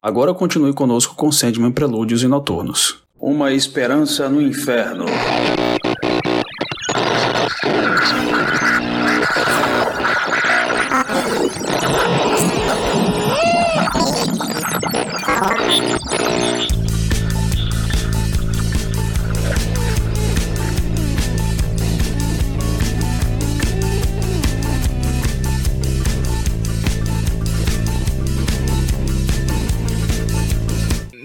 Agora 0.00 0.32
continue 0.32 0.72
conosco 0.72 1.16
com 1.16 1.32
Sandman 1.32 1.72
Prelúdios 1.72 2.22
e 2.22 2.28
Noturnos. 2.28 3.02
Uma 3.20 3.52
esperança 3.52 4.28
no 4.28 4.40
inferno. 4.40 5.06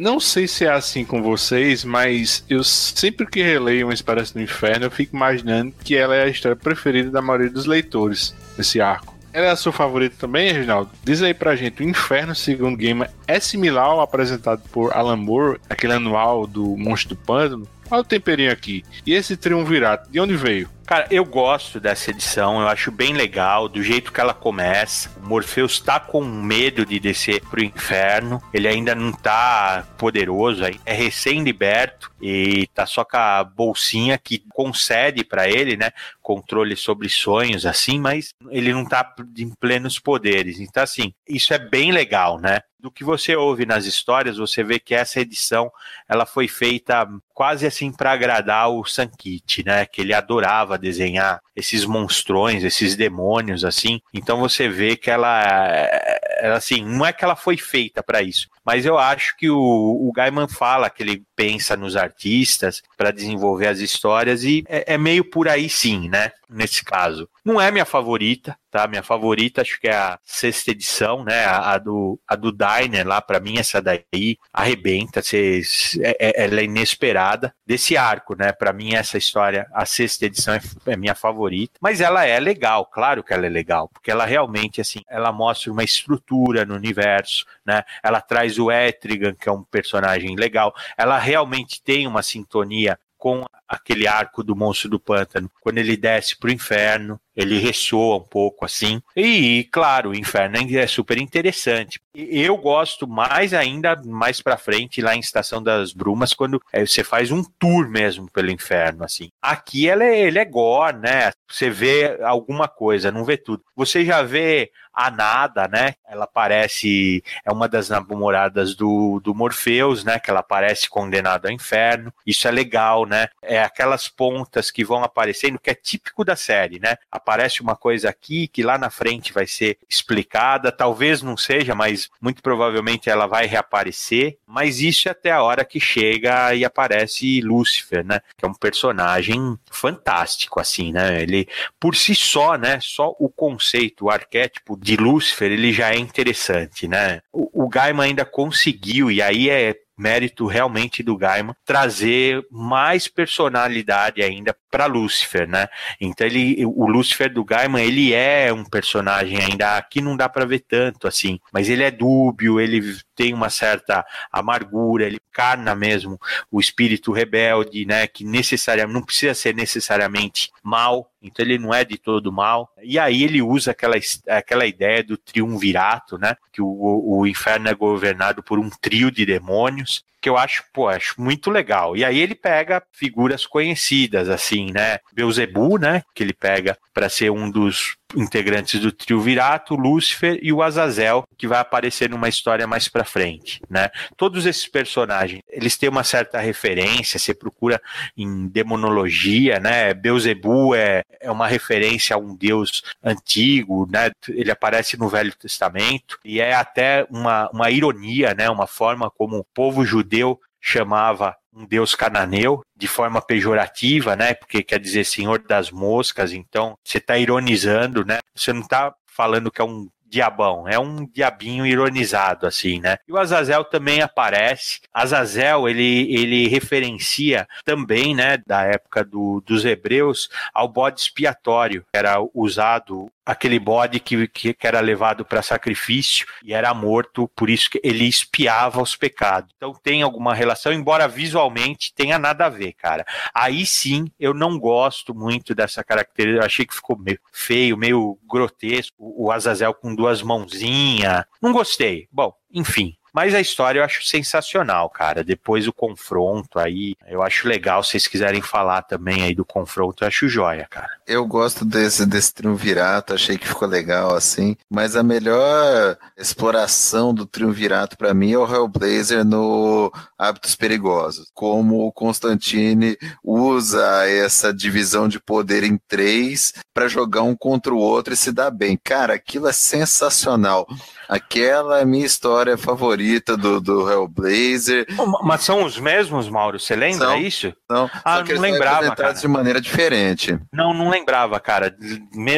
Não 0.03 0.19
sei 0.19 0.49
se 0.49 0.65
é 0.65 0.69
assim 0.69 1.05
com 1.05 1.23
vocês, 1.23 1.85
mas 1.85 2.43
eu 2.49 2.61
sempre 2.61 3.25
que 3.25 3.41
releio 3.41 3.87
uma 3.87 3.93
Esperança 3.93 4.33
do 4.33 4.41
Inferno, 4.41 4.85
eu 4.85 4.91
fico 4.91 5.15
imaginando 5.15 5.73
que 5.81 5.95
ela 5.95 6.13
é 6.13 6.23
a 6.23 6.27
história 6.27 6.57
preferida 6.57 7.09
da 7.09 7.21
maioria 7.21 7.49
dos 7.49 7.65
leitores 7.65 8.35
desse 8.57 8.81
arco. 8.81 9.17
Ela 9.31 9.47
é 9.47 9.49
a 9.51 9.55
sua 9.55 9.71
favorita 9.71 10.17
também, 10.19 10.51
Reginaldo? 10.51 10.91
Diz 11.05 11.21
aí 11.21 11.33
pra 11.33 11.55
gente, 11.55 11.81
o 11.81 11.87
Inferno, 11.87 12.35
segundo 12.35 12.75
Gamer, 12.75 13.09
é 13.25 13.39
similar 13.39 13.85
ao 13.85 14.01
apresentado 14.01 14.61
por 14.73 14.93
Alan 14.93 15.15
Moore, 15.15 15.59
aquele 15.69 15.93
anual 15.93 16.45
do 16.45 16.75
Monstro 16.77 17.15
do 17.15 17.21
Pântano? 17.21 17.67
Olha 17.89 18.01
o 18.01 18.03
temperinho 18.05 18.51
aqui. 18.51 18.83
E 19.05 19.13
esse 19.13 19.37
triunvirato, 19.37 20.11
de 20.11 20.19
onde 20.19 20.35
veio? 20.35 20.69
Cara, 20.85 21.07
eu 21.09 21.23
gosto 21.23 21.79
dessa 21.79 22.11
edição, 22.11 22.59
eu 22.59 22.67
acho 22.67 22.91
bem 22.91 23.13
legal, 23.13 23.69
do 23.69 23.81
jeito 23.81 24.11
que 24.11 24.19
ela 24.19 24.33
começa. 24.33 25.09
O 25.17 25.27
Morpheus 25.27 25.79
tá 25.79 25.97
com 25.97 26.21
medo 26.21 26.85
de 26.85 26.99
descer 26.99 27.41
pro 27.41 27.63
inferno, 27.63 28.41
ele 28.53 28.67
ainda 28.67 28.93
não 28.93 29.13
tá 29.13 29.87
poderoso, 29.97 30.63
é 30.85 30.93
recém-liberto 30.93 32.11
e 32.21 32.67
tá 32.73 32.85
só 32.85 33.05
com 33.05 33.15
a 33.15 33.43
bolsinha 33.45 34.17
que 34.17 34.43
concede 34.49 35.23
para 35.23 35.49
ele, 35.49 35.77
né, 35.77 35.91
controle 36.21 36.75
sobre 36.75 37.07
sonhos, 37.07 37.65
assim, 37.65 37.97
mas 37.97 38.33
ele 38.49 38.73
não 38.73 38.83
tá 38.85 39.15
em 39.37 39.49
plenos 39.55 39.97
poderes. 39.99 40.59
Então, 40.59 40.83
assim, 40.83 41.13
isso 41.27 41.53
é 41.53 41.59
bem 41.59 41.93
legal, 41.93 42.39
né? 42.39 42.59
do 42.83 42.91
que 42.91 43.05
você 43.05 43.33
ouve 43.33 43.65
nas 43.65 43.85
histórias, 43.85 44.35
você 44.35 44.61
vê 44.61 44.77
que 44.77 44.93
essa 44.93 45.21
edição 45.21 45.71
ela 46.05 46.25
foi 46.25 46.49
feita 46.49 47.07
quase 47.33 47.65
assim 47.65 47.93
para 47.93 48.11
agradar 48.11 48.69
o 48.69 48.83
Sankit, 48.83 49.63
né? 49.65 49.85
Que 49.85 50.01
ele 50.01 50.13
adorava 50.13 50.72
desenhar 50.77 51.39
esses 51.55 51.85
monstrões, 51.85 52.63
esses 52.63 52.95
demônios 52.95 53.63
assim. 53.63 53.99
Então 54.13 54.39
você 54.39 54.67
vê 54.67 54.95
que 54.95 55.09
ela, 55.09 55.41
ela 55.43 56.32
assim, 56.51 56.83
não 56.83 57.05
é 57.05 57.13
que 57.13 57.23
ela 57.23 57.35
foi 57.35 57.57
feita 57.57 58.03
para 58.03 58.21
isso, 58.21 58.47
mas 58.65 58.85
eu 58.85 58.97
acho 58.97 59.35
que 59.35 59.49
o, 59.49 59.57
o 59.57 60.11
Gaiman 60.13 60.47
fala 60.47 60.89
que 60.89 61.03
ele 61.03 61.23
pensa 61.35 61.75
nos 61.75 61.95
artistas 61.95 62.81
para 62.95 63.11
desenvolver 63.11 63.67
as 63.67 63.79
histórias 63.79 64.43
e 64.43 64.63
é, 64.67 64.93
é, 64.93 64.97
meio 64.97 65.29
por 65.29 65.47
aí 65.47 65.69
sim, 65.69 66.09
né? 66.09 66.31
Nesse 66.49 66.85
caso. 66.85 67.27
Não 67.43 67.59
é 67.59 67.71
minha 67.71 67.85
favorita, 67.85 68.55
tá? 68.69 68.87
Minha 68.87 69.01
favorita 69.01 69.61
acho 69.61 69.79
que 69.81 69.87
é 69.87 69.95
a 69.95 70.19
sexta 70.23 70.69
edição, 70.69 71.23
né? 71.23 71.45
A, 71.45 71.73
a 71.73 71.77
do, 71.79 72.19
a 72.27 72.35
do 72.35 72.51
Diner 72.51 73.07
lá, 73.07 73.19
para 73.21 73.39
mim 73.39 73.57
essa 73.57 73.81
daí 73.81 74.37
arrebenta, 74.53 75.21
cês, 75.21 75.97
é, 75.99 76.15
é, 76.19 76.43
ela 76.43 76.61
é 76.61 76.65
inesperada 76.65 77.53
desse 77.65 77.97
arco, 77.97 78.35
né? 78.35 78.51
Para 78.51 78.71
mim 78.71 78.93
essa 78.93 79.17
história, 79.17 79.67
a 79.73 79.85
sexta 79.85 80.27
edição 80.27 80.53
é, 80.53 80.61
é 80.85 80.95
minha 80.95 81.15
favorita, 81.15 81.73
mas 81.81 82.01
ela 82.01 82.23
é 82.23 82.39
legal, 82.39 82.85
claro 82.85 83.23
que 83.23 83.33
ela 83.33 83.47
é 83.47 83.49
legal, 83.49 83.89
porque 83.89 84.11
ela 84.11 84.25
realmente 84.25 84.79
assim, 84.79 85.01
ela 85.09 85.31
mostra 85.31 85.71
uma 85.71 85.83
estrutura 85.83 86.32
no 86.65 86.75
universo, 86.75 87.45
né? 87.65 87.83
Ela 88.01 88.21
traz 88.21 88.57
o 88.57 88.71
Etrigan, 88.71 89.33
que 89.33 89.47
é 89.47 89.51
um 89.51 89.63
personagem 89.63 90.35
legal, 90.35 90.73
ela 90.97 91.17
realmente 91.17 91.81
tem 91.81 92.07
uma 92.07 92.23
sintonia 92.23 92.97
com 93.17 93.45
aquele 93.73 94.07
arco 94.07 94.43
do 94.43 94.55
monstro 94.55 94.89
do 94.89 94.99
pântano, 94.99 95.49
quando 95.61 95.77
ele 95.77 95.97
desce 95.97 96.37
pro 96.37 96.51
inferno, 96.51 97.19
ele 97.35 97.57
ressoa 97.57 98.17
um 98.17 98.23
pouco 98.23 98.65
assim. 98.65 99.01
E, 99.15 99.67
claro, 99.71 100.11
o 100.11 100.15
inferno 100.15 100.57
é 100.77 100.87
super 100.87 101.17
interessante. 101.17 101.99
Eu 102.13 102.55
gosto 102.57 103.07
mais 103.07 103.53
ainda 103.53 103.99
mais 104.05 104.39
para 104.39 104.57
frente 104.57 105.01
lá 105.01 105.15
em 105.15 105.19
Estação 105.19 105.61
das 105.61 105.93
Brumas 105.93 106.33
quando 106.33 106.61
é, 106.71 106.85
você 106.85 107.03
faz 107.03 107.31
um 107.31 107.43
tour 107.43 107.89
mesmo 107.89 108.29
pelo 108.31 108.51
inferno 108.51 109.03
assim. 109.03 109.29
Aqui 109.41 109.89
ela 109.89 110.03
é, 110.03 110.19
ele 110.19 110.37
é 110.37 110.45
gore, 110.45 110.97
né? 110.97 111.31
Você 111.49 111.69
vê 111.69 112.19
alguma 112.21 112.67
coisa, 112.67 113.11
não 113.11 113.25
vê 113.25 113.35
tudo. 113.35 113.63
Você 113.75 114.05
já 114.05 114.21
vê 114.21 114.71
a 114.93 115.09
Nada, 115.09 115.67
né? 115.67 115.95
Ela 116.07 116.27
parece 116.27 117.23
é 117.43 117.51
uma 117.51 117.67
das 117.67 117.89
namoradas 117.89 118.75
do, 118.75 119.19
do 119.23 119.33
Morpheus, 119.33 120.03
né? 120.03 120.19
Que 120.19 120.29
ela 120.29 120.43
parece 120.43 120.87
condenada 120.87 121.47
ao 121.47 121.53
inferno. 121.53 122.13
Isso 122.25 122.47
é 122.47 122.51
legal, 122.51 123.05
né? 123.05 123.27
É 123.41 123.62
aquelas 123.63 124.07
pontas 124.07 124.69
que 124.69 124.83
vão 124.83 125.03
aparecendo 125.03 125.59
que 125.59 125.69
é 125.69 125.75
típico 125.75 126.23
da 126.23 126.35
série, 126.35 126.79
né? 126.79 126.97
Aparece 127.11 127.61
uma 127.61 127.75
coisa 127.75 128.09
aqui 128.09 128.47
que 128.47 128.63
lá 128.63 128.77
na 128.77 128.89
frente 128.89 129.33
vai 129.33 129.47
ser 129.47 129.77
explicada, 129.89 130.71
talvez 130.71 131.21
não 131.21 131.37
seja, 131.37 131.75
mas 131.75 132.09
muito 132.21 132.41
provavelmente 132.41 133.09
ela 133.09 133.27
vai 133.27 133.45
reaparecer. 133.45 134.37
Mas 134.45 134.79
isso 134.79 135.07
é 135.07 135.11
até 135.11 135.31
a 135.31 135.41
hora 135.41 135.65
que 135.65 135.79
chega 135.79 136.53
e 136.53 136.63
aparece 136.63 137.41
Lúcifer, 137.41 138.05
né? 138.05 138.19
Que 138.37 138.45
é 138.45 138.47
um 138.47 138.53
personagem 138.53 139.57
fantástico, 139.71 140.59
assim, 140.59 140.91
né? 140.91 141.21
Ele 141.21 141.47
por 141.79 141.95
si 141.95 142.15
só, 142.15 142.55
né? 142.55 142.79
Só 142.81 143.15
o 143.19 143.29
conceito, 143.29 144.05
o 144.05 144.09
arquétipo 144.09 144.77
de 144.77 144.95
Lúcifer, 144.95 145.51
ele 145.51 145.73
já 145.73 145.91
é 145.91 145.97
interessante, 145.97 146.87
né? 146.87 147.21
O, 147.31 147.65
o 147.65 147.69
Gaiman 147.69 148.05
ainda 148.05 148.25
conseguiu, 148.25 149.09
e 149.11 149.21
aí 149.21 149.49
é 149.49 149.75
mérito 149.97 150.45
realmente 150.47 151.03
do 151.03 151.17
Gaiman 151.17 151.55
trazer 151.65 152.45
mais 152.51 153.07
personalidade 153.07 154.21
ainda 154.21 154.55
para 154.69 154.85
Lúcifer, 154.85 155.47
né? 155.47 155.67
Então 156.01 156.25
ele, 156.25 156.65
o 156.65 156.87
Lúcifer 156.87 157.31
do 157.31 157.43
Gaiman, 157.43 157.83
ele 157.83 158.13
é 158.13 158.51
um 158.51 158.65
personagem 158.65 159.37
ainda 159.37 159.77
aqui 159.77 160.01
não 160.01 160.17
dá 160.17 160.27
para 160.27 160.45
ver 160.45 160.59
tanto 160.59 161.07
assim, 161.07 161.39
mas 161.51 161.69
ele 161.69 161.83
é 161.83 161.91
dúbio, 161.91 162.59
ele 162.59 162.97
tem 163.15 163.33
uma 163.33 163.49
certa 163.49 164.03
amargura, 164.31 165.05
ele 165.05 165.19
carna 165.31 165.75
mesmo 165.75 166.19
o 166.51 166.59
espírito 166.59 167.11
rebelde, 167.11 167.85
né? 167.85 168.07
Que 168.07 168.23
necessariamente 168.23 168.93
não 168.93 169.05
precisa 169.05 169.33
ser 169.33 169.53
necessariamente 169.53 170.51
mal, 170.63 171.11
então 171.23 171.45
ele 171.45 171.57
não 171.57 171.73
é 171.73 171.85
de 171.85 171.97
todo 171.97 172.31
mal. 172.31 172.69
E 172.83 172.99
aí 172.99 173.23
ele 173.23 173.41
usa 173.41 173.71
aquela, 173.71 173.95
aquela 174.27 174.65
ideia 174.65 175.01
do 175.01 175.17
triunvirato, 175.17 176.17
né? 176.17 176.35
Que 176.51 176.61
o, 176.61 177.01
o 177.05 177.25
inferno 177.25 177.69
é 177.69 177.73
governado 177.73 178.43
por 178.43 178.59
um 178.59 178.69
trio 178.69 179.09
de 179.09 179.25
demônios 179.25 180.03
que 180.23 180.29
eu 180.29 180.37
acho, 180.37 180.63
pô, 180.71 180.87
acho 180.87 181.21
muito 181.21 181.51
legal. 181.51 181.97
E 181.97 182.05
aí 182.05 182.17
ele 182.17 182.33
pega 182.33 182.81
figuras 182.93 183.45
conhecidas, 183.45 184.29
assim, 184.29 184.71
né? 184.71 184.99
Beuzebu, 185.11 185.77
né? 185.77 186.01
Que 186.15 186.23
ele 186.23 186.31
pega 186.33 186.77
para 186.93 187.09
ser 187.09 187.29
um 187.29 187.51
dos 187.51 187.97
integrantes 188.15 188.79
do 188.79 188.91
trio 188.91 189.19
Virato, 189.19 189.75
Lúcifer 189.75 190.39
e 190.41 190.53
o 190.53 190.61
Azazel, 190.61 191.23
que 191.37 191.47
vai 191.47 191.59
aparecer 191.59 192.09
numa 192.09 192.29
história 192.29 192.67
mais 192.67 192.87
para 192.87 193.03
frente, 193.03 193.59
né? 193.69 193.89
Todos 194.15 194.45
esses 194.45 194.67
personagens, 194.67 195.41
eles 195.49 195.75
têm 195.77 195.89
uma 195.89 196.03
certa 196.03 196.39
referência, 196.39 197.19
você 197.19 197.33
procura 197.33 197.81
em 198.15 198.47
demonologia, 198.47 199.59
né? 199.59 199.93
Beuzebu 199.93 200.75
é, 200.75 201.03
é 201.19 201.31
uma 201.31 201.47
referência 201.47 202.15
a 202.15 202.19
um 202.19 202.35
deus 202.35 202.83
antigo, 203.03 203.89
né? 203.91 204.11
Ele 204.29 204.51
aparece 204.51 204.97
no 204.97 205.09
Velho 205.09 205.33
Testamento 205.35 206.19
e 206.23 206.39
é 206.39 206.53
até 206.53 207.05
uma, 207.09 207.49
uma 207.51 207.71
ironia, 207.71 208.33
né? 208.33 208.49
Uma 208.49 208.67
forma 208.67 209.09
como 209.09 209.37
o 209.37 209.43
povo 209.43 209.83
judeu 209.83 210.12
chamava 210.61 211.35
um 211.53 211.65
deus 211.65 211.93
cananeu 211.93 212.61
de 212.75 212.87
forma 212.87 213.21
pejorativa, 213.21 214.15
né? 214.15 214.33
Porque 214.33 214.63
quer 214.63 214.79
dizer 214.79 215.03
senhor 215.03 215.39
das 215.39 215.69
moscas, 215.71 216.31
então 216.31 216.75
você 216.83 216.97
está 216.97 217.17
ironizando, 217.17 218.05
né? 218.05 218.19
Você 218.35 218.53
não 218.53 218.61
está 218.61 218.93
falando 219.05 219.51
que 219.51 219.61
é 219.61 219.65
um 219.65 219.87
diabão, 220.13 220.67
é 220.67 220.77
um 220.77 221.05
diabinho 221.05 221.65
ironizado, 221.65 222.45
assim, 222.45 222.79
né? 222.79 222.97
E 223.07 223.11
o 223.11 223.17
Azazel 223.17 223.65
também 223.65 224.01
aparece. 224.01 224.81
Azazel, 224.93 225.67
ele, 225.67 226.13
ele 226.13 226.47
referencia 226.47 227.47
também, 227.65 228.13
né, 228.13 228.37
da 228.45 228.61
época 228.61 229.03
do, 229.03 229.41
dos 229.43 229.65
hebreus, 229.65 230.29
ao 230.53 230.67
bode 230.67 231.01
expiatório, 231.01 231.83
era 231.91 232.17
usado 232.31 233.11
aquele 233.25 233.59
bode 233.59 233.99
que, 233.99 234.27
que, 234.27 234.55
era 234.63 234.79
levado 234.79 235.23
para 235.23 235.41
sacrifício 235.41 236.25
e 236.43 236.53
era 236.53 236.73
morto, 236.73 237.29
por 237.35 237.49
isso 237.49 237.69
que 237.69 237.79
ele 237.83 238.05
espiava 238.05 238.81
os 238.81 238.95
pecados. 238.95 239.53
Então 239.55 239.73
tem 239.73 240.01
alguma 240.01 240.33
relação, 240.33 240.73
embora 240.73 241.07
visualmente 241.07 241.93
tenha 241.95 242.19
nada 242.19 242.45
a 242.45 242.49
ver, 242.49 242.73
cara. 242.73 243.05
Aí 243.33 243.65
sim, 243.65 244.11
eu 244.19 244.33
não 244.33 244.59
gosto 244.59 245.15
muito 245.15 245.55
dessa 245.55 245.83
característica, 245.83 246.43
eu 246.43 246.45
achei 246.45 246.65
que 246.65 246.75
ficou 246.75 246.97
meio 246.97 247.19
feio, 247.31 247.77
meio 247.77 248.17
grotesco, 248.29 248.95
o 248.99 249.31
Azazel 249.31 249.73
com 249.73 249.95
mãozinhas. 250.21 251.25
Não 251.41 251.51
gostei. 251.51 252.07
Bom, 252.11 252.33
enfim, 252.53 252.95
Mas 253.13 253.35
a 253.35 253.39
história 253.39 253.79
eu 253.79 253.83
acho 253.83 254.03
sensacional, 254.03 254.89
cara. 254.89 255.23
Depois 255.23 255.67
o 255.67 255.73
confronto 255.73 256.57
aí, 256.57 256.95
eu 257.07 257.21
acho 257.21 257.47
legal. 257.47 257.83
Se 257.83 257.91
vocês 257.91 258.07
quiserem 258.07 258.41
falar 258.41 258.81
também 258.81 259.21
aí 259.21 259.35
do 259.35 259.45
confronto, 259.45 260.03
eu 260.03 260.07
acho 260.07 260.27
joia, 260.27 260.65
cara. 260.67 260.89
Eu 261.05 261.23
gosto 261.27 261.63
desse, 261.63 262.07
desse 262.07 262.33
triunvirato, 262.33 263.13
achei 263.13 263.37
que 263.37 263.47
ficou 263.47 263.67
legal 263.67 264.15
assim. 264.15 264.57
Mas 264.67 264.95
a 264.95 265.03
melhor 265.03 265.95
exploração 266.17 267.13
do 267.13 267.27
triunvirato 267.27 267.95
para 267.95 268.15
mim 268.15 268.31
é 268.31 268.37
o 268.37 268.51
Hellblazer 268.51 269.23
no 269.23 269.91
Hábitos 270.17 270.55
Perigosos. 270.55 271.29
Como 271.35 271.85
o 271.85 271.91
Constantine 271.91 272.97
usa 273.23 274.09
essa 274.09 274.51
divisão 274.51 275.07
de 275.07 275.19
poder 275.19 275.63
em 275.63 275.77
três 275.87 276.51
para 276.73 276.87
jogar 276.87 277.21
um 277.21 277.35
contra 277.35 277.71
o 277.71 277.77
outro 277.77 278.15
e 278.15 278.17
se 278.17 278.31
dar 278.31 278.49
bem. 278.49 278.79
Cara, 278.83 279.13
aquilo 279.13 279.47
é 279.47 279.53
sensacional. 279.53 280.67
Aquela 281.07 281.79
é 281.79 281.85
minha 281.85 282.05
história 282.05 282.57
favorita 282.57 283.02
do, 283.37 283.59
do 283.59 283.89
Hellblazer. 283.89 284.85
Mas 285.23 285.41
são 285.41 285.63
os 285.63 285.77
mesmos, 285.77 286.29
Mauro? 286.29 286.59
Você 286.59 286.75
lembra 286.75 287.07
são, 287.07 287.17
isso? 287.17 287.53
Não, 287.69 287.89
ah, 288.03 288.23
não 288.23 288.41
lembrava. 288.41 288.95
Cara. 288.95 289.13
de 289.13 289.27
maneira 289.27 289.59
diferente. 289.59 290.37
Não, 290.51 290.73
não 290.73 290.89
lembrava, 290.89 291.39
cara. 291.39 291.75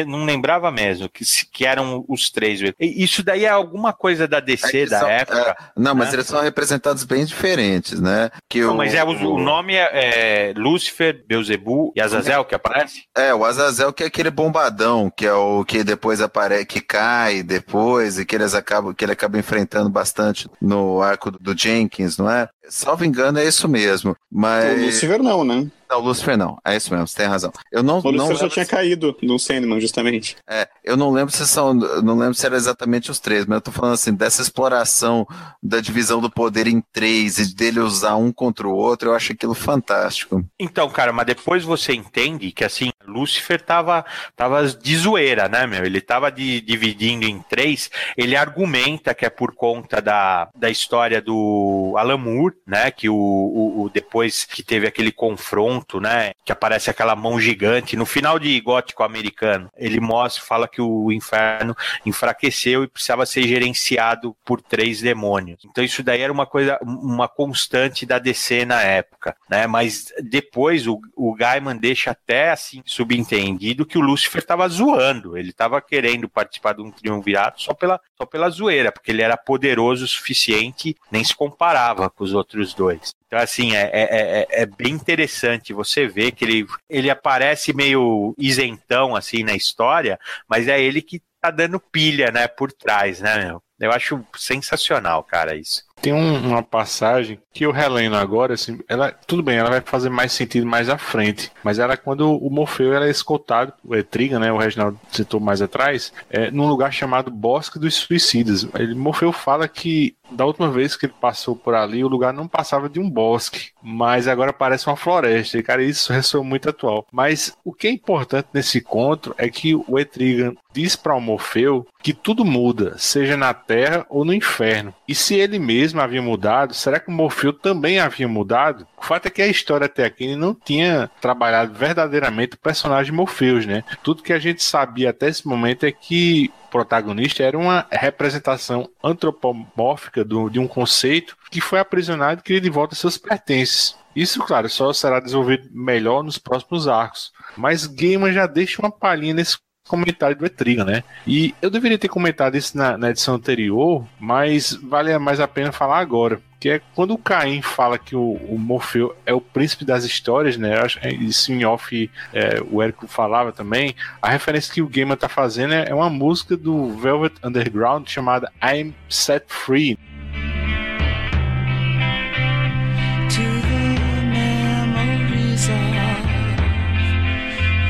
Não 0.06 0.24
lembrava 0.24 0.70
mesmo 0.70 1.08
que, 1.08 1.24
que 1.52 1.66
eram 1.66 2.04
os 2.08 2.30
três. 2.30 2.60
Isso 2.78 3.22
daí 3.22 3.44
é 3.44 3.48
alguma 3.48 3.92
coisa 3.92 4.26
da 4.26 4.40
DC 4.40 4.82
é 4.82 4.86
da 4.86 5.00
são, 5.00 5.08
época. 5.08 5.50
É, 5.50 5.56
não, 5.76 5.94
mas 5.94 6.08
né? 6.08 6.14
eles 6.14 6.26
são 6.26 6.40
representados 6.42 7.04
bem 7.04 7.24
diferentes, 7.24 8.00
né? 8.00 8.30
Que 8.48 8.60
não, 8.62 8.74
o, 8.74 8.76
mas 8.76 8.94
é, 8.94 9.04
o, 9.04 9.08
o 9.08 9.38
nome 9.38 9.74
é, 9.74 10.50
é 10.50 10.54
Lúcifer, 10.56 11.24
Beuzebu 11.26 11.92
e 11.94 12.00
Azazel 12.00 12.44
que 12.44 12.54
aparece? 12.54 13.04
É, 13.16 13.34
o 13.34 13.44
Azazel 13.44 13.92
que 13.92 14.02
é 14.02 14.06
aquele 14.06 14.30
bombadão, 14.30 15.10
que 15.14 15.26
é 15.26 15.32
o 15.32 15.64
que 15.64 15.84
depois 15.84 16.20
aparece, 16.20 16.66
que 16.66 16.80
cai 16.80 17.42
depois 17.42 18.18
e 18.18 18.24
que 18.24 18.34
eles 18.34 18.54
acabam, 18.54 18.94
que 18.94 19.04
ele 19.04 19.12
acaba 19.12 19.38
enfrentando 19.38 19.88
bastante 19.88 20.48
no 20.60 21.02
arco 21.02 21.30
do 21.30 21.56
Jenkins, 21.56 22.16
não 22.16 22.30
é? 22.30 22.48
Salvo 22.68 23.04
engano, 23.04 23.38
é 23.38 23.46
isso 23.46 23.68
mesmo. 23.68 24.16
Mas. 24.30 24.80
O 24.80 24.86
Lucifer 24.86 25.22
não, 25.22 25.44
né? 25.44 25.66
Não, 25.88 25.98
o 25.98 26.02
Lucifer 26.02 26.36
não. 26.36 26.58
É 26.64 26.76
isso 26.76 26.92
mesmo, 26.92 27.06
você 27.06 27.16
tem 27.16 27.26
razão. 27.26 27.52
Eu 27.70 27.82
não, 27.82 28.00
o 28.00 28.10
Lucifer 28.10 28.36
só 28.36 28.48
tinha 28.48 28.64
se... 28.64 28.70
caído 28.70 29.16
no 29.22 29.38
Sandman, 29.38 29.80
justamente. 29.80 30.36
É, 30.48 30.68
eu 30.82 30.96
não 30.96 31.12
lembro 31.12 31.32
se 31.32 31.46
são. 31.46 31.72
Não 31.72 32.18
lembro 32.18 32.34
se 32.34 32.44
era 32.44 32.56
exatamente 32.56 33.10
os 33.10 33.20
três, 33.20 33.46
mas 33.46 33.56
eu 33.56 33.60
tô 33.60 33.70
falando 33.70 33.94
assim, 33.94 34.12
dessa 34.12 34.42
exploração 34.42 35.26
da 35.62 35.80
divisão 35.80 36.20
do 36.20 36.30
poder 36.30 36.66
em 36.66 36.82
três 36.92 37.38
e 37.38 37.54
dele 37.54 37.80
usar 37.80 38.16
um 38.16 38.32
contra 38.32 38.66
o 38.66 38.74
outro, 38.74 39.10
eu 39.10 39.14
acho 39.14 39.32
aquilo 39.32 39.54
fantástico. 39.54 40.44
Então, 40.58 40.88
cara, 40.90 41.12
mas 41.12 41.26
depois 41.26 41.62
você 41.62 41.92
entende 41.92 42.50
que 42.50 42.64
assim, 42.64 42.90
Lucifer 43.06 43.60
tava, 43.60 44.04
tava 44.34 44.66
de 44.66 44.96
zoeira, 44.96 45.48
né, 45.48 45.66
meu? 45.66 45.84
Ele 45.84 46.00
tava 46.00 46.30
de, 46.30 46.60
dividindo 46.60 47.26
em 47.26 47.40
três. 47.40 47.90
Ele 48.16 48.36
argumenta 48.36 49.14
que 49.14 49.24
é 49.24 49.30
por 49.30 49.54
conta 49.54 50.00
da, 50.00 50.48
da 50.54 50.70
história 50.70 51.20
do 51.20 51.94
Alan 51.96 52.18
Moore, 52.18 52.56
né? 52.66 52.90
Que 52.90 53.08
o, 53.08 53.14
o, 53.14 53.82
o 53.82 53.90
depois 53.90 54.44
que 54.44 54.62
teve 54.62 54.86
aquele 54.86 55.12
confronto, 55.12 56.00
né? 56.00 56.32
Que 56.44 56.52
aparece 56.52 56.90
aquela 56.90 57.16
mão 57.16 57.40
gigante. 57.40 57.96
No 57.96 58.06
final 58.06 58.38
de 58.38 58.60
Gótico 58.60 59.02
Americano, 59.02 59.70
ele 59.76 60.00
mostra, 60.00 60.42
fala 60.42 60.68
que 60.68 60.80
o 60.80 61.12
inferno 61.12 61.76
enfraqueceu 62.04 62.84
e 62.84 62.88
precisava 62.88 63.26
ser 63.26 63.46
gerenciado 63.46 64.36
por 64.44 64.60
três 64.60 65.00
demônios. 65.00 65.64
Então 65.64 65.82
isso 65.84 66.02
daí 66.02 66.20
era 66.20 66.32
uma 66.32 66.46
coisa, 66.46 66.78
uma 66.82 67.28
constante 67.28 68.06
da 68.06 68.18
DC 68.18 68.64
na 68.64 68.82
época, 68.82 69.36
né? 69.48 69.66
Mas 69.66 70.12
depois 70.22 70.86
o, 70.86 71.00
o 71.14 71.34
Gaiman 71.34 71.76
deixa 71.76 72.10
até 72.10 72.50
assim 72.50 72.82
subentendido 72.96 73.84
que 73.84 73.98
o 73.98 74.00
Lúcifer 74.00 74.40
estava 74.40 74.66
zoando, 74.68 75.36
ele 75.36 75.50
estava 75.50 75.82
querendo 75.82 76.28
participar 76.28 76.72
de 76.72 76.80
um 76.80 76.90
triunvirato 76.90 77.60
só 77.60 77.74
pela, 77.74 78.00
só 78.16 78.24
pela 78.24 78.48
zoeira, 78.48 78.90
porque 78.90 79.10
ele 79.10 79.20
era 79.20 79.36
poderoso 79.36 80.06
o 80.06 80.08
suficiente, 80.08 80.96
nem 81.10 81.22
se 81.22 81.34
comparava 81.36 82.08
com 82.08 82.24
os 82.24 82.32
outros 82.32 82.72
dois. 82.72 83.14
Então, 83.26 83.38
assim, 83.38 83.76
é, 83.76 83.90
é, 83.92 84.02
é, 84.02 84.62
é, 84.62 84.66
bem 84.66 84.94
interessante 84.94 85.74
você 85.74 86.06
ver 86.06 86.32
que 86.32 86.44
ele, 86.44 86.66
ele 86.88 87.10
aparece 87.10 87.74
meio 87.74 88.34
isentão, 88.38 89.14
assim, 89.14 89.42
na 89.42 89.54
história, 89.54 90.18
mas 90.48 90.66
é 90.66 90.80
ele 90.80 91.02
que 91.02 91.20
tá 91.38 91.50
dando 91.50 91.78
pilha, 91.78 92.30
né, 92.30 92.48
por 92.48 92.72
trás, 92.72 93.20
né, 93.20 93.44
meu? 93.44 93.62
Eu 93.78 93.92
acho 93.92 94.24
sensacional, 94.34 95.22
cara, 95.22 95.54
isso. 95.54 95.84
Tem 96.00 96.12
um, 96.12 96.48
uma 96.48 96.62
passagem 96.62 97.38
que 97.52 97.64
eu 97.64 97.72
relendo 97.72 98.16
agora, 98.16 98.54
assim, 98.54 98.78
ela, 98.88 99.10
tudo 99.10 99.42
bem, 99.42 99.56
ela 99.56 99.70
vai 99.70 99.80
fazer 99.80 100.10
mais 100.10 100.32
sentido 100.32 100.66
mais 100.66 100.88
à 100.88 100.98
frente, 100.98 101.50
mas 101.64 101.78
era 101.78 101.96
quando 101.96 102.36
o 102.36 102.50
Morfeu 102.50 102.92
era 102.92 103.08
escoltado, 103.08 103.72
o 103.82 103.96
Etriga, 103.96 104.38
né, 104.38 104.52
o 104.52 104.58
Reginaldo 104.58 105.00
citou 105.10 105.40
mais 105.40 105.62
atrás, 105.62 106.12
é, 106.28 106.50
num 106.50 106.68
lugar 106.68 106.92
chamado 106.92 107.30
Bosque 107.30 107.78
dos 107.78 107.94
Suicidas. 107.94 108.68
Ele, 108.74 108.94
Morfeu 108.94 109.32
fala 109.32 109.66
que 109.66 110.14
da 110.30 110.44
última 110.44 110.70
vez 110.70 110.96
que 110.96 111.06
ele 111.06 111.14
passou 111.20 111.54
por 111.54 111.74
ali, 111.74 112.02
o 112.02 112.08
lugar 112.08 112.32
não 112.32 112.48
passava 112.48 112.88
de 112.88 112.98
um 112.98 113.08
bosque, 113.08 113.70
mas 113.82 114.26
agora 114.26 114.52
parece 114.52 114.86
uma 114.86 114.96
floresta. 114.96 115.56
E, 115.58 115.62
cara, 115.62 115.82
isso 115.82 116.12
ressoa 116.12 116.42
muito 116.42 116.68
atual. 116.68 117.06
Mas 117.12 117.56
o 117.64 117.72
que 117.72 117.86
é 117.86 117.90
importante 117.90 118.48
nesse 118.52 118.78
encontro 118.78 119.34
é 119.38 119.48
que 119.48 119.74
o 119.74 119.98
Etrigan 119.98 120.54
diz 120.72 120.96
para 120.96 121.14
o 121.14 121.20
Morfeu 121.20 121.86
que 122.02 122.12
tudo 122.12 122.44
muda, 122.44 122.96
seja 122.98 123.36
na 123.36 123.54
Terra 123.54 124.04
ou 124.08 124.24
no 124.24 124.34
inferno. 124.34 124.92
E 125.08 125.14
se 125.14 125.34
ele 125.34 125.58
mesmo 125.58 125.85
havia 125.94 126.22
mudado, 126.22 126.74
será 126.74 126.98
que 126.98 127.08
o 127.08 127.12
Morfeu 127.12 127.52
também 127.52 127.98
havia 127.98 128.28
mudado? 128.28 128.86
O 128.96 129.04
fato 129.04 129.26
é 129.26 129.30
que 129.30 129.42
a 129.42 129.46
história 129.46 129.86
até 129.86 130.04
aqui 130.04 130.34
não 130.34 130.54
tinha 130.54 131.10
trabalhado 131.20 131.74
verdadeiramente 131.74 132.54
o 132.54 132.58
personagem 132.58 133.12
Morpheus, 133.12 133.66
né? 133.66 133.84
Tudo 134.02 134.22
que 134.22 134.32
a 134.32 134.38
gente 134.38 134.62
sabia 134.62 135.10
até 135.10 135.28
esse 135.28 135.46
momento 135.46 135.84
é 135.84 135.92
que 135.92 136.50
o 136.66 136.68
protagonista 136.68 137.42
era 137.42 137.56
uma 137.56 137.86
representação 137.90 138.88
antropomórfica 139.02 140.24
do, 140.24 140.48
de 140.48 140.58
um 140.58 140.66
conceito 140.66 141.36
que 141.50 141.60
foi 141.60 141.78
aprisionado 141.78 142.40
e 142.40 142.42
queria 142.42 142.60
de 142.60 142.70
volta 142.70 142.94
seus 142.94 143.16
pertences. 143.16 143.96
Isso, 144.14 144.42
claro, 144.44 144.66
só 144.70 144.94
será 144.94 145.20
desenvolvido 145.20 145.68
melhor 145.70 146.22
nos 146.22 146.38
próximos 146.38 146.88
arcos. 146.88 147.32
Mas 147.54 147.86
Gaiman 147.86 148.32
já 148.32 148.46
deixa 148.46 148.80
uma 148.80 148.90
palhinha 148.90 149.34
nesse 149.34 149.58
comentário 149.86 150.36
do 150.36 150.44
Etriga, 150.44 150.84
né? 150.84 151.02
E 151.26 151.54
eu 151.62 151.70
deveria 151.70 151.98
ter 151.98 152.08
comentado 152.08 152.56
isso 152.56 152.76
na, 152.76 152.98
na, 152.98 153.10
edição 153.10 153.34
anterior, 153.34 154.06
mas 154.18 154.72
vale 154.72 155.16
mais 155.18 155.40
a 155.40 155.48
pena 155.48 155.72
falar 155.72 155.98
agora. 155.98 156.40
Que 156.58 156.70
é 156.70 156.80
quando 156.94 157.12
o 157.12 157.18
Caim 157.18 157.60
fala 157.62 157.98
que 157.98 158.16
o, 158.16 158.32
o 158.32 158.58
Morfeu 158.58 159.14
é 159.26 159.32
o 159.32 159.40
príncipe 159.40 159.84
das 159.84 160.04
histórias, 160.04 160.56
né? 160.56 160.74
Isso 161.20 161.52
em 161.52 161.64
off 161.64 162.10
é, 162.32 162.62
o 162.70 162.82
Érico 162.82 163.06
falava 163.06 163.52
também. 163.52 163.94
A 164.20 164.30
referência 164.30 164.72
que 164.72 164.82
o 164.82 164.88
Gamer 164.88 165.16
tá 165.16 165.28
fazendo 165.28 165.74
é, 165.74 165.88
é 165.88 165.94
uma 165.94 166.10
música 166.10 166.56
do 166.56 166.90
Velvet 166.90 167.34
Underground 167.44 168.08
chamada 168.08 168.50
I'm 168.62 168.94
Set 169.08 169.44
Free. 169.48 169.98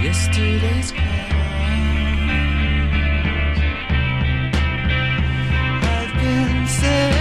yesterday's 0.06 0.92
music 6.86 7.15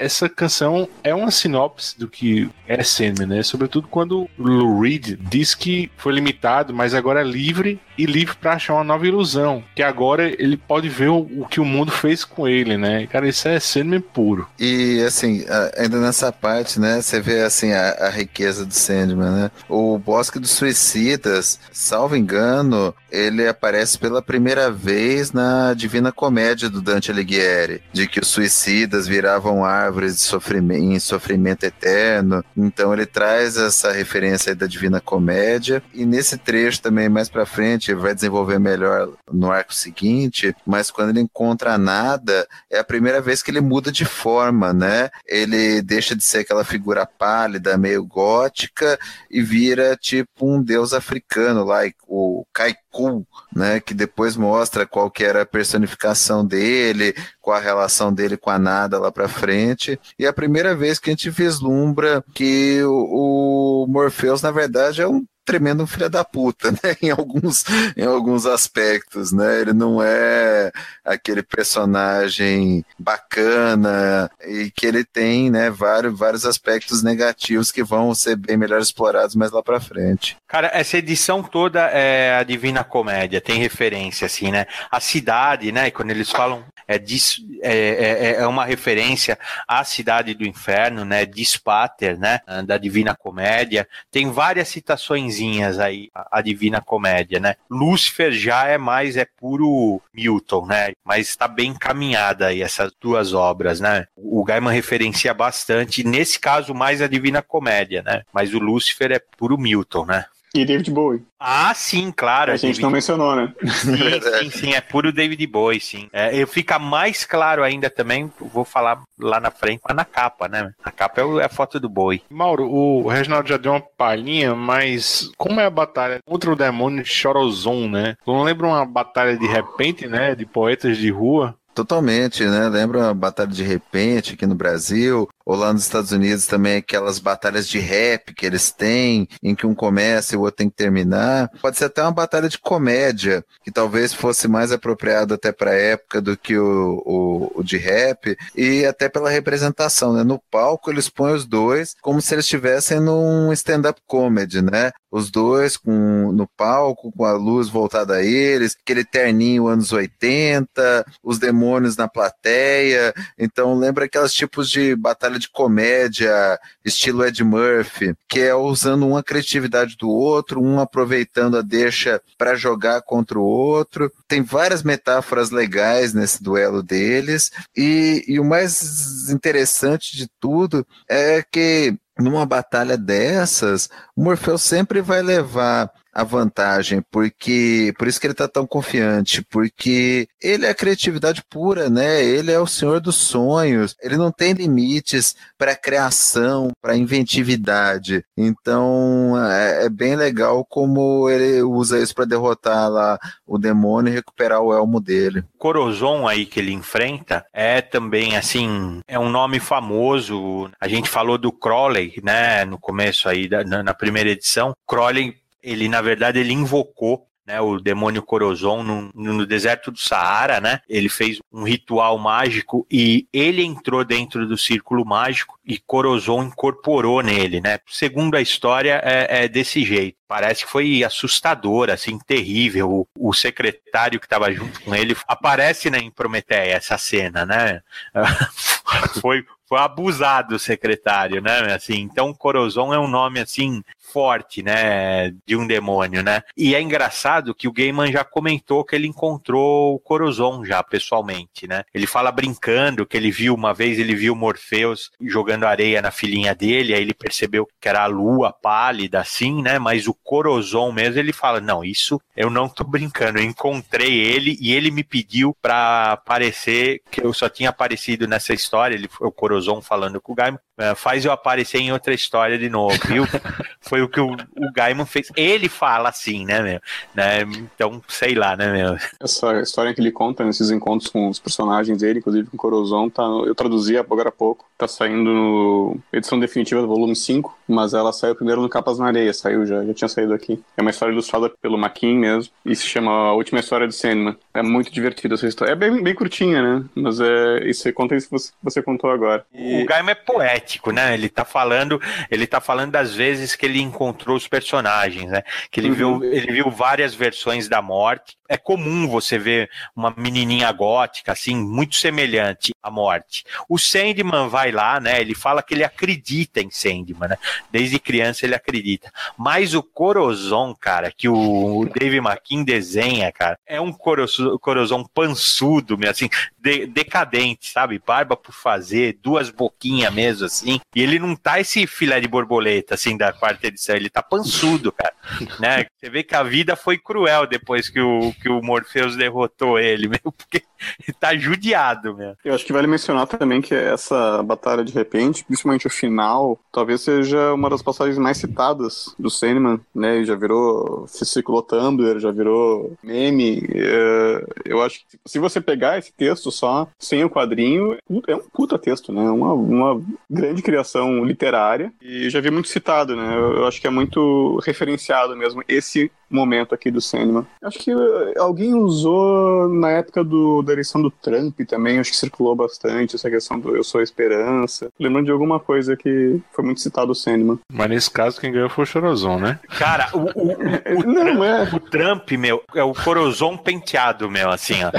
essa 0.00 0.28
canção 0.28 0.88
é 1.04 1.14
uma 1.14 1.30
sinopse 1.30 1.98
do 1.98 2.08
que 2.08 2.48
é 2.66 2.82
Sandman, 2.82 3.26
né? 3.26 3.42
Sobretudo 3.42 3.86
quando 3.86 4.28
Lou 4.38 4.80
Reed 4.80 5.18
diz 5.20 5.54
que 5.54 5.90
foi 5.96 6.14
limitado, 6.14 6.72
mas 6.72 6.94
agora 6.94 7.20
é 7.20 7.24
livre 7.24 7.78
e 7.98 8.06
livre 8.06 8.34
para 8.34 8.54
achar 8.54 8.74
uma 8.74 8.84
nova 8.84 9.06
ilusão. 9.06 9.62
Que 9.76 9.82
agora 9.82 10.28
ele 10.42 10.56
pode 10.56 10.88
ver 10.88 11.08
o, 11.08 11.18
o, 11.18 11.46
que 11.46 11.60
o 11.60 11.64
mundo 11.64 11.92
fez 11.92 12.24
com 12.24 12.48
ele, 12.48 12.78
né? 12.78 13.06
Cara, 13.08 13.28
isso 13.28 13.46
é 13.46 13.60
Sandman 13.60 14.00
puro. 14.00 14.48
E 14.58 15.02
assim, 15.06 15.44
ainda 15.76 16.00
nessa 16.00 16.32
parte, 16.32 16.80
né? 16.80 17.02
Você 17.02 17.20
vê 17.20 17.42
assim 17.42 17.72
a, 17.72 18.06
a 18.06 18.08
riqueza 18.08 18.64
do 18.64 18.72
Sandman, 18.72 19.30
né? 19.30 19.50
O 19.68 19.98
Bosque 19.98 20.38
dos 20.38 20.52
Suicidas, 20.52 21.60
salvo 21.70 22.16
engano, 22.16 22.94
ele 23.10 23.46
aparece 23.46 23.98
pela 23.98 24.22
primeira 24.22 24.70
vez 24.70 25.32
na 25.32 25.74
Divina 25.74 26.12
Comédia 26.12 26.70
do 26.70 26.80
Dante 26.80 27.10
Alighieri, 27.10 27.82
de 27.92 28.06
que 28.06 28.20
os 28.20 28.28
suicidas 28.28 29.06
viravam 29.06 29.64
árvores 29.90 30.14
de 30.14 30.22
sofrimento, 30.22 30.80
em 30.80 31.00
sofrimento 31.00 31.64
eterno. 31.64 32.44
Então 32.56 32.92
ele 32.92 33.04
traz 33.04 33.56
essa 33.56 33.90
referência 33.92 34.54
da 34.54 34.66
Divina 34.66 35.00
Comédia 35.00 35.82
e 35.92 36.06
nesse 36.06 36.38
trecho 36.38 36.80
também 36.80 37.08
mais 37.08 37.28
para 37.28 37.44
frente 37.44 37.92
vai 37.92 38.14
desenvolver 38.14 38.58
melhor 38.58 39.10
no 39.30 39.50
arco 39.50 39.74
seguinte, 39.74 40.54
mas 40.64 40.90
quando 40.90 41.10
ele 41.10 41.20
encontra 41.20 41.76
nada, 41.76 42.46
é 42.70 42.78
a 42.78 42.84
primeira 42.84 43.20
vez 43.20 43.42
que 43.42 43.50
ele 43.50 43.60
muda 43.60 43.90
de 43.90 44.04
forma, 44.04 44.72
né? 44.72 45.10
Ele 45.26 45.82
deixa 45.82 46.14
de 46.14 46.24
ser 46.24 46.38
aquela 46.38 46.64
figura 46.64 47.04
pálida, 47.04 47.76
meio 47.76 48.04
gótica 48.04 48.98
e 49.30 49.42
vira 49.42 49.96
tipo 49.96 50.46
um 50.46 50.62
deus 50.62 50.92
africano 50.92 51.64
lá, 51.64 51.80
o 52.06 52.44
Kai 52.52 52.74
Cool, 52.90 53.26
né? 53.54 53.78
Que 53.78 53.94
depois 53.94 54.36
mostra 54.36 54.86
qual 54.86 55.10
que 55.10 55.22
era 55.22 55.42
a 55.42 55.46
personificação 55.46 56.44
dele, 56.44 57.14
qual 57.40 57.56
a 57.56 57.60
relação 57.60 58.12
dele 58.12 58.36
com 58.36 58.50
a 58.50 58.58
nada 58.58 58.98
lá 58.98 59.12
pra 59.12 59.28
frente. 59.28 59.98
E 60.18 60.24
é 60.24 60.28
a 60.28 60.32
primeira 60.32 60.74
vez 60.74 60.98
que 60.98 61.08
a 61.08 61.12
gente 61.12 61.30
vislumbra 61.30 62.24
que 62.34 62.82
o, 62.82 63.84
o 63.84 63.86
Morpheus, 63.86 64.42
na 64.42 64.50
verdade, 64.50 65.02
é 65.02 65.08
um 65.08 65.24
tremendo 65.44 65.86
filho 65.86 66.08
da 66.08 66.24
puta, 66.24 66.70
né? 66.82 66.96
Em 67.02 67.10
alguns, 67.10 67.64
em 67.96 68.04
alguns 68.04 68.46
aspectos, 68.46 69.32
né? 69.32 69.60
Ele 69.60 69.72
não 69.72 70.02
é 70.02 70.70
aquele 71.04 71.42
personagem 71.42 72.84
bacana 72.98 74.30
e 74.46 74.70
que 74.70 74.86
ele 74.86 75.04
tem, 75.04 75.50
né, 75.50 75.70
vários, 75.70 76.18
vários 76.18 76.44
aspectos 76.44 77.02
negativos 77.02 77.72
que 77.72 77.82
vão 77.82 78.14
ser 78.14 78.36
bem 78.36 78.56
melhor 78.56 78.80
explorados 78.80 79.34
mais 79.34 79.50
lá 79.50 79.62
para 79.62 79.80
frente. 79.80 80.36
Cara, 80.46 80.70
essa 80.72 80.98
edição 80.98 81.42
toda 81.42 81.80
é 81.88 82.36
a 82.36 82.42
Divina 82.42 82.84
Comédia, 82.84 83.40
tem 83.40 83.58
referência, 83.58 84.26
assim, 84.26 84.50
né? 84.50 84.66
A 84.90 85.00
cidade, 85.00 85.72
né? 85.72 85.90
Quando 85.90 86.10
eles 86.10 86.30
falam 86.30 86.64
é, 86.86 86.98
disso, 86.98 87.40
é, 87.62 87.76
é, 87.76 88.34
é, 88.40 88.46
uma 88.46 88.64
referência 88.64 89.38
à 89.66 89.84
cidade 89.84 90.34
do 90.34 90.44
inferno, 90.44 91.04
né? 91.04 91.24
Dispater, 91.24 92.18
né? 92.18 92.40
Da 92.66 92.76
Divina 92.78 93.14
Comédia. 93.14 93.88
Tem 94.10 94.30
várias 94.30 94.68
citações 94.68 95.29
aí, 95.78 96.08
a, 96.14 96.38
a 96.38 96.42
Divina 96.42 96.80
Comédia, 96.80 97.38
né? 97.38 97.54
Lúcifer 97.70 98.32
já 98.32 98.66
é 98.66 98.78
mais, 98.78 99.16
é 99.16 99.24
puro 99.24 100.00
Milton, 100.12 100.66
né? 100.66 100.92
Mas 101.04 101.28
está 101.28 101.46
bem 101.46 101.70
encaminhada 101.70 102.46
aí 102.46 102.62
essas 102.62 102.92
duas 103.00 103.32
obras, 103.32 103.80
né? 103.80 104.06
O 104.16 104.42
Gaiman 104.44 104.72
referencia 104.72 105.32
bastante, 105.34 106.04
nesse 106.04 106.38
caso 106.38 106.74
mais 106.74 107.02
a 107.02 107.06
Divina 107.06 107.42
Comédia, 107.42 108.02
né? 108.02 108.22
Mas 108.32 108.54
o 108.54 108.58
Lúcifer 108.58 109.12
é 109.12 109.20
puro 109.36 109.58
Milton, 109.58 110.06
né? 110.06 110.24
E 110.54 110.64
David 110.64 110.90
Bowie. 110.90 111.22
Ah, 111.38 111.72
sim, 111.74 112.12
claro. 112.14 112.52
A 112.52 112.56
gente 112.56 112.72
David... 112.72 112.82
não 112.82 112.90
mencionou, 112.90 113.36
né? 113.36 113.52
Sim, 113.64 113.96
sim, 114.20 114.50
sim, 114.50 114.74
é 114.74 114.80
puro 114.80 115.12
David 115.12 115.46
Bowie, 115.46 115.80
sim. 115.80 116.08
É, 116.12 116.44
fica 116.46 116.78
mais 116.78 117.24
claro 117.24 117.62
ainda 117.62 117.88
também, 117.88 118.30
vou 118.38 118.64
falar 118.64 119.02
lá 119.18 119.38
na 119.38 119.50
frente, 119.50 119.80
mas 119.86 119.96
na 119.96 120.04
capa, 120.04 120.48
né? 120.48 120.72
A 120.84 120.90
capa 120.90 121.20
é, 121.20 121.44
a 121.44 121.48
foto 121.48 121.78
do 121.78 121.88
Bowie. 121.88 122.22
Mauro, 122.28 122.68
o 122.68 123.08
Reginaldo 123.08 123.48
já 123.48 123.56
deu 123.56 123.72
uma 123.72 123.80
palhinha, 123.80 124.54
mas 124.54 125.30
como 125.36 125.60
é 125.60 125.66
a 125.66 125.70
batalha 125.70 126.18
contra 126.26 126.52
o 126.52 126.56
demônio 126.56 127.04
de 127.04 127.08
Chorozon, 127.08 127.88
né? 127.88 128.16
Não 128.26 128.42
lembra 128.42 128.66
uma 128.66 128.84
batalha 128.84 129.36
de 129.36 129.46
repente, 129.46 130.06
né? 130.06 130.34
De 130.34 130.44
poetas 130.44 130.96
de 130.96 131.10
rua? 131.10 131.54
Totalmente, 131.74 132.44
né? 132.44 132.68
Lembra 132.68 133.10
a 133.10 133.14
Batalha 133.14 133.48
de 133.48 133.62
Repente 133.62 134.34
aqui 134.34 134.44
no 134.44 134.54
Brasil, 134.54 135.28
ou 135.50 135.56
lá 135.56 135.72
nos 135.72 135.82
Estados 135.82 136.12
Unidos 136.12 136.46
também 136.46 136.76
aquelas 136.76 137.18
batalhas 137.18 137.66
de 137.66 137.80
rap 137.80 138.32
que 138.34 138.46
eles 138.46 138.70
têm, 138.70 139.26
em 139.42 139.52
que 139.52 139.66
um 139.66 139.74
começa 139.74 140.32
e 140.32 140.38
o 140.38 140.42
outro 140.42 140.58
tem 140.58 140.70
que 140.70 140.76
terminar. 140.76 141.50
Pode 141.60 141.76
ser 141.76 141.86
até 141.86 142.00
uma 142.02 142.12
batalha 142.12 142.48
de 142.48 142.56
comédia, 142.56 143.44
que 143.64 143.72
talvez 143.72 144.14
fosse 144.14 144.46
mais 144.46 144.70
apropriado 144.70 145.34
até 145.34 145.50
para 145.50 145.72
a 145.72 145.74
época 145.74 146.20
do 146.20 146.36
que 146.36 146.56
o, 146.56 147.02
o, 147.04 147.52
o, 147.56 147.64
de 147.64 147.76
rap, 147.76 148.36
e 148.54 148.86
até 148.86 149.08
pela 149.08 149.28
representação, 149.28 150.12
né? 150.12 150.22
No 150.22 150.38
palco 150.38 150.88
eles 150.88 151.08
põem 151.08 151.34
os 151.34 151.44
dois 151.44 151.96
como 152.00 152.20
se 152.20 152.32
eles 152.32 152.44
estivessem 152.44 153.00
num 153.00 153.52
stand-up 153.52 154.00
comedy, 154.06 154.62
né? 154.62 154.92
Os 155.10 155.32
dois 155.32 155.76
com, 155.76 156.30
no 156.30 156.46
palco, 156.46 157.10
com 157.10 157.24
a 157.24 157.32
luz 157.32 157.68
voltada 157.68 158.14
a 158.14 158.22
eles, 158.22 158.76
aquele 158.80 159.04
terninho 159.04 159.66
anos 159.66 159.90
80, 159.90 161.04
os 161.24 161.40
demônios 161.40 161.96
na 161.96 162.06
plateia. 162.06 163.12
Então 163.36 163.74
lembra 163.74 164.04
aqueles 164.04 164.32
tipos 164.32 164.70
de 164.70 164.94
batalha 164.94 165.39
de 165.40 165.50
comédia, 165.50 166.58
estilo 166.84 167.24
Ed 167.24 167.42
Murphy, 167.42 168.14
que 168.28 168.40
é 168.40 168.54
usando 168.54 169.06
uma 169.06 169.22
criatividade 169.22 169.96
do 169.96 170.08
outro, 170.08 170.62
um 170.62 170.78
aproveitando 170.78 171.56
a 171.56 171.62
deixa 171.62 172.20
para 172.38 172.54
jogar 172.54 173.02
contra 173.02 173.38
o 173.38 173.42
outro. 173.42 174.12
Tem 174.28 174.42
várias 174.42 174.82
metáforas 174.82 175.50
legais 175.50 176.14
nesse 176.14 176.42
duelo 176.42 176.82
deles, 176.82 177.50
e, 177.76 178.24
e 178.28 178.38
o 178.38 178.44
mais 178.44 179.28
interessante 179.30 180.16
de 180.16 180.28
tudo 180.38 180.86
é 181.08 181.42
que 181.42 181.96
numa 182.18 182.44
batalha 182.44 182.96
dessas, 182.96 183.88
o 184.14 184.22
Morfeu 184.22 184.58
sempre 184.58 185.00
vai 185.00 185.22
levar 185.22 185.90
a 186.20 186.24
vantagem, 186.24 187.02
porque 187.10 187.92
por 187.98 188.06
isso 188.06 188.20
que 188.20 188.26
ele 188.26 188.32
está 188.32 188.46
tão 188.46 188.66
confiante, 188.66 189.42
porque 189.42 190.28
ele 190.40 190.66
é 190.66 190.70
a 190.70 190.74
criatividade 190.74 191.42
pura, 191.48 191.88
né? 191.88 192.22
Ele 192.22 192.52
é 192.52 192.58
o 192.58 192.66
senhor 192.66 193.00
dos 193.00 193.16
sonhos, 193.16 193.96
ele 194.02 194.16
não 194.16 194.30
tem 194.30 194.52
limites 194.52 195.34
para 195.58 195.74
criação, 195.74 196.70
para 196.80 196.96
inventividade. 196.96 198.24
Então 198.36 199.34
é, 199.50 199.86
é, 199.86 199.88
bem 199.88 200.16
legal 200.16 200.64
como 200.64 201.28
ele 201.28 201.62
usa 201.62 201.98
isso 201.98 202.14
para 202.14 202.24
derrotar 202.24 202.90
lá 202.90 203.18
o 203.46 203.58
demônio 203.58 204.12
e 204.12 204.14
recuperar 204.14 204.60
o 204.60 204.72
elmo 204.72 205.00
dele. 205.00 205.44
Corozon 205.58 206.26
aí 206.28 206.46
que 206.46 206.60
ele 206.60 206.72
enfrenta 206.72 207.44
é 207.52 207.80
também 207.80 208.36
assim, 208.36 209.00
é 209.08 209.18
um 209.18 209.30
nome 209.30 209.58
famoso. 209.58 210.70
A 210.80 210.88
gente 210.88 211.08
falou 211.08 211.38
do 211.38 211.52
Crowley, 211.52 212.20
né, 212.22 212.64
no 212.64 212.78
começo 212.78 213.28
aí 213.28 213.48
da, 213.48 213.64
na, 213.64 213.82
na 213.82 213.94
primeira 213.94 214.30
edição. 214.30 214.72
Crowley 214.86 215.40
ele 215.62 215.88
na 215.88 216.00
verdade 216.00 216.38
ele 216.38 216.52
invocou 216.52 217.26
né, 217.50 217.60
o 217.60 217.80
demônio 217.80 218.22
Corozon 218.22 218.82
no, 218.84 219.10
no, 219.12 219.44
deserto 219.46 219.90
do 219.90 219.98
Saara, 219.98 220.60
né? 220.60 220.80
Ele 220.88 221.08
fez 221.08 221.40
um 221.52 221.64
ritual 221.64 222.16
mágico 222.16 222.86
e 222.88 223.26
ele 223.32 223.64
entrou 223.64 224.04
dentro 224.04 224.46
do 224.46 224.56
círculo 224.56 225.04
mágico 225.04 225.58
e 225.66 225.76
Corozon 225.78 226.44
incorporou 226.44 227.22
nele, 227.22 227.60
né? 227.60 227.80
Segundo 227.88 228.36
a 228.36 228.40
história, 228.40 229.00
é, 229.04 229.44
é 229.44 229.48
desse 229.48 229.84
jeito. 229.84 230.16
Parece 230.28 230.64
que 230.64 230.70
foi 230.70 231.02
assustador, 231.02 231.90
assim, 231.90 232.16
terrível. 232.20 232.88
O, 233.16 233.30
o 233.30 233.32
secretário 233.32 234.20
que 234.20 234.26
estava 234.26 234.52
junto 234.52 234.80
com 234.82 234.94
ele 234.94 235.16
aparece 235.26 235.90
né, 235.90 235.98
em 235.98 236.10
Prometeia 236.10 236.74
essa 236.74 236.96
cena, 236.96 237.44
né? 237.44 237.82
foi, 239.20 239.44
foi 239.68 239.78
abusado 239.78 240.54
o 240.54 240.58
secretário, 240.58 241.40
né? 241.40 241.74
Assim, 241.74 241.98
então 241.98 242.32
Corozon 242.32 242.94
é 242.94 242.98
um 242.98 243.08
nome 243.08 243.40
assim 243.40 243.82
forte, 244.12 244.62
né, 244.62 245.30
de 245.46 245.56
um 245.56 245.66
demônio, 245.66 246.22
né? 246.22 246.42
E 246.56 246.74
é 246.74 246.80
engraçado 246.80 247.54
que 247.54 247.68
o 247.68 247.72
Gaiman 247.72 248.10
já 248.10 248.24
comentou 248.24 248.84
que 248.84 248.94
ele 248.94 249.06
encontrou 249.06 249.94
o 249.94 249.98
Corozon 249.98 250.64
já 250.64 250.82
pessoalmente, 250.82 251.66
né? 251.66 251.84
Ele 251.94 252.06
fala 252.06 252.32
brincando 252.32 253.06
que 253.06 253.16
ele 253.16 253.30
viu 253.30 253.54
uma 253.54 253.72
vez, 253.72 253.98
ele 253.98 254.14
viu 254.14 254.34
Morpheus 254.34 255.10
jogando 255.20 255.64
areia 255.64 256.02
na 256.02 256.10
filhinha 256.10 256.54
dele, 256.54 256.94
aí 256.94 257.02
ele 257.02 257.14
percebeu 257.14 257.68
que 257.80 257.88
era 257.88 258.02
a 258.02 258.06
lua 258.06 258.52
pálida 258.52 259.20
assim, 259.20 259.62
né? 259.62 259.78
Mas 259.78 260.06
o 260.06 260.14
Corozon 260.14 260.92
mesmo, 260.92 261.18
ele 261.18 261.32
fala: 261.32 261.60
"Não, 261.60 261.84
isso 261.84 262.20
eu 262.36 262.50
não 262.50 262.68
tô 262.68 262.84
brincando, 262.84 263.38
eu 263.38 263.44
encontrei 263.44 264.18
ele 264.18 264.56
e 264.60 264.72
ele 264.72 264.90
me 264.90 265.04
pediu 265.04 265.56
para 265.60 266.12
aparecer 266.12 267.02
que 267.10 267.24
eu 267.24 267.32
só 267.32 267.48
tinha 267.48 267.70
aparecido 267.70 268.26
nessa 268.26 268.52
história, 268.52 268.94
ele 268.94 269.08
o 269.20 269.30
Corozon 269.30 269.80
falando 269.80 270.20
com 270.20 270.32
o 270.32 270.34
Gaiman, 270.34 270.58
é, 270.78 270.94
faz 270.94 271.24
eu 271.24 271.32
aparecer 271.32 271.78
em 271.78 271.92
outra 271.92 272.14
história 272.14 272.58
de 272.58 272.70
novo, 272.70 272.96
viu? 273.06 273.24
Foi 273.80 274.02
o 274.02 274.08
que 274.08 274.20
o, 274.20 274.32
o 274.32 274.72
Gaiman 274.72 275.06
fez. 275.06 275.30
Ele 275.36 275.68
fala 275.68 276.10
assim, 276.10 276.44
né, 276.44 276.60
meu? 276.60 276.80
Né? 277.14 277.42
Então, 277.74 278.02
sei 278.08 278.34
lá, 278.34 278.56
né, 278.56 278.70
meu? 278.72 278.96
Essa 279.18 279.60
história 279.60 279.94
que 279.94 280.00
ele 280.00 280.12
conta 280.12 280.44
nesses 280.44 280.70
encontros 280.70 281.10
com 281.10 281.28
os 281.28 281.38
personagens 281.38 281.98
dele, 281.98 282.18
inclusive 282.18 282.48
com 282.48 282.56
o 282.56 282.60
Corozon, 282.60 283.08
tá, 283.08 283.22
eu 283.22 283.54
traduzi 283.54 283.96
agora 283.96 284.28
há 284.28 284.32
pouco. 284.32 284.66
Tá 284.76 284.86
saindo 284.86 285.30
no 285.30 285.98
edição 286.12 286.38
definitiva 286.38 286.80
do 286.80 286.88
volume 286.88 287.16
5, 287.16 287.58
mas 287.68 287.94
ela 287.94 288.12
saiu 288.12 288.34
primeiro 288.34 288.60
no 288.60 288.68
Capas 288.68 288.98
na 288.98 289.06
Areia, 289.06 289.32
saiu 289.32 289.66
já, 289.66 289.84
já 289.84 289.94
tinha 289.94 290.08
saído 290.08 290.34
aqui. 290.34 290.62
É 290.76 290.82
uma 290.82 290.90
história 290.90 291.12
ilustrada 291.12 291.48
pelo 291.48 291.78
Maquin 291.78 292.16
mesmo, 292.16 292.52
e 292.64 292.74
se 292.74 292.86
chama 292.86 293.10
A 293.10 293.32
Última 293.32 293.60
História 293.60 293.88
de 293.88 293.94
Sandman. 293.94 294.36
É 294.54 294.62
muito 294.62 294.92
divertida 294.92 295.34
essa 295.34 295.46
história. 295.46 295.72
É 295.72 295.76
bem, 295.76 296.02
bem 296.02 296.14
curtinha, 296.14 296.62
né? 296.62 296.84
Mas 296.94 297.20
é, 297.20 297.68
isso 297.68 297.90
conta 297.92 298.14
isso 298.14 298.26
que 298.26 298.32
você, 298.32 298.52
você 298.62 298.82
contou 298.82 299.10
agora. 299.10 299.44
E... 299.52 299.82
O 299.82 299.86
Gaiman 299.86 300.12
é 300.12 300.14
poético, 300.14 300.92
né? 300.92 301.14
Ele 301.14 301.28
tá 301.28 301.44
falando, 301.44 302.00
ele 302.30 302.46
tá 302.46 302.60
falando 302.60 302.90
das 302.90 303.14
vezes 303.14 303.54
que 303.54 303.69
ele 303.70 303.80
encontrou 303.80 304.36
os 304.36 304.46
personagens, 304.46 305.30
né? 305.30 305.42
Que 305.70 305.80
ele 305.80 305.90
uhum. 305.90 306.18
viu, 306.18 306.24
ele 306.24 306.52
viu 306.52 306.70
várias 306.70 307.14
versões 307.14 307.68
da 307.68 307.80
morte. 307.80 308.36
É 308.50 308.56
comum 308.56 309.06
você 309.06 309.38
ver 309.38 309.70
uma 309.94 310.12
menininha 310.16 310.70
gótica 310.72 311.30
assim, 311.30 311.54
muito 311.54 311.94
semelhante 311.94 312.72
à 312.82 312.90
morte. 312.90 313.44
O 313.68 313.78
Sandman 313.78 314.48
vai 314.48 314.72
lá, 314.72 314.98
né? 314.98 315.20
Ele 315.20 315.36
fala 315.36 315.62
que 315.62 315.72
ele 315.72 315.84
acredita 315.84 316.60
em 316.60 316.68
Sandman, 316.68 317.28
né? 317.28 317.38
Desde 317.70 318.00
criança 318.00 318.44
ele 318.44 318.56
acredita. 318.56 319.12
Mas 319.38 319.72
o 319.72 319.82
Corozon, 319.82 320.74
cara, 320.74 321.12
que 321.12 321.28
o 321.28 321.88
Dave 321.96 322.16
McKean 322.16 322.64
desenha, 322.64 323.30
cara, 323.30 323.56
é 323.64 323.80
um 323.80 323.92
Corozon 323.92 325.04
pançudo, 325.04 325.96
assim, 326.08 326.28
de, 326.58 326.86
decadente, 326.86 327.70
sabe? 327.70 328.02
Barba 328.04 328.36
por 328.36 328.52
fazer, 328.52 329.18
duas 329.22 329.48
boquinhas 329.50 330.12
mesmo, 330.12 330.46
assim. 330.46 330.80
E 330.94 331.02
ele 331.02 331.20
não 331.20 331.36
tá 331.36 331.60
esse 331.60 331.86
filé 331.86 332.20
de 332.20 332.26
borboleta, 332.26 332.94
assim, 332.94 333.16
da 333.16 333.32
quarta 333.32 333.68
edição. 333.68 333.94
Ele 333.94 334.10
tá 334.10 334.22
pançudo, 334.22 334.90
cara. 334.90 335.14
né? 335.60 335.86
Você 335.96 336.10
vê 336.10 336.22
que 336.22 336.34
a 336.34 336.42
vida 336.42 336.74
foi 336.74 336.98
cruel 336.98 337.46
depois 337.46 337.88
que 337.88 338.00
o 338.00 338.32
que 338.40 338.48
o 338.48 338.62
Morpheus 338.62 339.16
derrotou 339.16 339.78
ele, 339.78 340.08
meu, 340.08 340.32
porque 340.32 340.62
ele 341.06 341.16
tá 341.18 341.36
judiado, 341.36 342.16
meu. 342.16 342.34
Eu 342.44 342.54
acho 342.54 342.64
que 342.64 342.72
vale 342.72 342.86
mencionar 342.86 343.26
também 343.26 343.60
que 343.60 343.74
essa 343.74 344.42
batalha 344.42 344.84
de 344.84 344.92
repente, 344.92 345.44
principalmente 345.44 345.86
o 345.86 345.90
final, 345.90 346.58
talvez 346.72 347.02
seja 347.02 347.52
uma 347.52 347.70
das 347.70 347.82
passagens 347.82 348.18
mais 348.18 348.38
citadas 348.38 349.14
do 349.18 349.30
Sandman, 349.30 349.80
né? 349.94 350.24
Já 350.24 350.34
virou, 350.34 351.06
se 351.06 351.24
circulou 351.24 351.62
Tumblr, 351.62 352.18
já 352.18 352.30
virou 352.30 352.96
meme. 353.02 353.66
É, 353.74 354.44
eu 354.64 354.82
acho 354.82 355.00
que 355.00 355.18
se 355.26 355.38
você 355.38 355.60
pegar 355.60 355.98
esse 355.98 356.12
texto 356.12 356.50
só, 356.50 356.88
sem 356.98 357.24
o 357.24 357.30
quadrinho, 357.30 357.96
é 358.26 358.36
um 358.36 358.40
puta 358.52 358.78
texto, 358.78 359.12
né? 359.12 359.22
Uma, 359.30 359.52
uma 359.52 360.02
grande 360.28 360.62
criação 360.62 361.24
literária 361.24 361.92
e 362.00 362.30
já 362.30 362.40
vi 362.40 362.50
muito 362.50 362.68
citado, 362.68 363.16
né? 363.16 363.34
Eu, 363.34 363.66
acho 363.66 363.80
que 363.80 363.86
é 363.86 363.90
muito 363.90 364.60
referenciado 364.64 365.36
mesmo 365.36 365.62
esse 365.68 366.10
momento 366.28 366.74
aqui 366.74 366.90
do 366.90 367.00
Sandman. 367.00 367.46
Acho 367.62 367.78
que 367.78 367.90
alguém 368.36 368.74
usou 368.74 369.68
na 369.68 369.90
época 369.90 370.22
do, 370.24 370.62
da 370.62 370.72
eleição 370.72 371.00
do 371.00 371.10
Trump 371.10 371.58
também, 371.68 371.98
acho 371.98 372.10
que 372.10 372.16
circulou 372.16 372.54
bastante 372.54 373.16
essa 373.16 373.30
questão 373.30 373.58
do 373.58 373.76
Eu 373.76 373.84
Sou 373.84 374.00
a 374.00 374.04
Esperança. 374.04 374.90
Lembrando 374.98 375.26
de 375.26 375.32
alguma 375.32 375.60
coisa 375.60 375.96
que 375.96 376.40
foi 376.52 376.64
muito 376.64 376.80
citado 376.80 377.12
o 377.12 377.14
Sandman. 377.14 377.58
Mas 377.72 377.88
nesse 377.88 378.10
caso, 378.10 378.40
quem 378.40 378.52
ganhou 378.52 378.68
foi 378.68 378.84
o 378.84 378.86
Chorozon, 378.86 379.38
né? 379.38 379.58
Cara, 379.78 380.08
o, 380.12 380.18
o, 380.18 380.52
o, 380.52 381.00
o 381.00 381.06
Não, 381.06 381.24
Trump, 381.24 381.42
é. 381.42 381.76
o 381.76 381.80
Trump, 381.80 382.30
meu, 382.32 382.62
é 382.74 382.82
o 382.82 382.94
Corozon 382.94 383.56
penteado, 383.56 384.30
meu, 384.30 384.50
assim, 384.50 384.76
ó. 384.84 384.90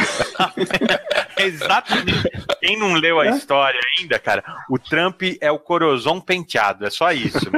Exatamente. 1.37 2.29
Quem 2.59 2.77
não 2.77 2.93
leu 2.93 3.19
a 3.19 3.27
é? 3.27 3.29
história 3.31 3.79
ainda, 3.97 4.19
cara, 4.19 4.43
o 4.69 4.77
Trump 4.77 5.21
é 5.39 5.51
o 5.51 5.59
Corozon 5.59 6.19
penteado, 6.19 6.85
é 6.85 6.89
só 6.89 7.11
isso. 7.11 7.49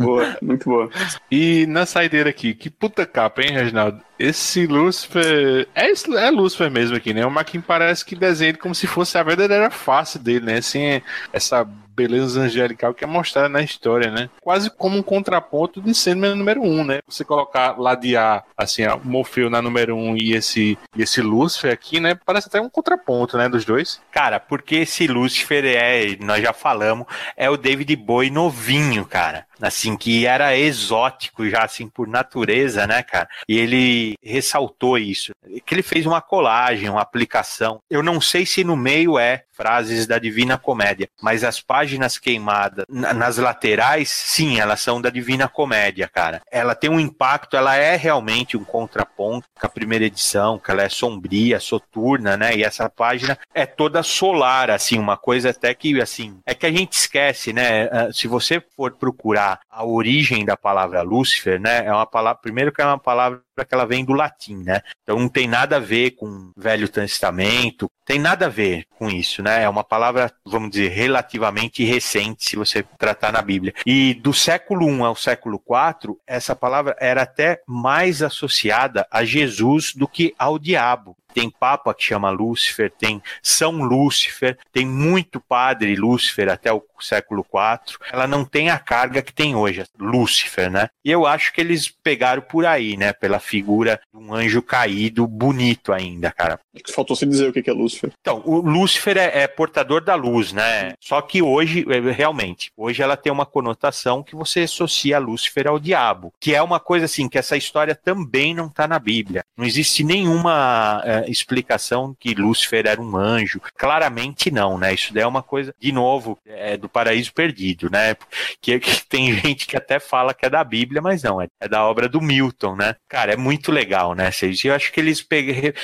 Boa, 0.00 0.36
muito 0.42 0.68
boa. 0.68 0.90
E 1.30 1.66
na 1.66 1.86
saideira 1.86 2.30
aqui, 2.30 2.54
que 2.54 2.70
puta 2.70 3.06
capa, 3.06 3.42
hein, 3.42 3.52
Reginaldo? 3.52 4.00
Esse 4.18 4.66
Lucifer. 4.66 5.68
É, 5.74 5.90
é 5.90 6.30
Lucifer 6.30 6.70
mesmo 6.70 6.96
aqui, 6.96 7.12
né? 7.12 7.24
O 7.26 7.30
Maquin 7.30 7.60
parece 7.60 8.04
que 8.04 8.16
desenha 8.16 8.54
como 8.54 8.74
se 8.74 8.86
fosse 8.86 9.18
a 9.18 9.22
verdadeira 9.22 9.70
face 9.70 10.18
dele, 10.18 10.46
né? 10.46 10.58
Assim, 10.58 11.02
essa 11.32 11.66
beleza 11.96 12.42
angelical 12.42 12.92
que 12.92 13.02
é 13.02 13.06
mostrada 13.06 13.48
na 13.48 13.62
história, 13.62 14.10
né? 14.10 14.28
Quase 14.42 14.70
como 14.70 14.98
um 14.98 15.02
contraponto 15.02 15.80
de 15.80 15.94
Sandman 15.94 16.34
número 16.34 16.62
1, 16.62 16.68
um, 16.68 16.84
né? 16.84 17.00
Você 17.08 17.24
colocar 17.24 17.80
ladear, 17.80 18.44
assim, 18.56 18.86
o 18.86 19.00
Morfeu 19.02 19.48
na 19.48 19.62
número 19.62 19.96
1 19.96 20.10
um 20.10 20.16
e 20.16 20.34
esse, 20.34 20.78
e 20.94 21.02
esse 21.02 21.22
Lúcifer 21.22 21.72
aqui, 21.72 21.98
né? 21.98 22.14
Parece 22.14 22.48
até 22.48 22.60
um 22.60 22.68
contraponto, 22.68 23.38
né? 23.38 23.48
Dos 23.48 23.64
dois. 23.64 24.00
Cara, 24.12 24.38
porque 24.38 24.76
esse 24.76 25.06
Lúcifer 25.06 25.64
é, 25.64 26.16
nós 26.20 26.42
já 26.42 26.52
falamos, 26.52 27.06
é 27.34 27.48
o 27.48 27.56
David 27.56 27.96
Bowie 27.96 28.30
novinho, 28.30 29.04
cara 29.06 29.45
assim, 29.60 29.96
que 29.96 30.26
era 30.26 30.56
exótico 30.56 31.48
já, 31.48 31.64
assim, 31.64 31.88
por 31.88 32.06
natureza, 32.06 32.86
né, 32.86 33.02
cara? 33.02 33.28
E 33.48 33.58
ele 33.58 34.14
ressaltou 34.22 34.98
isso, 34.98 35.32
que 35.64 35.74
ele 35.74 35.82
fez 35.82 36.06
uma 36.06 36.20
colagem, 36.20 36.88
uma 36.88 37.00
aplicação. 37.00 37.80
Eu 37.90 38.02
não 38.02 38.20
sei 38.20 38.44
se 38.44 38.64
no 38.64 38.76
meio 38.76 39.18
é 39.18 39.44
frases 39.52 40.06
da 40.06 40.18
Divina 40.18 40.58
Comédia, 40.58 41.08
mas 41.22 41.42
as 41.42 41.60
páginas 41.60 42.18
queimadas 42.18 42.84
nas 42.88 43.38
laterais, 43.38 44.10
sim, 44.10 44.60
elas 44.60 44.80
são 44.80 45.00
da 45.00 45.08
Divina 45.08 45.48
Comédia, 45.48 46.08
cara. 46.12 46.42
Ela 46.50 46.74
tem 46.74 46.90
um 46.90 47.00
impacto, 47.00 47.56
ela 47.56 47.74
é 47.74 47.96
realmente 47.96 48.56
um 48.56 48.64
contraponto 48.64 49.48
com 49.58 49.66
a 49.66 49.70
primeira 49.70 50.04
edição, 50.04 50.58
que 50.58 50.70
ela 50.70 50.82
é 50.82 50.88
sombria, 50.90 51.58
soturna, 51.58 52.36
né? 52.36 52.54
E 52.54 52.62
essa 52.62 52.90
página 52.90 53.38
é 53.54 53.64
toda 53.64 54.02
solar, 54.02 54.70
assim, 54.70 54.98
uma 54.98 55.16
coisa 55.16 55.50
até 55.50 55.72
que, 55.74 56.00
assim, 56.02 56.38
é 56.44 56.54
que 56.54 56.66
a 56.66 56.70
gente 56.70 56.92
esquece, 56.92 57.52
né? 57.54 57.88
Ah, 57.90 58.12
se 58.12 58.28
você 58.28 58.62
for 58.76 58.92
procurar 58.92 59.45
a 59.70 59.84
origem 59.84 60.44
da 60.44 60.56
palavra 60.56 61.02
Lúcifer, 61.02 61.60
né? 61.60 61.84
É 61.86 61.92
uma 61.92 62.06
palavra, 62.06 62.40
primeiro 62.40 62.72
que 62.72 62.82
é 62.82 62.84
uma 62.84 62.98
palavra 62.98 63.45
que 63.64 63.74
ela 63.74 63.86
vem 63.86 64.04
do 64.04 64.12
latim, 64.12 64.56
né? 64.56 64.82
Então 65.02 65.18
não 65.18 65.28
tem 65.28 65.46
nada 65.46 65.76
a 65.76 65.80
ver 65.80 66.12
com 66.12 66.52
Velho 66.56 66.88
Testamento, 66.88 67.90
tem 68.04 68.18
nada 68.18 68.46
a 68.46 68.48
ver 68.48 68.86
com 68.98 69.08
isso, 69.08 69.42
né? 69.42 69.62
É 69.62 69.68
uma 69.68 69.84
palavra, 69.84 70.32
vamos 70.44 70.70
dizer, 70.70 70.88
relativamente 70.88 71.84
recente, 71.84 72.48
se 72.48 72.56
você 72.56 72.84
tratar 72.98 73.32
na 73.32 73.42
Bíblia. 73.42 73.74
E 73.84 74.14
do 74.14 74.32
século 74.32 74.88
I 74.88 75.02
ao 75.02 75.16
século 75.16 75.60
IV, 75.60 76.16
essa 76.26 76.54
palavra 76.54 76.96
era 77.00 77.22
até 77.22 77.60
mais 77.66 78.22
associada 78.22 79.06
a 79.10 79.24
Jesus 79.24 79.92
do 79.94 80.06
que 80.06 80.34
ao 80.38 80.58
diabo 80.58 81.16
tem 81.36 81.50
Papa 81.50 81.92
que 81.92 82.02
chama 82.02 82.30
Lúcifer, 82.30 82.90
tem 82.90 83.22
São 83.42 83.72
Lúcifer, 83.72 84.56
tem 84.72 84.86
muito 84.86 85.38
padre 85.38 85.94
Lúcifer 85.94 86.48
até 86.48 86.72
o 86.72 86.82
século 86.98 87.44
IV. 87.44 87.98
Ela 88.10 88.26
não 88.26 88.42
tem 88.42 88.70
a 88.70 88.78
carga 88.78 89.20
que 89.20 89.34
tem 89.34 89.54
hoje, 89.54 89.84
Lúcifer, 89.98 90.70
né? 90.70 90.88
E 91.04 91.10
eu 91.10 91.26
acho 91.26 91.52
que 91.52 91.60
eles 91.60 91.90
pegaram 91.90 92.40
por 92.40 92.64
aí, 92.64 92.96
né? 92.96 93.12
Pela 93.12 93.38
figura 93.46 94.00
de 94.12 94.18
um 94.18 94.34
anjo 94.34 94.60
caído, 94.60 95.26
bonito 95.26 95.92
ainda, 95.92 96.32
cara. 96.32 96.58
Faltou 96.92 97.16
se 97.16 97.26
dizer 97.26 97.48
o 97.48 97.52
que 97.52 97.68
é 97.68 97.72
Lúcifer. 97.72 98.10
Então, 98.20 98.42
o 98.44 98.60
Lúcifer 98.60 99.16
é, 99.16 99.42
é 99.42 99.46
portador 99.46 100.02
da 100.02 100.14
luz, 100.14 100.52
né? 100.52 100.94
Só 101.00 101.20
que 101.20 101.42
hoje, 101.42 101.84
é, 101.88 102.00
realmente, 102.10 102.70
hoje 102.76 103.02
ela 103.02 103.16
tem 103.16 103.32
uma 103.32 103.46
conotação 103.46 104.22
que 104.22 104.34
você 104.34 104.60
associa 104.60 105.18
Lúcifer 105.18 105.66
ao 105.68 105.78
diabo, 105.78 106.32
que 106.40 106.54
é 106.54 106.62
uma 106.62 106.80
coisa 106.80 107.04
assim, 107.04 107.28
que 107.28 107.38
essa 107.38 107.56
história 107.56 107.94
também 107.94 108.54
não 108.54 108.66
está 108.66 108.86
na 108.86 108.98
Bíblia. 108.98 109.44
Não 109.56 109.64
existe 109.64 110.04
nenhuma 110.04 111.02
é, 111.04 111.30
explicação 111.30 112.14
que 112.18 112.34
Lúcifer 112.34 112.86
era 112.86 113.00
um 113.00 113.16
anjo. 113.16 113.60
Claramente 113.76 114.50
não, 114.50 114.78
né? 114.78 114.94
Isso 114.94 115.12
daí 115.12 115.22
é 115.22 115.26
uma 115.26 115.42
coisa, 115.42 115.74
de 115.78 115.92
novo, 115.92 116.38
é 116.44 116.76
do 116.76 116.88
paraíso 116.88 117.32
perdido, 117.32 117.90
né? 117.90 118.16
Que, 118.60 118.78
que 118.78 119.04
tem 119.06 119.32
gente 119.40 119.66
que 119.66 119.76
até 119.76 119.98
fala 119.98 120.34
que 120.34 120.46
é 120.46 120.50
da 120.50 120.62
Bíblia, 120.64 121.00
mas 121.00 121.22
não, 121.22 121.40
é, 121.40 121.46
é 121.60 121.68
da 121.68 121.84
obra 121.84 122.08
do 122.08 122.20
Milton, 122.20 122.76
né? 122.76 122.96
Cara, 123.08 123.32
é 123.32 123.36
muito 123.36 123.70
legal, 123.72 124.14
né? 124.14 124.30
Eu 124.64 124.74
acho 124.74 124.92
que 124.92 125.00
eles 125.00 125.24
re, 125.30 125.74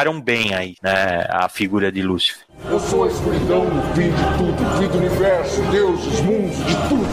referenciaram 0.00 0.20
bem 0.20 0.54
aí, 0.54 0.76
né? 0.82 1.26
A 1.28 1.48
figura 1.48 1.92
de 1.92 2.02
Lúcifer. 2.02 2.42
Eu 2.68 2.80
sou 2.80 3.04
a 3.04 3.08
escuridão, 3.08 3.66
o 3.66 3.94
fim 3.94 4.10
de 4.10 4.38
tudo, 4.38 4.62
o 4.62 4.78
fim 4.78 4.88
do 4.88 4.98
universo, 4.98 5.62
deuses, 5.70 6.20
mundos, 6.20 6.56
de 6.56 6.74
tudo. 6.88 7.08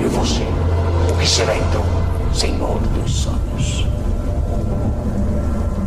E 0.00 0.08
você? 0.08 0.42
O 1.12 1.18
que 1.18 1.26
será 1.26 1.56
então, 1.56 1.84
Senhor 2.32 2.80
dos 2.80 3.12
Sonhos? 3.12 3.86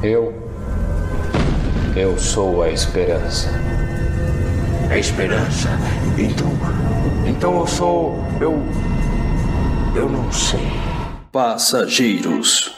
Eu. 0.02 0.34
Eu 1.95 2.17
sou 2.17 2.63
a 2.63 2.69
esperança. 2.69 3.50
A 4.89 4.98
esperança? 4.98 5.69
Então. 6.17 6.52
Então 7.28 7.60
eu 7.60 7.67
sou. 7.67 8.15
Eu. 8.39 8.62
Eu 9.95 10.10
não 10.10 10.32
sei. 10.32 10.67
Passageiros. 11.32 12.74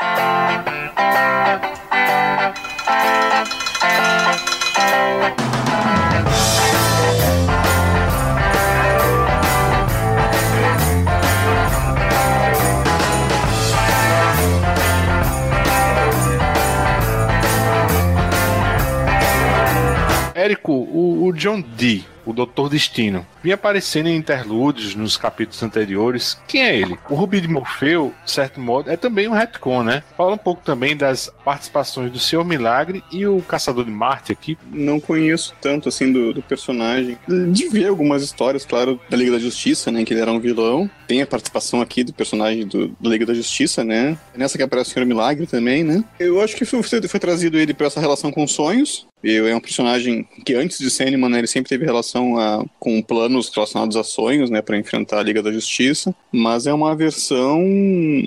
Érico, 20.36 20.74
o, 20.74 21.28
o 21.28 21.34
John 21.34 21.62
Dee 21.62 22.11
o 22.25 22.34
Doutor 22.34 22.69
Destino. 22.69 23.25
Vinha 23.43 23.55
aparecendo 23.55 24.07
em 24.07 24.15
interlúdios 24.15 24.95
nos 24.95 25.17
capítulos 25.17 25.62
anteriores. 25.63 26.38
Quem 26.47 26.62
é 26.63 26.77
ele? 26.77 26.97
O 27.10 27.15
Rubi 27.15 27.41
de 27.41 27.47
Morfeu, 27.47 28.13
de 28.23 28.31
certo 28.31 28.60
modo, 28.60 28.89
é 28.89 28.97
também 28.97 29.27
um 29.27 29.34
retcon, 29.34 29.84
né? 29.84 30.03
Fala 30.17 30.34
um 30.34 30.38
pouco 30.38 30.63
também 30.63 30.95
das 30.95 31.31
participações 31.43 32.12
do 32.12 32.19
Senhor 32.19 32.43
Milagre 32.43 33.03
e 33.12 33.25
o 33.25 33.41
Caçador 33.41 33.86
de 33.86 33.91
Marte 33.91 34.31
aqui. 34.31 34.57
Não 34.71 34.99
conheço 34.99 35.53
tanto 35.62 35.89
assim 35.89 36.12
do, 36.12 36.34
do 36.34 36.41
personagem. 36.41 37.17
De 37.51 37.67
ver 37.69 37.88
algumas 37.88 38.23
histórias, 38.23 38.65
claro, 38.65 38.99
da 39.10 39.17
Liga 39.17 39.31
da 39.31 39.39
Justiça, 39.39 39.91
né? 39.91 40.03
Que 40.03 40.13
ele 40.13 40.21
era 40.21 40.31
um 40.31 40.39
vilão. 40.39 40.89
Tem 41.07 41.21
a 41.21 41.27
participação 41.27 41.81
aqui 41.81 42.03
do 42.03 42.13
personagem 42.13 42.65
do, 42.67 42.95
Liga 43.01 43.25
da 43.25 43.34
Justiça, 43.34 43.84
né? 43.84 44.17
Nessa 44.36 44.57
que 44.57 44.63
aparece 44.63 44.91
o 44.91 44.93
Senhor 44.93 45.05
Milagre 45.05 45.45
também, 45.45 45.84
né? 45.84 46.03
Eu 46.19 46.41
acho 46.41 46.55
que 46.55 46.65
foi, 46.65 46.81
foi 46.81 47.19
trazido 47.19 47.57
ele 47.57 47.73
para 47.73 47.88
essa 47.88 47.99
relação 47.99 48.31
com 48.31 48.47
sonhos. 48.47 49.07
Ele 49.23 49.49
é 49.49 49.55
um 49.55 49.60
personagem 49.60 50.27
que 50.45 50.53
antes 50.53 50.77
de 50.77 50.89
Sandman, 50.89 51.38
ele 51.38 51.47
sempre 51.47 51.69
teve 51.69 51.86
relação 51.86 52.38
a, 52.38 52.65
com 52.79 53.01
planos 53.01 53.49
relacionados 53.53 53.95
a 53.95 54.03
sonhos, 54.03 54.49
né, 54.49 54.62
para 54.62 54.77
enfrentar 54.77 55.19
a 55.19 55.23
Liga 55.23 55.41
da 55.41 55.51
Justiça, 55.51 56.13
mas 56.31 56.67
é 56.67 56.73
uma 56.73 56.95
versão 56.95 57.62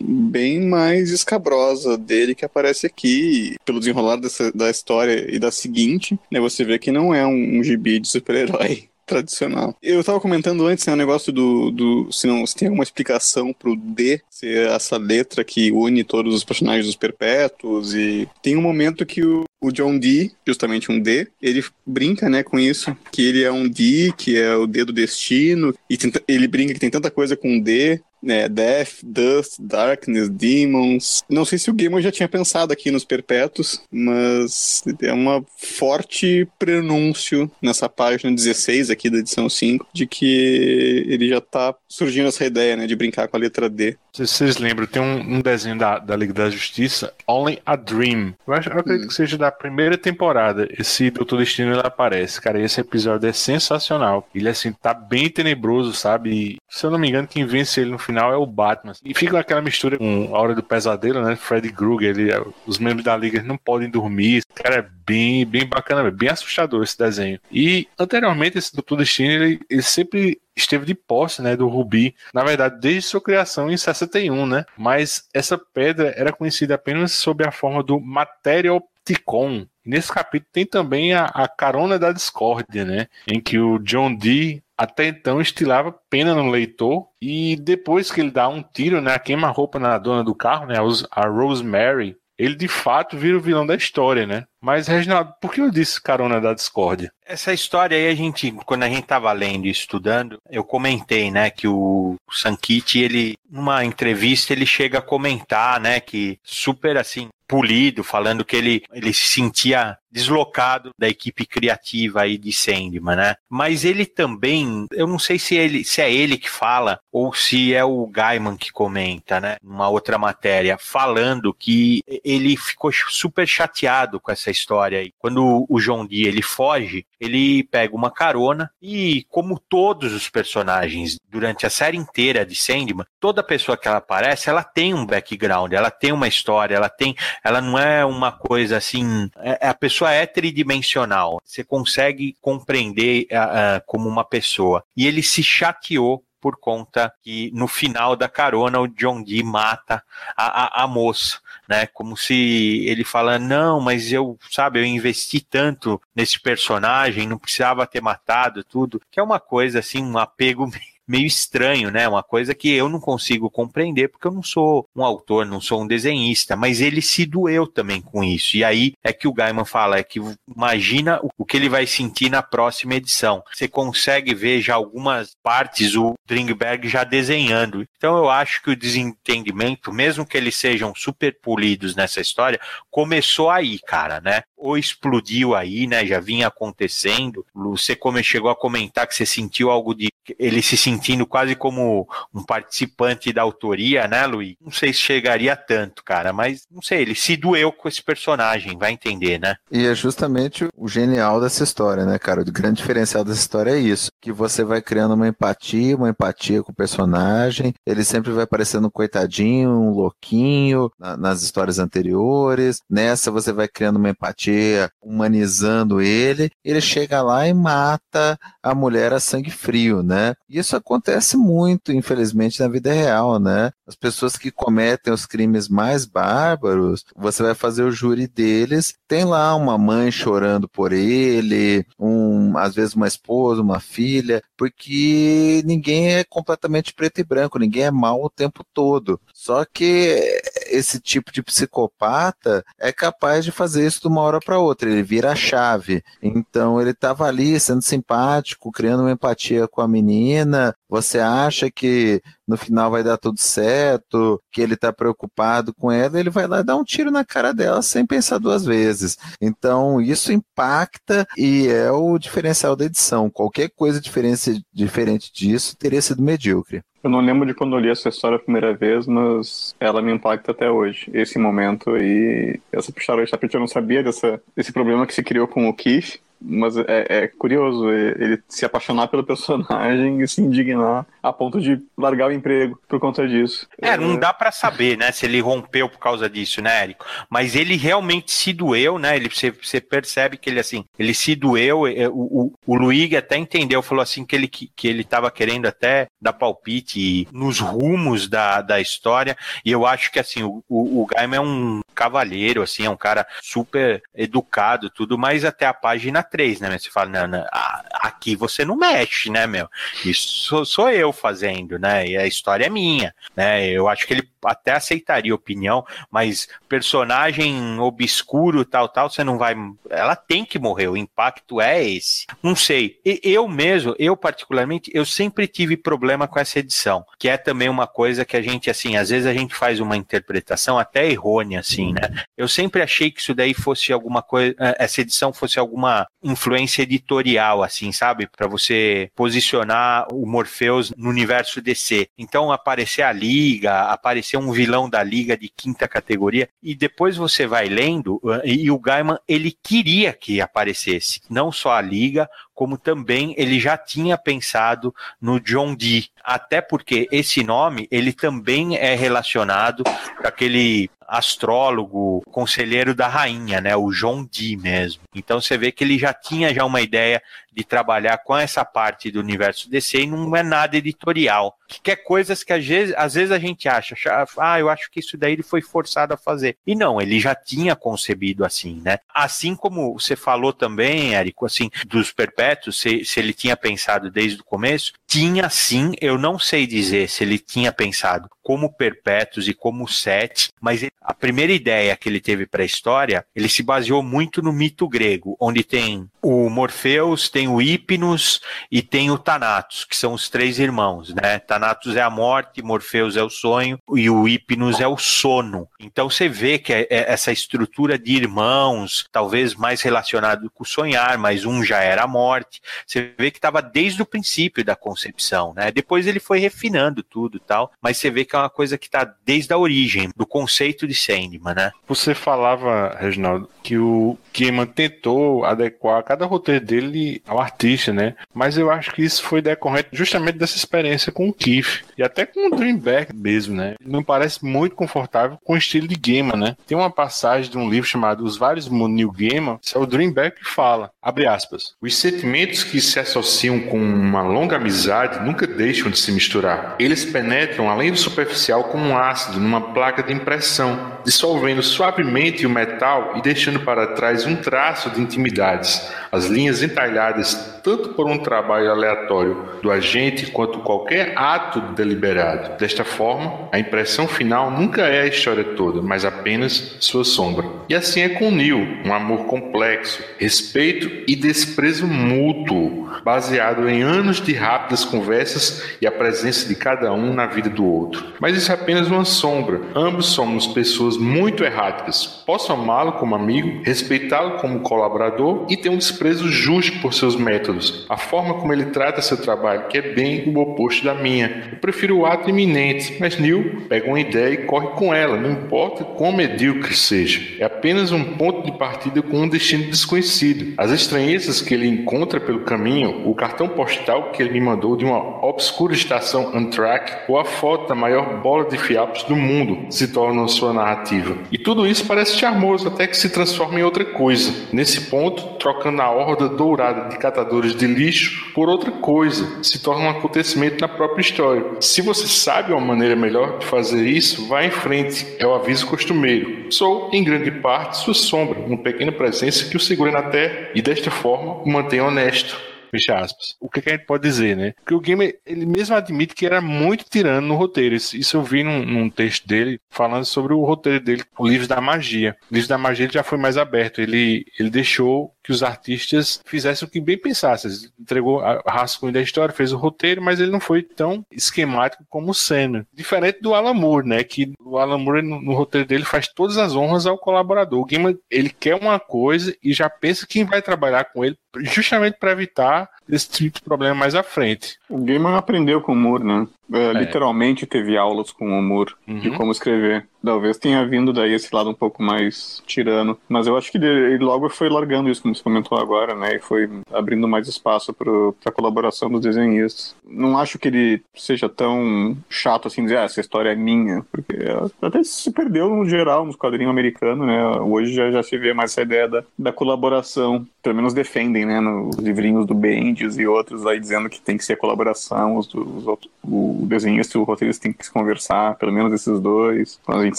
bem 0.02 0.60
mais 0.60 1.10
escabrosa 1.10 1.96
dele 1.96 2.34
que 2.34 2.44
aparece 2.44 2.86
aqui, 2.86 3.56
pelo 3.64 3.78
desenrolar 3.78 4.16
dessa, 4.16 4.52
da 4.52 4.70
história 4.70 5.26
e 5.34 5.38
da 5.38 5.50
seguinte, 5.50 6.18
né, 6.30 6.40
você 6.40 6.64
vê 6.64 6.78
que 6.78 6.92
não 6.92 7.14
é 7.14 7.26
um, 7.26 7.58
um 7.58 7.64
gibi 7.64 7.98
de 7.98 8.08
super-herói 8.08 8.88
tradicional. 9.06 9.76
Eu 9.82 10.02
tava 10.02 10.20
comentando 10.20 10.66
antes, 10.66 10.86
né, 10.86 10.92
o 10.92 10.96
negócio 10.96 11.32
do, 11.32 11.70
do 11.70 12.12
se 12.12 12.26
não 12.26 12.46
se 12.46 12.54
tem 12.54 12.68
alguma 12.68 12.84
explicação 12.84 13.52
pro 13.52 13.76
D 13.76 14.20
ser 14.30 14.68
essa 14.68 14.96
letra 14.96 15.44
que 15.44 15.70
une 15.70 16.04
todos 16.04 16.34
os 16.34 16.44
personagens 16.44 16.86
dos 16.86 16.96
perpétuos 16.96 17.94
e 17.94 18.28
tem 18.42 18.56
um 18.56 18.62
momento 18.62 19.06
que 19.06 19.22
o, 19.24 19.44
o 19.64 19.72
John 19.72 19.98
Dee, 19.98 20.30
justamente 20.46 20.92
um 20.92 21.00
D, 21.00 21.26
ele 21.40 21.64
brinca, 21.86 22.28
né, 22.28 22.42
com 22.42 22.58
isso, 22.58 22.94
que 23.10 23.22
ele 23.22 23.42
é 23.42 23.50
um 23.50 23.66
D, 23.66 24.12
que 24.16 24.38
é 24.38 24.54
o 24.54 24.66
D 24.66 24.84
do 24.84 24.92
destino, 24.92 25.74
e 25.88 25.96
ele 26.28 26.46
brinca 26.46 26.74
que 26.74 26.80
tem 26.80 26.90
tanta 26.90 27.10
coisa 27.10 27.34
com 27.34 27.58
D, 27.58 27.98
né, 28.22 28.46
Death, 28.46 29.00
Dust, 29.02 29.56
Darkness, 29.58 30.28
Demons. 30.28 31.22
Não 31.30 31.44
sei 31.44 31.58
se 31.58 31.70
o 31.70 31.74
Gamer 31.74 32.02
já 32.02 32.10
tinha 32.10 32.28
pensado 32.28 32.72
aqui 32.72 32.90
nos 32.90 33.04
Perpétuos, 33.04 33.82
mas 33.90 34.82
é 35.00 35.12
uma 35.12 35.44
forte 35.56 36.46
prenúncio 36.58 37.50
nessa 37.62 37.88
página 37.88 38.34
16 38.34 38.90
aqui 38.90 39.08
da 39.08 39.18
edição 39.18 39.48
5 39.48 39.86
de 39.94 40.06
que 40.06 41.04
ele 41.06 41.28
já 41.28 41.40
tá 41.40 41.74
surgindo 41.88 42.28
essa 42.28 42.44
ideia, 42.44 42.76
né, 42.76 42.86
de 42.86 42.96
brincar 42.96 43.28
com 43.28 43.36
a 43.36 43.40
letra 43.40 43.68
D. 43.68 43.96
Se 44.14 44.28
vocês 44.28 44.58
lembram, 44.58 44.86
tem 44.86 45.02
um, 45.02 45.38
um 45.38 45.40
desenho 45.40 45.76
da, 45.76 45.98
da 45.98 46.14
Liga 46.14 46.32
da 46.32 46.48
Justiça, 46.48 47.12
Only 47.26 47.60
a 47.66 47.74
Dream. 47.74 48.32
Eu, 48.46 48.54
acho, 48.54 48.68
eu 48.68 48.78
acredito 48.78 49.08
que 49.08 49.14
seja 49.14 49.36
da 49.36 49.50
primeira 49.50 49.98
temporada. 49.98 50.68
Esse 50.78 51.10
Doutor 51.10 51.38
Destino 51.38 51.72
ele 51.72 51.82
aparece. 51.84 52.40
Cara, 52.40 52.60
esse 52.60 52.80
episódio 52.80 53.28
é 53.28 53.32
sensacional. 53.32 54.28
Ele, 54.32 54.48
assim, 54.48 54.70
tá 54.70 54.94
bem 54.94 55.28
tenebroso, 55.28 55.92
sabe? 55.92 56.30
E, 56.30 56.56
se 56.68 56.86
eu 56.86 56.92
não 56.92 56.98
me 56.98 57.08
engano, 57.08 57.26
quem 57.26 57.44
vence 57.44 57.80
ele 57.80 57.90
no 57.90 57.98
final 57.98 58.32
é 58.32 58.36
o 58.36 58.46
Batman. 58.46 58.92
E 59.04 59.12
fica 59.14 59.40
aquela 59.40 59.60
mistura 59.60 59.98
com 59.98 60.30
a 60.32 60.38
Hora 60.38 60.54
do 60.54 60.62
Pesadelo, 60.62 61.20
né? 61.20 61.34
Freddy 61.34 61.72
Krueger, 61.72 62.16
ele, 62.16 62.30
os 62.68 62.78
membros 62.78 63.04
da 63.04 63.16
Liga 63.16 63.42
não 63.42 63.56
podem 63.56 63.90
dormir. 63.90 64.44
Cara, 64.54 64.76
é 64.76 64.86
bem, 65.06 65.44
bem 65.46 65.66
bacana, 65.66 66.10
bem 66.10 66.28
assustador 66.28 66.82
esse 66.82 66.98
desenho. 66.98 67.40
E 67.50 67.88
anteriormente, 67.98 68.58
esse 68.58 68.74
Doutor 68.74 68.98
Destino, 68.98 69.30
ele, 69.32 69.60
ele 69.68 69.82
sempre 69.82 70.40
esteve 70.56 70.86
de 70.86 70.94
posse, 70.94 71.42
né, 71.42 71.56
do 71.56 71.68
rubi, 71.68 72.14
na 72.32 72.44
verdade, 72.44 72.80
desde 72.80 73.02
sua 73.02 73.20
criação 73.20 73.70
em 73.70 73.76
61, 73.76 74.46
né? 74.46 74.64
Mas 74.76 75.28
essa 75.34 75.58
pedra 75.58 76.14
era 76.16 76.32
conhecida 76.32 76.74
apenas 76.74 77.12
sob 77.12 77.44
a 77.44 77.50
forma 77.50 77.82
do 77.82 78.00
Material 78.00 78.76
Opticon. 78.76 79.66
Nesse 79.84 80.10
capítulo 80.10 80.48
tem 80.52 80.64
também 80.64 81.12
a, 81.12 81.26
a 81.26 81.46
carona 81.46 81.98
da 81.98 82.10
discórdia, 82.10 82.84
né? 82.84 83.06
Em 83.26 83.40
que 83.40 83.58
o 83.58 83.78
John 83.78 84.14
Dee 84.14 84.62
até 84.76 85.06
então 85.06 85.40
estilava 85.40 85.94
pena 86.10 86.34
no 86.34 86.50
leitor 86.50 87.06
e 87.20 87.56
depois 87.56 88.10
que 88.10 88.20
ele 88.20 88.30
dá 88.30 88.48
um 88.48 88.62
tiro, 88.62 89.00
né, 89.00 89.16
queima-roupa 89.18 89.78
na 89.78 89.96
dona 89.98 90.24
do 90.24 90.34
carro, 90.34 90.66
né, 90.66 90.74
a 91.12 91.28
Rosemary, 91.28 92.16
ele 92.36 92.56
de 92.56 92.66
fato 92.66 93.16
vira 93.16 93.36
o 93.36 93.40
vilão 93.40 93.64
da 93.64 93.76
história, 93.76 94.26
né? 94.26 94.44
Mas, 94.64 94.88
Reginaldo, 94.88 95.34
por 95.42 95.52
que 95.52 95.60
eu 95.60 95.70
disse 95.70 96.00
carona 96.00 96.40
da 96.40 96.54
discórdia? 96.54 97.12
Essa 97.26 97.52
história 97.52 97.98
aí, 97.98 98.08
a 98.08 98.14
gente, 98.14 98.50
quando 98.64 98.84
a 98.84 98.88
gente 98.88 99.02
estava 99.02 99.30
lendo 99.30 99.66
e 99.66 99.70
estudando, 99.70 100.38
eu 100.50 100.64
comentei, 100.64 101.30
né, 101.30 101.50
que 101.50 101.68
o 101.68 102.16
Sankit, 102.32 102.98
ele, 102.98 103.36
numa 103.50 103.84
entrevista, 103.84 104.54
ele 104.54 104.64
chega 104.64 105.00
a 105.00 105.02
comentar, 105.02 105.78
né, 105.78 106.00
que 106.00 106.38
super 106.42 106.96
assim, 106.96 107.28
polido, 107.46 108.02
falando 108.02 108.44
que 108.44 108.56
ele, 108.56 108.82
ele 108.92 109.12
se 109.12 109.26
sentia 109.26 109.98
deslocado 110.10 110.90
da 110.98 111.08
equipe 111.08 111.44
criativa 111.44 112.22
aí 112.22 112.38
de 112.38 112.52
Sandman, 112.52 113.16
né? 113.16 113.34
Mas 113.48 113.84
ele 113.84 114.06
também, 114.06 114.86
eu 114.92 115.06
não 115.06 115.18
sei 115.18 115.38
se 115.38 115.56
ele 115.56 115.84
se 115.84 116.00
é 116.00 116.12
ele 116.12 116.38
que 116.38 116.48
fala 116.48 117.00
ou 117.12 117.34
se 117.34 117.74
é 117.74 117.84
o 117.84 118.06
Gaiman 118.06 118.56
que 118.56 118.70
comenta, 118.70 119.40
né? 119.40 119.56
Uma 119.62 119.88
outra 119.88 120.16
matéria 120.16 120.78
falando 120.78 121.52
que 121.52 122.00
ele 122.24 122.56
ficou 122.56 122.92
super 122.92 123.46
chateado 123.46 124.20
com 124.20 124.30
essa 124.30 124.50
história 124.54 125.00
aí. 125.00 125.12
Quando 125.18 125.66
o 125.68 125.80
John 125.80 126.06
Dee 126.06 126.26
ele 126.26 126.42
foge, 126.42 127.06
ele 127.20 127.64
pega 127.64 127.94
uma 127.94 128.10
carona 128.10 128.70
e 128.80 129.26
como 129.28 129.58
todos 129.58 130.12
os 130.12 130.28
personagens 130.28 131.18
durante 131.28 131.66
a 131.66 131.70
série 131.70 131.96
inteira 131.96 132.44
de 132.44 132.54
Sandman, 132.54 133.06
toda 133.18 133.42
pessoa 133.42 133.76
que 133.76 133.88
ela 133.88 133.98
aparece, 133.98 134.48
ela 134.48 134.62
tem 134.62 134.94
um 134.94 135.04
background, 135.04 135.72
ela 135.72 135.90
tem 135.90 136.12
uma 136.12 136.28
história, 136.28 136.76
ela 136.76 136.88
tem, 136.88 137.16
ela 137.42 137.60
não 137.60 137.78
é 137.78 138.04
uma 138.04 138.30
coisa 138.30 138.76
assim, 138.76 139.28
é, 139.38 139.68
a 139.68 139.74
pessoa 139.74 140.04
pessoa 140.04 140.10
é 140.12 140.26
tridimensional. 140.26 141.40
Você 141.44 141.64
consegue 141.64 142.36
compreender 142.40 143.26
uh, 143.30 143.82
como 143.86 144.08
uma 144.08 144.24
pessoa. 144.24 144.84
E 144.96 145.06
ele 145.06 145.22
se 145.22 145.42
chateou 145.42 146.24
por 146.40 146.58
conta 146.58 147.10
que 147.22 147.50
no 147.54 147.66
final 147.66 148.14
da 148.14 148.28
carona 148.28 148.78
o 148.78 148.86
John 148.86 149.22
Dee 149.22 149.42
mata 149.42 150.02
a, 150.36 150.64
a, 150.64 150.84
a, 150.84 150.86
moça, 150.86 151.38
né? 151.68 151.86
Como 151.86 152.16
se 152.16 152.84
ele 152.86 153.04
fala, 153.04 153.38
não, 153.38 153.80
mas 153.80 154.12
eu, 154.12 154.38
sabe, 154.50 154.80
eu 154.80 154.84
investi 154.84 155.40
tanto 155.40 156.00
nesse 156.14 156.40
personagem, 156.40 157.28
não 157.28 157.38
precisava 157.38 157.86
ter 157.86 158.00
matado 158.00 158.64
tudo, 158.64 159.00
que 159.10 159.20
é 159.20 159.22
uma 159.22 159.40
coisa 159.40 159.78
assim, 159.78 160.02
um 160.02 160.18
apego 160.18 160.66
meio 160.68 160.93
estranho, 161.08 161.90
né? 161.90 162.08
Uma 162.08 162.22
coisa 162.22 162.54
que 162.54 162.70
eu 162.70 162.88
não 162.88 163.00
consigo 163.00 163.50
compreender 163.50 164.08
porque 164.08 164.26
eu 164.26 164.32
não 164.32 164.42
sou 164.42 164.88
um 164.94 165.04
autor, 165.04 165.44
não 165.44 165.60
sou 165.60 165.82
um 165.82 165.86
desenhista, 165.86 166.56
mas 166.56 166.80
ele 166.80 167.02
se 167.02 167.26
doeu 167.26 167.66
também 167.66 168.00
com 168.00 168.22
isso. 168.22 168.56
E 168.56 168.64
aí 168.64 168.94
é 169.02 169.12
que 169.12 169.28
o 169.28 169.32
Gaiman 169.32 169.64
fala, 169.64 169.98
é 169.98 170.02
que 170.02 170.20
imagina 170.48 171.20
o 171.38 171.44
que 171.44 171.56
ele 171.56 171.68
vai 171.68 171.86
sentir 171.86 172.30
na 172.30 172.42
próxima 172.42 172.94
edição. 172.94 173.42
Você 173.52 173.68
consegue 173.68 174.34
ver 174.34 174.60
já 174.60 174.74
algumas 174.74 175.34
partes 175.42 175.94
o 175.94 176.14
Dringberg 176.26 176.88
já 176.88 177.04
desenhando. 177.04 177.86
Então 177.96 178.16
eu 178.16 178.30
acho 178.30 178.62
que 178.62 178.70
o 178.70 178.76
desentendimento, 178.76 179.92
mesmo 179.92 180.26
que 180.26 180.36
eles 180.36 180.56
sejam 180.56 180.94
super 180.94 181.38
polidos 181.40 181.94
nessa 181.94 182.20
história, 182.20 182.60
começou 182.90 183.50
aí, 183.50 183.78
cara, 183.78 184.20
né? 184.20 184.42
Ou 184.56 184.78
explodiu 184.78 185.54
aí, 185.54 185.86
né? 185.86 186.06
Já 186.06 186.20
vinha 186.20 186.46
acontecendo. 186.46 187.44
Você 187.54 187.98
chegou 188.22 188.50
a 188.50 188.56
comentar 188.56 189.06
que 189.06 189.14
você 189.14 189.26
sentiu 189.26 189.70
algo 189.70 189.94
de 189.94 190.08
ele 190.38 190.62
se 190.62 190.76
sentindo 190.76 191.26
quase 191.26 191.54
como 191.54 192.08
um 192.32 192.42
participante 192.42 193.32
da 193.32 193.42
autoria, 193.42 194.06
né, 194.06 194.26
Luiz? 194.26 194.56
Não 194.60 194.70
sei 194.70 194.92
se 194.92 195.00
chegaria 195.00 195.56
tanto, 195.56 196.02
cara, 196.04 196.32
mas 196.32 196.66
não 196.70 196.82
sei, 196.82 197.02
ele 197.02 197.14
se 197.14 197.36
doeu 197.36 197.72
com 197.72 197.88
esse 197.88 198.02
personagem, 198.02 198.78
vai 198.78 198.92
entender, 198.92 199.38
né? 199.38 199.56
E 199.70 199.86
é 199.86 199.94
justamente 199.94 200.68
o 200.76 200.88
genial 200.88 201.40
dessa 201.40 201.64
história, 201.64 202.04
né, 202.04 202.18
cara? 202.18 202.42
O 202.42 202.44
grande 202.44 202.78
diferencial 202.78 203.24
dessa 203.24 203.40
história 203.40 203.72
é 203.72 203.78
isso, 203.78 204.10
que 204.20 204.32
você 204.32 204.64
vai 204.64 204.80
criando 204.80 205.14
uma 205.14 205.28
empatia, 205.28 205.96
uma 205.96 206.10
empatia 206.10 206.62
com 206.62 206.72
o 206.72 206.74
personagem, 206.74 207.74
ele 207.86 208.04
sempre 208.04 208.32
vai 208.32 208.46
parecendo 208.46 208.86
um 208.86 208.90
coitadinho, 208.90 209.70
um 209.70 209.90
louquinho 209.90 210.90
na, 210.98 211.16
nas 211.16 211.42
histórias 211.42 211.78
anteriores, 211.78 212.80
nessa 212.88 213.30
você 213.30 213.52
vai 213.52 213.68
criando 213.68 213.96
uma 213.96 214.10
empatia, 214.10 214.90
humanizando 215.02 216.00
ele, 216.00 216.50
ele 216.64 216.80
chega 216.80 217.22
lá 217.22 217.46
e 217.46 217.54
mata 217.54 218.38
a 218.64 218.74
mulher 218.74 219.12
a 219.12 219.20
sangue 219.20 219.50
frio, 219.50 220.02
né? 220.02 220.34
Isso 220.48 220.74
acontece 220.74 221.36
muito, 221.36 221.92
infelizmente, 221.92 222.60
na 222.60 222.66
vida 222.66 222.90
real, 222.92 223.38
né? 223.38 223.70
As 223.86 223.94
pessoas 223.94 224.38
que 224.38 224.50
cometem 224.50 225.12
os 225.12 225.26
crimes 225.26 225.68
mais 225.68 226.06
bárbaros, 226.06 227.04
você 227.14 227.42
vai 227.42 227.54
fazer 227.54 227.82
o 227.82 227.92
júri 227.92 228.26
deles, 228.26 228.94
tem 229.06 229.24
lá 229.26 229.54
uma 229.54 229.76
mãe 229.76 230.10
chorando 230.10 230.66
por 230.66 230.94
ele, 230.94 231.84
um, 231.98 232.56
às 232.56 232.74
vezes 232.74 232.94
uma 232.94 233.06
esposa, 233.06 233.60
uma 233.60 233.80
filha, 233.80 234.42
porque 234.56 235.62
ninguém 235.66 236.14
é 236.14 236.24
completamente 236.24 236.94
preto 236.94 237.20
e 237.20 237.24
branco, 237.24 237.58
ninguém 237.58 237.84
é 237.84 237.90
mal 237.90 238.22
o 238.24 238.30
tempo 238.30 238.64
todo. 238.72 239.20
Só 239.44 239.62
que 239.66 240.40
esse 240.70 240.98
tipo 240.98 241.30
de 241.30 241.42
psicopata 241.42 242.64
é 242.78 242.90
capaz 242.90 243.44
de 243.44 243.52
fazer 243.52 243.86
isso 243.86 244.00
de 244.00 244.08
uma 244.08 244.22
hora 244.22 244.40
para 244.40 244.58
outra, 244.58 244.88
ele 244.88 245.02
vira 245.02 245.32
a 245.32 245.36
chave. 245.36 246.02
Então 246.22 246.80
ele 246.80 246.92
estava 246.92 247.26
ali 247.26 247.60
sendo 247.60 247.82
simpático, 247.82 248.72
criando 248.72 249.00
uma 249.00 249.12
empatia 249.12 249.68
com 249.68 249.82
a 249.82 249.86
menina. 249.86 250.74
Você 250.94 251.18
acha 251.18 251.68
que 251.68 252.22
no 252.46 252.56
final 252.56 252.88
vai 252.88 253.02
dar 253.02 253.18
tudo 253.18 253.40
certo, 253.40 254.40
que 254.52 254.62
ele 254.62 254.74
está 254.74 254.92
preocupado 254.92 255.74
com 255.74 255.90
ela, 255.90 256.20
ele 256.20 256.30
vai 256.30 256.46
lá 256.46 256.62
dar 256.62 256.76
um 256.76 256.84
tiro 256.84 257.10
na 257.10 257.24
cara 257.24 257.52
dela 257.52 257.82
sem 257.82 258.06
pensar 258.06 258.38
duas 258.38 258.64
vezes. 258.64 259.18
Então, 259.40 260.00
isso 260.00 260.32
impacta 260.32 261.26
e 261.36 261.66
é 261.66 261.90
o 261.90 262.16
diferencial 262.16 262.76
da 262.76 262.84
edição. 262.84 263.28
Qualquer 263.28 263.70
coisa 263.74 264.00
diferente 264.00 265.32
disso 265.32 265.76
teria 265.76 266.00
sido 266.00 266.22
medíocre. 266.22 266.80
Eu 267.02 267.10
não 267.10 267.20
lembro 267.20 267.44
de 267.44 267.54
quando 267.54 267.74
eu 267.74 267.80
li 267.80 267.90
essa 267.90 268.08
história 268.08 268.36
a 268.36 268.40
primeira 268.40 268.72
vez, 268.72 269.04
mas 269.04 269.74
ela 269.80 270.00
me 270.00 270.12
impacta 270.12 270.52
até 270.52 270.70
hoje. 270.70 271.10
Esse 271.12 271.40
momento 271.40 271.90
aí, 271.90 272.60
essa 272.70 272.92
pistola 272.92 273.24
de 273.24 273.32
tapete 273.32 273.54
eu 273.54 273.60
não 273.60 273.66
sabia 273.66 274.00
dessa, 274.00 274.40
desse 274.54 274.72
problema 274.72 275.08
que 275.08 275.12
se 275.12 275.24
criou 275.24 275.48
com 275.48 275.68
o 275.68 275.74
Keith. 275.74 276.20
Mas 276.46 276.76
é, 276.76 277.06
é, 277.08 277.28
curioso 277.28 277.90
ele 277.90 278.42
se 278.48 278.64
apaixonar 278.64 279.08
pelo 279.08 279.24
personagem 279.24 280.20
e 280.20 280.28
se 280.28 280.42
indignar 280.42 281.06
a 281.22 281.32
ponto 281.32 281.60
de 281.60 281.80
largar 281.96 282.28
o 282.28 282.32
emprego 282.32 282.78
por 282.86 283.00
conta 283.00 283.26
disso. 283.26 283.66
É, 283.80 283.96
não 283.96 284.16
dá 284.16 284.32
para 284.32 284.52
saber, 284.52 284.98
né, 284.98 285.10
se 285.10 285.24
ele 285.24 285.40
rompeu 285.40 285.88
por 285.88 285.98
causa 285.98 286.28
disso, 286.28 286.60
né, 286.60 286.82
Érico? 286.82 287.06
Mas 287.30 287.56
ele 287.56 287.76
realmente 287.76 288.32
se 288.32 288.52
doeu, 288.52 288.98
né? 288.98 289.16
Ele, 289.16 289.30
você, 289.30 289.50
você 289.50 289.80
percebe 289.80 290.36
que 290.36 290.50
ele, 290.50 290.60
assim, 290.60 290.84
ele 290.98 291.14
se 291.14 291.34
doeu. 291.34 291.86
É, 291.86 292.08
o, 292.08 292.12
o, 292.12 292.52
o 292.66 292.76
Luigi 292.76 293.16
até 293.16 293.36
entendeu, 293.36 293.82
falou 293.82 294.02
assim 294.02 294.24
que 294.24 294.36
ele, 294.36 294.48
que, 294.48 294.70
que 294.74 294.86
ele 294.86 295.04
tava 295.04 295.30
querendo 295.30 295.66
até 295.66 296.08
dar 296.20 296.32
palpite 296.32 297.26
nos 297.32 297.60
rumos 297.60 298.28
da, 298.28 298.60
da 298.60 298.80
história. 298.80 299.36
E 299.64 299.70
eu 299.70 299.86
acho 299.86 300.12
que, 300.12 300.18
assim, 300.18 300.42
o, 300.42 300.62
o, 300.68 301.02
o 301.02 301.06
Gaiman 301.06 301.36
é 301.36 301.40
um 301.40 301.80
cavalheiro, 301.94 302.62
assim, 302.62 302.84
é 302.84 302.90
um 302.90 302.96
cara 302.96 303.26
super 303.40 304.02
educado, 304.14 304.90
tudo, 304.90 305.16
mas 305.16 305.44
até 305.44 305.64
a 305.66 305.72
página 305.72 306.22
3, 306.34 306.58
né? 306.58 306.76
Você 306.76 306.90
fala, 306.90 307.10
não, 307.10 307.28
não, 307.28 307.46
aqui 307.92 308.34
você 308.34 308.64
não 308.64 308.74
mexe, 308.74 309.30
né, 309.30 309.46
meu? 309.46 309.68
Isso 310.04 310.48
sou, 310.48 310.64
sou 310.64 310.90
eu 310.90 311.12
fazendo, 311.12 311.78
né? 311.78 312.04
E 312.08 312.16
a 312.16 312.26
história 312.26 312.66
é 312.66 312.68
minha, 312.68 313.14
né? 313.36 313.64
Eu 313.68 313.88
acho 313.88 314.04
que 314.04 314.14
ele 314.14 314.28
até 314.44 314.72
aceitaria 314.72 315.34
opinião, 315.34 315.84
mas 316.10 316.48
personagem 316.68 317.78
obscuro, 317.80 318.64
tal, 318.64 318.88
tal, 318.88 319.10
você 319.10 319.22
não 319.22 319.38
vai. 319.38 319.54
Ela 319.90 320.16
tem 320.16 320.44
que 320.44 320.58
morrer, 320.58 320.88
o 320.88 320.96
impacto 320.96 321.60
é 321.60 321.86
esse. 321.86 322.26
Não 322.42 322.56
sei. 322.56 322.98
Eu 323.04 323.48
mesmo, 323.48 323.94
eu 323.98 324.16
particularmente, 324.16 324.90
eu 324.94 325.04
sempre 325.04 325.46
tive 325.46 325.76
problema 325.76 326.26
com 326.26 326.38
essa 326.38 326.58
edição, 326.58 327.04
que 327.18 327.28
é 327.28 327.36
também 327.36 327.68
uma 327.68 327.86
coisa 327.86 328.24
que 328.24 328.36
a 328.36 328.42
gente, 328.42 328.70
assim, 328.70 328.96
às 328.96 329.10
vezes 329.10 329.26
a 329.26 329.34
gente 329.34 329.54
faz 329.54 329.80
uma 329.80 329.96
interpretação 329.96 330.78
até 330.78 331.08
errônea, 331.08 331.60
assim, 331.60 331.92
né? 331.92 332.24
Eu 332.36 332.48
sempre 332.48 332.82
achei 332.82 333.10
que 333.10 333.20
isso 333.20 333.34
daí 333.34 333.54
fosse 333.54 333.92
alguma 333.92 334.22
coisa, 334.22 334.54
eh, 334.58 334.76
essa 334.78 335.00
edição 335.00 335.32
fosse 335.32 335.58
alguma 335.58 336.06
influência 336.22 336.82
editorial, 336.82 337.62
assim, 337.62 337.92
sabe? 337.92 338.26
Para 338.26 338.46
você 338.46 339.10
posicionar 339.14 340.06
o 340.12 340.26
Morpheus 340.26 340.92
no 340.96 341.08
universo 341.10 341.60
DC. 341.60 342.08
Então, 342.18 342.50
aparecer 342.52 343.02
a 343.02 343.12
Liga, 343.12 343.82
aparecer 343.82 344.33
um 344.36 344.52
vilão 344.52 344.88
da 344.88 345.02
Liga 345.02 345.36
de 345.36 345.48
quinta 345.48 345.86
categoria, 345.88 346.48
e 346.62 346.74
depois 346.74 347.16
você 347.16 347.46
vai 347.46 347.66
lendo, 347.66 348.20
eh, 348.42 348.54
e 348.54 348.70
o 348.70 348.78
Gaiman, 348.78 349.18
ele 349.28 349.50
queria 349.50 350.12
que 350.12 350.40
aparecesse, 350.40 351.20
não 351.28 351.52
só 351.52 351.72
a 351.72 351.80
Liga, 351.80 352.28
como 352.54 352.78
também 352.78 353.34
ele 353.36 353.58
já 353.58 353.76
tinha 353.76 354.16
pensado 354.16 354.94
no 355.20 355.40
John 355.40 355.74
Dee, 355.74 356.08
até 356.22 356.60
porque 356.60 357.08
esse 357.10 357.42
nome 357.42 357.88
ele 357.90 358.12
também 358.12 358.76
é 358.76 358.94
relacionado 358.94 359.84
com 359.84 360.26
aquele 360.26 360.88
astrólogo, 361.06 362.22
conselheiro 362.30 362.94
da 362.94 363.06
rainha, 363.06 363.60
né, 363.60 363.76
o 363.76 363.90
John 363.90 364.24
Dee 364.24 364.56
mesmo. 364.56 365.02
Então 365.14 365.40
você 365.40 365.58
vê 365.58 365.70
que 365.70 365.84
ele 365.84 365.98
já 365.98 366.14
tinha 366.14 366.52
já 366.52 366.64
uma 366.64 366.80
ideia 366.80 367.22
de 367.54 367.64
trabalhar 367.64 368.18
com 368.18 368.36
essa 368.36 368.64
parte 368.64 369.10
do 369.10 369.20
universo 369.20 369.70
DC 369.70 370.02
e 370.02 370.06
não 370.06 370.34
é 370.34 370.42
nada 370.42 370.76
editorial. 370.76 371.56
Que 371.82 371.92
é 371.92 371.96
coisas 371.96 372.42
que 372.42 372.52
às 372.52 372.66
vezes, 372.66 372.94
às 372.96 373.14
vezes 373.14 373.30
a 373.30 373.38
gente 373.38 373.68
acha, 373.68 373.94
ah, 374.38 374.58
eu 374.58 374.68
acho 374.68 374.90
que 374.90 375.00
isso 375.00 375.16
daí 375.16 375.34
ele 375.34 375.42
foi 375.42 375.62
forçado 375.62 376.12
a 376.12 376.16
fazer. 376.16 376.56
E 376.66 376.74
não, 376.74 377.00
ele 377.00 377.20
já 377.20 377.34
tinha 377.34 377.76
concebido 377.76 378.44
assim, 378.44 378.80
né? 378.84 378.98
Assim 379.14 379.54
como 379.54 379.92
você 379.92 380.16
falou 380.16 380.52
também, 380.52 381.14
Érico, 381.14 381.46
assim, 381.46 381.70
dos 381.86 382.12
perpétuos, 382.12 382.43
se, 382.72 383.04
se 383.04 383.20
ele 383.20 383.32
tinha 383.32 383.56
pensado 383.56 384.10
desde 384.10 384.40
o 384.40 384.44
começo, 384.44 384.92
tinha 385.06 385.48
sim, 385.48 385.92
eu 386.00 386.18
não 386.18 386.38
sei 386.38 386.66
dizer 386.66 387.08
se 387.08 387.24
ele 387.24 387.38
tinha 387.38 387.72
pensado 387.72 388.28
como 388.44 388.70
perpétuos 388.70 389.48
e 389.48 389.54
como 389.54 389.88
sete, 389.88 390.52
mas 390.60 390.86
a 391.00 391.14
primeira 391.14 391.52
ideia 391.52 391.96
que 391.96 392.08
ele 392.08 392.20
teve 392.20 392.46
para 392.46 392.62
a 392.62 392.66
história, 392.66 393.24
ele 393.34 393.48
se 393.48 393.62
baseou 393.62 394.02
muito 394.02 394.42
no 394.42 394.52
mito 394.52 394.86
grego, 394.86 395.34
onde 395.40 395.64
tem 395.64 396.08
o 396.22 396.48
Morpheus, 396.50 397.28
tem 397.28 397.48
o 397.48 397.60
Hipnos 397.60 398.40
e 398.70 398.82
tem 398.82 399.10
o 399.10 399.18
Thanatos, 399.18 399.84
que 399.84 399.96
são 399.96 400.12
os 400.12 400.28
três 400.28 400.58
irmãos, 400.58 401.14
né? 401.14 401.38
Thanatos 401.38 401.96
é 401.96 402.02
a 402.02 402.10
morte, 402.10 402.62
Morpheus 402.62 403.16
é 403.16 403.22
o 403.22 403.30
sonho 403.30 403.78
e 403.94 404.10
o 404.10 404.28
Hipnos 404.28 404.78
é 404.80 404.86
o 404.86 404.98
sono. 404.98 405.68
Então 405.80 406.10
você 406.10 406.28
vê 406.28 406.58
que 406.58 406.72
é, 406.72 406.86
é 406.90 407.12
essa 407.12 407.32
estrutura 407.32 407.98
de 407.98 408.12
irmãos, 408.12 409.08
talvez 409.10 409.54
mais 409.54 409.80
relacionado 409.80 410.50
com 410.50 410.64
o 410.64 410.66
sonhar, 410.66 411.16
mas 411.16 411.46
um 411.46 411.64
já 411.64 411.80
era 411.80 412.04
a 412.04 412.08
morte. 412.08 412.60
Você 412.86 413.12
vê 413.18 413.30
que 413.30 413.38
estava 413.38 413.62
desde 413.62 414.02
o 414.02 414.06
princípio 414.06 414.62
da 414.62 414.76
concepção, 414.76 415.54
né? 415.54 415.70
Depois 415.70 416.06
ele 416.06 416.20
foi 416.20 416.38
refinando 416.38 417.02
tudo 417.02 417.38
tal, 417.38 417.72
mas 417.80 417.96
você 417.96 418.10
vê 418.10 418.24
que 418.24 418.33
que 418.34 418.36
é 418.36 418.40
uma 418.40 418.50
coisa 418.50 418.76
que 418.76 418.86
está 418.86 419.14
desde 419.24 419.52
a 419.52 419.58
origem, 419.58 420.10
do 420.16 420.26
conceito 420.26 420.88
de 420.88 420.94
Sandman, 420.94 421.54
né? 421.54 421.70
Você 421.86 422.14
falava, 422.14 422.96
Reginaldo, 422.98 423.48
que 423.62 423.78
o 423.78 424.18
Gaiman 424.36 424.66
tentou 424.66 425.44
adequar 425.44 426.02
cada 426.02 426.26
roteiro 426.26 426.64
dele 426.64 427.22
ao 427.28 427.40
artista, 427.40 427.92
né? 427.92 428.16
Mas 428.34 428.58
eu 428.58 428.72
acho 428.72 428.92
que 428.92 429.02
isso 429.02 429.22
foi 429.22 429.40
decorrente 429.40 429.90
justamente 429.92 430.36
dessa 430.36 430.56
experiência 430.56 431.12
com 431.12 431.28
o 431.28 431.32
Keith 431.32 431.84
e 431.96 432.02
até 432.02 432.26
com 432.26 432.48
o 432.48 432.56
Dreamback 432.56 433.14
mesmo, 433.14 433.54
né? 433.54 433.76
Não 433.80 434.02
parece 434.02 434.44
muito 434.44 434.74
confortável 434.74 435.38
com 435.44 435.52
o 435.52 435.56
estilo 435.56 435.86
de 435.86 435.94
Gaiman, 435.94 436.36
né? 436.36 436.56
Tem 436.66 436.76
uma 436.76 436.90
passagem 436.90 437.48
de 437.48 437.56
um 437.56 437.70
livro 437.70 437.88
chamado 437.88 438.24
Os 438.24 438.36
Vários 438.36 438.68
Neil 438.68 439.12
Gaiman, 439.12 439.58
que 439.62 439.76
é 439.76 439.80
o 439.80 439.86
Dreamback 439.86 440.40
que 440.40 440.48
fala, 440.48 440.90
abre 441.04 441.26
aspas, 441.26 441.74
os 441.80 441.94
sentimentos 441.96 442.64
que 442.64 442.80
se 442.80 442.98
associam 442.98 443.60
com 443.60 443.78
uma 443.78 444.22
longa 444.22 444.56
amizade 444.56 445.24
nunca 445.24 445.46
deixam 445.46 445.90
de 445.90 445.98
se 445.98 446.10
misturar. 446.10 446.74
Eles 446.80 447.04
penetram 447.04 447.70
além 447.70 447.92
do 447.92 447.96
super 447.98 448.24
superficial 448.24 448.64
como 448.64 448.86
um 448.86 448.96
ácido 448.96 449.38
numa 449.38 449.60
placa 449.72 450.02
de 450.02 450.12
impressão, 450.12 450.98
dissolvendo 451.04 451.62
suavemente 451.62 452.46
o 452.46 452.50
metal 452.50 453.14
e 453.16 453.22
deixando 453.22 453.60
para 453.60 453.88
trás 453.88 454.26
um 454.26 454.36
traço 454.36 454.90
de 454.90 455.00
intimidades, 455.00 455.90
as 456.10 456.26
linhas 456.26 456.62
entalhadas 456.62 457.54
tanto 457.64 457.90
por 457.90 458.06
um 458.06 458.18
trabalho 458.18 458.70
aleatório 458.70 459.48
do 459.62 459.70
agente 459.70 460.26
quanto 460.26 460.58
qualquer 460.58 461.14
ato 461.16 461.60
deliberado. 461.74 462.58
Desta 462.58 462.84
forma, 462.84 463.48
a 463.50 463.58
impressão 463.58 464.06
final 464.06 464.50
nunca 464.50 464.82
é 464.82 465.00
a 465.00 465.06
história 465.06 465.42
toda, 465.42 465.80
mas 465.80 466.04
apenas 466.04 466.76
sua 466.78 467.04
sombra. 467.04 467.46
E 467.66 467.74
assim 467.74 468.02
é 468.02 468.10
com 468.10 468.30
Neil, 468.30 468.82
um 468.84 468.92
amor 468.92 469.24
complexo, 469.24 470.04
respeito 470.18 470.93
e 471.06 471.16
desprezo 471.16 471.86
mútuo, 471.86 472.88
baseado 473.04 473.68
em 473.68 473.82
anos 473.82 474.20
de 474.20 474.32
rápidas 474.32 474.84
conversas 474.84 475.62
e 475.80 475.86
a 475.86 475.92
presença 475.92 476.48
de 476.48 476.54
cada 476.54 476.92
um 476.92 477.12
na 477.12 477.26
vida 477.26 477.50
do 477.50 477.64
outro. 477.64 478.04
Mas 478.20 478.36
isso 478.36 478.50
é 478.50 478.54
apenas 478.54 478.88
uma 478.88 479.04
sombra. 479.04 479.60
Ambos 479.74 480.06
somos 480.06 480.46
pessoas 480.46 480.96
muito 480.96 481.44
erráticas. 481.44 482.22
Posso 482.26 482.52
amá-lo 482.52 482.92
como 482.92 483.14
amigo, 483.14 483.62
respeitá-lo 483.64 484.38
como 484.38 484.60
colaborador 484.60 485.46
e 485.48 485.56
ter 485.56 485.68
um 485.68 485.78
desprezo 485.78 486.28
justo 486.28 486.80
por 486.80 486.94
seus 486.94 487.16
métodos 487.16 487.84
a 487.88 487.96
forma 487.96 488.34
como 488.34 488.52
ele 488.52 488.66
trata 488.66 489.02
seu 489.02 489.16
trabalho, 489.16 489.68
que 489.68 489.78
é 489.78 489.82
bem 489.82 490.24
o 490.34 490.38
oposto 490.38 490.84
da 490.84 490.94
minha. 490.94 491.48
Eu 491.52 491.58
prefiro 491.58 491.98
o 491.98 492.06
ato 492.06 492.30
iminente, 492.30 492.96
mas 492.98 493.18
Neil 493.18 493.62
pega 493.68 493.88
uma 493.88 494.00
ideia 494.00 494.34
e 494.34 494.44
corre 494.44 494.68
com 494.68 494.92
ela, 494.92 495.16
não 495.16 495.30
importa 495.30 495.84
quão 495.84 496.12
medíocre 496.12 496.74
seja. 496.74 497.22
É 497.38 497.44
apenas 497.44 497.92
um 497.92 498.16
ponto 498.16 498.44
de 498.44 498.56
partida 498.58 499.02
com 499.02 499.22
um 499.22 499.28
destino 499.28 499.70
desconhecido. 499.70 500.54
As 500.56 500.70
estranhezas 500.84 501.40
que 501.40 501.54
ele 501.54 501.66
encontra 501.66 502.20
pelo 502.20 502.40
caminho, 502.40 503.08
o 503.08 503.14
cartão 503.14 503.48
postal 503.48 504.10
que 504.12 504.22
ele 504.22 504.32
me 504.32 504.40
mandou 504.40 504.76
de 504.76 504.84
uma 504.84 505.24
obscura 505.24 505.74
estação 505.74 506.30
Amtrak 506.34 507.10
ou 507.10 507.18
a 507.18 507.24
foto 507.24 507.68
da 507.68 507.74
maior 507.74 508.20
bola 508.22 508.44
de 508.44 508.58
fiapos 508.58 509.02
do 509.04 509.16
mundo 509.16 509.66
se 509.70 509.88
tornam 509.88 510.28
sua 510.28 510.52
narrativa. 510.52 511.16
E 511.32 511.38
tudo 511.38 511.66
isso 511.66 511.86
parece 511.86 512.16
charmoso 512.16 512.68
até 512.68 512.86
que 512.86 512.96
se 512.96 513.08
transforma 513.08 513.58
em 513.58 513.62
outra 513.62 513.84
coisa. 513.84 514.32
Nesse 514.52 514.82
ponto, 514.82 515.22
trocando 515.38 515.80
a 515.82 515.90
horda 515.90 516.28
dourada 516.28 516.88
de 516.88 516.98
catadores 516.98 517.54
de 517.54 517.66
lixo 517.66 518.32
por 518.34 518.48
outra 518.48 518.70
coisa, 518.70 519.42
se 519.42 519.62
torna 519.62 519.84
um 519.84 519.90
acontecimento 519.90 520.60
na 520.60 520.68
própria 520.68 521.00
história. 521.00 521.44
Se 521.60 521.80
você 521.82 522.06
sabe 522.06 522.52
uma 522.52 522.60
maneira 522.60 522.94
melhor 522.94 523.38
de 523.38 523.46
fazer 523.46 523.86
isso, 523.86 524.28
vá 524.28 524.44
em 524.44 524.50
frente, 524.50 525.06
é 525.18 525.26
o 525.26 525.34
aviso 525.34 525.66
costumeiro. 525.66 526.52
Sou, 526.52 526.90
em 526.92 527.02
grande 527.02 527.30
parte, 527.30 527.78
sua 527.78 527.94
sombra, 527.94 528.38
uma 528.40 528.58
pequena 528.58 528.92
presença 528.92 529.48
que 529.48 529.56
o 529.56 529.60
segura 529.60 529.90
na 529.90 530.02
terra 530.02 530.50
e 530.54 530.62
desta 530.74 530.90
forma 530.90 531.42
mantém 531.46 531.80
honesto. 531.80 532.38
Fecha 532.74 532.98
aspas. 532.98 533.36
O 533.40 533.48
que, 533.48 533.62
que, 533.62 533.68
a 533.68 533.72
gente 533.72 533.86
pode 533.86 534.02
dizer, 534.02 534.36
né? 534.36 534.52
Porque 534.56 534.74
o 534.74 534.80
Gamer, 534.80 535.16
ele 535.24 535.46
mesmo 535.46 535.76
admite 535.76 536.12
que 536.12 536.26
era 536.26 536.40
muito 536.40 536.84
tirano 536.90 537.28
no 537.28 537.36
roteiro. 537.36 537.76
Isso 537.76 538.16
eu 538.16 538.22
vi 538.22 538.42
num, 538.42 538.64
num, 538.64 538.90
texto 538.90 539.28
dele 539.28 539.60
falando 539.70 540.04
sobre 540.04 540.34
o 540.34 540.44
roteiro 540.44 540.80
dele, 540.80 541.04
o 541.16 541.26
livro 541.26 541.46
da 541.46 541.60
magia. 541.60 542.16
O 542.28 542.34
livro 542.34 542.48
da 542.48 542.58
magia 542.58 542.86
ele 542.86 542.92
já 542.92 543.04
foi 543.04 543.16
mais 543.16 543.36
aberto. 543.36 543.80
Ele, 543.80 544.26
ele 544.40 544.50
deixou 544.50 545.14
que 545.24 545.32
os 545.32 545.42
artistas 545.42 546.20
fizessem 546.26 546.68
o 546.68 546.70
que 546.70 546.80
bem 546.80 546.98
pensassem. 546.98 547.50
Entregou 547.80 548.20
a 548.20 548.42
rascunho 548.46 548.92
da 548.92 549.00
história, 549.00 549.34
fez 549.34 549.52
o 549.52 549.56
roteiro, 549.56 550.02
mas 550.02 550.20
ele 550.20 550.30
não 550.30 550.38
foi 550.38 550.62
tão 550.62 551.04
esquemático 551.10 551.84
como 551.88 552.10
o 552.10 552.14
Senna. 552.14 552.66
Diferente 552.72 553.20
do 553.22 553.34
Alan 553.34 553.54
Moore, 553.54 553.88
né? 553.88 554.04
Que 554.04 554.34
o 554.38 554.58
Alan 554.58 554.78
Moore, 554.78 555.00
no, 555.00 555.20
no 555.20 555.32
roteiro 555.32 555.66
dele, 555.66 555.84
faz 555.84 556.06
todas 556.08 556.36
as 556.36 556.54
honras 556.54 556.86
ao 556.86 556.98
colaborador. 556.98 557.60
O 557.60 557.64
Gaiman, 557.64 557.96
ele 558.10 558.28
quer 558.28 558.54
uma 558.54 558.78
coisa 558.78 559.34
e 559.42 559.54
já 559.54 559.70
pensa 559.70 560.06
quem 560.06 560.24
vai 560.24 560.42
trabalhar 560.42 560.84
com 560.84 561.02
ele, 561.02 561.16
justamente 561.36 561.96
para 561.98 562.12
evitar 562.12 562.68
esse 562.86 563.08
tipo 563.08 563.38
de 563.38 563.44
problema 563.44 563.74
mais 563.74 563.94
à 563.94 564.02
frente. 564.02 564.58
O 564.68 564.78
Gaiman 564.84 565.16
aprendeu 565.16 565.62
com 565.62 565.72
o 565.72 565.76
Moore, 565.76 566.04
né? 566.04 566.28
É, 566.52 566.58
é. 566.58 566.72
Literalmente 566.72 567.46
teve 567.46 567.76
aulas 567.76 568.12
com 568.12 568.26
o 568.26 568.42
Moore 568.42 568.74
uhum. 568.86 568.98
de 568.98 569.10
como 569.12 569.32
escrever. 569.32 569.86
Talvez 570.04 570.36
tenha 570.36 570.66
vindo 570.66 570.92
daí 570.92 571.14
esse 571.14 571.34
lado 571.34 571.48
um 571.48 571.54
pouco 571.54 571.82
mais 571.82 572.42
tirano. 572.46 572.98
Mas 573.08 573.26
eu 573.26 573.36
acho 573.38 573.50
que 573.50 573.56
ele 573.56 574.04
logo 574.04 574.28
foi 574.28 574.50
largando 574.50 574.90
isso, 574.90 575.00
como 575.00 575.14
você 575.14 575.22
comentou 575.22 575.58
agora, 575.58 575.94
né? 575.94 576.16
E 576.16 576.18
foi 576.18 576.48
abrindo 576.70 577.08
mais 577.08 577.26
espaço 577.26 577.72
para 577.72 577.90
a 578.26 578.30
colaboração 578.30 578.90
dos 578.90 579.00
desenhistas. 579.00 579.74
Não 579.86 580.18
acho 580.18 580.38
que 580.38 580.48
ele 580.48 580.82
seja 580.94 581.26
tão 581.26 581.96
chato 582.10 582.48
assim, 582.48 582.64
dizer, 582.64 582.78
ah, 582.78 582.82
essa 582.82 583.00
história 583.00 583.30
é 583.30 583.34
minha. 583.34 583.82
Porque 583.90 584.14
até 584.60 584.84
se 584.84 585.10
perdeu 585.10 585.48
no 585.48 585.66
geral 585.66 586.04
nos 586.04 586.16
quadrinhos 586.16 586.50
americanos, 586.50 587.06
né? 587.06 587.26
Hoje 587.40 587.72
já, 587.72 587.90
já 587.90 588.02
se 588.02 588.18
vê 588.18 588.34
mais 588.34 588.50
essa 588.50 588.60
ideia 588.60 588.86
da, 588.86 589.02
da 589.18 589.32
colaboração. 589.32 590.26
Pelo 590.42 590.56
menos 590.56 590.74
defendem, 590.74 591.24
né? 591.24 591.40
Nos 591.40 591.76
livrinhos 591.76 592.26
do 592.26 592.34
Bendis 592.34 592.98
e 592.98 593.06
outros 593.06 593.46
aí 593.46 593.58
dizendo 593.58 593.88
que 593.88 594.02
tem 594.02 594.18
que 594.18 594.24
ser 594.24 594.36
colaboração. 594.36 595.16
Os, 595.16 595.32
os, 595.32 595.66
o 596.06 596.33
o 596.42 596.46
desenhista 596.46 596.96
e 596.96 597.00
o 597.00 597.04
roteirista 597.04 597.42
têm 597.44 597.52
que 597.52 597.64
se 597.64 597.72
conversar, 597.72 598.34
pelo 598.36 598.52
menos 598.52 598.72
esses 598.72 599.00
dois. 599.00 599.60
A 599.66 599.82
gente 599.82 599.98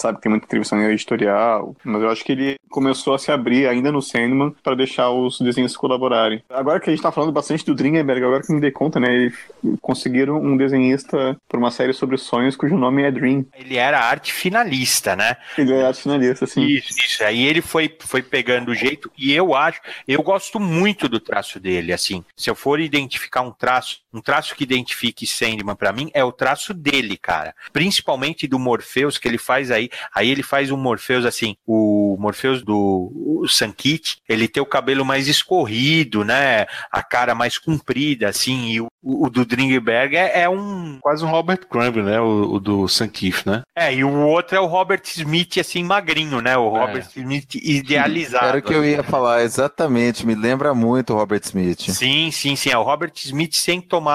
sabe 0.00 0.18
que 0.18 0.22
tem 0.22 0.30
muita 0.30 0.46
intervenção 0.46 0.80
editorial, 0.82 1.74
mas 1.84 2.02
eu 2.02 2.10
acho 2.10 2.24
que 2.24 2.32
ele 2.32 2.56
começou 2.68 3.14
a 3.14 3.18
se 3.18 3.30
abrir 3.30 3.66
ainda 3.66 3.90
no 3.90 4.02
Sandman 4.02 4.54
para 4.62 4.74
deixar 4.74 5.10
os 5.10 5.40
desenhistas 5.40 5.76
colaborarem. 5.76 6.42
Agora 6.50 6.80
que 6.80 6.90
a 6.90 6.92
gente 6.92 7.02
tá 7.02 7.10
falando 7.10 7.32
bastante 7.32 7.64
do 7.64 7.74
Dringenberg, 7.74 8.24
agora 8.24 8.42
que 8.42 8.52
me 8.52 8.60
dei 8.60 8.70
conta, 8.70 9.00
né, 9.00 9.14
eles 9.14 9.34
conseguiram 9.80 10.36
um 10.36 10.56
desenhista 10.56 11.36
para 11.48 11.58
uma 11.58 11.70
série 11.70 11.92
sobre 11.92 12.18
sonhos 12.18 12.56
cujo 12.56 12.76
nome 12.76 13.02
é 13.02 13.10
Dream. 13.10 13.46
Ele 13.54 13.76
era 13.76 14.00
arte 14.00 14.32
finalista, 14.32 15.16
né? 15.16 15.36
Ele 15.56 15.72
é 15.72 15.86
arte 15.86 16.02
finalista, 16.02 16.46
sim. 16.46 16.64
Isso, 16.64 16.94
isso. 16.98 17.24
Aí 17.24 17.44
ele 17.44 17.62
foi, 17.62 17.94
foi 18.00 18.22
pegando 18.22 18.70
o 18.70 18.74
jeito 18.74 19.10
e 19.16 19.32
eu 19.32 19.54
acho, 19.54 19.80
eu 20.06 20.22
gosto 20.22 20.60
muito 20.60 21.08
do 21.08 21.20
traço 21.20 21.58
dele, 21.58 21.92
assim. 21.92 22.24
Se 22.36 22.50
eu 22.50 22.54
for 22.54 22.80
identificar 22.80 23.40
um 23.42 23.50
traço, 23.50 24.00
um 24.16 24.20
traço 24.20 24.54
que 24.54 24.64
identifique 24.64 25.26
Sandman 25.26 25.76
para 25.76 25.92
mim 25.92 26.10
é 26.14 26.24
o 26.24 26.32
traço 26.32 26.72
dele, 26.72 27.16
cara. 27.16 27.54
Principalmente 27.72 28.46
do 28.46 28.58
Morpheus 28.58 29.18
que 29.18 29.28
ele 29.28 29.38
faz 29.38 29.70
aí. 29.70 29.90
Aí 30.14 30.30
ele 30.30 30.42
faz 30.42 30.70
um 30.70 30.76
Morpheus 30.76 31.24
assim, 31.26 31.56
o 31.66 32.16
Morpheus 32.18 32.62
do 32.62 33.44
Sankit, 33.48 34.18
ele 34.28 34.48
tem 34.48 34.62
o 34.62 34.66
cabelo 34.66 35.04
mais 35.04 35.28
escorrido, 35.28 36.24
né? 36.24 36.66
A 36.90 37.02
cara 37.02 37.34
mais 37.34 37.58
comprida, 37.58 38.28
assim, 38.28 38.70
e 38.70 38.80
o, 38.80 38.88
o 39.02 39.28
do 39.28 39.44
Dringberg 39.44 40.16
é, 40.16 40.42
é, 40.42 40.48
um. 40.48 40.98
Quase 41.00 41.24
um 41.24 41.28
Robert 41.28 41.66
Crumb, 41.68 42.02
né? 42.02 42.20
O, 42.20 42.54
o 42.54 42.60
do 42.60 42.88
Sankif, 42.88 43.46
né? 43.46 43.62
É, 43.76 43.94
e 43.94 44.02
o 44.02 44.26
outro 44.26 44.56
é 44.56 44.60
o 44.60 44.66
Robert 44.66 45.02
Smith, 45.04 45.58
assim, 45.58 45.84
magrinho, 45.84 46.40
né? 46.40 46.56
O 46.56 46.68
Robert 46.68 47.06
é. 47.14 47.20
Smith 47.20 47.54
idealizado. 47.54 48.46
Era 48.46 48.58
o 48.58 48.62
que 48.62 48.74
eu 48.74 48.84
ia 48.84 49.02
falar, 49.02 49.42
exatamente. 49.42 50.26
Me 50.26 50.34
lembra 50.34 50.74
muito 50.74 51.12
o 51.12 51.16
Robert 51.16 51.42
Smith. 51.44 51.90
Sim, 51.90 52.30
sim, 52.30 52.56
sim. 52.56 52.70
É 52.70 52.78
o 52.78 52.82
Robert 52.82 53.12
Smith 53.16 53.54
sem 53.54 53.80
tomar 53.80 54.05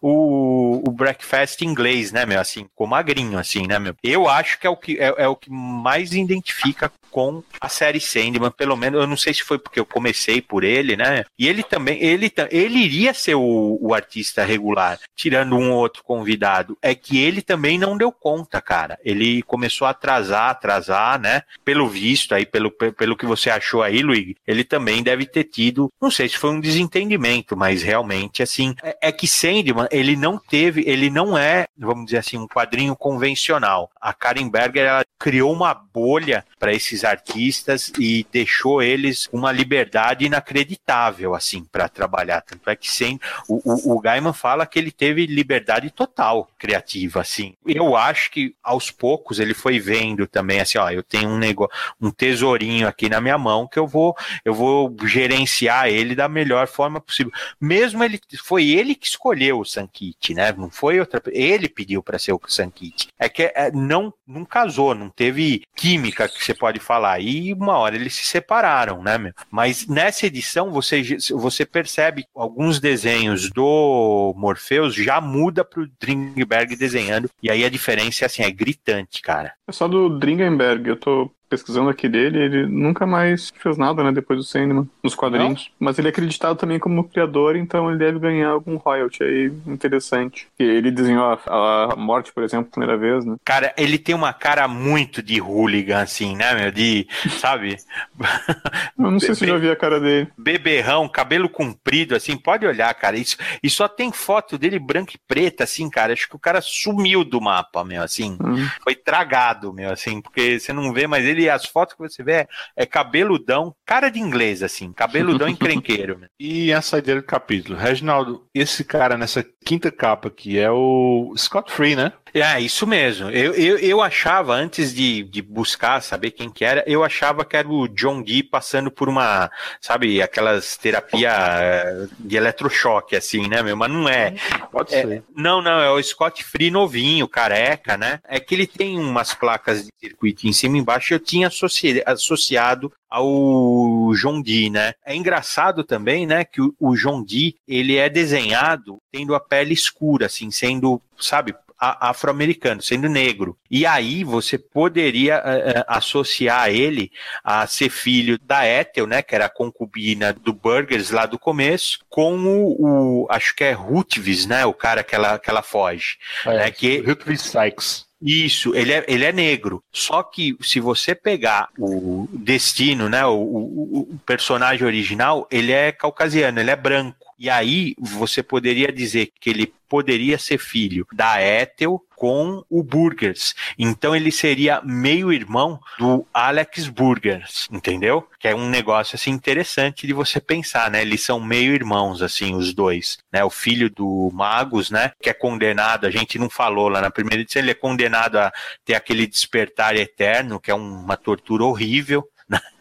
o, 0.00 0.82
o 0.86 0.90
breakfast 0.90 1.62
inglês, 1.62 2.12
né, 2.12 2.24
meu? 2.26 2.40
Assim, 2.40 2.64
ficou 2.64 2.86
magrinho, 2.86 3.38
assim, 3.38 3.66
né, 3.66 3.78
meu? 3.78 3.94
Eu 4.02 4.28
acho 4.28 4.58
que 4.58 4.66
é 4.66 4.70
o 4.70 4.76
que, 4.76 4.98
é, 4.98 5.14
é 5.18 5.28
o 5.28 5.36
que 5.36 5.50
mais 5.50 6.12
identifica 6.12 6.92
com 7.10 7.42
a 7.60 7.68
série 7.68 8.00
Sandman, 8.00 8.50
pelo 8.50 8.76
menos, 8.76 9.00
eu 9.00 9.06
não 9.06 9.16
sei 9.16 9.34
se 9.34 9.42
foi 9.42 9.58
porque 9.58 9.80
eu 9.80 9.86
comecei 9.86 10.40
por 10.40 10.64
ele, 10.64 10.96
né? 10.96 11.24
E 11.38 11.48
ele 11.48 11.62
também, 11.62 12.02
ele, 12.02 12.32
ele 12.50 12.78
iria 12.78 13.12
ser 13.12 13.34
o, 13.34 13.78
o 13.80 13.94
artista 13.94 14.44
regular, 14.44 14.98
tirando 15.14 15.56
um 15.56 15.72
ou 15.72 15.78
outro 15.78 16.02
convidado. 16.04 16.76
É 16.80 16.94
que 16.94 17.18
ele 17.18 17.42
também 17.42 17.78
não 17.78 17.96
deu 17.96 18.12
conta, 18.12 18.60
cara. 18.60 18.98
Ele 19.04 19.42
começou 19.42 19.86
a 19.86 19.90
atrasar, 19.90 20.50
atrasar, 20.50 21.20
né? 21.20 21.42
Pelo 21.64 21.88
visto 21.88 22.34
aí, 22.34 22.46
pelo, 22.46 22.70
pelo 22.70 23.16
que 23.16 23.26
você 23.26 23.50
achou 23.50 23.82
aí, 23.82 24.02
Luiz, 24.02 24.34
ele 24.46 24.64
também 24.64 25.02
deve 25.02 25.26
ter 25.26 25.44
tido, 25.44 25.90
não 26.00 26.10
sei 26.10 26.28
se 26.28 26.38
foi 26.38 26.50
um 26.50 26.60
desentendimento, 26.60 27.56
mas 27.56 27.82
realmente, 27.82 28.42
assim, 28.42 28.74
é, 28.82 29.08
é 29.08 29.12
que 29.12 29.26
Sandman, 29.26 29.88
ele 29.90 30.16
não 30.16 30.38
teve, 30.38 30.84
ele 30.86 31.10
não 31.10 31.36
é, 31.36 31.66
vamos 31.76 32.06
dizer 32.06 32.18
assim, 32.18 32.38
um 32.38 32.46
quadrinho 32.46 32.96
convencional. 32.96 33.90
A 34.00 34.12
Karen 34.12 34.48
Berger, 34.48 34.86
ela 34.86 35.04
criou 35.18 35.52
uma 35.52 35.74
bolha 35.74 36.44
para 36.60 36.74
esses 36.74 37.04
artistas 37.04 37.90
e 37.98 38.26
deixou 38.30 38.82
eles 38.82 39.28
uma 39.32 39.50
liberdade 39.50 40.26
inacreditável 40.26 41.34
assim 41.34 41.64
para 41.64 41.88
trabalhar. 41.88 42.42
Tanto 42.42 42.68
é 42.68 42.76
que 42.76 42.88
sem 42.88 43.18
o, 43.48 43.60
o, 43.64 43.96
o 43.96 44.00
Gaiman 44.00 44.34
fala 44.34 44.66
que 44.66 44.78
ele 44.78 44.92
teve 44.92 45.24
liberdade 45.24 45.90
total 45.90 46.50
criativa 46.58 47.22
assim. 47.22 47.54
Eu 47.66 47.96
acho 47.96 48.30
que 48.30 48.54
aos 48.62 48.90
poucos 48.90 49.40
ele 49.40 49.54
foi 49.54 49.80
vendo 49.80 50.26
também 50.26 50.60
assim, 50.60 50.76
ó, 50.76 50.90
eu 50.90 51.02
tenho 51.02 51.30
um 51.30 51.38
negócio, 51.38 51.74
um 51.98 52.10
tesourinho 52.10 52.86
aqui 52.86 53.08
na 53.08 53.22
minha 53.22 53.38
mão 53.38 53.66
que 53.66 53.78
eu 53.78 53.86
vou 53.86 54.14
eu 54.44 54.52
vou 54.52 54.94
gerenciar 55.04 55.88
ele 55.88 56.14
da 56.14 56.28
melhor 56.28 56.68
forma 56.68 57.00
possível. 57.00 57.32
Mesmo 57.58 58.04
ele 58.04 58.20
foi 58.44 58.68
ele 58.68 58.94
que 58.94 59.06
escolheu 59.06 59.60
o 59.60 59.64
Sankit, 59.64 60.34
né? 60.34 60.52
Não 60.52 60.70
foi 60.70 61.00
outra, 61.00 61.22
ele 61.28 61.70
pediu 61.70 62.02
para 62.02 62.18
ser 62.18 62.34
o 62.34 62.40
Sankit. 62.46 63.08
É 63.18 63.30
que 63.30 63.44
é, 63.54 63.70
não 63.72 64.12
não 64.26 64.44
casou, 64.44 64.94
não 64.94 65.08
teve 65.08 65.64
química 65.74 66.28
que 66.28 66.49
você 66.50 66.54
pode 66.54 66.80
falar. 66.80 67.20
E 67.20 67.52
uma 67.52 67.78
hora 67.78 67.94
eles 67.94 68.14
se 68.14 68.24
separaram, 68.24 69.02
né, 69.02 69.16
meu? 69.16 69.32
Mas 69.50 69.86
nessa 69.86 70.26
edição 70.26 70.70
você, 70.70 71.02
você 71.30 71.64
percebe 71.64 72.26
alguns 72.34 72.80
desenhos 72.80 73.50
do 73.50 74.34
Morpheus 74.36 74.94
já 74.94 75.20
muda 75.20 75.64
pro 75.64 75.88
Dringberg 76.00 76.76
desenhando. 76.76 77.30
E 77.42 77.50
aí 77.50 77.64
a 77.64 77.70
diferença 77.70 78.24
é 78.24 78.26
assim, 78.26 78.42
é 78.42 78.50
gritante, 78.50 79.22
cara. 79.22 79.52
É 79.68 79.72
só 79.72 79.86
do 79.86 80.18
Dringenberg, 80.18 80.88
eu 80.88 80.96
tô 80.96 81.30
pesquisando 81.50 81.90
aqui 81.90 82.08
dele, 82.08 82.38
ele 82.38 82.66
nunca 82.66 83.04
mais 83.04 83.52
fez 83.56 83.76
nada, 83.76 84.04
né, 84.04 84.12
depois 84.12 84.38
do 84.38 84.44
Sandman, 84.44 84.88
nos 85.02 85.16
quadrinhos. 85.16 85.68
Não? 85.80 85.86
Mas 85.86 85.98
ele 85.98 86.06
é 86.06 86.10
acreditado 86.10 86.56
também 86.56 86.78
como 86.78 87.02
criador, 87.04 87.56
então 87.56 87.90
ele 87.90 87.98
deve 87.98 88.20
ganhar 88.20 88.50
algum 88.50 88.76
royalty 88.76 89.24
aí 89.24 89.52
interessante. 89.66 90.46
E 90.58 90.62
ele 90.62 90.92
desenhou 90.92 91.24
a, 91.24 91.92
a, 91.92 91.96
morte, 91.96 92.32
por 92.32 92.44
exemplo, 92.44 92.70
primeira 92.70 92.96
vez, 92.96 93.24
né? 93.24 93.36
Cara, 93.44 93.74
ele 93.76 93.98
tem 93.98 94.14
uma 94.14 94.32
cara 94.32 94.68
muito 94.68 95.20
de 95.20 95.40
hooligan, 95.40 96.00
assim, 96.00 96.36
né, 96.36 96.54
meu? 96.54 96.70
De, 96.70 97.06
sabe? 97.40 97.76
Eu 98.96 99.10
não 99.10 99.18
sei 99.18 99.34
se 99.34 99.44
eu 99.44 99.48
já 99.48 99.56
vi 99.56 99.70
a 99.70 99.76
cara 99.76 99.98
dele. 99.98 100.28
Beberrão, 100.36 101.08
cabelo 101.08 101.48
comprido, 101.48 102.14
assim, 102.14 102.36
pode 102.36 102.66
olhar, 102.66 102.92
cara. 102.94 103.16
Isso, 103.16 103.36
e 103.62 103.70
só 103.70 103.88
tem 103.88 104.12
foto 104.12 104.58
dele 104.58 104.78
branca 104.78 105.12
e 105.14 105.20
preta, 105.26 105.64
assim, 105.64 105.88
cara. 105.88 106.12
Acho 106.12 106.28
que 106.28 106.36
o 106.36 106.38
cara 106.38 106.60
sumiu 106.60 107.24
do 107.24 107.40
mapa, 107.40 107.82
meu, 107.82 108.02
assim. 108.02 108.36
Uhum. 108.40 108.68
Foi 108.82 108.94
tragado, 108.94 109.72
meu, 109.72 109.90
assim, 109.90 110.20
porque 110.20 110.60
você 110.60 110.72
não 110.72 110.92
vê 110.92 111.06
mais 111.06 111.24
ele 111.24 111.39
as 111.48 111.64
fotos 111.64 111.94
que 111.94 112.02
você 112.02 112.22
vê 112.22 112.46
é, 112.76 112.84
cabeludão, 112.84 113.74
cara 113.86 114.08
de 114.08 114.18
inglês, 114.18 114.62
assim, 114.62 114.92
cabeludão 114.92 115.48
encrenqueiro. 115.48 116.18
Né? 116.18 116.28
E 116.38 116.72
a 116.72 116.82
saída 116.82 117.14
do 117.14 117.22
capítulo. 117.22 117.78
Reginaldo, 117.78 118.44
esse 118.54 118.84
cara 118.84 119.16
nessa 119.16 119.44
quinta 119.64 119.90
capa 119.90 120.28
aqui 120.28 120.58
é 120.58 120.70
o 120.70 121.32
Scott 121.36 121.70
Free, 121.72 121.94
né? 121.94 122.12
É, 122.32 122.60
isso 122.60 122.86
mesmo. 122.86 123.28
Eu, 123.30 123.54
eu, 123.54 123.78
eu 123.78 124.00
achava, 124.00 124.54
antes 124.54 124.94
de, 124.94 125.24
de 125.24 125.42
buscar 125.42 126.00
saber 126.00 126.30
quem 126.30 126.48
que 126.48 126.64
era, 126.64 126.84
eu 126.86 127.02
achava 127.02 127.44
que 127.44 127.56
era 127.56 127.68
o 127.68 127.88
John 127.88 128.22
Dee 128.22 128.42
passando 128.42 128.90
por 128.90 129.08
uma, 129.08 129.50
sabe, 129.80 130.22
aquelas 130.22 130.76
terapia 130.76 131.32
eh, 131.32 132.06
de 132.18 132.36
eletrochoque, 132.36 133.16
assim, 133.16 133.48
né, 133.48 133.62
meu? 133.62 133.76
Mas 133.76 133.90
não 133.90 134.08
é. 134.08 134.34
Pode 134.70 134.94
é, 134.94 135.02
ser. 135.02 135.24
Não, 135.34 135.60
não, 135.60 135.80
é 135.80 135.90
o 135.90 136.02
Scott 136.02 136.44
Free 136.44 136.70
novinho, 136.70 137.26
careca, 137.26 137.96
né? 137.96 138.20
É 138.28 138.38
que 138.38 138.54
ele 138.54 138.66
tem 138.66 138.98
umas 138.98 139.34
placas 139.34 139.84
de 139.84 139.90
circuito 139.98 140.46
em 140.46 140.52
cima 140.52 140.76
e 140.76 140.80
embaixo, 140.80 141.12
eu 141.12 141.20
tinha 141.30 141.46
associ, 141.46 142.02
associado 142.04 142.92
ao 143.08 144.12
John 144.14 144.42
Dee, 144.42 144.70
né? 144.70 144.92
É 145.04 145.14
engraçado 145.14 145.84
também, 145.84 146.26
né, 146.26 146.44
que 146.44 146.60
o, 146.60 146.74
o 146.78 146.96
John 146.96 147.22
Dee, 147.22 147.56
ele 147.66 147.96
é 147.96 148.08
desenhado 148.08 148.98
tendo 149.12 149.34
a 149.34 149.40
pele 149.40 149.72
escura, 149.72 150.26
assim, 150.26 150.50
sendo, 150.50 151.00
sabe, 151.18 151.54
afro-americano, 151.80 152.82
sendo 152.82 153.08
negro. 153.08 153.56
E 153.70 153.86
aí 153.86 154.22
você 154.22 154.58
poderia 154.58 155.38
uh, 155.38 155.84
associar 155.88 156.68
ele 156.68 157.10
a 157.42 157.66
ser 157.66 157.88
filho 157.88 158.38
da 158.38 158.66
Ethel, 158.66 159.06
né, 159.06 159.22
que 159.22 159.34
era 159.34 159.46
a 159.46 159.50
concubina 159.50 160.32
do 160.32 160.52
Burgers 160.52 161.10
lá 161.10 161.24
do 161.26 161.38
começo, 161.38 162.00
com 162.08 162.36
o, 162.36 163.22
o 163.22 163.26
acho 163.30 163.54
que 163.54 163.64
é 163.64 163.72
Rutvis, 163.72 164.46
né, 164.46 164.66
o 164.66 164.74
cara 164.74 165.02
que 165.02 165.14
ela, 165.14 165.38
que 165.38 165.48
ela 165.48 165.62
foge. 165.62 166.18
É, 166.44 166.56
né, 166.56 166.70
que... 166.70 166.98
Rutvis 166.98 167.42
Sykes. 167.42 168.09
Isso, 168.22 168.74
ele 168.74 168.92
é, 168.92 169.04
ele 169.08 169.24
é 169.24 169.32
negro. 169.32 169.82
Só 169.90 170.22
que 170.22 170.56
se 170.60 170.78
você 170.78 171.14
pegar 171.14 171.68
o 171.78 172.28
destino, 172.32 173.08
né, 173.08 173.24
o, 173.24 173.32
o, 173.32 174.00
o 174.12 174.20
personagem 174.26 174.86
original, 174.86 175.48
ele 175.50 175.72
é 175.72 175.90
caucasiano, 175.90 176.60
ele 176.60 176.70
é 176.70 176.76
branco. 176.76 177.26
E 177.38 177.48
aí 177.48 177.94
você 177.98 178.42
poderia 178.42 178.92
dizer 178.92 179.32
que 179.40 179.48
ele 179.48 179.72
poderia 179.90 180.38
ser 180.38 180.56
filho 180.56 181.04
da 181.12 181.42
Ethel 181.42 182.00
com 182.14 182.62
o 182.70 182.82
Burgers. 182.82 183.54
Então 183.78 184.14
ele 184.14 184.30
seria 184.30 184.80
meio-irmão 184.82 185.80
do 185.98 186.24
Alex 186.32 186.86
Burgers, 186.86 187.66
entendeu? 187.72 188.26
Que 188.38 188.48
é 188.48 188.54
um 188.54 188.68
negócio 188.68 189.16
assim 189.16 189.30
interessante 189.30 190.06
de 190.06 190.12
você 190.12 190.38
pensar, 190.38 190.90
né? 190.90 191.00
Eles 191.02 191.22
são 191.22 191.40
meio-irmãos 191.40 192.22
assim, 192.22 192.54
os 192.54 192.72
dois, 192.72 193.18
né? 193.32 193.42
O 193.42 193.50
filho 193.50 193.90
do 193.90 194.30
Magus, 194.32 194.90
né, 194.90 195.12
que 195.20 195.28
é 195.28 195.34
condenado, 195.34 196.06
a 196.06 196.10
gente 196.10 196.38
não 196.38 196.48
falou 196.48 196.88
lá 196.88 197.00
na 197.00 197.10
primeira 197.10 197.42
edição, 197.42 197.60
ele 197.60 197.72
é 197.72 197.74
condenado 197.74 198.38
a 198.38 198.52
ter 198.84 198.94
aquele 198.94 199.26
despertar 199.26 199.96
eterno, 199.96 200.60
que 200.60 200.70
é 200.70 200.74
uma 200.74 201.16
tortura 201.16 201.64
horrível? 201.64 202.28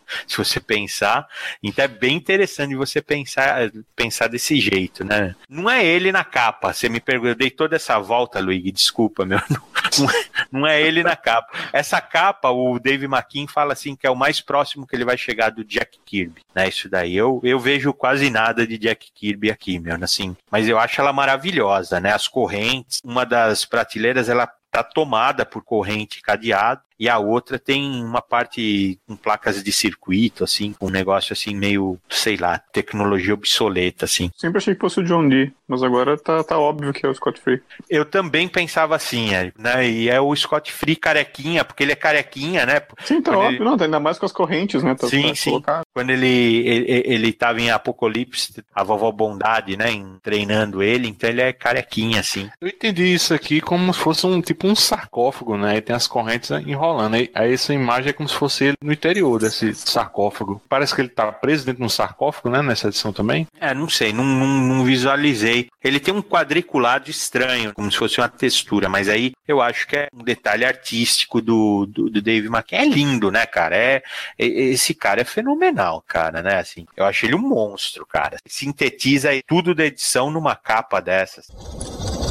se 0.28 0.38
você 0.38 0.60
pensar. 0.60 1.28
Então 1.62 1.86
é 1.86 1.88
bem 1.88 2.16
interessante 2.16 2.76
você 2.76 3.02
pensar, 3.02 3.72
pensar 3.96 4.28
desse 4.28 4.60
jeito, 4.60 5.04
né? 5.04 5.36
Não 5.48 5.70
é 5.70 5.86
ele 5.86 6.12
na 6.12 6.24
capa. 6.24 6.74
Você 6.74 6.90
me 6.90 7.00
perguntou, 7.00 7.30
eu 7.30 7.36
dei 7.36 7.50
toda 7.50 7.76
essa 7.76 8.00
volta, 8.00 8.40
Luigi, 8.40 8.72
desculpa, 8.72 9.26
meu. 9.26 9.40
Não, 9.98 10.10
é, 10.10 10.26
não 10.52 10.68
é 10.68 10.82
ele 10.82 11.02
na 11.02 11.16
capa. 11.16 11.52
Essa 11.74 12.00
capa, 12.00 12.52
o 12.52 12.78
Dave 12.80 13.06
McKean 13.06 13.48
fala 13.48 13.74
assim 13.74 13.96
que 13.96 14.06
é 14.06 14.10
o 14.10 14.16
mais 14.16 14.40
próximo 14.40 14.86
que 14.86 14.96
ele 14.96 15.04
vai 15.04 15.18
chegar 15.18 15.50
do 15.50 15.64
Jack 15.64 15.98
Kirby, 16.06 16.44
né? 16.54 16.70
Isso 16.70 16.88
daí. 16.88 17.16
Eu, 17.16 17.42
eu 17.44 17.60
vejo 17.60 17.92
quase 17.92 18.30
nada 18.30 18.68
de 18.68 18.78
Jack 18.78 19.12
Kirby 19.12 19.50
aqui, 19.50 19.80
meu, 19.80 19.98
assim. 20.04 20.38
Mas 20.52 20.68
eu 20.68 20.78
acho 20.78 21.02
ela 21.02 21.12
maravilhosa, 21.12 22.00
né? 22.00 22.14
As 22.14 22.28
correntes, 22.28 23.00
uma 23.04 23.26
das 23.26 23.66
prateleiras, 23.66 24.30
ela 24.30 24.48
tá 24.72 24.84
tomada 24.84 25.44
por 25.46 25.64
corrente 25.64 26.22
cadeado 26.22 26.82
e 27.00 27.08
a 27.08 27.18
outra 27.18 27.58
tem 27.58 28.04
uma 28.04 28.22
parte 28.22 29.00
com 29.08 29.16
placas 29.16 29.64
de 29.64 29.72
circuito, 29.72 30.44
assim, 30.44 30.74
com 30.74 30.88
um 30.88 30.92
negócio 30.92 31.34
assim 31.34 31.56
meio, 31.56 31.98
sei 32.10 32.36
lá, 32.38 32.58
tecnologia 32.74 33.34
obsoleta, 33.34 34.06
assim. 34.06 34.30
Sempre 34.36 34.58
achei 34.58 34.74
que 34.76 34.82
fosse 34.82 35.00
o 35.00 35.04
John 35.04 35.28
Dee, 35.30 35.54
mas 35.68 35.82
agora 35.84 36.18
tá, 36.18 36.44
tá 36.44 36.58
óbvio 36.60 36.92
que 36.94 37.06
é 37.06 37.10
o 37.10 37.14
Scott 37.16 37.40
Free. 37.40 37.62
Eu 37.90 38.04
também 38.06 38.48
pensava 38.48 38.96
assim, 38.96 39.30
né? 39.58 39.88
E 39.90 40.10
é 40.10 40.20
o 40.20 40.36
Scott 40.36 40.72
Free 40.72 40.96
carequinha, 40.96 41.64
porque 41.64 41.84
ele 41.84 41.92
é 41.94 41.96
carequinha, 41.96 42.66
né? 42.66 42.82
Sim, 43.06 43.22
tá 43.22 43.32
Quando 43.32 43.44
óbvio. 43.46 43.58
ele- 43.58 43.64
Não, 43.66 43.78
tá 43.78 43.86
ainda 43.86 44.00
mais 44.00 44.20
com 44.20 44.26
as 44.26 44.32
correntes, 44.32 44.84
né? 44.84 44.96
Tá, 44.96 45.08
Sim, 45.08 45.30
tá 45.30 45.36
sim. 45.36 45.50
colocado. 45.52 45.84
Quando 45.94 46.10
ele, 46.10 46.28
ele, 46.68 47.04
ele 47.06 47.34
tava 47.34 47.62
em 47.62 47.70
Apocalipse, 47.72 48.64
a 48.74 48.84
vovó 48.84 49.12
Bondade, 49.12 49.78
né? 49.78 49.92
em- 49.92 50.18
treinando 50.22 50.84
ele, 50.84 51.08
então 51.08 51.30
ele 51.30 51.42
é 51.42 51.54
carequinha, 51.54 52.20
assim. 52.20 52.50
Eu 52.60 52.68
entendi 52.68 53.14
isso 53.14 53.34
aqui 53.34 53.62
como 53.62 53.94
se 53.94 54.00
fosse 54.00 54.26
um 54.26 54.42
tipo 54.42 54.68
um 54.68 54.76
sarcófago, 54.76 55.58
né? 55.58 55.78
E 55.78 55.82
tem 55.82 55.96
as 55.96 56.08
correntes 56.08 56.50
enrolando. 56.52 56.89
Aí, 56.98 57.30
aí 57.34 57.54
essa 57.54 57.74
imagem 57.74 58.10
é 58.10 58.14
como 58.14 58.30
se 58.30 58.36
fosse 58.36 58.66
ele 58.66 58.78
no 58.82 58.94
interior 58.94 59.40
desse 59.40 59.74
sarcófago. 59.76 60.62
Parece 60.70 60.96
que 60.96 61.02
ele 61.02 61.10
tá 61.10 61.32
preso 61.32 61.66
dentro 61.66 61.80
de 61.80 61.86
um 61.86 61.90
sarcófago, 61.90 62.50
né? 62.50 62.62
Nessa 62.62 62.88
edição 62.88 63.12
também. 63.12 63.48
É, 63.60 63.74
não 63.74 63.90
sei, 63.90 64.14
não, 64.14 64.24
não, 64.24 64.48
não 64.48 64.84
visualizei. 64.84 65.70
Ele 65.84 66.00
tem 66.00 66.14
um 66.14 66.22
quadriculado 66.22 67.10
estranho, 67.10 67.74
como 67.74 67.92
se 67.92 67.98
fosse 67.98 68.20
uma 68.20 68.30
textura, 68.30 68.88
mas 68.90 69.10
aí 69.10 69.34
eu 69.48 69.62
acho 69.62 69.88
que 69.88 69.96
é 69.96 70.08
um 70.14 70.24
detalhe 70.24 70.66
artístico 70.66 71.42
do, 71.42 71.86
do, 71.86 72.10
do 72.10 72.22
Dave 72.22 72.48
McKean. 72.48 72.80
É 72.80 72.86
lindo, 72.86 73.32
né, 73.32 73.46
cara? 73.46 73.76
É, 73.76 74.04
é- 74.38 74.46
esse 74.46 74.94
cara 74.94 75.22
é 75.22 75.26
fenomenal, 75.26 76.04
cara, 76.08 76.42
né? 76.42 76.60
Assim, 76.60 76.86
eu 76.96 77.06
acho 77.06 77.26
ele 77.26 77.36
um 77.36 77.40
monstro, 77.40 78.06
cara. 78.06 78.38
Sintetiza 78.46 79.30
tudo 79.48 79.76
da 79.76 79.86
edição 79.86 80.32
numa 80.32 80.56
capa 80.56 81.00
dessas. 81.00 81.48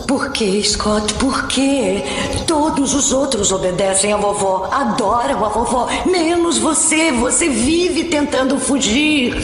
Por 0.08 0.32
que, 0.32 0.64
Scott? 0.64 1.12
Por 1.14 1.46
que 1.48 2.02
todos 2.46 2.94
os 2.94 3.12
outros 3.12 3.52
obedecem 3.52 4.10
a 4.10 4.16
vovó, 4.16 4.66
adoram 4.72 5.44
a 5.44 5.50
vovó, 5.50 5.86
menos 6.06 6.56
você? 6.56 7.12
Você 7.12 7.50
vive 7.50 8.04
tentando 8.04 8.58
fugir. 8.58 9.36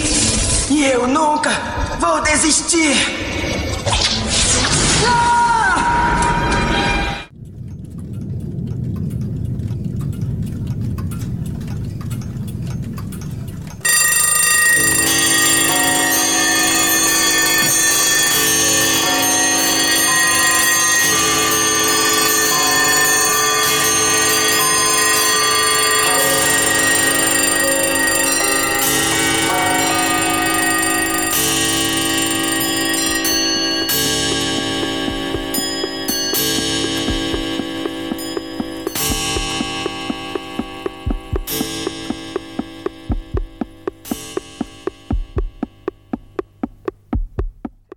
E 0.70 0.86
eu 0.86 1.06
nunca 1.06 1.50
vou 2.00 2.22
desistir. 2.22 2.96
Ah! 5.06 5.33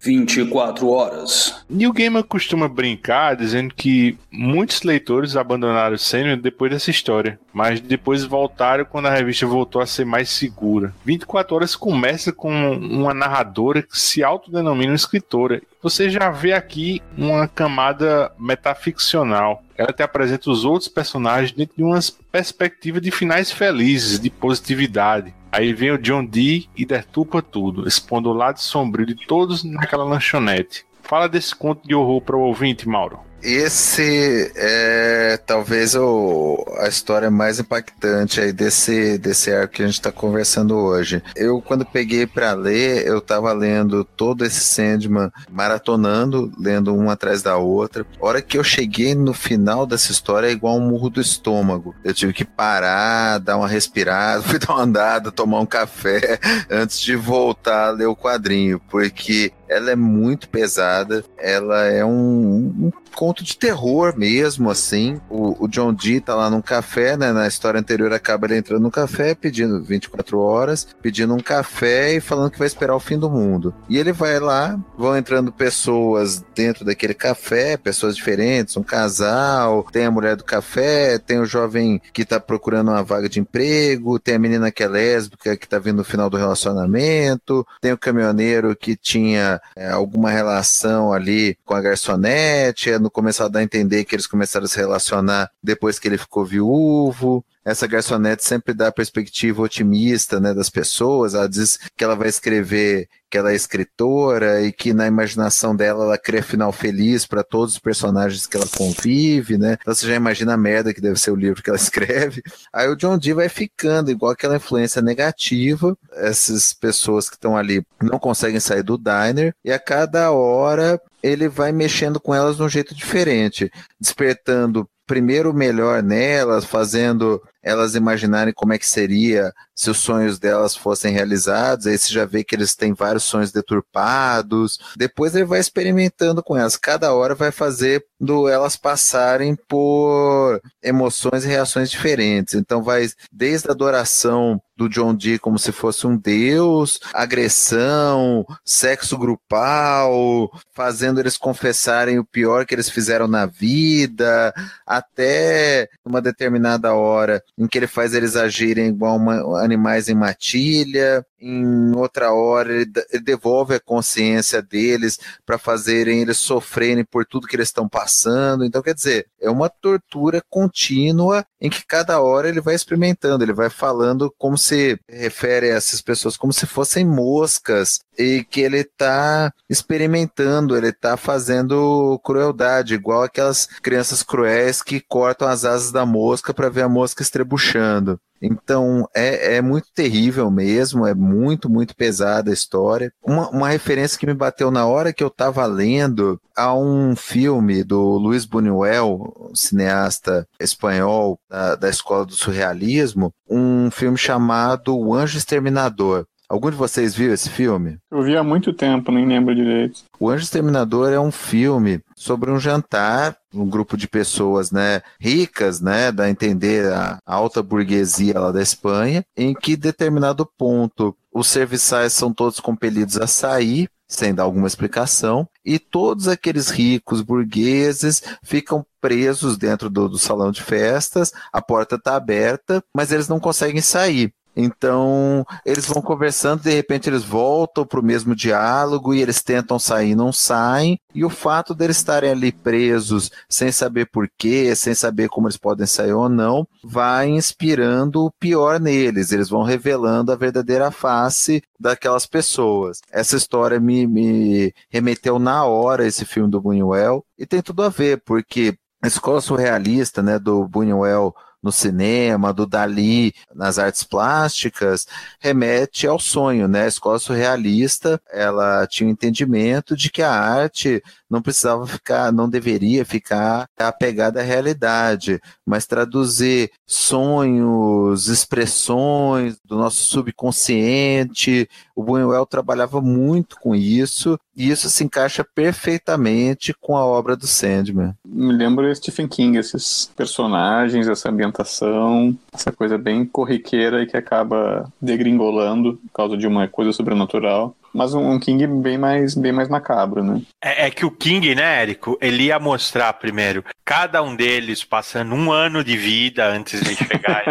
24 0.07 0.89
horas. 0.89 1.65
Neil 1.69 1.91
Gaiman 1.91 2.23
costuma 2.23 2.69
brincar 2.69 3.35
dizendo 3.35 3.73
que 3.75 4.17
muitos 4.31 4.81
leitores 4.83 5.35
abandonaram 5.35 5.95
o 5.95 5.99
Sênior 5.99 6.37
depois 6.37 6.71
dessa 6.71 6.89
história, 6.89 7.37
mas 7.51 7.81
depois 7.81 8.23
voltaram 8.23 8.85
quando 8.85 9.07
a 9.07 9.13
revista 9.13 9.45
voltou 9.45 9.81
a 9.81 9.85
ser 9.85 10.05
mais 10.05 10.29
segura. 10.29 10.93
24 11.03 11.55
horas 11.55 11.75
começa 11.75 12.31
com 12.31 12.49
uma 12.77 13.13
narradora 13.13 13.81
que 13.81 13.99
se 13.99 14.23
autodenomina 14.23 14.93
escritora. 14.93 15.61
Você 15.83 16.09
já 16.09 16.29
vê 16.29 16.53
aqui 16.53 17.01
uma 17.17 17.47
camada 17.47 18.31
metaficcional 18.39 19.61
ela 19.77 19.93
te 19.93 20.01
apresenta 20.01 20.49
os 20.49 20.65
outros 20.65 20.89
personagens 20.89 21.51
dentro 21.51 21.75
de 21.75 21.83
uma 21.83 21.99
perspectiva 22.31 22.99
de 22.99 23.11
finais 23.11 23.51
felizes, 23.51 24.19
de 24.19 24.29
positividade. 24.29 25.33
Aí 25.51 25.71
vem 25.73 25.91
o 25.91 25.97
John 25.97 26.25
Dee 26.25 26.67
e 26.75 26.85
deturpa 26.85 27.41
tudo, 27.41 27.87
expondo 27.87 28.29
o 28.29 28.33
lado 28.33 28.59
sombrio 28.59 29.05
de 29.05 29.15
todos 29.27 29.63
naquela 29.63 30.03
lanchonete. 30.03 30.85
Fala 31.03 31.29
desse 31.29 31.55
conto 31.55 31.87
de 31.87 31.95
horror 31.95 32.21
para 32.21 32.35
o 32.35 32.41
ouvinte, 32.41 32.87
Mauro. 32.87 33.26
Esse 33.41 34.51
é 34.55 35.37
talvez 35.45 35.95
o, 35.95 36.65
a 36.79 36.87
história 36.87 37.29
mais 37.29 37.59
impactante 37.59 38.41
aí 38.41 38.51
desse, 38.51 39.17
desse 39.17 39.51
arco 39.51 39.75
que 39.75 39.83
a 39.83 39.85
gente 39.85 39.95
está 39.95 40.11
conversando 40.11 40.75
hoje. 40.75 41.21
Eu, 41.35 41.61
quando 41.61 41.85
peguei 41.85 42.25
para 42.25 42.53
ler, 42.53 43.05
eu 43.05 43.21
tava 43.21 43.53
lendo 43.53 44.03
todo 44.03 44.43
esse 44.43 44.61
Sandman, 44.61 45.31
maratonando, 45.49 46.51
lendo 46.59 46.93
um 46.93 47.09
atrás 47.09 47.41
da 47.41 47.57
outra. 47.57 48.05
A 48.19 48.25
hora 48.25 48.41
que 48.41 48.57
eu 48.57 48.63
cheguei 48.63 49.13
no 49.13 49.33
final 49.33 49.85
dessa 49.85 50.11
história 50.11 50.47
é 50.47 50.51
igual 50.51 50.77
um 50.77 50.89
murro 50.89 51.09
do 51.09 51.21
estômago. 51.21 51.95
Eu 52.03 52.13
tive 52.13 52.33
que 52.33 52.45
parar, 52.45 53.37
dar 53.39 53.57
uma 53.57 53.67
respirada, 53.67 54.41
fui 54.43 54.59
dar 54.59 54.73
uma 54.73 54.83
andada, 54.83 55.31
tomar 55.31 55.59
um 55.59 55.65
café 55.65 56.39
antes 56.69 56.99
de 56.99 57.15
voltar 57.15 57.87
a 57.87 57.91
ler 57.91 58.07
o 58.07 58.15
quadrinho, 58.15 58.81
porque 58.89 59.51
ela 59.69 59.91
é 59.91 59.95
muito 59.95 60.49
pesada, 60.49 61.23
ela 61.37 61.85
é 61.85 62.03
um, 62.03 62.73
um 62.79 62.91
conto 63.17 63.43
de 63.43 63.57
terror 63.57 64.13
mesmo, 64.15 64.69
assim. 64.69 65.19
O, 65.27 65.65
o 65.65 65.67
John 65.67 65.91
Dee 65.91 66.21
tá 66.21 66.35
lá 66.35 66.51
num 66.51 66.61
café, 66.61 67.17
né? 67.17 67.33
Na 67.33 67.47
história 67.47 67.79
anterior 67.79 68.13
acaba 68.13 68.45
ele 68.45 68.57
entrando 68.57 68.83
no 68.83 68.91
café, 68.91 69.33
pedindo 69.33 69.81
24 69.81 70.39
horas, 70.39 70.87
pedindo 71.01 71.33
um 71.33 71.39
café 71.39 72.13
e 72.13 72.21
falando 72.21 72.51
que 72.51 72.59
vai 72.59 72.67
esperar 72.67 72.95
o 72.95 72.99
fim 72.99 73.17
do 73.17 73.27
mundo. 73.27 73.73
E 73.89 73.97
ele 73.97 74.11
vai 74.11 74.39
lá, 74.39 74.79
vão 74.95 75.17
entrando 75.17 75.51
pessoas 75.51 76.45
dentro 76.53 76.85
daquele 76.85 77.15
café, 77.15 77.75
pessoas 77.75 78.15
diferentes, 78.15 78.77
um 78.77 78.83
casal, 78.83 79.83
tem 79.91 80.05
a 80.05 80.11
mulher 80.11 80.35
do 80.35 80.43
café, 80.43 81.17
tem 81.17 81.39
o 81.39 81.45
jovem 81.45 81.99
que 82.13 82.23
tá 82.23 82.39
procurando 82.39 82.91
uma 82.91 83.03
vaga 83.03 83.27
de 83.27 83.39
emprego, 83.39 84.19
tem 84.19 84.35
a 84.35 84.39
menina 84.39 84.71
que 84.71 84.83
é 84.83 84.87
lésbica 84.87 85.57
que 85.57 85.67
tá 85.67 85.79
vindo 85.79 85.97
no 85.97 86.03
final 86.03 86.29
do 86.29 86.37
relacionamento, 86.37 87.65
tem 87.81 87.91
o 87.91 87.97
caminhoneiro 87.97 88.75
que 88.75 88.95
tinha 88.95 89.59
é, 89.75 89.89
alguma 89.89 90.29
relação 90.29 91.11
ali 91.11 91.57
com 91.65 91.73
a 91.73 91.81
garçonete, 91.81 92.91
é, 92.91 93.06
no 93.07 93.11
começo 93.11 93.41
a 93.41 93.47
dar 93.47 93.59
a 93.59 93.63
entender 93.63 94.03
que 94.03 94.13
eles 94.13 94.27
começaram 94.27 94.65
a 94.65 94.67
se 94.67 94.77
relacionar 94.77 95.49
depois 95.63 95.97
que 95.97 96.07
ele 96.07 96.17
ficou 96.17 96.45
viúvo. 96.45 97.43
Essa 97.63 97.87
garçonete 97.87 98.45
sempre 98.45 98.73
dá 98.73 98.87
a 98.87 98.91
perspectiva 98.93 99.61
otimista 99.61 100.39
né, 100.39 100.53
das 100.53 100.69
pessoas. 100.69 101.33
Ela 101.33 101.49
diz 101.49 101.77
que 101.97 102.03
ela 102.03 102.15
vai 102.15 102.29
escrever, 102.29 103.09
que 103.29 103.37
ela 103.37 103.51
é 103.51 103.55
escritora 103.55 104.61
e 104.61 104.71
que 104.71 104.93
na 104.93 105.05
imaginação 105.05 105.75
dela 105.75 106.05
ela 106.05 106.17
cria 106.17 106.41
final 106.41 106.71
feliz 106.71 107.25
para 107.25 107.43
todos 107.43 107.73
os 107.73 107.79
personagens 107.79 108.47
que 108.47 108.55
ela 108.55 108.67
convive, 108.67 109.57
né? 109.57 109.77
Então 109.81 109.93
você 109.93 110.07
já 110.07 110.15
imagina 110.15 110.53
a 110.53 110.57
merda 110.57 110.93
que 110.93 111.01
deve 111.01 111.19
ser 111.19 111.31
o 111.31 111.35
livro 111.35 111.61
que 111.61 111.69
ela 111.69 111.75
escreve. 111.79 112.41
Aí 112.71 112.87
o 112.87 112.95
John 112.95 113.17
Dee 113.17 113.33
vai 113.33 113.49
ficando 113.49 114.11
igual 114.11 114.31
aquela 114.31 114.55
influência 114.55 115.01
negativa. 115.01 115.97
Essas 116.13 116.73
pessoas 116.73 117.29
que 117.29 117.35
estão 117.35 117.57
ali 117.57 117.85
não 118.01 118.17
conseguem 118.17 118.61
sair 118.61 118.83
do 118.83 118.97
diner 118.97 119.53
e 119.63 119.73
a 119.73 119.79
cada 119.79 120.31
hora 120.31 121.01
ele 121.21 121.47
vai 121.47 121.71
mexendo 121.71 122.19
com 122.19 122.33
elas 122.33 122.57
de 122.57 122.63
um 122.63 122.69
jeito 122.69 122.95
diferente, 122.95 123.71
despertando 123.99 124.89
primeiro 125.05 125.51
o 125.51 125.53
melhor 125.53 126.03
nelas, 126.03 126.65
fazendo 126.65 127.41
elas 127.61 127.95
imaginarem 127.95 128.53
como 128.53 128.73
é 128.73 128.77
que 128.77 128.87
seria 128.87 129.53
se 129.75 129.89
os 129.89 129.97
sonhos 129.97 130.39
delas 130.39 130.75
fossem 130.75 131.13
realizados. 131.13 131.85
Aí 131.85 131.97
você 131.97 132.13
já 132.13 132.25
vê 132.25 132.43
que 132.43 132.55
eles 132.55 132.75
têm 132.75 132.93
vários 132.93 133.23
sonhos 133.23 133.51
deturpados. 133.51 134.79
Depois 134.95 135.35
ele 135.35 135.45
vai 135.45 135.59
experimentando 135.59 136.41
com 136.41 136.57
elas. 136.57 136.75
Cada 136.77 137.13
hora 137.13 137.35
vai 137.35 137.51
fazendo 137.51 138.47
elas 138.49 138.75
passarem 138.75 139.55
por 139.67 140.61
emoções 140.81 141.45
e 141.45 141.47
reações 141.47 141.91
diferentes. 141.91 142.55
Então 142.55 142.81
vai 142.81 143.07
desde 143.31 143.67
a 143.67 143.71
adoração 143.71 144.59
do 144.77 144.87
John 144.87 145.15
Dee 145.15 145.39
como 145.39 145.57
se 145.57 145.71
fosse 145.71 146.05
um 146.05 146.15
deus, 146.15 146.99
agressão, 147.11 148.45
sexo 148.63 149.17
grupal, 149.17 150.51
fazendo 150.71 151.19
eles 151.19 151.35
confessarem 151.35 152.19
o 152.19 152.23
pior 152.23 152.65
que 152.65 152.75
eles 152.75 152.89
fizeram 152.89 153.27
na 153.27 153.47
vida, 153.47 154.53
até 154.85 155.89
uma 156.05 156.21
determinada 156.21 156.93
hora 156.93 157.43
em 157.57 157.67
que 157.67 157.77
ele 157.77 157.87
faz 157.87 158.13
eles 158.13 158.35
agirem 158.35 158.87
igual 158.87 159.17
uma, 159.17 159.63
animais 159.63 160.07
em 160.07 160.15
matilha. 160.15 161.25
Em 161.39 161.95
outra 161.95 162.31
hora 162.31 162.71
ele, 162.73 162.91
devolve 163.23 163.75
a 163.75 163.79
consciência 163.79 164.61
deles 164.61 165.19
para 165.45 165.57
fazerem 165.57 166.21
eles 166.21 166.37
sofrerem 166.37 167.03
por 167.03 167.25
tudo 167.25 167.47
que 167.47 167.55
eles 167.55 167.69
estão 167.69 167.87
passando. 167.87 168.65
Então, 168.65 168.81
quer 168.81 168.93
dizer, 168.93 169.27
é 169.39 169.49
uma 169.49 169.69
tortura 169.69 170.41
contínua 170.49 171.45
em 171.59 171.69
que 171.69 171.85
cada 171.85 172.19
hora 172.21 172.49
ele 172.49 172.61
vai 172.61 172.75
experimentando, 172.75 173.43
ele 173.43 173.53
vai 173.53 173.69
falando 173.69 174.33
como 174.37 174.57
se 174.57 174.99
refere 175.07 175.71
a 175.71 175.75
essas 175.75 176.01
pessoas 176.01 176.37
como 176.37 176.53
se 176.53 176.65
fossem 176.65 177.05
moscas 177.05 177.99
e 178.17 178.43
que 178.49 178.61
ele 178.61 178.79
está 178.79 179.51
experimentando, 179.69 180.75
ele 180.75 180.89
está 180.89 181.15
fazendo 181.17 182.19
crueldade, 182.23 182.95
igual 182.95 183.23
aquelas 183.23 183.65
crianças 183.65 184.23
cruéis 184.23 184.81
que 184.81 184.99
cortam 184.99 185.47
as 185.47 185.65
asas 185.65 185.91
da 185.91 186.05
mosca 186.05 186.53
para 186.53 186.69
ver 186.69 186.83
a 186.83 186.89
mosca 186.89 187.21
estrebuchando. 187.21 188.19
Então 188.41 189.07
é, 189.15 189.55
é 189.55 189.61
muito 189.61 189.87
terrível 189.93 190.49
mesmo, 190.51 191.05
é 191.05 191.13
muito, 191.13 191.69
muito 191.69 191.95
pesada 191.95 192.51
a 192.51 192.53
história. 192.53 193.11
Uma, 193.23 193.49
uma 193.49 193.69
referência 193.69 194.17
que 194.17 194.25
me 194.25 194.33
bateu 194.33 194.71
na 194.71 194.85
hora 194.85 195.13
que 195.13 195.23
eu 195.23 195.27
estava 195.27 195.65
lendo 195.65 196.39
a 196.55 196.73
um 196.73 197.15
filme 197.15 197.83
do 197.83 198.17
Luiz 198.17 198.45
Buñuel, 198.45 199.51
cineasta 199.53 200.47
espanhol 200.59 201.39
da, 201.49 201.75
da 201.75 201.89
escola 201.89 202.25
do 202.25 202.33
surrealismo, 202.33 203.33
um 203.49 203.91
filme 203.91 204.17
chamado 204.17 204.97
O 204.97 205.13
Anjo 205.13 205.37
Exterminador. 205.37 206.25
Algum 206.49 206.69
de 206.69 206.77
vocês 206.77 207.13
viu 207.13 207.33
esse 207.33 207.49
filme? 207.49 207.97
Eu 208.09 208.21
vi 208.21 208.37
há 208.37 208.43
muito 208.43 208.71
tempo, 208.71 209.11
nem 209.11 209.27
lembro 209.27 209.53
direito. 209.53 210.03
O 210.17 210.29
Anjo 210.29 210.43
Exterminador 210.43 211.11
é 211.11 211.19
um 211.19 211.31
filme 211.31 211.99
sobre 212.15 212.49
um 212.49 212.57
jantar, 212.57 213.35
um 213.53 213.67
grupo 213.67 213.97
de 213.97 214.07
pessoas, 214.07 214.71
né, 214.71 215.01
ricas, 215.19 215.81
né, 215.81 216.09
da 216.09 216.29
entender 216.29 216.91
a 216.93 217.19
alta 217.25 217.61
burguesia 217.61 218.39
lá 218.39 218.51
da 218.51 218.61
Espanha, 218.61 219.25
em 219.35 219.53
que 219.53 219.75
determinado 219.75 220.49
ponto 220.57 221.13
os 221.33 221.47
serviçais 221.47 222.13
são 222.13 222.33
todos 222.33 222.61
compelidos 222.61 223.17
a 223.17 223.27
sair 223.27 223.89
sem 224.07 224.33
dar 224.33 224.43
alguma 224.43 224.67
explicação, 224.67 225.47
e 225.65 225.77
todos 225.77 226.27
aqueles 226.27 226.69
ricos 226.69 227.21
burgueses 227.21 228.23
ficam 228.41 228.85
presos 229.01 229.57
dentro 229.57 229.89
do, 229.89 230.07
do 230.07 230.17
salão 230.17 230.49
de 230.49 230.63
festas, 230.63 231.33
a 231.51 231.61
porta 231.61 231.95
está 231.95 232.15
aberta, 232.15 232.81
mas 232.95 233.11
eles 233.11 233.27
não 233.27 233.39
conseguem 233.39 233.81
sair. 233.81 234.33
Então, 234.59 235.45
eles 235.63 235.85
vão 235.85 236.01
conversando, 236.01 236.63
de 236.63 236.71
repente 236.71 237.07
eles 237.07 237.23
voltam 237.23 237.85
para 237.85 237.99
o 237.99 238.03
mesmo 238.03 238.35
diálogo 238.35 239.13
e 239.13 239.21
eles 239.21 239.43
tentam 239.43 239.77
sair, 239.77 240.15
não 240.15 240.33
saem. 240.33 240.99
E 241.13 241.23
o 241.23 241.29
fato 241.29 241.75
deles 241.75 241.97
estarem 241.97 242.31
ali 242.31 242.51
presos, 242.51 243.29
sem 243.47 243.71
saber 243.71 244.07
porquê, 244.07 244.75
sem 244.75 244.95
saber 244.95 245.29
como 245.29 245.47
eles 245.47 245.57
podem 245.57 245.85
sair 245.85 246.13
ou 246.13 246.27
não, 246.27 246.67
vai 246.83 247.29
inspirando 247.29 248.25
o 248.25 248.31
pior 248.31 248.79
neles. 248.79 249.31
Eles 249.31 249.47
vão 249.47 249.61
revelando 249.61 250.31
a 250.31 250.35
verdadeira 250.35 250.89
face 250.89 251.61
daquelas 251.79 252.25
pessoas. 252.25 252.99
Essa 253.11 253.37
história 253.37 253.79
me, 253.79 254.07
me 254.07 254.73
remeteu 254.89 255.37
na 255.37 255.65
hora 255.65 256.07
esse 256.07 256.25
filme 256.25 256.49
do 256.49 256.59
Buñuel 256.59 257.23
e 257.37 257.45
tem 257.45 257.61
tudo 257.61 257.83
a 257.83 257.89
ver, 257.89 258.23
porque 258.25 258.75
a 259.03 259.07
escola 259.07 259.39
surrealista 259.39 260.23
né, 260.23 260.39
do 260.39 260.67
Buñuel 260.67 261.35
no 261.67 261.71
cinema, 261.71 262.53
do 262.53 262.65
Dali 262.65 263.33
nas 263.53 263.77
artes 263.77 264.03
plásticas, 264.03 265.05
remete 265.37 266.07
ao 266.07 266.17
sonho, 266.17 266.65
né? 266.65 266.85
A 266.85 266.87
escola 266.87 267.19
surrealista, 267.19 268.21
ela 268.31 268.87
tinha 268.87 269.05
o 269.05 269.09
um 269.09 269.11
entendimento 269.11 269.95
de 269.95 270.09
que 270.09 270.21
a 270.21 270.31
arte 270.31 271.03
não 271.29 271.41
precisava 271.41 271.85
ficar, 271.85 272.31
não 272.31 272.49
deveria 272.49 273.05
ficar 273.05 273.67
apegada 273.77 274.39
à 274.39 274.43
realidade, 274.43 275.39
mas 275.65 275.85
traduzir 275.85 276.71
sonhos, 276.85 278.27
expressões 278.27 279.57
do 279.63 279.77
nosso 279.77 280.03
subconsciente. 280.05 281.69
O 281.95 282.03
Buñuel 282.03 282.45
trabalhava 282.45 283.01
muito 283.01 283.57
com 283.59 283.75
isso 283.75 284.39
e 284.55 284.69
isso 284.69 284.89
se 284.89 285.03
encaixa 285.03 285.43
perfeitamente 285.43 286.73
com 286.79 286.95
a 286.95 287.05
obra 287.05 287.35
do 287.35 287.45
Sandman. 287.45 288.13
Me 288.25 288.53
lembro 288.53 288.93
Stephen 288.95 289.27
King, 289.27 289.57
esses 289.57 290.11
personagens, 290.15 291.07
essa 291.07 291.29
ambientação, 291.29 292.37
essa 292.53 292.71
coisa 292.71 292.97
bem 292.97 293.25
corriqueira 293.25 294.01
e 294.01 294.07
que 294.07 294.17
acaba 294.17 294.91
degringolando 295.01 295.97
por 295.97 296.11
causa 296.13 296.37
de 296.37 296.47
uma 296.47 296.67
coisa 296.67 296.91
sobrenatural 296.93 297.75
mas 297.97 298.13
um, 298.13 298.39
King 298.39 298.67
bem 298.67 298.95
mais, 298.95 299.33
bem 299.33 299.51
mais 299.51 299.67
macabro, 299.67 300.23
né? 300.23 300.39
É, 300.63 300.85
é, 300.85 300.91
que 300.91 301.03
o 301.03 301.09
King, 301.09 301.55
né, 301.55 301.81
Érico, 301.81 302.15
ele 302.21 302.43
ia 302.43 302.59
mostrar 302.59 303.11
primeiro 303.13 303.65
cada 303.83 304.21
um 304.21 304.35
deles 304.35 304.83
passando 304.83 305.33
um 305.33 305.51
ano 305.51 305.83
de 305.83 305.97
vida 305.97 306.45
antes 306.45 306.79
de 306.79 306.95
chegar, 306.95 307.43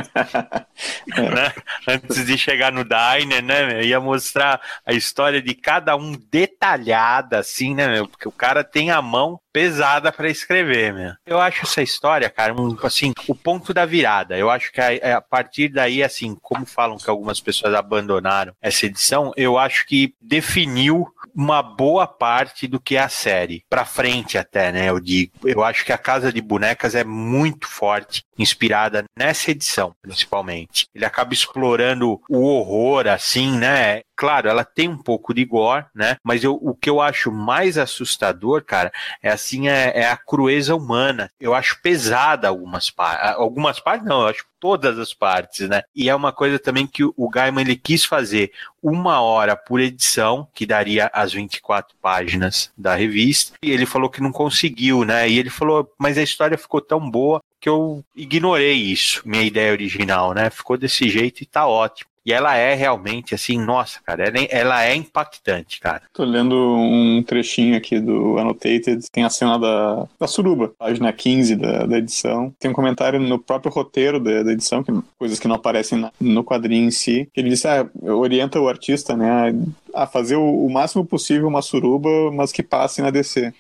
é. 1.17 1.21
né? 1.35 1.53
antes 1.89 2.25
de 2.25 2.39
chegar 2.39 2.71
no 2.71 2.85
diner, 2.85 3.43
né? 3.43 3.83
Ia 3.83 3.99
mostrar 3.99 4.61
a 4.87 4.93
história 4.93 5.43
de 5.43 5.53
cada 5.53 5.97
um 5.97 6.13
detalhada, 6.31 7.41
assim, 7.41 7.75
né, 7.75 7.89
meu? 7.89 8.07
Porque 8.07 8.29
o 8.29 8.33
cara 8.33 8.63
tem 8.63 8.93
a 8.93 9.03
mão 9.03 9.41
pesada 9.57 10.13
para 10.13 10.29
escrever, 10.29 10.93
meu. 10.93 11.15
Eu 11.25 11.41
acho 11.41 11.63
essa 11.63 11.81
história, 11.81 12.29
cara, 12.29 12.53
um, 12.53 12.77
assim, 12.83 13.13
o 13.27 13.35
ponto 13.35 13.73
da 13.73 13.87
virada. 13.87 14.37
Eu 14.37 14.51
acho 14.51 14.71
que 14.71 14.79
a, 14.79 15.17
a, 15.17 15.21
partir 15.23 15.71
daí, 15.71 16.03
assim, 16.03 16.37
como 16.43 16.67
falam 16.67 16.99
que 16.99 17.09
algumas 17.09 17.41
pessoas 17.41 17.73
abandonaram 17.73 18.53
essa 18.61 18.85
edição, 18.85 19.33
eu 19.35 19.57
acho 19.57 19.87
que 19.87 20.15
definiu 20.37 21.07
uma 21.35 21.63
boa 21.63 22.07
parte 22.07 22.67
do 22.67 22.81
que 22.81 22.97
é 22.97 23.01
a 23.01 23.09
série. 23.09 23.63
Pra 23.69 23.85
frente 23.85 24.39
até, 24.39 24.71
né, 24.73 24.89
eu 24.89 25.01
digo. 25.01 25.33
Eu 25.45 25.63
acho 25.65 25.85
que 25.85 25.93
a 25.93 25.99
Casa 25.99 26.33
de 26.33 26.41
Bonecas 26.41 26.95
é 26.95 27.05
muito 27.05 27.67
forte, 27.67 28.23
inspirada 28.39 29.05
nessa 29.19 29.51
edição, 29.51 29.95
principalmente. 30.03 30.87
Ele 30.95 31.05
acaba 31.05 31.33
explorando 31.33 32.21
o 32.29 32.43
horror, 32.43 33.07
assim, 33.07 33.59
né? 33.59 34.03
Claro, 34.17 34.49
ela 34.49 34.65
tem 34.65 34.89
um 34.89 34.97
pouco 34.97 35.35
de 35.35 35.45
gore, 35.45 35.85
né? 35.95 36.17
Mas 36.25 36.43
eu, 36.43 36.59
o 36.63 36.75
que 36.75 36.89
eu 36.89 37.03
acho 37.03 37.31
mais 37.31 37.77
assustador, 37.77 38.65
cara, 38.65 38.91
é 39.23 39.31
assim, 39.31 39.69
é, 39.69 39.93
é 39.95 40.09
a 40.09 40.17
crueza 40.17 40.75
humana. 40.75 41.31
Eu 41.39 41.55
acho 41.55 41.81
pesada 41.83 42.49
algumas 42.49 42.89
partes. 42.91 43.37
Algumas 43.37 43.79
partes 43.79 44.09
não, 44.09 44.23
eu 44.23 44.29
acho 44.29 44.47
todas 44.59 44.99
as 44.99 45.13
partes, 45.13 45.69
né? 45.69 45.83
E 45.95 46.09
é 46.09 46.15
uma 46.15 46.33
coisa 46.33 46.59
também 46.59 46.87
que 46.87 47.05
o 47.05 47.29
Gaiman 47.29 47.61
ele 47.61 47.77
quis 47.77 48.05
fazer 48.05 48.53
uma 48.83 49.21
hora 49.21 49.55
por 49.55 49.81
edição, 49.81 50.49
que 50.55 50.65
daria 50.65 51.11
as 51.13 51.33
24 51.33 51.95
páginas 52.01 52.73
da 52.77 52.95
revista, 52.95 53.55
e 53.63 53.71
ele 53.71 53.85
falou 53.85 54.09
que 54.09 54.23
não 54.23 54.33
conseguiu, 54.33 55.05
né? 55.05 55.29
E 55.29 55.39
ele 55.39 55.51
falou, 55.51 55.93
mas 55.99 56.17
a 56.17 56.23
história 56.23 56.57
ficou 56.57 56.81
tão 56.81 57.11
boa 57.11 57.41
que 57.61 57.69
eu 57.69 58.05
ignorei 58.15 58.75
isso, 58.75 59.23
minha 59.25 59.43
ideia 59.43 59.73
original, 59.73 60.33
né? 60.33 60.49
Ficou 60.51 60.77
desse 60.77 61.09
jeito 61.09 61.43
e 61.43 61.47
tá 61.47 61.67
ótimo. 61.67 62.11
E 62.27 62.33
ela 62.33 62.57
é 62.57 62.75
realmente 62.75 63.37
assim, 63.37 63.57
nossa, 63.57 64.01
cara, 64.05 64.27
ela 64.27 64.37
é, 64.37 64.49
ela 64.51 64.85
é 64.85 64.97
impactante, 64.97 65.79
cara. 65.79 66.03
Tô 66.13 66.25
lendo 66.25 66.57
um 66.57 67.23
trechinho 67.23 67.77
aqui 67.77 68.01
do 68.01 68.37
Annotated, 68.37 69.09
tem 69.13 69.23
a 69.23 69.31
cena 69.31 69.57
da, 69.57 70.09
da 70.19 70.27
suruba, 70.27 70.73
página 70.77 71.13
15 71.13 71.55
da, 71.55 71.87
da 71.87 71.99
edição. 71.99 72.53
Tem 72.59 72.69
um 72.69 72.75
comentário 72.75 73.21
no 73.21 73.39
próprio 73.39 73.71
roteiro 73.71 74.19
da, 74.19 74.43
da 74.43 74.51
edição, 74.51 74.83
que, 74.83 74.93
coisas 75.17 75.39
que 75.39 75.47
não 75.47 75.55
aparecem 75.55 76.01
na, 76.01 76.11
no 76.21 76.43
quadrinho 76.43 76.89
em 76.89 76.91
si, 76.91 77.29
ele 77.37 77.51
disse, 77.51 77.69
ah, 77.69 77.89
orienta 78.03 78.59
o 78.59 78.69
artista, 78.69 79.17
né, 79.17 79.55
a 79.97 80.07
fazer 80.07 80.37
o, 80.37 80.67
o, 80.67 80.71
máximo 80.71 81.05
possível 81.05 81.49
uma 81.49 81.63
suruba, 81.63 82.09
mas 82.33 82.53
que 82.53 82.63
passe 82.63 83.01
na 83.01 83.11
DC. 83.11 83.53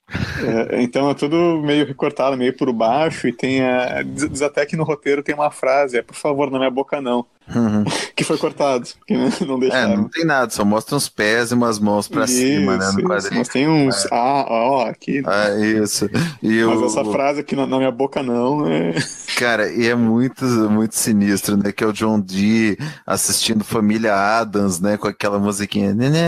é, 0.70 0.82
então 0.82 1.10
é 1.10 1.14
tudo 1.14 1.60
meio 1.62 1.86
recortado, 1.86 2.36
meio 2.36 2.56
por 2.56 2.72
baixo, 2.72 3.26
e 3.26 3.32
tem 3.32 3.62
a, 3.62 4.02
diz 4.02 4.42
até 4.42 4.66
que 4.66 4.76
no 4.76 4.84
roteiro 4.84 5.22
tem 5.22 5.34
uma 5.34 5.50
frase, 5.50 5.98
é, 5.98 6.02
por 6.02 6.14
favor, 6.14 6.50
na 6.50 6.58
minha 6.58 6.70
boca 6.70 7.00
não. 7.00 7.26
Uhum. 7.54 7.84
que 8.16 8.24
foi 8.24 8.36
cortado, 8.38 8.88
que 9.06 9.14
não 9.44 9.58
deixaram. 9.58 9.92
É, 9.92 9.96
não 9.96 10.08
tem 10.08 10.24
nada, 10.24 10.50
só 10.50 10.64
mostra 10.64 10.96
uns 10.96 11.08
pés 11.08 11.50
e 11.50 11.54
umas 11.54 11.78
mãos 11.78 12.08
pra 12.08 12.24
isso, 12.24 12.34
cima, 12.34 12.76
né? 12.76 12.90
No 12.92 13.02
quadrinho. 13.04 13.38
Mas 13.38 13.48
tem 13.48 13.68
uns. 13.68 14.04
É. 14.06 14.08
Ah, 14.10 14.46
ó, 14.48 14.86
aqui. 14.86 15.22
Ah, 15.24 15.50
isso. 15.60 16.10
E 16.42 16.64
mas 16.64 16.82
essa 16.82 17.04
frase 17.04 17.40
aqui 17.40 17.54
na, 17.54 17.66
na, 17.66 17.78
minha 17.78 17.90
boca 17.90 18.22
não, 18.22 18.66
é. 18.66 18.94
Cara, 19.36 19.70
e 19.70 19.86
é 19.86 19.94
muito, 19.94 20.44
muito 20.44 20.96
sinistro, 20.96 21.56
né? 21.56 21.70
Que 21.70 21.84
é 21.84 21.86
o 21.86 21.92
John 21.92 22.20
Dee 22.20 22.76
assistindo 23.06 23.64
Família 23.64 24.14
Adams, 24.14 24.80
né? 24.80 24.96
Com 24.96 25.06
aquela 25.06 25.38
musiquinha. 25.38 25.94
Né, 25.94 26.08
né. 26.08 26.25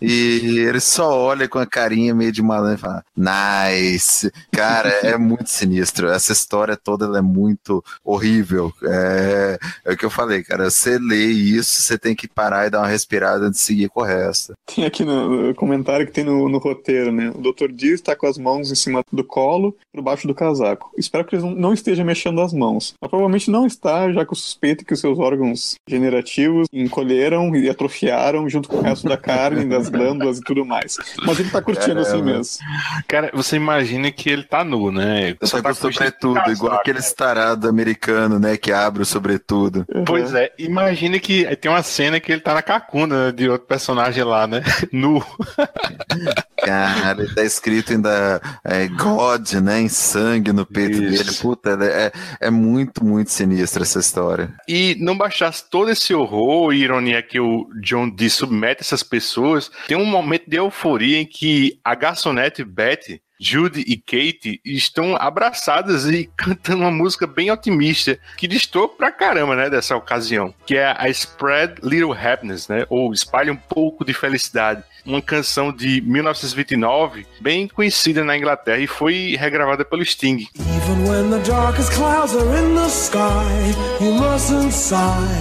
E 0.00 0.58
ele 0.58 0.80
só 0.80 1.16
olha 1.16 1.48
com 1.48 1.58
a 1.58 1.66
carinha 1.66 2.14
meio 2.14 2.32
de 2.32 2.42
malandro 2.42 2.74
e 2.74 2.78
fala: 2.78 3.04
Nice. 3.16 4.32
Cara, 4.50 4.88
é 5.02 5.16
muito 5.18 5.48
sinistro. 5.48 6.08
Essa 6.08 6.32
história 6.32 6.76
toda 6.76 7.16
é 7.16 7.22
muito 7.22 7.84
horrível. 8.04 8.72
É 8.82 9.58
é, 9.84 9.92
o 9.92 9.96
que 9.96 10.04
eu 10.04 10.10
falei, 10.10 10.42
cara. 10.42 10.70
Você 10.70 10.98
lê 10.98 11.26
isso, 11.26 11.82
você 11.82 11.98
tem 11.98 12.14
que 12.14 12.28
parar 12.28 12.66
e 12.66 12.70
dar 12.70 12.80
uma 12.80 12.88
respirada 12.88 13.46
antes 13.46 13.60
de 13.60 13.66
seguir 13.66 13.88
com 13.88 14.00
o 14.00 14.04
resto. 14.04 14.54
Tem 14.66 14.84
aqui 14.84 15.04
no, 15.04 15.48
no 15.48 15.54
comentário 15.54 16.06
que 16.06 16.12
tem 16.12 16.24
no, 16.24 16.48
no, 16.48 16.58
roteiro, 16.58 17.12
né? 17.12 17.32
O 17.34 17.40
Dr. 17.40 17.72
Dias 17.72 17.94
está 17.94 18.14
com 18.14 18.26
as 18.26 18.38
mãos 18.38 18.70
em 18.70 18.74
cima 18.74 19.02
do 19.12 19.24
colo, 19.24 19.76
por 19.92 20.02
baixo 20.02 20.26
do 20.26 20.34
casaco. 20.34 20.90
Espero 20.96 21.24
que 21.24 21.36
ele 21.36 21.54
não, 21.54 21.72
esteja 21.72 22.04
mexendo 22.04 22.40
as 22.40 22.52
mãos. 22.52 22.94
Mas 23.00 23.10
provavelmente 23.10 23.50
não 23.50 23.66
está, 23.66 24.10
já 24.12 24.24
que 24.24 24.32
eu 24.32 24.36
suspeito 24.36 24.84
que 24.84 24.94
os 24.94 25.00
seus 25.00 25.18
órgãos 25.18 25.74
generativos 25.88 26.68
encolheram 26.72 27.54
e 27.56 27.68
atrofiaram 27.68 28.01
desconfiaram, 28.02 28.48
junto 28.48 28.68
com 28.68 28.78
o 28.78 28.82
resto 28.82 29.08
da 29.08 29.16
carne, 29.16 29.64
das 29.64 29.88
glândulas 29.90 30.38
e 30.38 30.40
tudo 30.42 30.64
mais. 30.64 30.96
Mas 31.24 31.38
ele 31.38 31.50
tá 31.50 31.62
curtindo 31.62 32.02
Caramba. 32.02 32.08
assim 32.08 32.22
mesmo. 32.22 32.66
Cara, 33.06 33.30
você 33.32 33.56
imagina 33.56 34.10
que 34.10 34.28
ele 34.28 34.42
tá 34.42 34.64
nu, 34.64 34.90
né? 34.90 35.36
Só 35.42 35.62
tá 35.62 35.70
que 35.70 35.70
o 35.70 35.74
sobretudo, 35.74 36.34
casaco. 36.34 36.52
igual 36.52 36.74
aquele 36.74 37.02
tarado 37.02 37.68
americano, 37.68 38.38
né? 38.38 38.56
Que 38.56 38.72
abre 38.72 39.02
o 39.02 39.06
sobretudo. 39.06 39.86
Pois 40.04 40.34
é, 40.34 40.52
imagina 40.58 41.18
que 41.18 41.44
tem 41.56 41.70
uma 41.70 41.82
cena 41.82 42.18
que 42.18 42.32
ele 42.32 42.40
tá 42.40 42.54
na 42.54 42.62
cacunda 42.62 43.26
né, 43.26 43.32
de 43.32 43.48
outro 43.48 43.66
personagem 43.66 44.24
lá, 44.24 44.46
né? 44.46 44.62
Nu. 44.90 45.24
Cara, 46.64 47.26
tá 47.34 47.42
escrito 47.42 47.92
ainda 47.92 48.40
é, 48.64 48.86
God, 48.88 49.54
né? 49.54 49.80
Em 49.80 49.88
sangue 49.88 50.52
no 50.52 50.64
peito 50.64 51.02
Isso. 51.02 51.24
dele. 51.24 51.38
Puta, 51.40 51.78
é, 51.82 52.12
é 52.40 52.50
muito, 52.50 53.04
muito 53.04 53.30
sinistra 53.30 53.82
essa 53.82 53.98
história. 53.98 54.54
E 54.68 54.96
não 55.00 55.16
bastasse 55.16 55.68
todo 55.68 55.90
esse 55.90 56.14
horror 56.14 56.72
e 56.72 56.82
ironia 56.82 57.22
que 57.22 57.40
o 57.40 57.68
John 57.80 58.08
Dee 58.08 58.30
submete 58.30 58.82
essas 58.82 59.02
pessoas, 59.02 59.70
tem 59.88 59.96
um 59.96 60.06
momento 60.06 60.48
de 60.48 60.56
euforia 60.56 61.18
em 61.18 61.26
que 61.26 61.80
a 61.84 61.94
garçonete 61.94 62.64
Betty, 62.64 63.20
Judy 63.42 63.80
e 63.80 63.96
Kate 63.96 64.60
estão 64.64 65.16
abraçadas 65.16 66.06
e 66.06 66.30
cantando 66.36 66.82
uma 66.82 66.90
música 66.92 67.26
bem 67.26 67.50
otimista, 67.50 68.16
que 68.36 68.46
distou 68.46 68.88
pra 68.88 69.10
caramba, 69.10 69.56
né, 69.56 69.68
dessa 69.68 69.96
ocasião, 69.96 70.54
que 70.64 70.76
é 70.76 70.94
a 70.96 71.08
Spread 71.08 71.74
Little 71.82 72.12
Happiness, 72.12 72.68
né, 72.68 72.86
ou 72.88 73.12
Espalhe 73.12 73.50
um 73.50 73.56
pouco 73.56 74.04
de 74.04 74.14
felicidade, 74.14 74.84
uma 75.04 75.20
canção 75.20 75.72
de 75.72 76.00
1929, 76.02 77.26
bem 77.40 77.66
conhecida 77.66 78.22
na 78.22 78.36
Inglaterra 78.36 78.78
e 78.78 78.86
foi 78.86 79.36
regravada 79.38 79.84
pelo 79.84 80.04
Sting. 80.04 80.46
Even 80.54 81.08
when 81.08 81.30
the 81.30 81.40
darkest 81.48 81.92
clouds 81.92 82.34
are 82.36 82.58
in 82.58 82.74
the 82.76 82.88
sky, 82.88 83.74
you 84.00 84.14
mustn't 84.14 84.72
sigh 84.72 84.98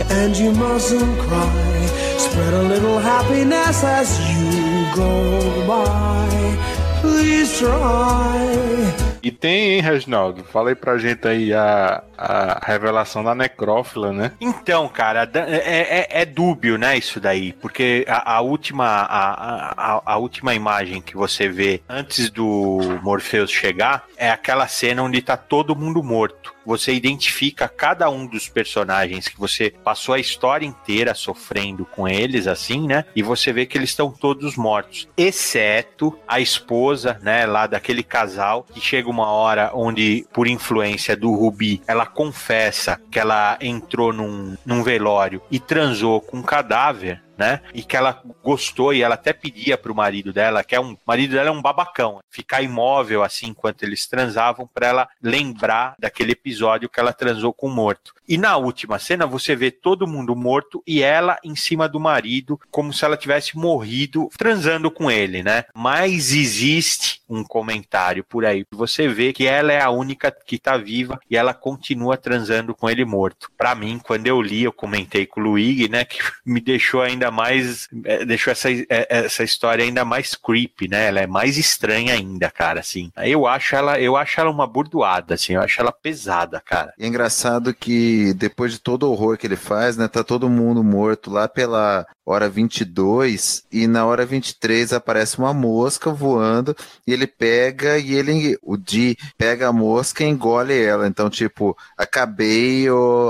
and 0.10 0.36
you 0.36 0.52
mustn't 0.54 1.18
cry. 1.28 1.92
Spread 2.18 2.54
a 2.54 2.62
little 2.62 3.00
happiness 3.00 3.84
as 3.84 4.20
you 4.32 4.96
go 4.96 5.68
by. 5.68 6.81
Please 7.02 7.58
try. 7.60 9.12
E 9.24 9.30
tem, 9.32 9.74
hein, 9.74 9.82
Reginaldo? 9.82 10.44
Fala 10.44 10.70
aí 10.70 10.76
pra 10.76 10.98
gente 10.98 11.28
aí 11.28 11.54
a, 11.54 12.02
a 12.18 12.60
revelação 12.66 13.24
da 13.24 13.36
necrófila, 13.36 14.12
né? 14.12 14.32
Então, 14.42 14.88
cara, 14.90 15.26
da- 15.26 15.48
é, 15.48 16.08
é- 16.12 16.22
é 16.22 16.26
dúbio, 16.26 16.76
né, 16.78 16.98
isso 16.98 17.20
daí, 17.20 17.54
porque 17.54 18.04
a, 18.08 18.38
a 18.38 18.42
última 18.42 18.84
a, 18.86 19.74
a- 19.98 20.02
a 20.06 20.18
última 20.18 20.56
imagem 20.56 21.02
que 21.02 21.16
você 21.16 21.48
vê 21.48 21.82
antes 21.88 22.32
do 22.32 22.80
Morpheus 23.04 23.52
chegar 23.52 24.06
é 24.18 24.32
aquela 24.32 24.68
cena 24.68 25.04
onde 25.04 25.22
tá 25.22 25.38
todo 25.38 25.76
mundo 25.76 26.02
morto. 26.04 26.52
Você 26.66 26.94
identifica 26.94 27.68
cada 27.68 28.10
um 28.10 28.26
dos 28.26 28.48
personagens 28.48 29.28
que 29.28 29.40
você 29.40 29.74
passou 29.84 30.16
a 30.16 30.20
história 30.20 30.66
inteira 30.66 31.14
sofrendo 31.14 31.86
com 31.86 32.08
eles, 32.08 32.48
assim, 32.48 32.88
né? 32.88 33.06
E 33.16 33.24
você 33.24 33.52
vê 33.52 33.66
que 33.66 33.78
eles 33.78 33.90
estão 33.90 34.12
todos 34.12 34.56
mortos, 34.56 35.08
exceto 35.18 36.18
a 36.28 36.40
esposa, 36.40 37.20
né, 37.22 37.46
lá 37.46 37.68
daquele 37.68 38.04
casal 38.04 38.66
que 38.74 38.80
chega 38.80 39.10
uma 39.10 39.28
hora 39.28 39.72
onde, 39.74 40.26
por 40.34 40.48
influência 40.48 41.16
do 41.16 41.32
Rubi, 41.34 41.82
ela 41.88 42.06
confessa 42.06 43.00
que 43.10 43.20
ela 43.20 43.58
entrou 43.62 44.14
num, 44.14 44.56
num 44.66 44.84
velório 44.84 45.42
e 45.50 45.60
transou 45.60 46.22
com 46.22 46.38
um 46.38 46.44
cadáver. 46.44 47.22
Né? 47.42 47.60
E 47.74 47.82
que 47.82 47.98
ela 47.98 48.22
gostou 48.44 48.94
e 48.94 49.02
ela 49.02 49.16
até 49.16 49.34
pedia 49.34 49.76
pro 49.76 49.96
marido 49.96 50.32
dela, 50.32 50.64
que 50.64 50.76
é 50.76 50.80
um 50.80 50.96
marido 51.08 51.32
dela 51.32 51.50
é 51.50 51.52
um 51.52 51.62
babacão, 51.62 52.20
ficar 52.30 52.62
imóvel 52.62 53.24
assim 53.24 53.48
enquanto 53.48 53.82
eles 53.82 54.06
transavam 54.06 54.70
para 54.72 54.88
ela 54.88 55.10
lembrar 55.24 55.96
daquele 55.98 56.34
episódio 56.34 56.88
que 56.88 57.00
ela 57.00 57.12
transou 57.12 57.52
com 57.52 57.66
o 57.66 57.74
morto. 57.74 58.14
E 58.28 58.38
na 58.38 58.56
última 58.58 59.00
cena 59.00 59.26
você 59.26 59.56
vê 59.56 59.72
todo 59.72 60.08
mundo 60.08 60.36
morto 60.36 60.84
e 60.86 61.02
ela 61.02 61.38
em 61.44 61.56
cima 61.56 61.90
do 61.90 62.00
marido, 62.00 62.60
como 62.70 62.94
se 62.94 63.04
ela 63.04 63.18
tivesse 63.18 63.58
morrido 63.58 64.30
transando 64.38 64.92
com 64.92 65.10
ele, 65.10 65.42
né? 65.42 65.66
Mas 65.76 66.32
existe 66.32 67.22
um 67.28 67.44
comentário 67.44 68.24
por 68.24 68.46
aí. 68.46 68.66
Você 68.72 69.08
vê 69.08 69.34
que 69.34 69.48
ela 69.48 69.72
é 69.72 69.82
a 69.82 69.90
única 69.90 70.32
que 70.32 70.58
tá 70.58 70.78
viva 70.78 71.20
e 71.30 71.38
ela 71.38 71.54
continua 71.54 72.18
transando 72.18 72.76
com 72.76 72.90
ele 72.90 73.06
morto. 73.06 73.50
Pra 73.58 73.74
mim, 73.74 74.00
quando 74.00 74.28
eu 74.28 74.42
li, 74.42 74.64
eu 74.64 74.74
comentei 74.74 75.26
com 75.26 75.40
o 75.40 75.44
Luigi, 75.44 75.90
né? 75.90 76.06
Que 76.06 76.20
me 76.46 76.60
deixou 76.60 77.02
ainda 77.02 77.31
mais. 77.32 77.88
eh, 78.06 78.26
deixou 78.26 78.52
essa, 78.52 78.72
eh, 78.72 78.86
essa 79.10 79.44
história 79.44 79.84
ainda 79.84 80.06
mais 80.06 80.36
creepy, 80.36 80.88
né? 80.88 81.08
Ela 81.08 81.22
é 81.22 81.28
mais 81.28 81.58
estranha 81.58 82.14
ainda, 82.14 82.50
cara, 82.52 82.80
assim. 82.80 83.12
Eu 83.18 83.48
acho 83.48 83.76
ela, 83.76 84.00
eu 84.00 84.16
acho 84.18 84.40
ela 84.40 84.50
uma 84.52 84.68
burdoada, 84.68 85.34
assim. 85.36 85.54
Eu 85.54 85.62
acho 85.62 85.82
ela 85.82 85.92
pesada, 85.92 86.62
cara. 86.62 86.94
E 86.98 87.04
é 87.06 87.08
engraçado 87.08 87.74
que 87.74 88.34
depois 88.36 88.74
de 88.74 88.80
todo 88.80 89.04
o 89.08 89.12
horror 89.12 89.38
que 89.38 89.48
ele 89.48 89.56
faz, 89.56 89.98
né, 89.98 90.08
tá 90.08 90.24
todo 90.24 90.50
mundo 90.50 90.84
morto 90.84 91.32
lá 91.32 91.48
pela 91.48 92.06
hora 92.26 92.50
22 92.50 93.64
e 93.72 93.88
na 93.88 94.06
hora 94.06 94.26
23 94.26 94.94
aparece 94.94 95.38
uma 95.38 95.54
mosca 95.54 96.12
voando 96.12 96.76
e 97.06 97.12
ele 97.12 97.28
pega 97.28 97.98
e 97.98 98.14
ele, 98.14 98.58
o 98.62 98.78
Di 98.78 99.18
pega 99.38 99.68
a 99.68 99.74
mosca 99.74 100.24
e 100.24 100.28
engole 100.28 100.80
ela. 100.80 101.08
Então, 101.08 101.30
tipo, 101.30 101.76
acabei 101.98 102.86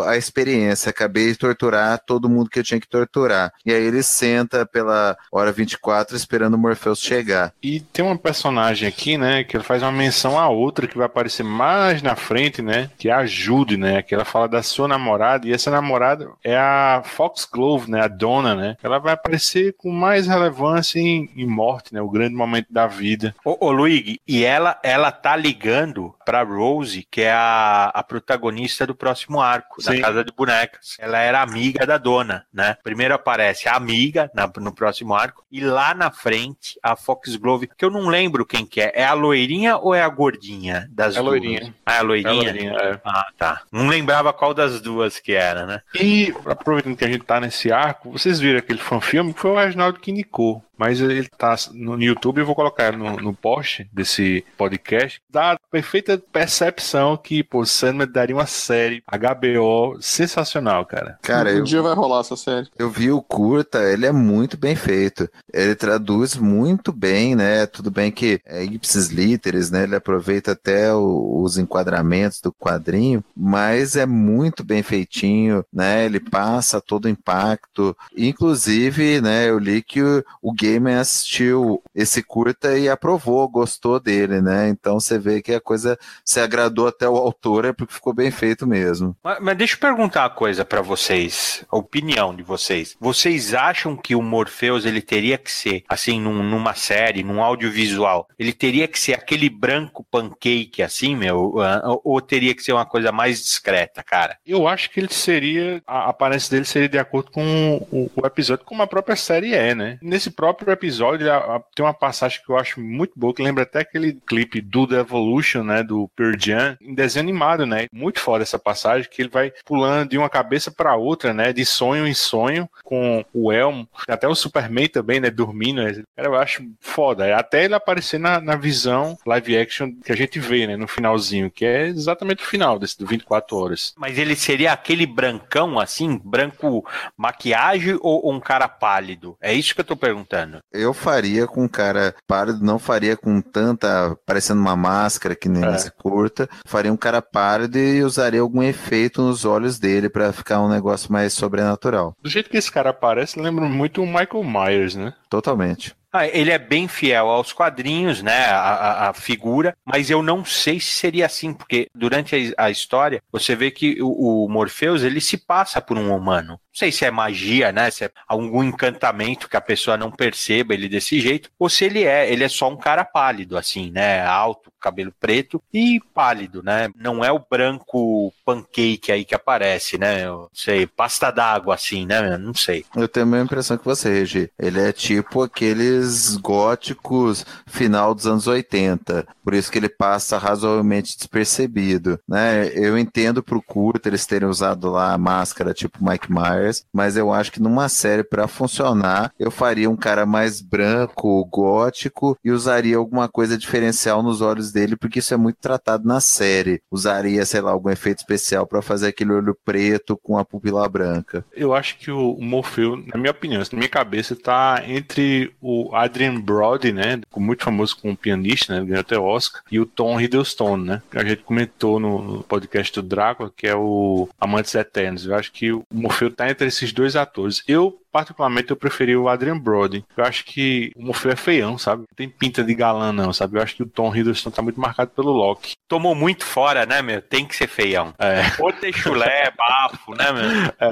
a 0.06 0.18
experiência, 0.18 0.90
acabei 0.90 1.28
de 1.32 1.38
torturar 1.38 2.02
todo 2.06 2.30
mundo 2.30 2.50
que 2.50 2.60
eu 2.60 2.64
tinha 2.64 2.80
que 2.80 2.88
torturar. 2.88 3.52
E 3.66 3.74
aí 3.74 3.84
ele 3.92 4.04
senta 4.04 4.66
pela 4.66 5.18
hora 5.32 5.52
24 5.52 6.16
esperando 6.16 6.56
o 6.56 6.58
Morpheus 6.58 7.00
chegar. 7.00 7.54
E 7.62 7.80
tem 7.80 8.04
uma 8.04 8.18
personagem 8.18 8.88
aqui, 8.88 9.18
né, 9.18 9.44
que 9.44 9.56
ele 9.56 9.64
faz 9.64 9.82
uma 9.84 9.92
menção 9.92 10.40
a 10.40 10.50
outra 10.50 10.88
que 10.88 10.98
vai 10.98 11.06
aparecer 11.06 11.44
mais 11.44 12.02
na 12.02 12.16
frente, 12.16 12.62
né, 12.62 12.90
que 12.98 13.10
é 13.10 13.14
a 13.14 13.26
Judy, 13.26 13.78
né, 13.78 14.02
que 14.02 14.16
ela 14.16 14.26
fala 14.26 14.48
da 14.48 14.64
sua 14.64 14.88
namorada, 14.88 15.48
e 15.48 15.54
essa 15.54 15.70
namorada 15.70 16.30
é 16.44 16.58
a 16.58 17.02
Foxglove, 17.06 17.90
né, 17.90 18.02
a 18.02 18.08
dona, 18.08 18.56
né, 18.56 18.78
ela 18.82 19.00
vai 19.00 19.14
aparecer 19.14 19.74
com 19.78 19.92
mais 19.92 20.28
relevância 20.28 21.00
em, 21.00 21.30
em 21.36 21.46
morte, 21.46 21.94
né, 21.94 22.02
o 22.02 22.10
grande 22.10 22.36
momento 22.36 22.68
da 22.70 22.88
vida. 22.88 23.36
Ô, 23.44 23.68
ô 23.68 23.72
Luigi, 23.72 24.20
e 24.28 24.44
ela, 24.44 24.80
ela 24.84 25.12
tá 25.12 25.36
ligando 25.36 26.16
pra 26.26 26.44
Rose, 26.44 27.06
que 27.10 27.22
é 27.22 27.32
a, 27.32 27.92
a 27.94 28.04
protagonista 28.04 28.88
do 28.88 28.96
próximo 28.96 29.42
arco, 29.42 29.84
da 29.84 29.92
Sim. 29.92 30.02
Casa 30.02 30.24
de 30.24 30.32
Bonecas. 30.32 30.96
Ela 31.00 31.20
era 31.20 31.42
amiga 31.42 31.86
da 31.86 31.98
dona, 31.98 32.46
né? 32.54 32.78
Primeiro 32.84 33.14
aparece 33.14 33.68
a 33.68 33.71
amiga 33.76 34.30
na- 34.34 34.52
no 34.60 34.74
próximo 34.74 35.14
arco, 35.14 35.44
e 35.52 35.60
lá 35.62 35.94
na 35.94 36.12
frente, 36.12 36.80
a 36.82 36.96
Foxglove, 36.96 37.68
que 37.78 37.84
eu 37.86 37.90
não 37.90 38.08
lembro 38.08 38.46
quem 38.46 38.66
que 38.66 38.82
é. 38.82 38.92
É 38.96 39.06
a 39.06 39.14
loirinha 39.14 39.78
ou 39.78 39.94
é 39.96 40.02
a 40.02 40.10
gordinha 40.10 40.88
das 40.92 41.16
É 41.16 41.20
a 41.20 41.22
duas? 41.22 41.32
loirinha. 41.34 41.74
Ah, 41.86 41.96
é 41.96 41.98
a 41.98 42.02
loirinha? 42.02 42.30
É 42.32 42.34
a 42.34 42.44
loirinha, 42.52 42.72
é. 42.74 43.02
Ah, 43.06 43.28
tá. 43.38 43.62
Não 43.72 43.88
lembrava 43.88 44.32
qual 44.34 44.54
das 44.54 44.82
duas 44.82 45.20
que 45.20 45.34
era, 45.34 45.66
né? 45.66 45.82
E 45.96 46.34
aproveitando 46.46 46.96
que 46.96 47.06
a 47.06 47.10
gente 47.10 47.24
tá 47.24 47.40
nesse 47.40 47.72
arco, 47.72 48.12
vocês 48.12 48.40
viram 48.40 48.60
aquele 48.60 48.80
fanfilme 48.80 49.34
que 49.34 49.40
foi 49.40 49.52
o 49.52 49.56
Reginaldo 49.58 50.00
que 50.00 50.12
indicou. 50.12 50.64
Mas 50.82 51.00
ele 51.00 51.30
tá 51.38 51.56
no 51.74 52.02
YouTube, 52.02 52.40
eu 52.40 52.46
vou 52.48 52.56
colocar 52.56 52.98
no, 52.98 53.18
no 53.18 53.36
post 53.36 53.88
desse 53.94 54.44
podcast. 54.58 55.22
Dá 55.30 55.52
a 55.52 55.60
perfeita 55.70 56.18
percepção 56.34 57.16
que, 57.16 57.44
pô, 57.44 57.64
Sandman 57.64 58.08
daria 58.08 58.36
uma 58.36 58.48
série 58.48 59.04
HBO 59.08 60.02
sensacional, 60.02 60.84
cara. 60.88 61.20
Cara, 61.22 61.52
um 61.52 61.58
eu, 61.58 61.64
dia 61.64 61.84
vai 61.84 61.94
rolar 61.94 62.22
essa 62.22 62.36
série. 62.36 62.68
Eu 62.80 62.90
vi 62.90 63.12
o 63.12 63.22
curta, 63.22 63.84
ele 63.92 64.08
é 64.08 64.12
muito 64.12 64.58
bem 64.58 64.76
feito. 64.76 65.30
Ele 65.54 65.76
traduz 65.76 66.36
muito 66.36 66.92
bem, 66.92 67.36
né? 67.36 67.68
Tudo 67.68 67.92
bem 67.92 68.12
que 68.12 68.42
é 68.44 68.64
ipsis 68.64 69.10
literis, 69.10 69.70
né? 69.70 69.84
Ele 69.84 69.96
aproveita 69.96 70.54
até 70.54 70.92
o- 70.92 71.44
os 71.44 71.60
enquadramentos 71.60 72.42
do 72.42 72.52
quadrinho, 72.52 73.24
mas 73.38 73.96
é 73.96 74.08
muito 74.08 74.64
bem 74.64 74.82
feitinho, 74.82 75.64
né? 75.72 76.06
Ele 76.06 76.20
passa 76.20 76.82
todo 76.82 77.06
o 77.06 77.10
impacto. 77.10 77.96
Inclusive, 78.18 79.22
né? 79.22 79.48
Eu 79.48 79.60
li 79.60 79.84
que 79.84 80.02
o, 80.02 80.24
o 80.42 80.52
Gamer 80.72 80.98
assistiu 81.00 81.82
esse 81.94 82.24
curta 82.24 82.78
e 82.78 82.88
aprovou, 82.90 83.48
gostou 83.50 84.00
dele, 84.00 84.42
né? 84.42 84.70
Então 84.70 85.00
você 85.00 85.18
vê 85.20 85.42
que 85.42 85.54
a 85.54 85.62
coisa 85.62 85.98
se 86.24 86.40
agradou 86.40 86.88
até 86.88 87.08
o 87.08 87.16
autor, 87.18 87.66
é 87.66 87.74
porque 87.74 87.94
ficou 87.94 88.14
bem 88.14 88.32
feito 88.32 88.66
mesmo. 88.68 89.16
Mas, 89.24 89.38
mas 89.42 89.58
deixa 89.58 89.76
eu 89.76 89.80
perguntar 89.80 90.24
uma 90.24 90.30
coisa 90.30 90.64
pra 90.66 90.82
vocês, 90.82 91.66
a 91.72 91.78
opinião 91.78 92.36
de 92.36 92.44
vocês. 92.44 92.96
Vocês 93.00 93.54
acham 93.54 93.96
que 93.96 94.16
o 94.16 94.22
Morpheus 94.22 94.86
ele 94.86 95.02
teria 95.02 95.38
que 95.38 95.52
ser, 95.52 95.84
assim, 95.88 96.20
num- 96.20 96.44
numa 96.44 96.74
série, 96.74 97.24
num 97.24 97.42
audiovisual, 97.44 98.28
ele 98.38 98.54
teria 98.54 98.88
que 98.88 99.00
ser 99.00 99.14
aquele 99.14 99.50
branco 99.50 100.06
pancake, 100.10 100.82
assim, 100.84 101.16
meu? 101.16 101.54
Ou, 101.56 102.02
ou 102.04 102.22
teria 102.22 102.54
que 102.56 102.64
ser 102.64 102.74
uma 102.74 102.86
coisa 102.86 103.12
mais 103.12 103.42
discreta, 103.42 104.04
cara? 104.04 104.38
Eu 104.46 104.68
acho 104.68 104.90
que 104.90 105.00
ele 105.00 105.12
seria. 105.14 105.82
A 105.86 106.10
aparência 106.10 106.50
dele 106.52 106.66
seria 106.66 106.90
de 106.90 106.98
acordo 106.98 107.32
com 107.32 107.78
o, 107.92 108.10
o 108.16 108.26
episódio, 108.26 108.66
como 108.66 108.82
a 108.82 108.88
própria 108.88 109.16
série 109.16 109.54
é, 109.54 109.74
né? 109.76 109.98
Nesse 110.02 110.30
próprio 110.30 110.51
próprio 110.54 110.74
episódio 110.74 111.28
tem 111.74 111.86
uma 111.86 111.94
passagem 111.94 112.42
que 112.46 112.52
eu 112.52 112.58
acho 112.58 112.80
muito 112.82 113.14
boa, 113.16 113.34
que 113.34 113.42
lembra 113.42 113.64
até 113.64 113.80
aquele 113.80 114.14
clipe 114.14 114.62
do 114.62 114.86
The 114.86 115.00
Evolution, 115.00 115.64
né, 115.64 115.84
do 115.84 116.10
Pearl 116.16 116.36
Jam, 116.38 116.78
em 116.82 116.94
desenho 116.94 117.24
animado, 117.24 117.66
né? 117.66 117.86
Muito 117.92 118.20
foda 118.20 118.44
essa 118.44 118.60
passagem, 118.60 119.10
que 119.10 119.22
ele 119.22 119.30
vai 119.30 119.52
pulando 119.66 120.10
de 120.10 120.18
uma 120.18 120.30
cabeça 120.30 120.72
para 120.72 120.96
outra, 120.96 121.34
né, 121.34 121.54
de 121.54 121.66
sonho 121.66 122.06
em 122.06 122.14
sonho, 122.14 122.70
com 122.84 123.24
o 123.34 123.52
Elmo, 123.52 123.88
até 124.08 124.28
o 124.28 124.36
Superman 124.36 124.88
também, 124.88 125.20
né, 125.20 125.30
dormindo. 125.30 125.82
Né? 125.82 126.04
Cara, 126.16 126.28
eu 126.28 126.36
acho 126.36 126.64
foda. 126.80 127.36
Até 127.36 127.66
ele 127.66 127.74
aparecer 127.74 128.20
na, 128.20 128.42
na 128.42 128.56
visão 128.56 129.18
live 129.26 129.58
action 129.58 129.92
que 130.04 130.12
a 130.12 130.16
gente 130.16 130.40
vê, 130.40 130.68
né, 130.68 130.76
no 130.76 130.88
finalzinho, 130.88 131.50
que 131.50 131.66
é 131.66 131.88
exatamente 131.88 132.44
o 132.44 132.48
final 132.48 132.78
desse 132.78 132.98
do 132.98 133.06
24 133.06 133.56
horas. 133.58 133.94
Mas 133.98 134.18
ele 134.18 134.36
seria 134.36 134.74
aquele 134.74 135.06
brancão 135.06 135.80
assim, 135.80 136.20
branco 136.24 136.86
maquiagem 137.16 137.98
ou 138.02 138.32
um 138.32 138.40
cara 138.40 138.68
pálido? 138.68 139.38
É 139.40 139.54
isso 139.54 139.74
que 139.74 139.82
eu 139.82 139.86
tô 139.86 139.96
perguntando. 139.96 140.41
Eu 140.72 140.94
faria 140.94 141.48
com 141.48 141.64
um 141.64 141.68
cara 141.68 142.16
pálido, 142.28 142.64
não 142.64 142.80
faria 142.80 143.16
com 143.18 143.42
tanta, 143.42 144.16
parecendo 144.26 144.62
uma 144.62 144.76
máscara 144.76 145.36
que 145.36 145.50
nem 145.50 145.64
é. 145.64 145.68
essa 145.68 145.92
curta. 145.92 146.50
Faria 146.66 146.92
um 146.92 146.98
cara 146.98 147.22
pálido 147.22 147.78
e 147.78 148.04
usaria 148.04 148.42
algum 148.42 148.64
efeito 148.64 149.22
nos 149.22 149.46
olhos 149.46 149.80
dele 149.80 150.10
para 150.10 150.34
ficar 150.34 150.62
um 150.62 150.70
negócio 150.70 151.12
mais 151.12 151.34
sobrenatural. 151.34 152.16
Do 152.22 152.30
jeito 152.30 152.50
que 152.50 152.58
esse 152.58 152.72
cara 152.72 152.90
aparece, 152.90 153.40
lembra 153.40 153.66
muito 153.66 154.02
o 154.02 154.06
Michael 154.06 154.44
Myers, 154.44 154.96
né? 154.96 155.14
Totalmente. 155.30 155.96
Ah, 156.14 156.28
ele 156.28 156.52
é 156.52 156.58
bem 156.58 156.88
fiel 156.88 157.30
aos 157.30 157.54
quadrinhos, 157.54 158.22
né? 158.22 158.46
A, 158.48 159.10
a, 159.10 159.14
figura, 159.14 159.76
mas 159.86 160.10
eu 160.10 160.22
não 160.22 160.44
sei 160.44 160.80
se 160.80 160.88
seria 160.88 161.26
assim, 161.26 161.54
porque 161.54 161.88
durante 161.96 162.54
a, 162.58 162.66
a 162.66 162.72
história 162.72 163.22
você 163.32 163.56
vê 163.56 163.72
que 163.72 164.02
o, 164.02 164.46
o, 164.46 164.50
Morpheus 164.50 165.04
ele 165.04 165.22
se 165.22 165.38
passa 165.38 165.82
por 165.82 165.98
um 165.98 166.14
humano. 166.14 166.50
Não 166.50 166.60
sei 166.74 166.92
se 166.92 167.06
é 167.06 167.12
magia, 167.12 167.72
né? 167.72 167.90
Se 167.92 168.06
é 168.06 168.12
algum 168.28 168.64
encantamento 168.64 169.48
que 169.48 169.56
a 169.56 169.62
pessoa 169.62 169.96
não 169.96 170.12
perceba 170.12 170.74
ele 170.74 170.90
desse 170.90 171.20
jeito, 171.20 171.50
ou 171.58 171.70
se 171.70 171.86
ele 171.86 172.04
é, 172.04 172.32
ele 172.32 172.44
é 172.44 172.50
só 172.50 172.70
um 172.70 172.78
cara 172.78 173.06
pálido, 173.06 173.58
assim, 173.58 173.90
né? 173.92 174.26
Alto, 174.26 174.72
cabelo 174.82 175.14
preto 175.18 175.62
e 175.74 176.02
pálido, 176.14 176.62
né? 176.64 176.90
Não 176.96 177.24
é 177.24 177.32
o 177.32 177.44
branco 177.50 178.34
pancake 178.44 179.12
aí 179.12 179.24
que 179.24 179.36
aparece, 179.36 179.98
né? 179.98 180.26
Eu 180.26 180.50
sei, 180.54 180.88
pasta 180.88 181.32
d'água, 181.32 181.76
assim, 181.76 182.06
né? 182.06 182.38
Não 182.38 182.54
sei. 182.54 182.86
Eu 182.96 183.08
tenho 183.08 183.26
a 183.26 183.30
mesma 183.30 183.46
impressão 183.46 183.78
que 183.78 183.86
você, 183.86 184.10
Regi. 184.10 184.50
Ele 184.58 184.82
é 184.82 184.92
tipo 184.92 185.44
aquele 185.44 186.01
filmes 186.02 186.38
góticos 186.38 187.46
final 187.68 188.14
dos 188.14 188.26
anos 188.26 188.48
80. 188.48 189.26
Por 189.44 189.54
isso 189.54 189.72
que 189.72 189.78
ele 189.78 189.90
passa 189.90 190.38
razoavelmente 190.38 191.18
despercebido, 191.18 192.20
né? 192.28 192.68
Eu 192.74 192.98
entendo 192.98 193.44
pro 193.44 193.62
curto 193.62 194.08
eles 194.08 194.26
terem 194.26 194.48
usado 194.48 194.90
lá 194.90 195.14
a 195.14 195.18
máscara 195.18 195.74
tipo 195.74 196.04
Mike 196.04 196.32
Myers, 196.32 196.86
mas 196.94 197.16
eu 197.16 197.32
acho 197.32 197.52
que 197.52 197.62
numa 197.62 197.90
série 197.90 198.24
para 198.24 198.48
funcionar, 198.48 199.32
eu 199.40 199.52
faria 199.52 199.90
um 199.90 199.96
cara 199.96 200.26
mais 200.26 200.62
branco, 200.62 201.46
gótico 201.46 202.38
e 202.44 202.52
usaria 202.52 202.98
alguma 202.98 203.28
coisa 203.28 203.58
diferencial 203.58 204.22
nos 204.24 204.42
olhos 204.42 204.72
dele, 204.72 204.96
porque 204.96 205.20
isso 205.20 205.34
é 205.34 205.38
muito 205.38 205.58
tratado 205.58 206.08
na 206.08 206.20
série. 206.20 206.82
Usaria, 206.92 207.46
sei 207.46 207.62
lá, 207.62 207.72
algum 207.72 207.90
efeito 207.90 208.20
especial 208.20 208.66
para 208.66 208.82
fazer 208.82 209.08
aquele 209.08 209.32
olho 209.32 209.58
preto 209.66 210.18
com 210.18 210.38
a 210.38 210.46
pupila 210.46 210.88
branca. 210.88 211.46
Eu 211.54 211.74
acho 211.74 211.98
que 211.98 212.12
o 212.12 212.38
Morfeu, 212.40 212.98
na 212.98 213.20
minha 213.20 213.32
opinião, 213.32 213.62
na 213.62 213.78
minha 213.78 213.90
cabeça, 213.90 214.36
tá 214.36 214.84
entre 214.86 215.54
o 215.62 215.91
Adrian 215.96 216.40
Brody, 216.40 216.92
né? 216.92 217.22
Muito 217.36 217.64
famoso 217.64 217.98
como 217.98 218.16
pianista, 218.16 218.74
né? 218.74 218.86
Ganhou 218.86 219.02
até 219.02 219.18
Oscar. 219.18 219.62
E 219.72 219.80
o 219.80 219.86
Tom 219.86 220.20
Hiddleston, 220.20 220.78
né? 220.78 221.02
Que 221.10 221.18
a 221.18 221.24
gente 221.24 221.44
comentou 221.44 222.00
no 222.00 222.44
podcast 222.44 223.02
do 223.02 223.08
Drácula, 223.08 223.52
que 223.56 223.68
é 223.68 223.76
o 223.76 224.28
Amantes 224.40 224.74
Eternos. 224.76 225.26
Eu 225.26 225.36
acho 225.36 225.52
que 225.52 225.72
o 225.72 225.84
Morfeu 225.92 226.32
tá 226.32 226.50
entre 226.50 226.68
esses 226.68 226.92
dois 226.92 227.16
atores. 227.16 227.64
Eu, 227.68 228.01
particularmente, 228.12 228.72
eu 228.72 228.76
preferi 228.76 229.16
o 229.16 229.30
Adrian 229.30 229.58
Brody. 229.58 230.04
Eu 230.16 230.24
acho 230.26 230.44
que 230.46 230.92
o 230.96 231.04
Morfeu 231.04 231.32
é 231.32 231.36
feião, 231.36 231.78
sabe? 231.78 232.02
Não 232.02 232.16
tem 232.16 232.28
pinta 232.30 232.64
de 232.64 232.74
galã, 232.74 233.12
não, 233.12 233.32
sabe? 233.32 233.58
Eu 233.58 233.62
acho 233.64 233.76
que 233.76 233.84
o 233.84 233.88
Tom 233.88 234.16
Hiddleston 234.16 234.52
tá 234.52 234.62
muito 234.62 234.80
marcado 234.80 235.12
pelo 235.12 235.32
Loki. 235.32 235.74
Tomou 235.88 236.14
muito 236.14 236.46
fora, 236.46 236.86
né, 236.86 237.02
meu? 237.02 237.22
Tem 237.22 237.46
que 237.46 237.56
ser 237.56 237.68
feião. 237.68 238.14
É. 238.20 238.42
Ou 238.60 238.72
ter 238.74 238.94
chulé, 238.94 239.52
bafo, 239.58 240.14
né, 240.16 240.32
meu? 240.32 240.44
É. 240.80 240.92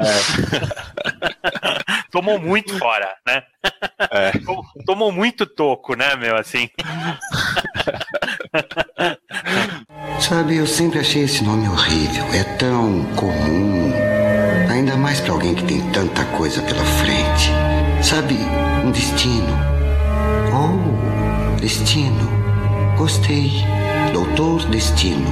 Tomou 2.11 2.39
muito 2.39 2.77
fora, 2.77 3.15
né? 3.25 3.43
É. 4.11 4.31
Tomou 4.85 5.11
muito 5.11 5.45
toco, 5.45 5.95
né, 5.95 6.15
meu, 6.15 6.35
assim. 6.35 6.69
Sabe, 10.19 10.57
eu 10.57 10.67
sempre 10.67 10.99
achei 10.99 11.23
esse 11.23 11.43
nome 11.43 11.67
horrível. 11.67 12.25
É 12.33 12.43
tão 12.57 13.03
comum. 13.15 14.08
Ainda 14.79 14.95
mais 14.95 15.19
para 15.19 15.33
alguém 15.33 15.53
que 15.53 15.65
tem 15.65 15.81
tanta 15.91 16.23
coisa 16.37 16.61
pela 16.61 16.85
frente. 16.85 17.51
Sabe, 18.01 18.35
um 18.85 18.91
destino. 18.91 19.53
Oh, 20.53 21.59
destino. 21.59 22.29
Gostei. 22.97 23.51
Doutor 24.13 24.63
Destino. 24.69 25.29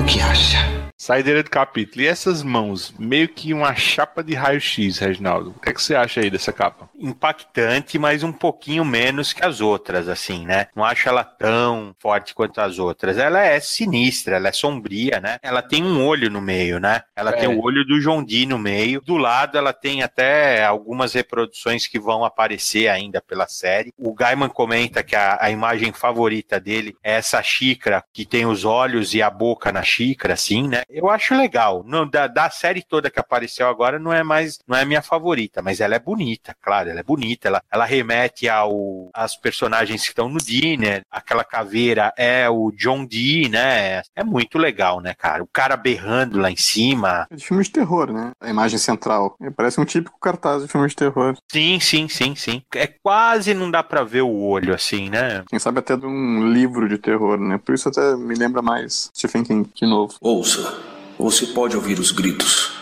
O 0.00 0.04
que 0.04 0.22
acha? 0.22 0.75
Saideira 1.06 1.40
do 1.40 1.48
capítulo. 1.48 2.02
E 2.02 2.08
essas 2.08 2.42
mãos, 2.42 2.92
meio 2.98 3.28
que 3.28 3.54
uma 3.54 3.72
chapa 3.76 4.24
de 4.24 4.34
raio-x, 4.34 4.98
Reginaldo. 4.98 5.50
O 5.50 5.60
que, 5.60 5.68
é 5.68 5.72
que 5.72 5.80
você 5.80 5.94
acha 5.94 6.20
aí 6.20 6.28
dessa 6.28 6.52
capa? 6.52 6.90
Impactante, 6.98 7.96
mas 7.96 8.24
um 8.24 8.32
pouquinho 8.32 8.84
menos 8.84 9.32
que 9.32 9.44
as 9.44 9.60
outras, 9.60 10.08
assim, 10.08 10.44
né? 10.44 10.66
Não 10.74 10.84
acho 10.84 11.08
ela 11.08 11.22
tão 11.22 11.94
forte 12.00 12.34
quanto 12.34 12.60
as 12.60 12.80
outras. 12.80 13.18
Ela 13.18 13.40
é 13.40 13.60
sinistra, 13.60 14.34
ela 14.34 14.48
é 14.48 14.52
sombria, 14.52 15.20
né? 15.20 15.38
Ela 15.44 15.62
tem 15.62 15.84
um 15.84 16.04
olho 16.04 16.28
no 16.28 16.40
meio, 16.40 16.80
né? 16.80 17.02
Ela 17.14 17.30
é. 17.30 17.34
tem 17.34 17.48
o 17.48 17.62
olho 17.62 17.84
do 17.84 18.00
John 18.00 18.24
Dee 18.24 18.44
no 18.44 18.58
meio. 18.58 19.00
Do 19.00 19.16
lado, 19.16 19.56
ela 19.56 19.72
tem 19.72 20.02
até 20.02 20.64
algumas 20.64 21.14
reproduções 21.14 21.86
que 21.86 22.00
vão 22.00 22.24
aparecer 22.24 22.88
ainda 22.88 23.22
pela 23.22 23.46
série. 23.46 23.92
O 23.96 24.12
Gaiman 24.12 24.48
comenta 24.48 25.04
que 25.04 25.14
a, 25.14 25.38
a 25.40 25.52
imagem 25.52 25.92
favorita 25.92 26.58
dele 26.58 26.96
é 27.00 27.12
essa 27.12 27.40
xícara 27.44 28.02
que 28.12 28.26
tem 28.26 28.44
os 28.44 28.64
olhos 28.64 29.14
e 29.14 29.22
a 29.22 29.30
boca 29.30 29.70
na 29.70 29.84
xícara, 29.84 30.34
assim, 30.34 30.66
né? 30.66 30.82
Eu 30.96 31.10
acho 31.10 31.34
legal. 31.34 31.84
No, 31.86 32.06
da, 32.06 32.26
da 32.26 32.48
série 32.48 32.82
toda 32.82 33.10
que 33.10 33.20
apareceu 33.20 33.68
agora, 33.68 33.98
não 33.98 34.10
é 34.10 34.22
mais, 34.22 34.58
não 34.66 34.74
é 34.74 34.82
minha 34.82 35.02
favorita, 35.02 35.60
mas 35.60 35.78
ela 35.78 35.94
é 35.94 35.98
bonita, 35.98 36.56
claro, 36.62 36.88
ela 36.88 37.00
é 37.00 37.02
bonita. 37.02 37.48
Ela, 37.48 37.62
ela 37.70 37.84
remete 37.84 38.48
ao 38.48 39.10
as 39.12 39.36
personagens 39.36 40.02
que 40.02 40.08
estão 40.08 40.26
no 40.28 40.38
Dinner. 40.38 41.02
Aquela 41.10 41.44
caveira 41.44 42.14
é 42.16 42.48
o 42.48 42.72
John 42.72 43.04
Dee, 43.04 43.48
né? 43.50 44.00
É 44.14 44.24
muito 44.24 44.56
legal, 44.56 45.00
né, 45.00 45.12
cara? 45.12 45.42
O 45.42 45.46
cara 45.46 45.76
berrando 45.76 46.38
lá 46.38 46.50
em 46.50 46.56
cima. 46.56 47.26
É 47.30 47.36
de 47.36 47.44
filme 47.44 47.62
de 47.62 47.70
terror, 47.70 48.10
né? 48.10 48.30
A 48.40 48.48
imagem 48.48 48.78
central. 48.78 49.36
Parece 49.54 49.78
um 49.78 49.84
típico 49.84 50.18
cartaz 50.18 50.62
de 50.62 50.68
filme 50.68 50.88
de 50.88 50.96
terror. 50.96 51.36
Sim, 51.52 51.78
sim, 51.78 52.08
sim, 52.08 52.34
sim. 52.34 52.62
É 52.74 52.86
quase 52.86 53.52
não 53.52 53.70
dá 53.70 53.82
para 53.82 54.02
ver 54.02 54.22
o 54.22 54.40
olho 54.40 54.74
assim, 54.74 55.10
né? 55.10 55.44
Quem 55.48 55.58
sabe 55.58 55.80
até 55.80 55.94
de 55.94 56.06
um 56.06 56.50
livro 56.50 56.88
de 56.88 56.96
terror, 56.96 57.38
né? 57.38 57.58
Por 57.58 57.74
isso 57.74 57.90
até 57.90 58.16
me 58.16 58.34
lembra 58.34 58.62
mais 58.62 59.10
Stephen 59.14 59.44
King 59.44 59.70
de 59.74 59.86
novo. 59.86 60.14
Ouça. 60.22 60.85
Você 61.18 61.46
pode 61.46 61.74
ouvir 61.74 61.98
os 61.98 62.10
gritos. 62.10 62.72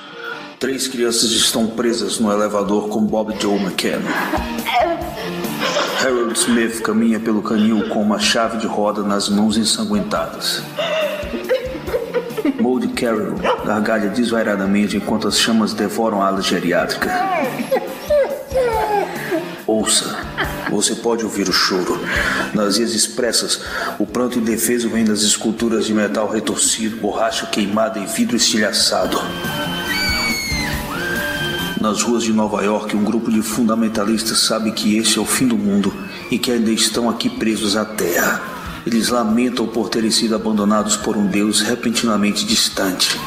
Três 0.58 0.88
crianças 0.88 1.30
estão 1.30 1.68
presas 1.68 2.18
no 2.18 2.32
elevador 2.32 2.88
com 2.88 3.00
Bob 3.00 3.32
Joe 3.40 3.56
McKenna. 3.60 4.10
Harold 6.02 6.36
Smith 6.36 6.82
caminha 6.82 7.20
pelo 7.20 7.42
canil 7.42 7.88
com 7.88 8.02
uma 8.02 8.18
chave 8.18 8.58
de 8.58 8.66
roda 8.66 9.02
nas 9.02 9.28
mãos 9.28 9.56
ensanguentadas. 9.56 10.62
Maud 12.60 12.88
Carroll 12.88 13.36
gargalha 13.64 14.08
desvairadamente 14.08 14.96
enquanto 14.96 15.28
as 15.28 15.38
chamas 15.38 15.72
devoram 15.72 16.20
a 16.20 16.26
ala 16.26 16.42
geriátrica. 16.42 17.10
Ouça, 19.66 20.18
você 20.70 20.94
pode 20.94 21.24
ouvir 21.24 21.48
o 21.48 21.52
choro. 21.52 21.98
Nas 22.52 22.76
vias 22.76 22.92
expressas, 22.92 23.60
o 23.98 24.06
pranto 24.06 24.38
indefeso 24.38 24.90
vem 24.90 25.04
das 25.04 25.22
esculturas 25.22 25.86
de 25.86 25.94
metal 25.94 26.30
retorcido, 26.30 26.98
borracha 26.98 27.46
queimada 27.46 27.98
e 27.98 28.04
vidro 28.04 28.36
estilhaçado. 28.36 29.18
Nas 31.80 32.02
ruas 32.02 32.22
de 32.22 32.32
Nova 32.32 32.62
York, 32.62 32.94
um 32.94 33.04
grupo 33.04 33.30
de 33.30 33.40
fundamentalistas 33.40 34.38
sabe 34.40 34.70
que 34.72 34.98
esse 34.98 35.18
é 35.18 35.20
o 35.20 35.26
fim 35.26 35.46
do 35.46 35.56
mundo 35.56 35.92
e 36.30 36.38
que 36.38 36.50
ainda 36.50 36.70
estão 36.70 37.08
aqui 37.08 37.30
presos 37.30 37.74
à 37.74 37.86
terra. 37.86 38.42
Eles 38.86 39.08
lamentam 39.08 39.66
por 39.66 39.88
terem 39.88 40.10
sido 40.10 40.34
abandonados 40.34 40.94
por 40.94 41.16
um 41.16 41.26
Deus 41.26 41.62
repentinamente 41.62 42.44
distante. 42.44 43.18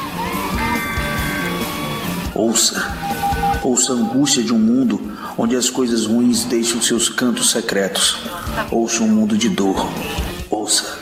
Ouça, 2.32 3.07
ouça 3.62 3.92
a 3.92 3.96
angústia 3.96 4.42
de 4.42 4.52
um 4.52 4.58
mundo 4.58 5.00
onde 5.36 5.56
as 5.56 5.70
coisas 5.70 6.06
ruins 6.06 6.44
deixam 6.44 6.80
seus 6.80 7.08
cantos 7.08 7.50
secretos. 7.50 8.22
Ouça 8.70 9.02
um 9.02 9.08
mundo 9.08 9.36
de 9.36 9.48
dor. 9.48 9.88
Ouça. 10.50 10.98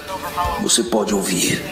Você 0.62 0.82
pode 0.84 1.14
ouvir. 1.14 1.62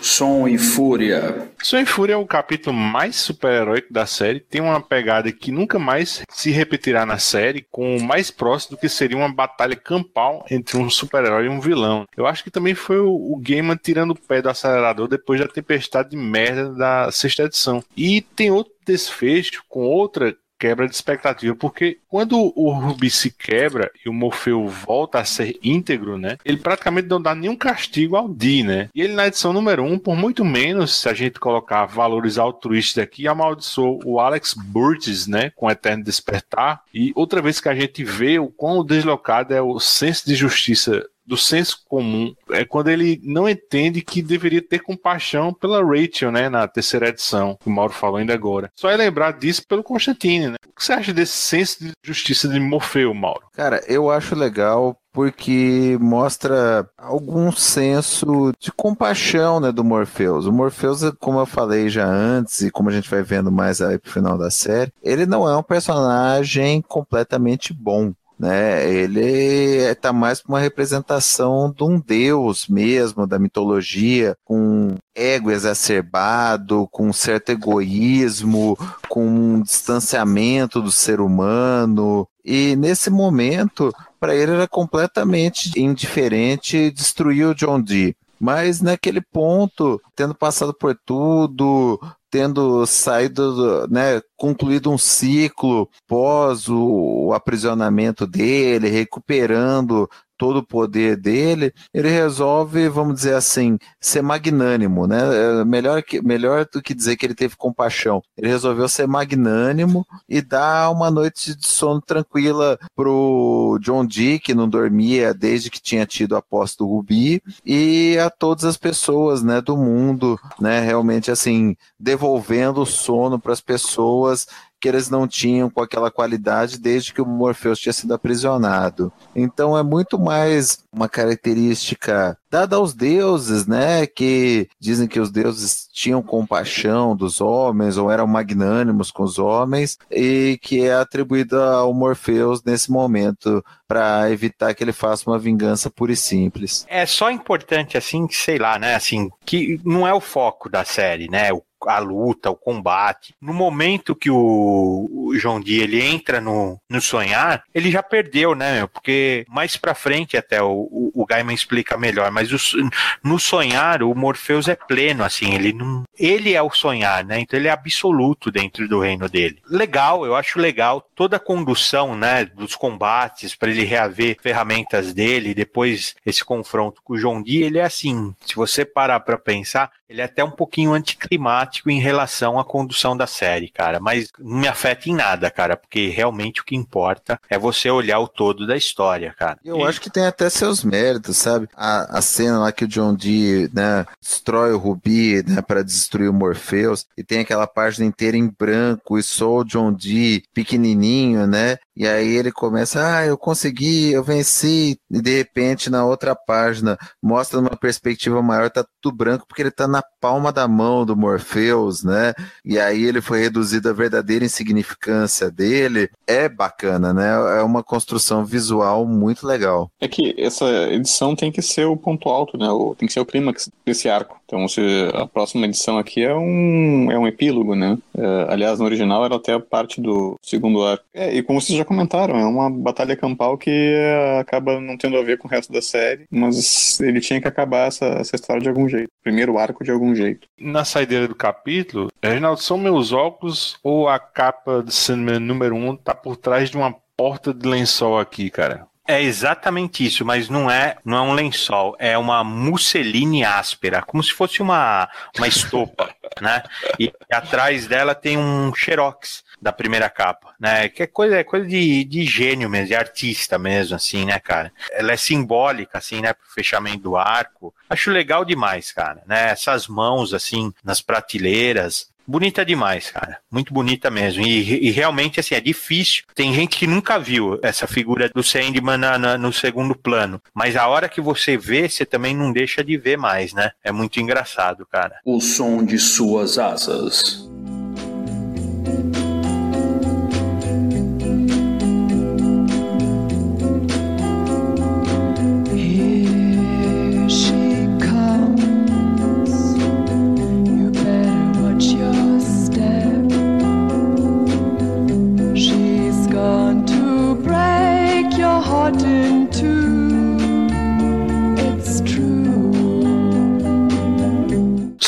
Som 0.00 0.48
e 0.48 0.58
Fúria. 0.58 1.50
Som 1.62 1.78
e 1.78 1.86
Fúria 1.86 2.14
é 2.14 2.16
o 2.16 2.26
capítulo 2.26 2.74
mais 2.74 3.16
super-heróico 3.16 3.92
da 3.92 4.06
série. 4.06 4.40
Tem 4.40 4.60
uma 4.60 4.80
pegada 4.80 5.30
que 5.30 5.52
nunca 5.52 5.78
mais 5.78 6.22
se 6.30 6.50
repetirá 6.50 7.04
na 7.04 7.18
série, 7.18 7.66
com 7.70 7.96
o 7.96 8.02
mais 8.02 8.30
próximo 8.30 8.76
do 8.76 8.80
que 8.80 8.88
seria 8.88 9.16
uma 9.16 9.32
batalha 9.32 9.76
campal 9.76 10.44
entre 10.50 10.78
um 10.78 10.88
super-herói 10.88 11.46
e 11.46 11.48
um 11.48 11.60
vilão. 11.60 12.06
Eu 12.16 12.26
acho 12.26 12.42
que 12.42 12.50
também 12.50 12.74
foi 12.74 12.98
o, 12.98 13.10
o 13.10 13.36
Gaiman 13.36 13.76
tirando 13.76 14.12
o 14.12 14.20
pé 14.20 14.40
do 14.40 14.48
acelerador 14.48 15.06
depois 15.06 15.40
da 15.40 15.46
tempestade 15.46 16.10
de 16.10 16.16
merda 16.16 16.72
da 16.72 17.12
sexta 17.12 17.44
edição. 17.44 17.82
E 17.96 18.20
tem 18.20 18.50
outro 18.50 18.72
desfecho 18.86 19.62
com 19.68 19.80
outra 19.80 20.34
quebra 20.60 20.86
de 20.86 20.94
expectativa, 20.94 21.56
porque 21.56 21.98
quando 22.06 22.52
o 22.54 22.70
Rubi 22.70 23.08
se 23.08 23.30
quebra 23.30 23.90
e 24.04 24.10
o 24.10 24.12
Morfeu 24.12 24.68
volta 24.68 25.18
a 25.18 25.24
ser 25.24 25.58
íntegro, 25.62 26.18
né? 26.18 26.36
Ele 26.44 26.58
praticamente 26.58 27.08
não 27.08 27.20
dá 27.20 27.34
nenhum 27.34 27.56
castigo 27.56 28.14
ao 28.14 28.28
Dee, 28.28 28.62
né? 28.62 28.90
E 28.94 29.00
ele 29.00 29.14
na 29.14 29.26
edição 29.26 29.54
número 29.54 29.82
1, 29.82 29.92
um, 29.92 29.98
por 29.98 30.14
muito 30.14 30.44
menos, 30.44 31.00
se 31.00 31.08
a 31.08 31.14
gente 31.14 31.40
colocar 31.40 31.86
valores 31.86 32.36
altruístas 32.36 33.02
aqui, 33.02 33.26
amaldiçoou 33.26 34.02
o 34.04 34.20
Alex 34.20 34.52
Burgess, 34.52 35.26
né? 35.26 35.50
Com 35.56 35.70
Eterno 35.70 36.04
Despertar. 36.04 36.82
E 36.92 37.10
outra 37.14 37.40
vez 37.40 37.58
que 37.58 37.68
a 37.68 37.74
gente 37.74 38.04
vê 38.04 38.38
o 38.38 38.48
quão 38.48 38.84
deslocado 38.84 39.54
é 39.54 39.62
o 39.62 39.80
senso 39.80 40.26
de 40.26 40.34
justiça 40.34 41.02
do 41.30 41.36
senso 41.36 41.84
comum 41.88 42.34
é 42.50 42.64
quando 42.64 42.88
ele 42.88 43.20
não 43.22 43.48
entende 43.48 44.02
que 44.02 44.20
deveria 44.20 44.60
ter 44.60 44.80
compaixão 44.80 45.54
pela 45.54 45.80
Rachel, 45.80 46.32
né, 46.32 46.48
na 46.48 46.66
terceira 46.66 47.08
edição, 47.08 47.56
que 47.60 47.68
o 47.68 47.70
Mauro 47.70 47.92
falou 47.92 48.16
ainda 48.16 48.34
agora. 48.34 48.68
Só 48.74 48.90
é 48.90 48.96
lembrar 48.96 49.38
disso 49.38 49.64
pelo 49.64 49.84
Constantine, 49.84 50.48
né? 50.48 50.56
O 50.66 50.74
que 50.74 50.84
você 50.84 50.92
acha 50.92 51.12
desse 51.12 51.36
senso 51.36 51.84
de 51.84 51.92
justiça 52.02 52.48
de 52.48 52.58
Morfeu, 52.58 53.14
Mauro? 53.14 53.42
Cara, 53.52 53.80
eu 53.86 54.10
acho 54.10 54.34
legal 54.34 55.00
porque 55.12 55.96
mostra 56.00 56.88
algum 56.96 57.50
senso 57.52 58.52
de 58.58 58.70
compaixão 58.72 59.60
né, 59.60 59.72
do 59.72 59.84
Morpheus. 59.84 60.46
O 60.46 60.52
Morpheus, 60.52 61.00
como 61.18 61.38
eu 61.40 61.46
falei 61.46 61.88
já 61.88 62.06
antes, 62.06 62.60
e 62.62 62.70
como 62.70 62.88
a 62.88 62.92
gente 62.92 63.10
vai 63.10 63.22
vendo 63.22 63.50
mais 63.50 63.80
aí 63.80 63.98
pro 63.98 64.10
final 64.10 64.38
da 64.38 64.50
série, 64.50 64.92
ele 65.02 65.26
não 65.26 65.48
é 65.48 65.56
um 65.56 65.62
personagem 65.62 66.80
completamente 66.82 67.72
bom 67.72 68.12
né? 68.40 68.90
Ele 68.90 69.90
está 69.90 70.14
mais 70.14 70.40
para 70.40 70.52
uma 70.54 70.60
representação 70.60 71.70
de 71.70 71.84
um 71.84 72.00
deus 72.00 72.66
mesmo, 72.66 73.26
da 73.26 73.38
mitologia, 73.38 74.34
com 74.42 74.94
ego 75.14 75.50
exacerbado, 75.50 76.88
com 76.90 77.08
um 77.08 77.12
certo 77.12 77.50
egoísmo, 77.50 78.78
com 79.10 79.26
um 79.26 79.62
distanciamento 79.62 80.80
do 80.80 80.90
ser 80.90 81.20
humano. 81.20 82.26
E 82.42 82.74
nesse 82.76 83.10
momento, 83.10 83.92
para 84.18 84.34
ele 84.34 84.52
era 84.52 84.66
completamente 84.66 85.78
indiferente 85.78 86.90
destruir 86.90 87.46
o 87.46 87.54
John 87.54 87.78
Dee. 87.78 88.16
Mas 88.40 88.80
naquele 88.80 89.20
ponto, 89.20 90.00
tendo 90.16 90.34
passado 90.34 90.72
por 90.72 90.98
tudo, 91.04 92.00
tendo 92.30 92.86
saído, 92.86 93.88
né, 93.88 94.20
concluído 94.36 94.90
um 94.90 94.96
ciclo 94.98 95.88
pós 96.06 96.68
o, 96.68 97.26
o 97.26 97.34
aprisionamento 97.34 98.26
dele, 98.26 98.88
recuperando 98.88 100.08
todo 100.40 100.60
o 100.60 100.66
poder 100.66 101.18
dele, 101.18 101.70
ele 101.92 102.08
resolve, 102.08 102.88
vamos 102.88 103.16
dizer 103.16 103.34
assim, 103.34 103.78
ser 104.00 104.22
magnânimo, 104.22 105.06
né? 105.06 105.18
É 105.60 105.64
melhor, 105.66 106.02
que, 106.02 106.22
melhor 106.22 106.66
do 106.72 106.80
que 106.80 106.94
dizer 106.94 107.16
que 107.16 107.26
ele 107.26 107.34
teve 107.34 107.56
compaixão. 107.56 108.22
Ele 108.38 108.48
resolveu 108.48 108.88
ser 108.88 109.06
magnânimo 109.06 110.06
e 110.26 110.40
dar 110.40 110.90
uma 110.92 111.10
noite 111.10 111.54
de 111.54 111.66
sono 111.66 112.00
tranquila 112.00 112.78
pro 112.96 113.78
John 113.82 114.06
Dee, 114.06 114.38
que 114.38 114.54
não 114.54 114.66
dormia 114.66 115.34
desde 115.34 115.70
que 115.70 115.78
tinha 115.78 116.06
tido 116.06 116.34
a 116.34 116.40
posse 116.40 116.78
do 116.78 116.86
Rubi, 116.86 117.42
e 117.62 118.16
a 118.16 118.30
todas 118.30 118.64
as 118.64 118.78
pessoas, 118.78 119.42
né, 119.42 119.60
do 119.60 119.76
mundo, 119.76 120.40
né, 120.58 120.80
realmente 120.80 121.30
assim, 121.30 121.76
devolvendo 121.98 122.80
o 122.80 122.86
sono 122.86 123.38
para 123.38 123.52
as 123.52 123.60
pessoas 123.60 124.46
que 124.80 124.88
eles 124.88 125.10
não 125.10 125.28
tinham 125.28 125.68
com 125.68 125.82
aquela 125.82 126.10
qualidade 126.10 126.78
desde 126.78 127.12
que 127.12 127.20
o 127.20 127.26
Morpheus 127.26 127.78
tinha 127.78 127.92
sido 127.92 128.14
aprisionado. 128.14 129.12
Então 129.36 129.76
é 129.76 129.82
muito 129.82 130.18
mais 130.18 130.78
uma 130.92 131.08
característica 131.08 132.36
dada 132.50 132.76
aos 132.76 132.94
deuses, 132.94 133.66
né? 133.66 134.06
Que 134.06 134.68
dizem 134.80 135.06
que 135.06 135.20
os 135.20 135.30
deuses 135.30 135.88
tinham 135.92 136.22
compaixão 136.22 137.14
dos 137.14 137.40
homens 137.40 137.96
ou 137.96 138.10
eram 138.10 138.26
magnânimos 138.26 139.10
com 139.10 139.22
os 139.22 139.38
homens 139.38 139.98
e 140.10 140.58
que 140.60 140.84
é 140.84 140.94
atribuída 140.94 141.62
ao 141.74 141.94
Morpheus 141.94 142.62
nesse 142.64 142.90
momento 142.90 143.64
para 143.86 144.30
evitar 144.30 144.74
que 144.74 144.82
ele 144.82 144.92
faça 144.92 145.28
uma 145.28 145.38
vingança 145.38 145.90
pura 145.90 146.12
e 146.12 146.16
simples. 146.16 146.86
É 146.88 147.04
só 147.06 147.30
importante 147.30 147.96
assim, 147.96 148.26
sei 148.30 148.58
lá, 148.58 148.78
né? 148.78 148.94
Assim, 148.94 149.30
que 149.44 149.80
não 149.84 150.06
é 150.06 150.14
o 150.14 150.20
foco 150.20 150.68
da 150.68 150.84
série, 150.84 151.28
né? 151.28 151.52
O 151.52 151.62
a 151.86 151.98
luta, 151.98 152.50
o 152.50 152.56
combate. 152.56 153.34
No 153.40 153.52
momento 153.52 154.14
que 154.14 154.30
o, 154.30 155.08
o 155.12 155.38
João 155.38 155.60
Di 155.60 155.80
ele 155.80 156.02
entra 156.02 156.40
no, 156.40 156.80
no 156.88 157.00
sonhar, 157.00 157.62
ele 157.74 157.90
já 157.90 158.02
perdeu, 158.02 158.54
né? 158.54 158.86
Porque 158.86 159.44
mais 159.48 159.76
pra 159.76 159.94
frente 159.94 160.36
até 160.36 160.62
o, 160.62 160.70
o, 160.70 161.12
o 161.14 161.26
Gaiman 161.26 161.54
explica 161.54 161.96
melhor, 161.96 162.30
mas 162.30 162.52
o, 162.52 162.90
no 163.22 163.38
sonhar 163.38 164.02
o 164.02 164.14
Morpheus 164.14 164.68
é 164.68 164.74
pleno, 164.74 165.24
assim, 165.24 165.54
ele 165.54 165.72
não, 165.72 166.04
ele 166.18 166.54
é 166.54 166.62
o 166.62 166.70
sonhar, 166.70 167.24
né? 167.24 167.40
Então 167.40 167.58
ele 167.58 167.68
é 167.68 167.70
absoluto 167.72 168.50
dentro 168.50 168.88
do 168.88 169.00
reino 169.00 169.28
dele. 169.28 169.58
Legal, 169.68 170.24
eu 170.24 170.34
acho 170.34 170.58
legal 170.58 171.06
toda 171.14 171.36
a 171.36 171.40
condução, 171.40 172.16
né, 172.16 172.44
dos 172.44 172.74
combates 172.74 173.54
para 173.54 173.70
ele 173.70 173.84
reaver 173.84 174.36
ferramentas 174.40 175.12
dele, 175.12 175.54
depois 175.54 176.14
esse 176.24 176.44
confronto 176.44 177.02
com 177.02 177.14
o 177.14 177.18
João 177.18 177.42
Di, 177.42 177.62
ele 177.62 177.78
é 177.78 177.84
assim, 177.84 178.34
se 178.44 178.54
você 178.54 178.84
parar 178.84 179.20
para 179.20 179.38
pensar, 179.38 179.90
ele 180.08 180.20
é 180.20 180.24
até 180.24 180.42
um 180.42 180.50
pouquinho 180.50 180.92
anticlimático 180.92 181.69
em 181.86 182.00
relação 182.00 182.58
à 182.58 182.64
condução 182.64 183.16
da 183.16 183.26
série, 183.26 183.68
cara. 183.68 184.00
Mas 184.00 184.28
não 184.38 184.58
me 184.58 184.68
afeta 184.68 185.08
em 185.08 185.14
nada, 185.14 185.50
cara, 185.50 185.76
porque 185.76 186.08
realmente 186.08 186.60
o 186.60 186.64
que 186.64 186.76
importa 186.76 187.40
é 187.48 187.58
você 187.58 187.90
olhar 187.90 188.20
o 188.20 188.28
todo 188.28 188.66
da 188.66 188.76
história, 188.76 189.34
cara. 189.38 189.58
Eu 189.64 189.80
e... 189.80 189.82
acho 189.84 190.00
que 190.00 190.10
tem 190.10 190.26
até 190.26 190.48
seus 190.48 190.82
méritos, 190.84 191.36
sabe? 191.36 191.68
A, 191.76 192.18
a 192.18 192.22
cena 192.22 192.58
lá 192.58 192.72
que 192.72 192.84
o 192.84 192.88
John 192.88 193.14
Dee, 193.14 193.70
né, 193.72 194.06
destrói 194.20 194.72
o 194.72 194.78
Rubi, 194.78 195.42
né, 195.46 195.62
para 195.62 195.82
destruir 195.82 196.28
o 196.28 196.34
Morpheus, 196.34 197.06
e 197.16 197.22
tem 197.22 197.40
aquela 197.40 197.66
página 197.66 198.06
inteira 198.06 198.36
em 198.36 198.48
branco 198.48 199.18
e 199.18 199.22
só 199.22 199.58
o 199.58 199.64
John 199.64 199.92
Dee 199.92 200.42
pequenininho, 200.54 201.46
né? 201.46 201.78
E 202.00 202.08
aí 202.08 202.34
ele 202.34 202.50
começa, 202.50 203.18
ah, 203.18 203.26
eu 203.26 203.36
consegui, 203.36 204.10
eu 204.10 204.24
venci, 204.24 204.98
e 205.10 205.20
de 205.20 205.36
repente 205.36 205.90
na 205.90 206.02
outra 206.02 206.34
página 206.34 206.96
mostra 207.22 207.60
uma 207.60 207.76
perspectiva 207.76 208.40
maior, 208.40 208.70
tá 208.70 208.82
tudo 209.02 209.14
branco 209.14 209.44
porque 209.46 209.60
ele 209.60 209.70
tá 209.70 209.86
na 209.86 210.02
palma 210.18 210.50
da 210.50 210.66
mão 210.66 211.04
do 211.04 211.14
Morpheus, 211.14 212.02
né? 212.02 212.32
E 212.64 212.78
aí 212.78 213.04
ele 213.04 213.20
foi 213.20 213.40
reduzido 213.40 213.90
à 213.90 213.92
verdadeira 213.92 214.46
insignificância 214.46 215.50
dele. 215.50 216.08
É 216.26 216.48
bacana, 216.48 217.12
né? 217.12 217.58
É 217.58 217.62
uma 217.62 217.82
construção 217.82 218.46
visual 218.46 219.04
muito 219.04 219.46
legal. 219.46 219.90
É 220.00 220.08
que 220.08 220.34
essa 220.38 220.64
edição 220.90 221.36
tem 221.36 221.52
que 221.52 221.60
ser 221.60 221.84
o 221.84 221.98
ponto 221.98 222.30
alto, 222.30 222.56
né? 222.56 222.66
Tem 222.96 223.08
que 223.08 223.12
ser 223.12 223.20
o 223.20 223.26
clímax 223.26 223.68
desse 223.84 224.08
arco. 224.08 224.39
Então, 224.50 224.66
se 224.66 224.80
a 225.14 225.24
próxima 225.26 225.64
edição 225.66 225.96
aqui 225.96 226.24
é 226.24 226.34
um, 226.34 227.08
é 227.08 227.16
um 227.16 227.24
epílogo, 227.24 227.76
né? 227.76 227.96
É, 228.18 228.46
aliás, 228.48 228.80
no 228.80 228.84
original 228.84 229.24
era 229.24 229.36
até 229.36 229.52
a 229.52 229.60
parte 229.60 230.00
do 230.00 230.34
segundo 230.42 230.84
arco. 230.84 231.04
É, 231.14 231.32
e 231.32 231.40
como 231.40 231.60
vocês 231.60 231.78
já 231.78 231.84
comentaram, 231.84 232.36
é 232.36 232.44
uma 232.44 232.68
batalha 232.68 233.14
campal 233.14 233.56
que 233.56 233.70
é, 233.70 234.40
acaba 234.40 234.80
não 234.80 234.96
tendo 234.96 235.16
a 235.16 235.22
ver 235.22 235.38
com 235.38 235.46
o 235.46 235.50
resto 235.50 235.72
da 235.72 235.80
série, 235.80 236.26
mas 236.28 236.98
ele 237.00 237.20
tinha 237.20 237.40
que 237.40 237.46
acabar 237.46 237.86
essa, 237.86 238.06
essa 238.06 238.34
história 238.34 238.60
de 238.60 238.68
algum 238.68 238.88
jeito. 238.88 239.08
Primeiro 239.22 239.56
arco 239.56 239.84
de 239.84 239.92
algum 239.92 240.16
jeito. 240.16 240.48
Na 240.58 240.84
saideira 240.84 241.28
do 241.28 241.34
capítulo, 241.36 242.10
Reginaldo, 242.20 242.60
são 242.60 242.76
meus 242.76 243.12
óculos 243.12 243.78
ou 243.84 244.08
a 244.08 244.18
capa 244.18 244.82
do 244.82 244.90
Sandman 244.90 245.38
número 245.38 245.76
1 245.76 245.88
um 245.88 245.96
tá 245.96 246.12
por 246.12 246.36
trás 246.36 246.70
de 246.70 246.76
uma 246.76 246.92
porta 247.16 247.54
de 247.54 247.68
lençol 247.68 248.18
aqui, 248.18 248.50
cara? 248.50 248.89
É 249.10 249.20
exatamente 249.20 250.06
isso, 250.06 250.24
mas 250.24 250.48
não 250.48 250.70
é, 250.70 250.96
não 251.04 251.18
é 251.18 251.20
um 251.20 251.32
lençol, 251.32 251.96
é 251.98 252.16
uma 252.16 252.44
musseline 252.44 253.44
áspera, 253.44 254.02
como 254.02 254.22
se 254.22 254.32
fosse 254.32 254.62
uma, 254.62 255.10
uma 255.36 255.48
estopa, 255.48 256.14
né? 256.40 256.62
E 256.96 257.12
atrás 257.28 257.88
dela 257.88 258.14
tem 258.14 258.38
um 258.38 258.72
xerox 258.72 259.42
da 259.60 259.72
primeira 259.72 260.08
capa, 260.08 260.54
né? 260.60 260.88
Que 260.88 261.02
é 261.02 261.06
coisa, 261.08 261.38
é 261.38 261.42
coisa 261.42 261.66
de, 261.66 262.04
de 262.04 262.24
gênio 262.24 262.70
mesmo, 262.70 262.86
de 262.86 262.94
artista 262.94 263.58
mesmo, 263.58 263.96
assim, 263.96 264.24
né, 264.24 264.38
cara? 264.38 264.72
Ela 264.92 265.10
é 265.10 265.16
simbólica, 265.16 265.98
assim, 265.98 266.20
né, 266.20 266.32
pro 266.32 266.48
fechamento 266.54 266.98
do 266.98 267.16
arco. 267.16 267.74
Acho 267.88 268.12
legal 268.12 268.44
demais, 268.44 268.92
cara, 268.92 269.24
né? 269.26 269.50
Essas 269.50 269.88
mãos, 269.88 270.32
assim, 270.32 270.72
nas 270.84 271.02
prateleiras, 271.02 272.09
bonita 272.30 272.64
demais, 272.64 273.10
cara. 273.10 273.38
Muito 273.50 273.74
bonita 273.74 274.10
mesmo. 274.10 274.46
E, 274.46 274.88
e, 274.88 274.90
realmente, 274.90 275.40
assim, 275.40 275.54
é 275.54 275.60
difícil. 275.60 276.22
Tem 276.34 276.54
gente 276.54 276.76
que 276.78 276.86
nunca 276.86 277.18
viu 277.18 277.58
essa 277.62 277.86
figura 277.86 278.28
do 278.28 278.42
Sandman 278.42 278.96
na, 278.96 279.18
na, 279.18 279.36
no 279.36 279.52
segundo 279.52 279.94
plano. 279.94 280.40
Mas 280.54 280.76
a 280.76 280.86
hora 280.86 281.08
que 281.08 281.20
você 281.20 281.56
vê, 281.56 281.88
você 281.88 282.06
também 282.06 282.34
não 282.34 282.52
deixa 282.52 282.84
de 282.84 282.96
ver 282.96 283.18
mais, 283.18 283.52
né? 283.52 283.72
É 283.82 283.90
muito 283.90 284.20
engraçado, 284.20 284.86
cara. 284.86 285.16
O 285.24 285.40
som 285.40 285.84
de 285.84 285.98
suas 285.98 286.58
asas. 286.58 287.48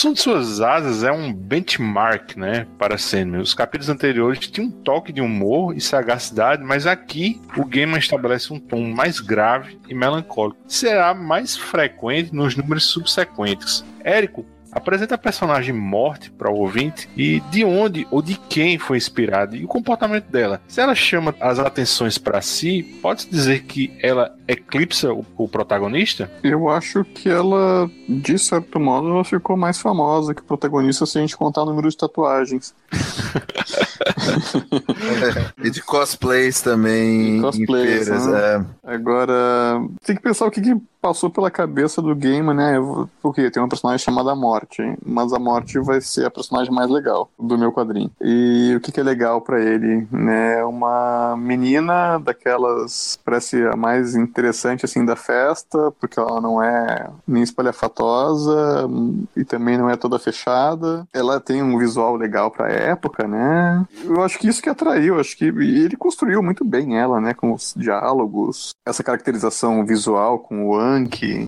Som 0.03 0.13
de 0.13 0.21
suas 0.21 0.61
asas 0.61 1.05
é 1.05 1.13
um 1.13 1.33
benchmark, 1.33 2.37
né, 2.37 2.67
para 2.77 2.99
Sandman. 2.99 3.41
Os 3.41 3.55
capítulos 3.55 3.89
anteriores 3.89 4.41
tinham 4.49 4.67
um 4.67 4.71
toque 4.73 5.13
de 5.13 5.21
humor 5.21 5.77
e 5.77 5.81
sagacidade, 5.81 6.65
mas 6.65 6.89
aqui 6.89 7.41
o 7.57 7.65
Gaiman 7.65 7.99
estabelece 7.99 8.53
um 8.53 8.59
tom 8.59 8.83
mais 8.83 9.21
grave 9.21 9.79
e 9.89 9.95
melancólico. 9.95 10.59
Será 10.67 11.15
mais 11.15 11.57
frequente 11.57 12.35
nos 12.35 12.57
números 12.57 12.87
subsequentes. 12.87 13.85
Érico 14.03 14.45
apresenta 14.73 15.15
a 15.15 15.19
personagem 15.19 15.75
morte 15.75 16.31
para 16.31 16.51
o 16.51 16.57
ouvinte 16.57 17.09
e 17.17 17.41
de 17.51 17.65
onde 17.65 18.07
ou 18.11 18.23
de 18.23 18.35
quem 18.49 18.79
foi 18.79 18.97
inspirada 18.97 19.57
e 19.57 19.65
o 19.65 19.69
comportamento 19.69 20.27
dela. 20.27 20.61
Se 20.67 20.81
ela 20.81 20.95
chama 20.95 21.35
as 21.41 21.59
atenções 21.59 22.19
para 22.19 22.41
si, 22.41 22.83
pode-se 23.03 23.29
dizer 23.29 23.65
que 23.65 23.97
ela 24.03 24.35
eclipsa 24.49 25.13
o, 25.13 25.25
o, 25.37 25.49
protagonista? 25.49 26.31
Eu 26.43 26.69
acho 26.69 27.05
que 27.05 27.29
ela, 27.29 27.91
de 28.09 28.39
certo 28.39 28.81
modo, 28.81 29.11
ela 29.11 29.25
ficou 29.25 29.57
mais 29.57 29.79
famosa 29.79 30.35
que 30.35 30.41
o 30.41 30.45
protagonista 30.45 31.05
se 31.05 31.19
a 31.19 31.21
gente 31.21 31.37
contar 31.37 31.63
o 31.63 31.67
número 31.67 31.89
de 31.89 31.97
tatuagens. 31.97 32.75
e 35.63 35.71
de 35.71 35.83
cosplays 35.83 36.61
também. 36.61 37.37
De 37.37 37.43
cosplays, 37.43 38.07
feiras, 38.07 38.27
né? 38.27 38.67
é. 38.85 38.95
Agora, 38.95 39.81
tem 40.05 40.17
que 40.17 40.23
pensar 40.23 40.47
o 40.47 40.51
que, 40.51 40.61
que 40.61 40.77
passou 41.03 41.29
pela 41.29 41.51
cabeça 41.51 42.01
do 42.01 42.15
game, 42.15 42.55
né? 42.55 42.75
Porque 43.21 43.51
tem 43.51 43.61
uma 43.61 43.69
personagem 43.69 44.05
chamada 44.05 44.37
Morte, 44.37 44.81
mas 45.05 45.33
a 45.33 45.39
Morte 45.39 45.81
vai 45.81 46.01
ser 46.01 46.25
a 46.25 46.31
personagem 46.31 46.73
mais 46.73 46.89
legal 46.89 47.29
do 47.37 47.59
meu 47.59 47.73
quadrinho. 47.73 48.11
E 48.21 48.73
o 48.77 48.81
que, 48.81 48.93
que 48.93 49.01
é 49.01 49.03
legal 49.03 49.41
para 49.41 49.61
ele, 49.61 50.07
né? 50.13 50.63
Uma 50.65 51.37
menina 51.37 52.19
daquelas, 52.19 53.19
parece 53.25 53.61
a 53.67 53.75
mais 53.75 54.15
interessante 54.15 54.85
assim 54.85 55.05
da 55.05 55.17
festa, 55.17 55.93
porque 56.01 56.21
ela 56.21 56.41
não 56.41 56.63
é 56.63 57.11
nem 57.27 57.43
espalhafatosa 57.43 58.89
e 59.37 59.45
também 59.45 59.77
não 59.77 59.91
é 59.91 59.97
toda 59.97 60.21
fechada. 60.21 61.05
Ela 61.13 61.41
tem 61.41 61.63
um 61.63 61.77
visual 61.77 62.15
legal 62.15 62.49
pra 62.49 62.71
época, 62.71 63.27
né? 63.27 63.85
Eu 64.05 64.23
acho 64.23 64.39
que 64.39 64.49
isso 64.49 64.63
que 64.63 64.69
atraiu, 64.69 65.19
acho 65.19 65.37
que 65.37 65.45
ele 65.45 65.97
construiu 65.97 66.43
muito 66.43 66.65
bem 66.65 66.99
ela, 66.99 67.21
né? 67.21 67.35
Com 67.35 67.53
os 67.53 67.75
diálogos, 67.77 68.71
essa 68.87 69.03
caracterização 69.03 69.85
visual 69.85 70.39
com 70.39 70.69
o 70.69 70.73
punk. 70.93 71.47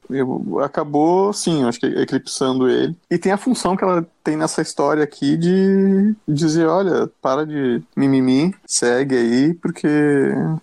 Acabou, 0.62 1.32
sim, 1.32 1.64
acho 1.64 1.80
que 1.80 1.86
eclipsando 1.86 2.68
ele. 2.68 2.96
E 3.10 3.18
tem 3.18 3.32
a 3.32 3.36
função 3.36 3.76
que 3.76 3.84
ela 3.84 4.06
tem 4.24 4.36
nessa 4.36 4.62
história 4.62 5.04
aqui 5.04 5.36
de 5.36 6.16
dizer, 6.26 6.66
olha, 6.66 7.08
para 7.20 7.44
de 7.46 7.82
mimimi, 7.94 8.54
segue 8.66 9.14
aí, 9.14 9.54
porque 9.54 9.86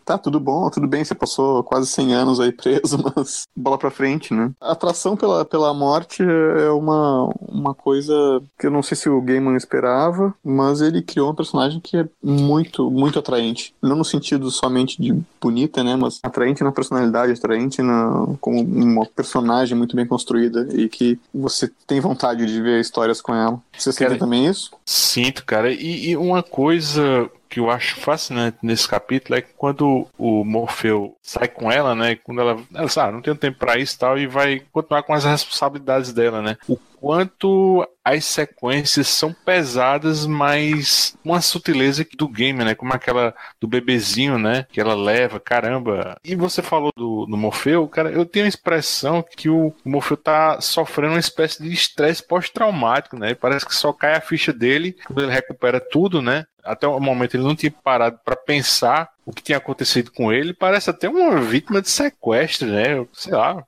tá 0.03 0.17
tudo 0.17 0.39
bom, 0.39 0.69
tudo 0.71 0.87
bem, 0.87 1.05
você 1.05 1.13
passou 1.13 1.63
quase 1.63 1.87
100 1.87 2.13
anos 2.13 2.39
aí 2.39 2.51
preso, 2.51 2.97
mas 3.15 3.47
bola 3.55 3.77
pra 3.77 3.91
frente, 3.91 4.33
né? 4.33 4.51
A 4.59 4.71
atração 4.71 5.15
pela, 5.15 5.45
pela 5.45 5.73
morte 5.73 6.23
é 6.23 6.69
uma, 6.71 7.29
uma 7.47 7.75
coisa 7.75 8.13
que 8.57 8.65
eu 8.65 8.71
não 8.71 8.81
sei 8.81 8.97
se 8.97 9.07
o 9.07 9.21
Gaiman 9.21 9.55
esperava, 9.55 10.33
mas 10.43 10.81
ele 10.81 11.03
criou 11.03 11.31
um 11.31 11.35
personagem 11.35 11.79
que 11.79 11.97
é 11.97 12.07
muito, 12.23 12.89
muito 12.89 13.19
atraente. 13.19 13.75
Não 13.81 13.95
no 13.95 14.05
sentido 14.05 14.49
somente 14.49 14.99
de 14.99 15.13
bonita, 15.39 15.83
né, 15.83 15.95
mas 15.95 16.19
atraente 16.23 16.63
na 16.63 16.71
personalidade, 16.71 17.33
atraente 17.33 17.81
na, 17.83 18.25
como 18.39 18.59
uma 18.61 19.05
personagem 19.05 19.77
muito 19.77 19.95
bem 19.95 20.07
construída 20.07 20.67
e 20.73 20.89
que 20.89 21.19
você 21.33 21.69
tem 21.85 21.99
vontade 21.99 22.45
de 22.47 22.61
ver 22.61 22.81
histórias 22.81 23.21
com 23.21 23.35
ela. 23.35 23.50
Você 23.77 23.91
sente 23.91 24.17
também 24.17 24.45
isso? 24.45 24.71
Sinto, 24.85 25.45
cara. 25.45 25.71
E, 25.71 26.09
e, 26.09 26.17
uma 26.17 26.43
coisa 26.43 27.29
que 27.51 27.59
eu 27.59 27.69
acho 27.69 27.97
fascinante 27.97 28.59
nesse 28.63 28.87
capítulo 28.87 29.37
é 29.37 29.41
que 29.41 29.53
quando 29.57 30.07
o 30.17 30.45
Morfeu 30.45 31.17
sai 31.21 31.49
com 31.49 31.69
ela, 31.69 31.93
né? 31.93 32.15
Quando 32.15 32.39
ela, 32.39 32.57
ela 32.73 32.87
sabe, 32.87 33.09
ah, 33.09 33.11
não 33.11 33.21
tem 33.21 33.35
tempo 33.35 33.59
para 33.59 33.77
isso 33.77 33.95
e 33.95 33.99
tal, 33.99 34.17
e 34.17 34.25
vai 34.25 34.61
continuar 34.71 35.03
com 35.03 35.13
as 35.13 35.25
responsabilidades 35.25 36.13
dela, 36.13 36.41
né? 36.41 36.57
O 36.65 36.77
quanto 37.01 37.85
as 38.05 38.25
sequências 38.25 39.07
são 39.07 39.33
pesadas, 39.33 40.25
mas 40.27 41.17
uma 41.25 41.41
sutileza 41.41 42.05
do 42.15 42.27
game, 42.27 42.63
né? 42.63 42.75
Como 42.75 42.93
aquela 42.93 43.33
do 43.59 43.67
bebezinho, 43.67 44.37
né? 44.37 44.65
Que 44.71 44.79
ela 44.79 44.93
leva, 44.93 45.39
caramba. 45.39 46.15
E 46.23 46.35
você 46.35 46.61
falou 46.61 46.91
do, 46.95 47.25
do 47.25 47.37
Morfeu, 47.37 47.87
cara, 47.87 48.11
eu 48.11 48.25
tenho 48.25 48.45
a 48.45 48.49
expressão 48.49 49.25
que 49.35 49.49
o, 49.49 49.73
o 49.83 49.89
Morfeu 49.89 50.15
tá 50.15 50.61
sofrendo 50.61 51.13
uma 51.13 51.19
espécie 51.19 51.61
de 51.61 51.73
estresse 51.73 52.25
pós-traumático, 52.25 53.17
né? 53.17 53.33
Parece 53.33 53.65
que 53.65 53.75
só 53.75 53.91
cai 53.91 54.15
a 54.15 54.21
ficha 54.21 54.53
dele 54.53 54.95
quando 55.05 55.23
ele 55.23 55.33
recupera 55.33 55.79
tudo, 55.79 56.21
né? 56.21 56.45
Até 56.63 56.87
o 56.87 56.99
momento 56.99 57.35
ele 57.35 57.43
não 57.43 57.55
tinha 57.55 57.71
parado 57.83 58.19
para 58.23 58.35
pensar 58.35 59.09
o 59.31 59.33
que 59.33 59.41
tinha 59.41 59.57
acontecido 59.57 60.11
com 60.11 60.31
ele. 60.31 60.53
Parece 60.53 60.89
até 60.89 61.09
uma 61.09 61.39
vítima 61.39 61.81
de 61.81 61.89
sequestro, 61.89 62.67
né? 62.67 63.05
Sei 63.13 63.33
lá, 63.33 63.63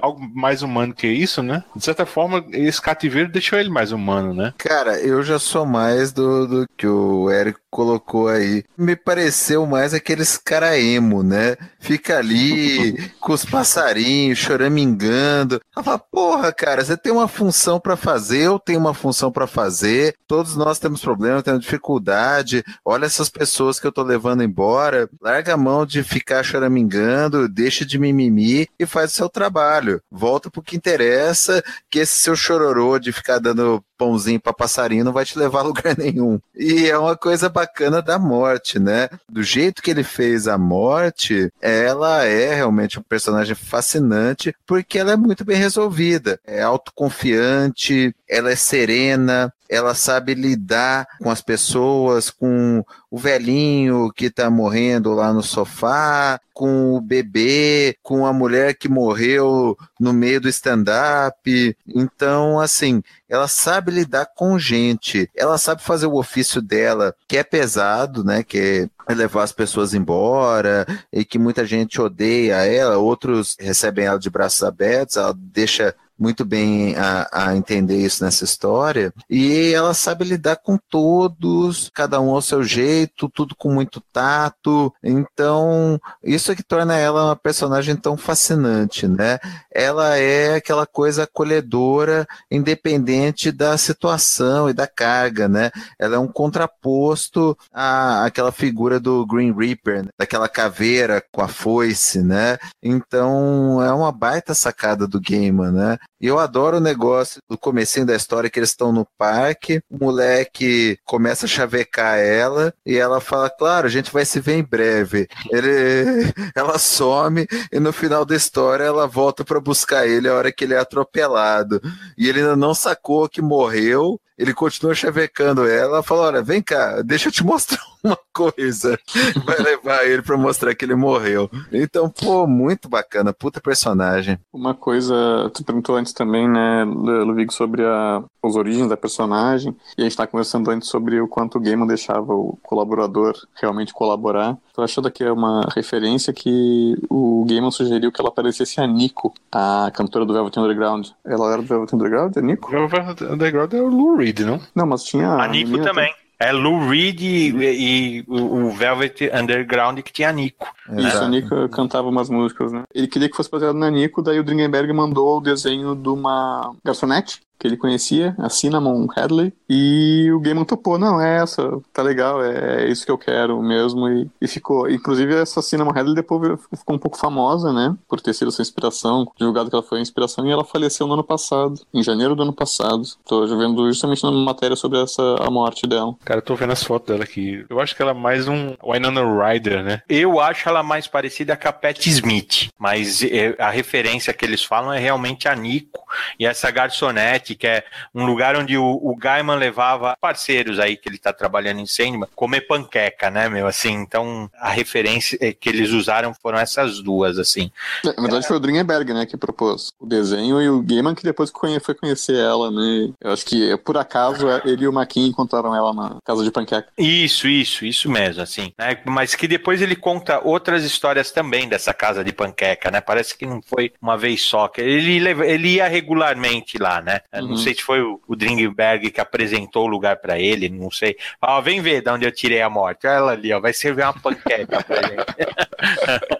algo 0.00 0.20
mais 0.34 0.62
humano 0.62 0.94
que 0.94 1.08
isso, 1.08 1.42
né? 1.42 1.64
De 1.74 1.84
certa 1.84 2.06
forma, 2.06 2.44
esse 2.52 2.80
cativeiro 2.80 3.30
deixou 3.30 3.58
ele 3.58 3.68
mais 3.68 3.90
humano, 3.90 4.32
né? 4.32 4.54
Cara, 4.56 4.98
eu 5.00 5.22
já 5.22 5.38
sou 5.38 5.66
mais 5.66 6.12
do, 6.12 6.46
do 6.46 6.68
que 6.76 6.86
o 6.86 7.28
Érico 7.28 7.60
colocou 7.70 8.28
aí. 8.28 8.64
Me 8.76 8.94
pareceu 8.94 9.66
mais 9.66 9.92
aqueles 9.92 10.36
cara 10.38 10.78
emo, 10.78 11.22
né? 11.22 11.56
Fica 11.80 12.18
ali 12.18 13.10
com 13.20 13.32
os 13.32 13.44
passarinhos 13.44 14.38
choramingando. 14.38 15.60
Fala, 15.74 15.98
porra, 15.98 16.52
cara, 16.52 16.84
você 16.84 16.96
tem 16.96 17.12
uma 17.12 17.28
função 17.28 17.80
para 17.80 17.96
fazer, 17.96 18.42
eu 18.42 18.58
tenho 18.58 18.78
uma 18.78 18.94
função 18.94 19.32
para 19.32 19.46
fazer. 19.46 20.14
Todos 20.26 20.56
nós 20.56 20.78
temos 20.78 21.00
problemas, 21.00 21.42
temos 21.42 21.60
dificuldade. 21.60 22.64
Olha 22.84 23.06
essas 23.06 23.28
pessoas 23.28 23.80
que 23.80 23.86
eu 23.86 23.92
tô 23.92 24.02
levando 24.02 24.42
embora. 24.42 25.07
Larga 25.20 25.54
a 25.54 25.56
mão 25.56 25.84
de 25.84 26.02
ficar 26.02 26.42
choramingando, 26.42 27.48
deixa 27.48 27.84
de 27.84 27.98
mimimi 27.98 28.68
e 28.78 28.86
faz 28.86 29.12
o 29.12 29.14
seu 29.14 29.28
trabalho. 29.28 30.00
Volta 30.10 30.50
pro 30.50 30.62
que 30.62 30.76
interessa, 30.76 31.62
que 31.90 31.98
esse 31.98 32.20
seu 32.20 32.36
chororô 32.36 32.98
de 32.98 33.12
ficar 33.12 33.38
dando 33.38 33.82
pãozinho 33.98 34.40
para 34.40 34.52
passarinho 34.52 35.04
não 35.04 35.12
vai 35.12 35.24
te 35.24 35.38
levar 35.38 35.60
a 35.60 35.62
lugar 35.68 35.98
nenhum. 35.98 36.40
E 36.54 36.88
é 36.88 36.96
uma 36.96 37.16
coisa 37.16 37.48
bacana 37.48 38.00
da 38.00 38.18
morte, 38.18 38.78
né? 38.78 39.08
Do 39.28 39.42
jeito 39.42 39.82
que 39.82 39.90
ele 39.90 40.04
fez 40.04 40.46
a 40.46 40.56
morte, 40.56 41.52
ela 41.60 42.24
é 42.24 42.54
realmente 42.54 42.98
um 42.98 43.02
personagem 43.02 43.56
fascinante 43.56 44.54
porque 44.64 44.98
ela 44.98 45.12
é 45.12 45.16
muito 45.16 45.44
bem 45.44 45.56
resolvida. 45.56 46.38
É 46.46 46.62
autoconfiante, 46.62 48.14
ela 48.28 48.50
é 48.50 48.56
serena, 48.56 49.52
ela 49.68 49.94
sabe 49.94 50.34
lidar 50.34 51.06
com 51.20 51.30
as 51.30 51.42
pessoas, 51.42 52.30
com 52.30 52.82
o 53.10 53.18
velhinho 53.18 54.12
que 54.14 54.26
está 54.26 54.50
morrendo 54.50 55.12
lá 55.14 55.32
no 55.32 55.42
sofá, 55.42 56.38
com 56.52 56.94
o 56.94 57.00
bebê, 57.00 57.96
com 58.02 58.26
a 58.26 58.32
mulher 58.32 58.74
que 58.74 58.88
morreu 58.88 59.76
no 59.98 60.12
meio 60.12 60.40
do 60.40 60.48
stand-up. 60.48 61.76
Então, 61.86 62.58
assim, 62.58 63.02
ela 63.28 63.46
sabe 63.46 63.92
lidar 63.92 64.26
com 64.34 64.58
gente, 64.58 65.30
ela 65.36 65.56
sabe 65.56 65.82
fazer 65.82 66.06
o 66.06 66.16
ofício 66.16 66.60
dela, 66.60 67.14
que 67.28 67.36
é 67.36 67.44
pesado, 67.44 68.24
né? 68.24 68.42
Que 68.42 68.88
é 69.06 69.14
levar 69.14 69.44
as 69.44 69.52
pessoas 69.52 69.94
embora 69.94 70.86
e 71.12 71.24
que 71.24 71.38
muita 71.38 71.64
gente 71.64 72.00
odeia 72.00 72.66
ela, 72.66 72.98
outros 72.98 73.56
recebem 73.58 74.04
ela 74.06 74.18
de 74.18 74.28
braços 74.28 74.62
abertos, 74.62 75.16
ela 75.16 75.34
deixa 75.36 75.94
muito 76.18 76.44
bem 76.44 76.96
a, 76.96 77.28
a, 77.32 77.56
entender 77.56 77.96
isso 77.98 78.24
nessa 78.24 78.44
história. 78.44 79.14
E 79.30 79.72
ela 79.72 79.94
sabe 79.94 80.24
lidar 80.24 80.56
com 80.56 80.76
todos, 80.76 81.90
cada 81.94 82.20
um 82.20 82.30
ao 82.30 82.42
seu 82.42 82.64
jeito, 82.64 82.97
tudo 83.06 83.54
com 83.54 83.72
muito 83.72 84.00
tato. 84.12 84.92
Então, 85.02 86.00
isso 86.22 86.50
é 86.50 86.56
que 86.56 86.62
torna 86.62 86.96
ela 86.96 87.26
uma 87.26 87.36
personagem 87.36 87.96
tão 87.96 88.16
fascinante, 88.16 89.06
né? 89.06 89.38
Ela 89.72 90.16
é 90.16 90.56
aquela 90.56 90.86
coisa 90.86 91.24
acolhedora, 91.24 92.26
independente 92.50 93.52
da 93.52 93.76
situação 93.78 94.68
e 94.68 94.72
da 94.72 94.86
carga, 94.86 95.48
né? 95.48 95.70
Ela 95.98 96.16
é 96.16 96.18
um 96.18 96.28
contraposto 96.28 97.56
à, 97.72 98.24
àquela 98.24 98.52
figura 98.52 98.98
do 98.98 99.26
Green 99.26 99.52
Reaper, 99.52 100.04
né? 100.04 100.10
daquela 100.18 100.48
caveira 100.48 101.22
com 101.32 101.42
a 101.42 101.48
foice, 101.48 102.22
né? 102.22 102.58
Então, 102.82 103.82
é 103.82 103.92
uma 103.92 104.10
baita 104.10 104.54
sacada 104.54 105.06
do 105.06 105.20
Gaiman, 105.20 105.72
né? 105.72 105.98
E 106.20 106.26
eu 106.26 106.38
adoro 106.38 106.78
o 106.78 106.80
negócio 106.80 107.40
do 107.48 107.56
comecinho 107.56 108.06
da 108.06 108.16
história 108.16 108.50
que 108.50 108.58
eles 108.58 108.70
estão 108.70 108.92
no 108.92 109.06
parque, 109.16 109.80
o 109.88 110.04
moleque 110.04 110.98
começa 111.04 111.46
a 111.46 111.48
chavecar 111.48 112.18
ela 112.18 112.74
e 112.88 112.96
ela 112.96 113.20
fala, 113.20 113.50
claro, 113.50 113.86
a 113.86 113.90
gente 113.90 114.10
vai 114.10 114.24
se 114.24 114.40
ver 114.40 114.54
em 114.54 114.62
breve. 114.62 115.28
Ele, 115.50 116.32
ela 116.56 116.78
some 116.78 117.46
e 117.70 117.78
no 117.78 117.92
final 117.92 118.24
da 118.24 118.34
história 118.34 118.84
ela 118.84 119.06
volta 119.06 119.44
para 119.44 119.60
buscar 119.60 120.06
ele 120.08 120.26
a 120.26 120.32
hora 120.32 120.50
que 120.50 120.64
ele 120.64 120.72
é 120.72 120.78
atropelado. 120.78 121.82
E 122.16 122.26
ele 122.26 122.40
ainda 122.40 122.56
não 122.56 122.72
sacou 122.72 123.28
que 123.28 123.42
morreu 123.42 124.18
ele 124.38 124.54
continua 124.54 124.94
chavecando 124.94 125.66
ela, 125.66 126.02
fala: 126.02 126.28
Olha, 126.28 126.42
vem 126.42 126.62
cá, 126.62 127.02
deixa 127.02 127.28
eu 127.28 127.32
te 127.32 127.44
mostrar 127.44 127.80
uma 128.04 128.18
coisa. 128.32 128.98
Vai 129.44 129.58
levar 129.58 130.04
ele 130.06 130.22
pra 130.22 130.36
mostrar 130.36 130.74
que 130.74 130.84
ele 130.84 130.94
morreu. 130.94 131.50
Então, 131.72 132.08
pô, 132.08 132.46
muito 132.46 132.88
bacana, 132.88 133.32
puta 133.32 133.60
personagem. 133.60 134.38
Uma 134.52 134.74
coisa, 134.74 135.50
tu 135.52 135.64
perguntou 135.64 135.96
antes 135.96 136.12
também, 136.12 136.48
né, 136.48 136.84
Ludwig, 136.84 137.52
sobre 137.52 137.82
a, 137.84 138.22
os 138.42 138.54
origens 138.54 138.88
da 138.88 138.96
personagem, 138.96 139.74
e 139.96 140.02
a 140.02 140.04
gente 140.04 140.16
tá 140.16 140.26
conversando 140.26 140.70
antes 140.70 140.88
sobre 140.88 141.20
o 141.20 141.26
quanto 141.26 141.58
o 141.58 141.60
Gaiman 141.60 141.86
deixava 141.86 142.32
o 142.32 142.56
colaborador 142.62 143.34
realmente 143.60 143.92
colaborar. 143.92 144.56
Tô 144.72 144.82
achando 144.82 145.10
que 145.10 145.24
é 145.24 145.32
uma 145.32 145.66
referência 145.74 146.32
que 146.32 146.96
o 147.10 147.44
Gaiman 147.48 147.72
sugeriu 147.72 148.12
que 148.12 148.20
ela 148.20 148.30
parecesse 148.30 148.80
a 148.80 148.86
Nico, 148.86 149.34
a 149.50 149.90
cantora 149.92 150.24
do 150.24 150.32
Velvet 150.32 150.56
Underground. 150.56 151.08
Ela 151.24 151.52
era 151.52 151.62
do 151.62 151.68
Velvet 151.68 151.94
Underground, 151.94 152.36
a 152.36 152.40
Nico? 152.40 152.70
Velvet 152.70 153.24
Underground 153.24 153.74
é 153.74 153.82
o 153.82 153.88
Lou 153.88 154.16
Reed, 154.28 154.40
não? 154.40 154.60
Não, 154.74 154.86
mas 154.86 155.04
tinha. 155.04 155.28
A 155.28 155.46
Nico 155.48 155.78
também. 155.80 156.12
É 156.40 156.52
Lou 156.52 156.88
Reed 156.88 157.20
e, 157.20 157.48
e 157.48 158.24
o 158.28 158.70
Velvet 158.70 159.28
Underground 159.34 159.98
que 160.02 160.12
tinha 160.12 160.28
a 160.28 160.32
Nico. 160.32 160.72
Isso, 160.96 161.18
a 161.18 161.28
Nico 161.28 161.68
cantava 161.68 162.08
umas 162.08 162.30
músicas, 162.30 162.70
né? 162.70 162.84
Ele 162.94 163.08
queria 163.08 163.28
que 163.28 163.36
fosse 163.36 163.50
baseado 163.50 163.74
na 163.74 163.90
Nico, 163.90 164.22
daí 164.22 164.38
o 164.38 164.44
Dringenberg 164.44 164.92
mandou 164.92 165.38
o 165.38 165.40
desenho 165.40 165.96
de 165.96 166.08
uma 166.08 166.72
garçonete 166.84 167.40
que 167.58 167.66
ele 167.66 167.76
conhecia, 167.76 168.34
a 168.38 168.48
Cinnamon 168.48 169.06
Hadley, 169.14 169.52
e 169.68 170.30
o 170.32 170.40
Gaiman 170.40 170.64
topou, 170.64 170.98
não, 170.98 171.20
é 171.20 171.42
essa, 171.42 171.80
tá 171.92 172.02
legal, 172.02 172.42
é 172.42 172.88
isso 172.88 173.04
que 173.04 173.10
eu 173.10 173.18
quero 173.18 173.60
mesmo, 173.62 174.08
e, 174.08 174.30
e 174.40 174.48
ficou. 174.48 174.88
Inclusive, 174.88 175.34
essa 175.34 175.60
Cinnamon 175.60 175.92
Hadley 175.94 176.14
depois 176.14 176.60
ficou 176.76 176.96
um 176.96 176.98
pouco 176.98 177.18
famosa, 177.18 177.72
né, 177.72 177.94
por 178.08 178.20
ter 178.20 178.32
sido 178.32 178.52
sua 178.52 178.62
inspiração, 178.62 179.30
divulgado 179.36 179.68
que 179.68 179.74
ela 179.74 179.82
foi 179.82 179.98
a 179.98 180.02
inspiração, 180.02 180.46
e 180.46 180.50
ela 180.50 180.64
faleceu 180.64 181.06
no 181.06 181.14
ano 181.14 181.24
passado, 181.24 181.80
em 181.92 182.02
janeiro 182.02 182.34
do 182.34 182.42
ano 182.42 182.52
passado. 182.52 183.02
Tô 183.26 183.46
vendo 183.46 183.86
justamente 183.86 184.22
numa 184.22 184.44
matéria 184.44 184.76
sobre 184.76 185.00
essa, 185.02 185.22
a 185.40 185.50
morte 185.50 185.86
dela. 185.86 186.14
Cara, 186.24 186.38
eu 186.38 186.44
tô 186.44 186.54
vendo 186.54 186.72
as 186.72 186.82
fotos 186.82 187.08
dela 187.08 187.24
aqui. 187.24 187.64
Eu 187.68 187.80
acho 187.80 187.94
que 187.94 188.02
ela 188.02 188.12
é 188.12 188.14
mais 188.14 188.48
um 188.48 188.74
Winona 188.82 189.22
Ryder, 189.22 189.82
né? 189.82 190.02
Eu 190.08 190.40
acho 190.40 190.68
ela 190.68 190.82
mais 190.82 191.06
parecida 191.06 191.56
com 191.56 191.68
a 191.68 191.72
Pat 191.72 192.06
Smith, 192.06 192.70
mas 192.78 193.22
é, 193.22 193.56
a 193.58 193.70
referência 193.70 194.32
que 194.32 194.44
eles 194.44 194.62
falam 194.62 194.92
é 194.92 194.98
realmente 194.98 195.48
a 195.48 195.54
Nico, 195.54 196.04
e 196.38 196.46
essa 196.46 196.70
garçonete 196.70 197.47
que 197.54 197.66
é 197.66 197.84
um 198.14 198.24
lugar 198.24 198.56
onde 198.56 198.76
o, 198.76 198.84
o 198.84 199.16
Gaiman 199.16 199.56
levava 199.56 200.16
parceiros 200.20 200.78
aí 200.78 200.96
que 200.96 201.08
ele 201.08 201.18
tá 201.18 201.32
trabalhando 201.32 201.80
em 201.80 201.86
Sandman, 201.86 202.28
comer 202.34 202.62
panqueca, 202.62 203.30
né, 203.30 203.48
meu? 203.48 203.66
Assim, 203.66 203.92
então 203.92 204.50
a 204.58 204.70
referência 204.70 205.38
que 205.54 205.68
eles 205.68 205.90
usaram 205.90 206.34
foram 206.34 206.58
essas 206.58 207.00
duas, 207.00 207.38
assim. 207.38 207.70
É, 208.04 208.08
na 208.08 208.22
verdade, 208.22 208.46
foi 208.46 208.56
o 208.56 208.60
Dringenberg, 208.60 209.12
né, 209.12 209.26
que 209.26 209.36
propôs 209.36 209.92
o 209.98 210.06
desenho 210.06 210.60
e 210.60 210.68
o 210.68 210.82
Gaiman 210.82 211.14
que 211.14 211.22
depois 211.22 211.52
foi 211.82 211.94
conhecer 211.94 212.36
ela, 212.36 212.70
né? 212.70 213.10
Eu 213.20 213.32
acho 213.32 213.44
que 213.44 213.76
por 213.78 213.96
acaso 213.96 214.46
ele 214.64 214.84
e 214.84 214.88
o 214.88 214.92
Maquin 214.92 215.26
encontraram 215.26 215.74
ela 215.74 215.92
na 215.92 216.16
casa 216.24 216.44
de 216.44 216.50
panqueca. 216.50 216.88
Isso, 216.96 217.48
isso, 217.48 217.84
isso 217.84 218.10
mesmo, 218.10 218.42
assim. 218.42 218.72
Né? 218.78 218.98
Mas 219.04 219.34
que 219.34 219.48
depois 219.48 219.82
ele 219.82 219.96
conta 219.96 220.40
outras 220.44 220.84
histórias 220.84 221.30
também 221.30 221.68
dessa 221.68 221.92
casa 221.92 222.24
de 222.24 222.32
panqueca, 222.32 222.90
né? 222.90 223.00
Parece 223.00 223.36
que 223.36 223.46
não 223.46 223.60
foi 223.62 223.92
uma 224.00 224.16
vez 224.16 224.42
só. 224.42 224.68
que 224.68 224.80
Ele, 224.80 225.28
ele 225.44 225.74
ia 225.74 225.88
regularmente 225.88 226.78
lá, 226.78 227.00
né? 227.00 227.20
Uhum. 227.42 227.50
Não 227.50 227.56
sei 227.56 227.74
se 227.74 227.82
foi 227.82 228.00
o, 228.00 228.20
o 228.26 228.36
Dringberg 228.36 229.10
que 229.10 229.20
apresentou 229.20 229.84
o 229.84 229.88
lugar 229.88 230.16
para 230.16 230.38
ele, 230.38 230.68
não 230.68 230.90
sei. 230.90 231.16
Ó, 231.40 231.60
vem 231.60 231.80
ver 231.80 232.02
de 232.02 232.10
onde 232.10 232.26
eu 232.26 232.32
tirei 232.32 232.62
a 232.62 232.70
morte. 232.70 233.06
Olha 233.06 233.14
ela 233.14 233.32
ali, 233.32 233.52
ó, 233.52 233.60
vai 233.60 233.72
servir 233.72 234.02
uma 234.02 234.12
panqueca 234.12 234.82
pra 234.82 235.02
gente. 235.02 235.24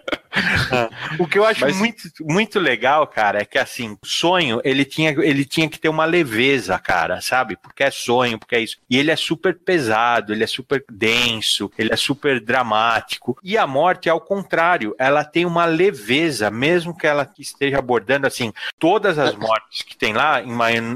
o 1.19 1.27
que 1.27 1.37
eu 1.37 1.45
acho 1.45 1.61
Mas... 1.61 1.77
muito, 1.77 2.03
muito 2.21 2.59
legal, 2.59 3.05
cara, 3.07 3.41
é 3.41 3.45
que 3.45 3.57
assim, 3.57 3.97
sonho, 4.03 4.61
ele 4.63 4.85
tinha, 4.85 5.11
ele 5.11 5.45
tinha 5.45 5.69
que 5.69 5.79
ter 5.79 5.89
uma 5.89 6.05
leveza, 6.05 6.77
cara, 6.79 7.21
sabe? 7.21 7.55
Porque 7.55 7.83
é 7.83 7.91
sonho, 7.91 8.39
porque 8.39 8.55
é 8.55 8.61
isso. 8.61 8.77
E 8.89 8.97
ele 8.97 9.11
é 9.11 9.15
super 9.15 9.57
pesado, 9.57 10.33
ele 10.33 10.43
é 10.43 10.47
super 10.47 10.83
denso, 10.89 11.71
ele 11.77 11.93
é 11.93 11.95
super 11.95 12.39
dramático. 12.39 13.37
E 13.43 13.57
a 13.57 13.67
morte, 13.67 14.09
ao 14.09 14.21
contrário, 14.21 14.95
ela 14.97 15.23
tem 15.23 15.45
uma 15.45 15.65
leveza, 15.65 16.49
mesmo 16.49 16.95
que 16.95 17.07
ela 17.07 17.29
esteja 17.37 17.79
abordando, 17.79 18.27
assim, 18.27 18.53
todas 18.77 19.17
as 19.17 19.35
mortes 19.35 19.83
que 19.83 19.97
tem 19.97 20.13
lá, 20.13 20.41
em 20.41 20.51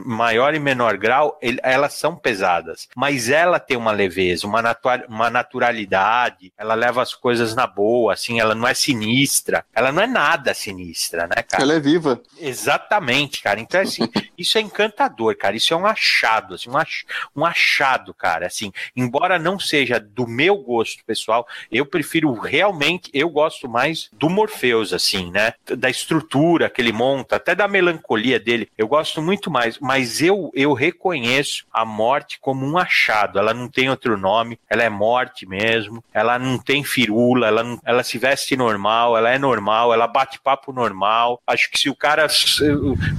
maior 0.05 0.53
e 0.53 0.59
menor 0.59 0.97
grau, 0.97 1.37
ele, 1.41 1.59
elas 1.63 1.93
são 1.93 2.15
pesadas. 2.15 2.87
Mas 2.95 3.29
ela 3.29 3.59
tem 3.59 3.77
uma 3.77 3.91
leveza, 3.91 4.47
uma, 4.47 4.61
uma 5.07 5.29
naturalidade, 5.29 6.51
ela 6.57 6.73
leva 6.73 7.01
as 7.01 7.13
coisas 7.13 7.55
na 7.55 7.67
boa, 7.67 8.13
assim, 8.13 8.39
ela 8.39 8.55
não 8.55 8.67
é 8.67 8.73
sinistra 8.73 9.32
sinistra. 9.33 9.65
Ela 9.73 9.91
não 9.91 10.01
é 10.01 10.07
nada 10.07 10.53
sinistra, 10.53 11.27
né, 11.27 11.41
cara? 11.41 11.63
Ela 11.63 11.73
é 11.73 11.79
viva. 11.79 12.21
Exatamente, 12.39 13.41
cara. 13.41 13.59
Então, 13.59 13.81
assim, 13.81 14.03
isso 14.37 14.57
é 14.57 14.61
encantador, 14.61 15.35
cara. 15.35 15.55
Isso 15.55 15.73
é 15.73 15.77
um 15.77 15.85
achado, 15.85 16.55
assim, 16.55 16.69
um, 16.69 17.41
um 17.41 17.45
achado, 17.45 18.13
cara. 18.13 18.45
Assim, 18.45 18.71
embora 18.95 19.39
não 19.39 19.59
seja 19.59 19.99
do 19.99 20.27
meu 20.27 20.57
gosto 20.57 21.03
pessoal, 21.05 21.47
eu 21.71 21.85
prefiro 21.85 22.33
realmente, 22.33 23.09
eu 23.13 23.29
gosto 23.29 23.67
mais 23.67 24.09
do 24.13 24.29
Morpheus, 24.29 24.93
assim, 24.93 25.31
né? 25.31 25.53
Da 25.65 25.89
estrutura 25.89 26.69
que 26.69 26.81
ele 26.81 26.91
monta, 26.91 27.37
até 27.37 27.55
da 27.55 27.67
melancolia 27.67 28.39
dele. 28.39 28.69
Eu 28.77 28.87
gosto 28.87 29.21
muito 29.21 29.49
mais, 29.49 29.79
mas 29.79 30.21
eu, 30.21 30.51
eu 30.53 30.73
reconheço 30.73 31.65
a 31.71 31.85
morte 31.85 32.37
como 32.39 32.65
um 32.65 32.77
achado. 32.77 33.39
Ela 33.39 33.53
não 33.53 33.67
tem 33.67 33.89
outro 33.89 34.17
nome, 34.17 34.59
ela 34.69 34.83
é 34.83 34.89
morte 34.89 35.45
mesmo, 35.45 36.03
ela 36.13 36.37
não 36.37 36.57
tem 36.57 36.83
firula, 36.83 37.47
ela, 37.47 37.63
não, 37.63 37.79
ela 37.85 38.03
se 38.03 38.17
veste 38.17 38.55
normal, 38.55 39.12
ela 39.17 39.29
é 39.31 39.37
normal, 39.37 39.93
ela 39.93 40.07
bate 40.07 40.39
papo 40.39 40.71
normal. 40.71 41.41
Acho 41.47 41.69
que 41.69 41.79
se 41.79 41.89
o 41.89 41.95
cara, 41.95 42.27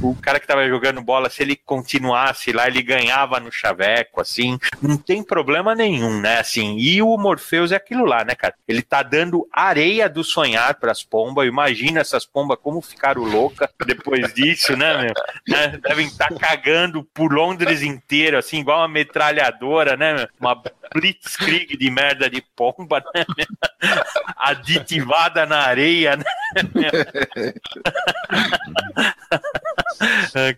o, 0.02 0.10
o 0.10 0.16
cara 0.16 0.40
que 0.40 0.46
tava 0.46 0.66
jogando 0.68 1.02
bola, 1.02 1.30
se 1.30 1.42
ele 1.42 1.56
continuasse 1.56 2.52
lá, 2.52 2.66
ele 2.66 2.82
ganhava 2.82 3.40
no 3.40 3.50
chaveco, 3.50 4.20
assim, 4.20 4.58
não 4.80 4.96
tem 4.96 5.22
problema 5.22 5.74
nenhum, 5.74 6.20
né? 6.20 6.38
Assim, 6.38 6.76
e 6.78 7.00
o 7.02 7.16
Morpheus 7.16 7.72
é 7.72 7.76
aquilo 7.76 8.04
lá, 8.04 8.24
né, 8.24 8.34
cara? 8.34 8.54
Ele 8.66 8.82
tá 8.82 9.02
dando 9.02 9.48
areia 9.52 10.08
do 10.08 10.24
sonhar 10.24 10.74
para 10.74 10.92
as 10.92 11.02
pombas. 11.02 11.46
Imagina 11.46 12.00
essas 12.00 12.26
pombas 12.26 12.58
como 12.62 12.80
ficaram 12.80 13.22
loucas 13.22 13.68
depois 13.86 14.32
disso, 14.34 14.76
né, 14.76 15.02
meu? 15.02 15.14
Né? 15.48 15.78
Devem 15.82 16.06
estar 16.06 16.28
tá 16.28 16.34
cagando 16.34 17.04
por 17.04 17.32
Londres 17.32 17.82
inteiro, 17.82 18.38
assim, 18.38 18.58
igual 18.58 18.80
uma 18.80 18.88
metralhadora, 18.88 19.96
né, 19.96 20.14
meu? 20.14 20.28
Uma 20.40 20.60
blitzkrieg 20.92 21.76
de 21.76 21.90
merda 21.90 22.30
de 22.30 22.42
pomba, 22.54 23.02
né? 23.14 23.24
Aditivada 24.36 25.46
na 25.46 25.58
areia, 25.58 26.16
né? 26.16 26.24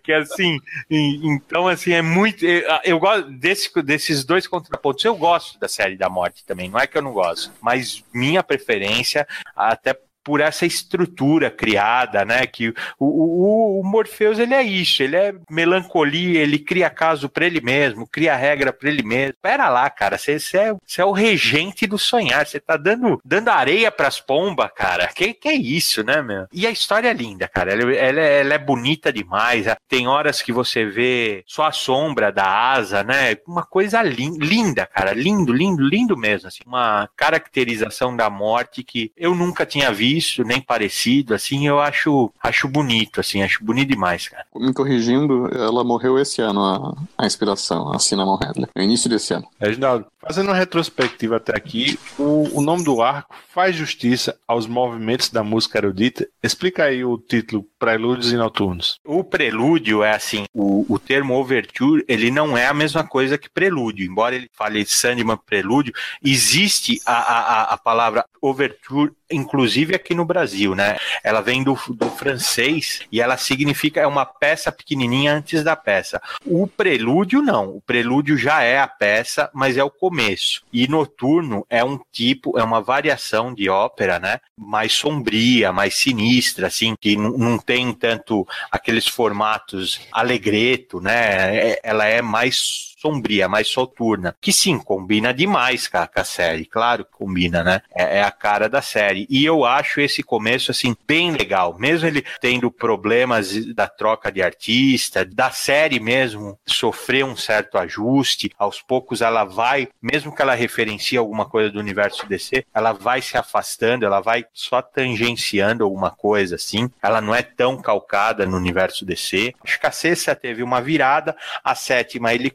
que 0.02 0.12
assim, 0.12 0.58
então 0.90 1.68
assim, 1.68 1.92
é 1.92 2.02
muito. 2.02 2.44
Eu 2.84 2.98
gosto 2.98 3.30
desse, 3.30 3.82
desses 3.82 4.24
dois 4.24 4.46
contrapontos. 4.46 5.04
Eu 5.04 5.16
gosto 5.16 5.58
da 5.58 5.68
série 5.68 5.96
da 5.96 6.08
morte 6.08 6.44
também, 6.44 6.68
não 6.68 6.78
é 6.78 6.86
que 6.86 6.96
eu 6.96 7.02
não 7.02 7.12
gosto, 7.12 7.52
mas 7.60 8.04
minha 8.12 8.42
preferência, 8.42 9.26
até 9.54 9.96
por 10.26 10.40
essa 10.40 10.66
estrutura 10.66 11.52
criada, 11.52 12.24
né? 12.24 12.48
Que 12.48 12.70
o, 12.98 13.06
o, 13.06 13.80
o, 13.80 13.84
Morpheus 13.84 14.40
ele 14.40 14.54
é 14.54 14.62
isso, 14.64 15.00
ele 15.00 15.14
é 15.14 15.32
melancolia, 15.48 16.40
ele 16.40 16.58
cria 16.58 16.90
caso 16.90 17.28
para 17.28 17.46
ele 17.46 17.60
mesmo, 17.60 18.08
cria 18.08 18.34
regra 18.34 18.72
para 18.72 18.88
ele 18.88 19.04
mesmo. 19.04 19.34
Pera 19.40 19.68
lá, 19.68 19.88
cara, 19.88 20.18
você 20.18 20.36
é, 20.54 20.74
é 20.98 21.04
o 21.04 21.12
regente 21.12 21.86
do 21.86 21.96
sonhar, 21.96 22.44
você 22.44 22.58
tá 22.58 22.76
dando, 22.76 23.20
dando 23.24 23.50
areia 23.50 23.88
pras 23.92 24.18
pombas, 24.18 24.68
cara. 24.74 25.06
Que, 25.14 25.32
que 25.32 25.48
é 25.48 25.54
isso, 25.54 26.02
né, 26.02 26.20
meu? 26.20 26.48
E 26.52 26.66
a 26.66 26.72
história 26.72 27.08
é 27.08 27.14
linda, 27.14 27.46
cara. 27.46 27.70
Ela, 27.70 27.94
ela, 27.94 28.20
ela 28.20 28.54
é 28.54 28.58
bonita 28.58 29.12
demais. 29.12 29.66
Tem 29.88 30.08
horas 30.08 30.42
que 30.42 30.52
você 30.52 30.84
vê 30.84 31.44
só 31.46 31.66
a 31.66 31.72
sombra 31.72 32.32
da 32.32 32.72
asa, 32.72 33.04
né? 33.04 33.36
Uma 33.46 33.62
coisa 33.62 34.02
lin, 34.02 34.36
linda, 34.38 34.86
cara. 34.86 35.12
Lindo, 35.12 35.52
lindo, 35.52 35.86
lindo 35.86 36.16
mesmo. 36.16 36.48
Assim. 36.48 36.64
Uma 36.66 37.08
caracterização 37.16 38.16
da 38.16 38.28
morte 38.28 38.82
que 38.82 39.12
eu 39.16 39.32
nunca 39.32 39.64
tinha 39.64 39.92
visto 39.92 40.15
nem 40.44 40.60
parecido, 40.60 41.34
assim, 41.34 41.66
eu 41.66 41.80
acho, 41.80 42.30
acho 42.42 42.68
bonito, 42.68 43.20
assim, 43.20 43.42
acho 43.42 43.64
bonito 43.64 43.88
demais, 43.88 44.28
cara. 44.28 44.44
Me 44.54 44.72
corrigindo, 44.72 45.48
ela 45.52 45.84
morreu 45.84 46.18
esse 46.18 46.40
ano, 46.40 46.60
a, 46.64 46.96
a 47.18 47.26
inspiração, 47.26 47.92
a 47.92 47.98
Cinnamon 47.98 48.38
Hadley, 48.40 48.68
no 48.74 48.82
início 48.82 49.08
desse 49.08 49.34
ano. 49.34 49.46
Reginaldo, 49.60 50.06
fazendo 50.20 50.48
uma 50.48 50.56
retrospectiva 50.56 51.36
até 51.36 51.56
aqui, 51.56 51.98
o, 52.18 52.58
o 52.58 52.60
nome 52.60 52.84
do 52.84 53.00
arco 53.02 53.34
faz 53.52 53.74
justiça 53.76 54.36
aos 54.46 54.66
movimentos 54.66 55.30
da 55.30 55.42
música 55.42 55.78
erudita. 55.78 56.26
Explica 56.42 56.84
aí 56.84 57.04
o 57.04 57.16
título 57.18 57.64
Prelúdios 57.78 58.32
e 58.32 58.36
Noturnos. 58.36 58.98
O 59.04 59.22
prelúdio 59.22 60.02
é 60.02 60.14
assim, 60.14 60.44
o, 60.54 60.86
o 60.88 60.98
termo 60.98 61.34
overture, 61.34 62.04
ele 62.08 62.30
não 62.30 62.56
é 62.56 62.66
a 62.66 62.74
mesma 62.74 63.04
coisa 63.04 63.36
que 63.36 63.50
prelúdio, 63.50 64.06
embora 64.06 64.34
ele 64.34 64.50
fale 64.52 64.84
Sandman 64.86 65.36
prelúdio, 65.36 65.92
existe 66.22 67.00
a, 67.04 67.12
a, 67.12 67.62
a 67.74 67.78
palavra 67.78 68.24
overture 68.40 69.12
inclusive 69.30 69.94
aqui 69.94 70.14
no 70.14 70.24
Brasil, 70.24 70.74
né? 70.74 70.96
Ela 71.22 71.40
vem 71.40 71.62
do, 71.62 71.78
do 71.90 72.10
francês 72.10 73.00
e 73.10 73.20
ela 73.20 73.36
significa 73.36 74.00
é 74.00 74.06
uma 74.06 74.24
peça 74.24 74.70
pequenininha 74.70 75.34
antes 75.34 75.62
da 75.62 75.74
peça. 75.74 76.20
O 76.44 76.66
prelúdio 76.66 77.42
não, 77.42 77.76
o 77.76 77.80
prelúdio 77.80 78.36
já 78.36 78.62
é 78.62 78.78
a 78.78 78.86
peça, 78.86 79.50
mas 79.52 79.76
é 79.76 79.84
o 79.84 79.90
começo. 79.90 80.62
E 80.72 80.86
noturno 80.88 81.66
é 81.68 81.84
um 81.84 81.98
tipo, 82.12 82.58
é 82.58 82.62
uma 82.62 82.80
variação 82.80 83.52
de 83.52 83.68
ópera, 83.68 84.18
né? 84.18 84.40
Mais 84.56 84.92
sombria, 84.92 85.72
mais 85.72 85.96
sinistra, 85.96 86.68
assim, 86.68 86.94
que 86.98 87.16
não 87.16 87.58
tem 87.66 87.92
tanto 87.92 88.46
aqueles 88.70 89.06
formatos 89.06 90.00
alegreto, 90.12 91.00
né? 91.00 91.72
É, 91.72 91.80
ela 91.82 92.06
é 92.06 92.22
mais 92.22 92.95
sombria, 92.96 93.48
mais 93.48 93.68
soturna. 93.68 94.34
Que 94.40 94.52
sim, 94.52 94.78
combina 94.78 95.32
demais 95.32 95.86
com 95.86 95.98
a, 95.98 96.06
com 96.06 96.20
a 96.20 96.24
série. 96.24 96.64
Claro 96.64 97.04
que 97.04 97.12
combina, 97.12 97.62
né? 97.62 97.82
É, 97.94 98.18
é, 98.18 98.22
a 98.22 98.30
cara 98.30 98.68
da 98.68 98.80
série. 98.80 99.26
E 99.28 99.44
eu 99.44 99.64
acho 99.64 100.00
esse 100.00 100.22
começo, 100.22 100.70
assim, 100.70 100.96
bem 101.06 101.30
legal. 101.30 101.76
Mesmo 101.78 102.08
ele 102.08 102.24
tendo 102.40 102.70
problemas 102.70 103.66
da 103.74 103.86
troca 103.86 104.32
de 104.32 104.42
artista, 104.42 105.24
da 105.24 105.50
série 105.50 106.00
mesmo, 106.00 106.58
sofrer 106.64 107.24
um 107.24 107.36
certo 107.36 107.78
ajuste. 107.78 108.50
Aos 108.58 108.80
poucos 108.80 109.20
ela 109.20 109.44
vai, 109.44 109.88
mesmo 110.00 110.34
que 110.34 110.42
ela 110.42 110.54
referencie 110.54 111.18
alguma 111.18 111.44
coisa 111.44 111.70
do 111.70 111.78
universo 111.78 112.26
DC, 112.26 112.64
ela 112.74 112.92
vai 112.92 113.20
se 113.20 113.36
afastando, 113.36 114.06
ela 114.06 114.20
vai 114.20 114.44
só 114.52 114.80
tangenciando 114.80 115.84
alguma 115.84 116.10
coisa, 116.10 116.56
assim. 116.56 116.90
Ela 117.02 117.20
não 117.20 117.34
é 117.34 117.42
tão 117.42 117.80
calcada 117.80 118.46
no 118.46 118.56
universo 118.56 119.04
DC. 119.04 119.54
Acho 119.62 119.80
que 119.80 119.86
a 119.86 119.92
sexta 119.92 120.34
teve 120.34 120.62
uma 120.62 120.80
virada, 120.80 121.36
a 121.62 121.74
sétima 121.74 122.32
ele 122.32 122.50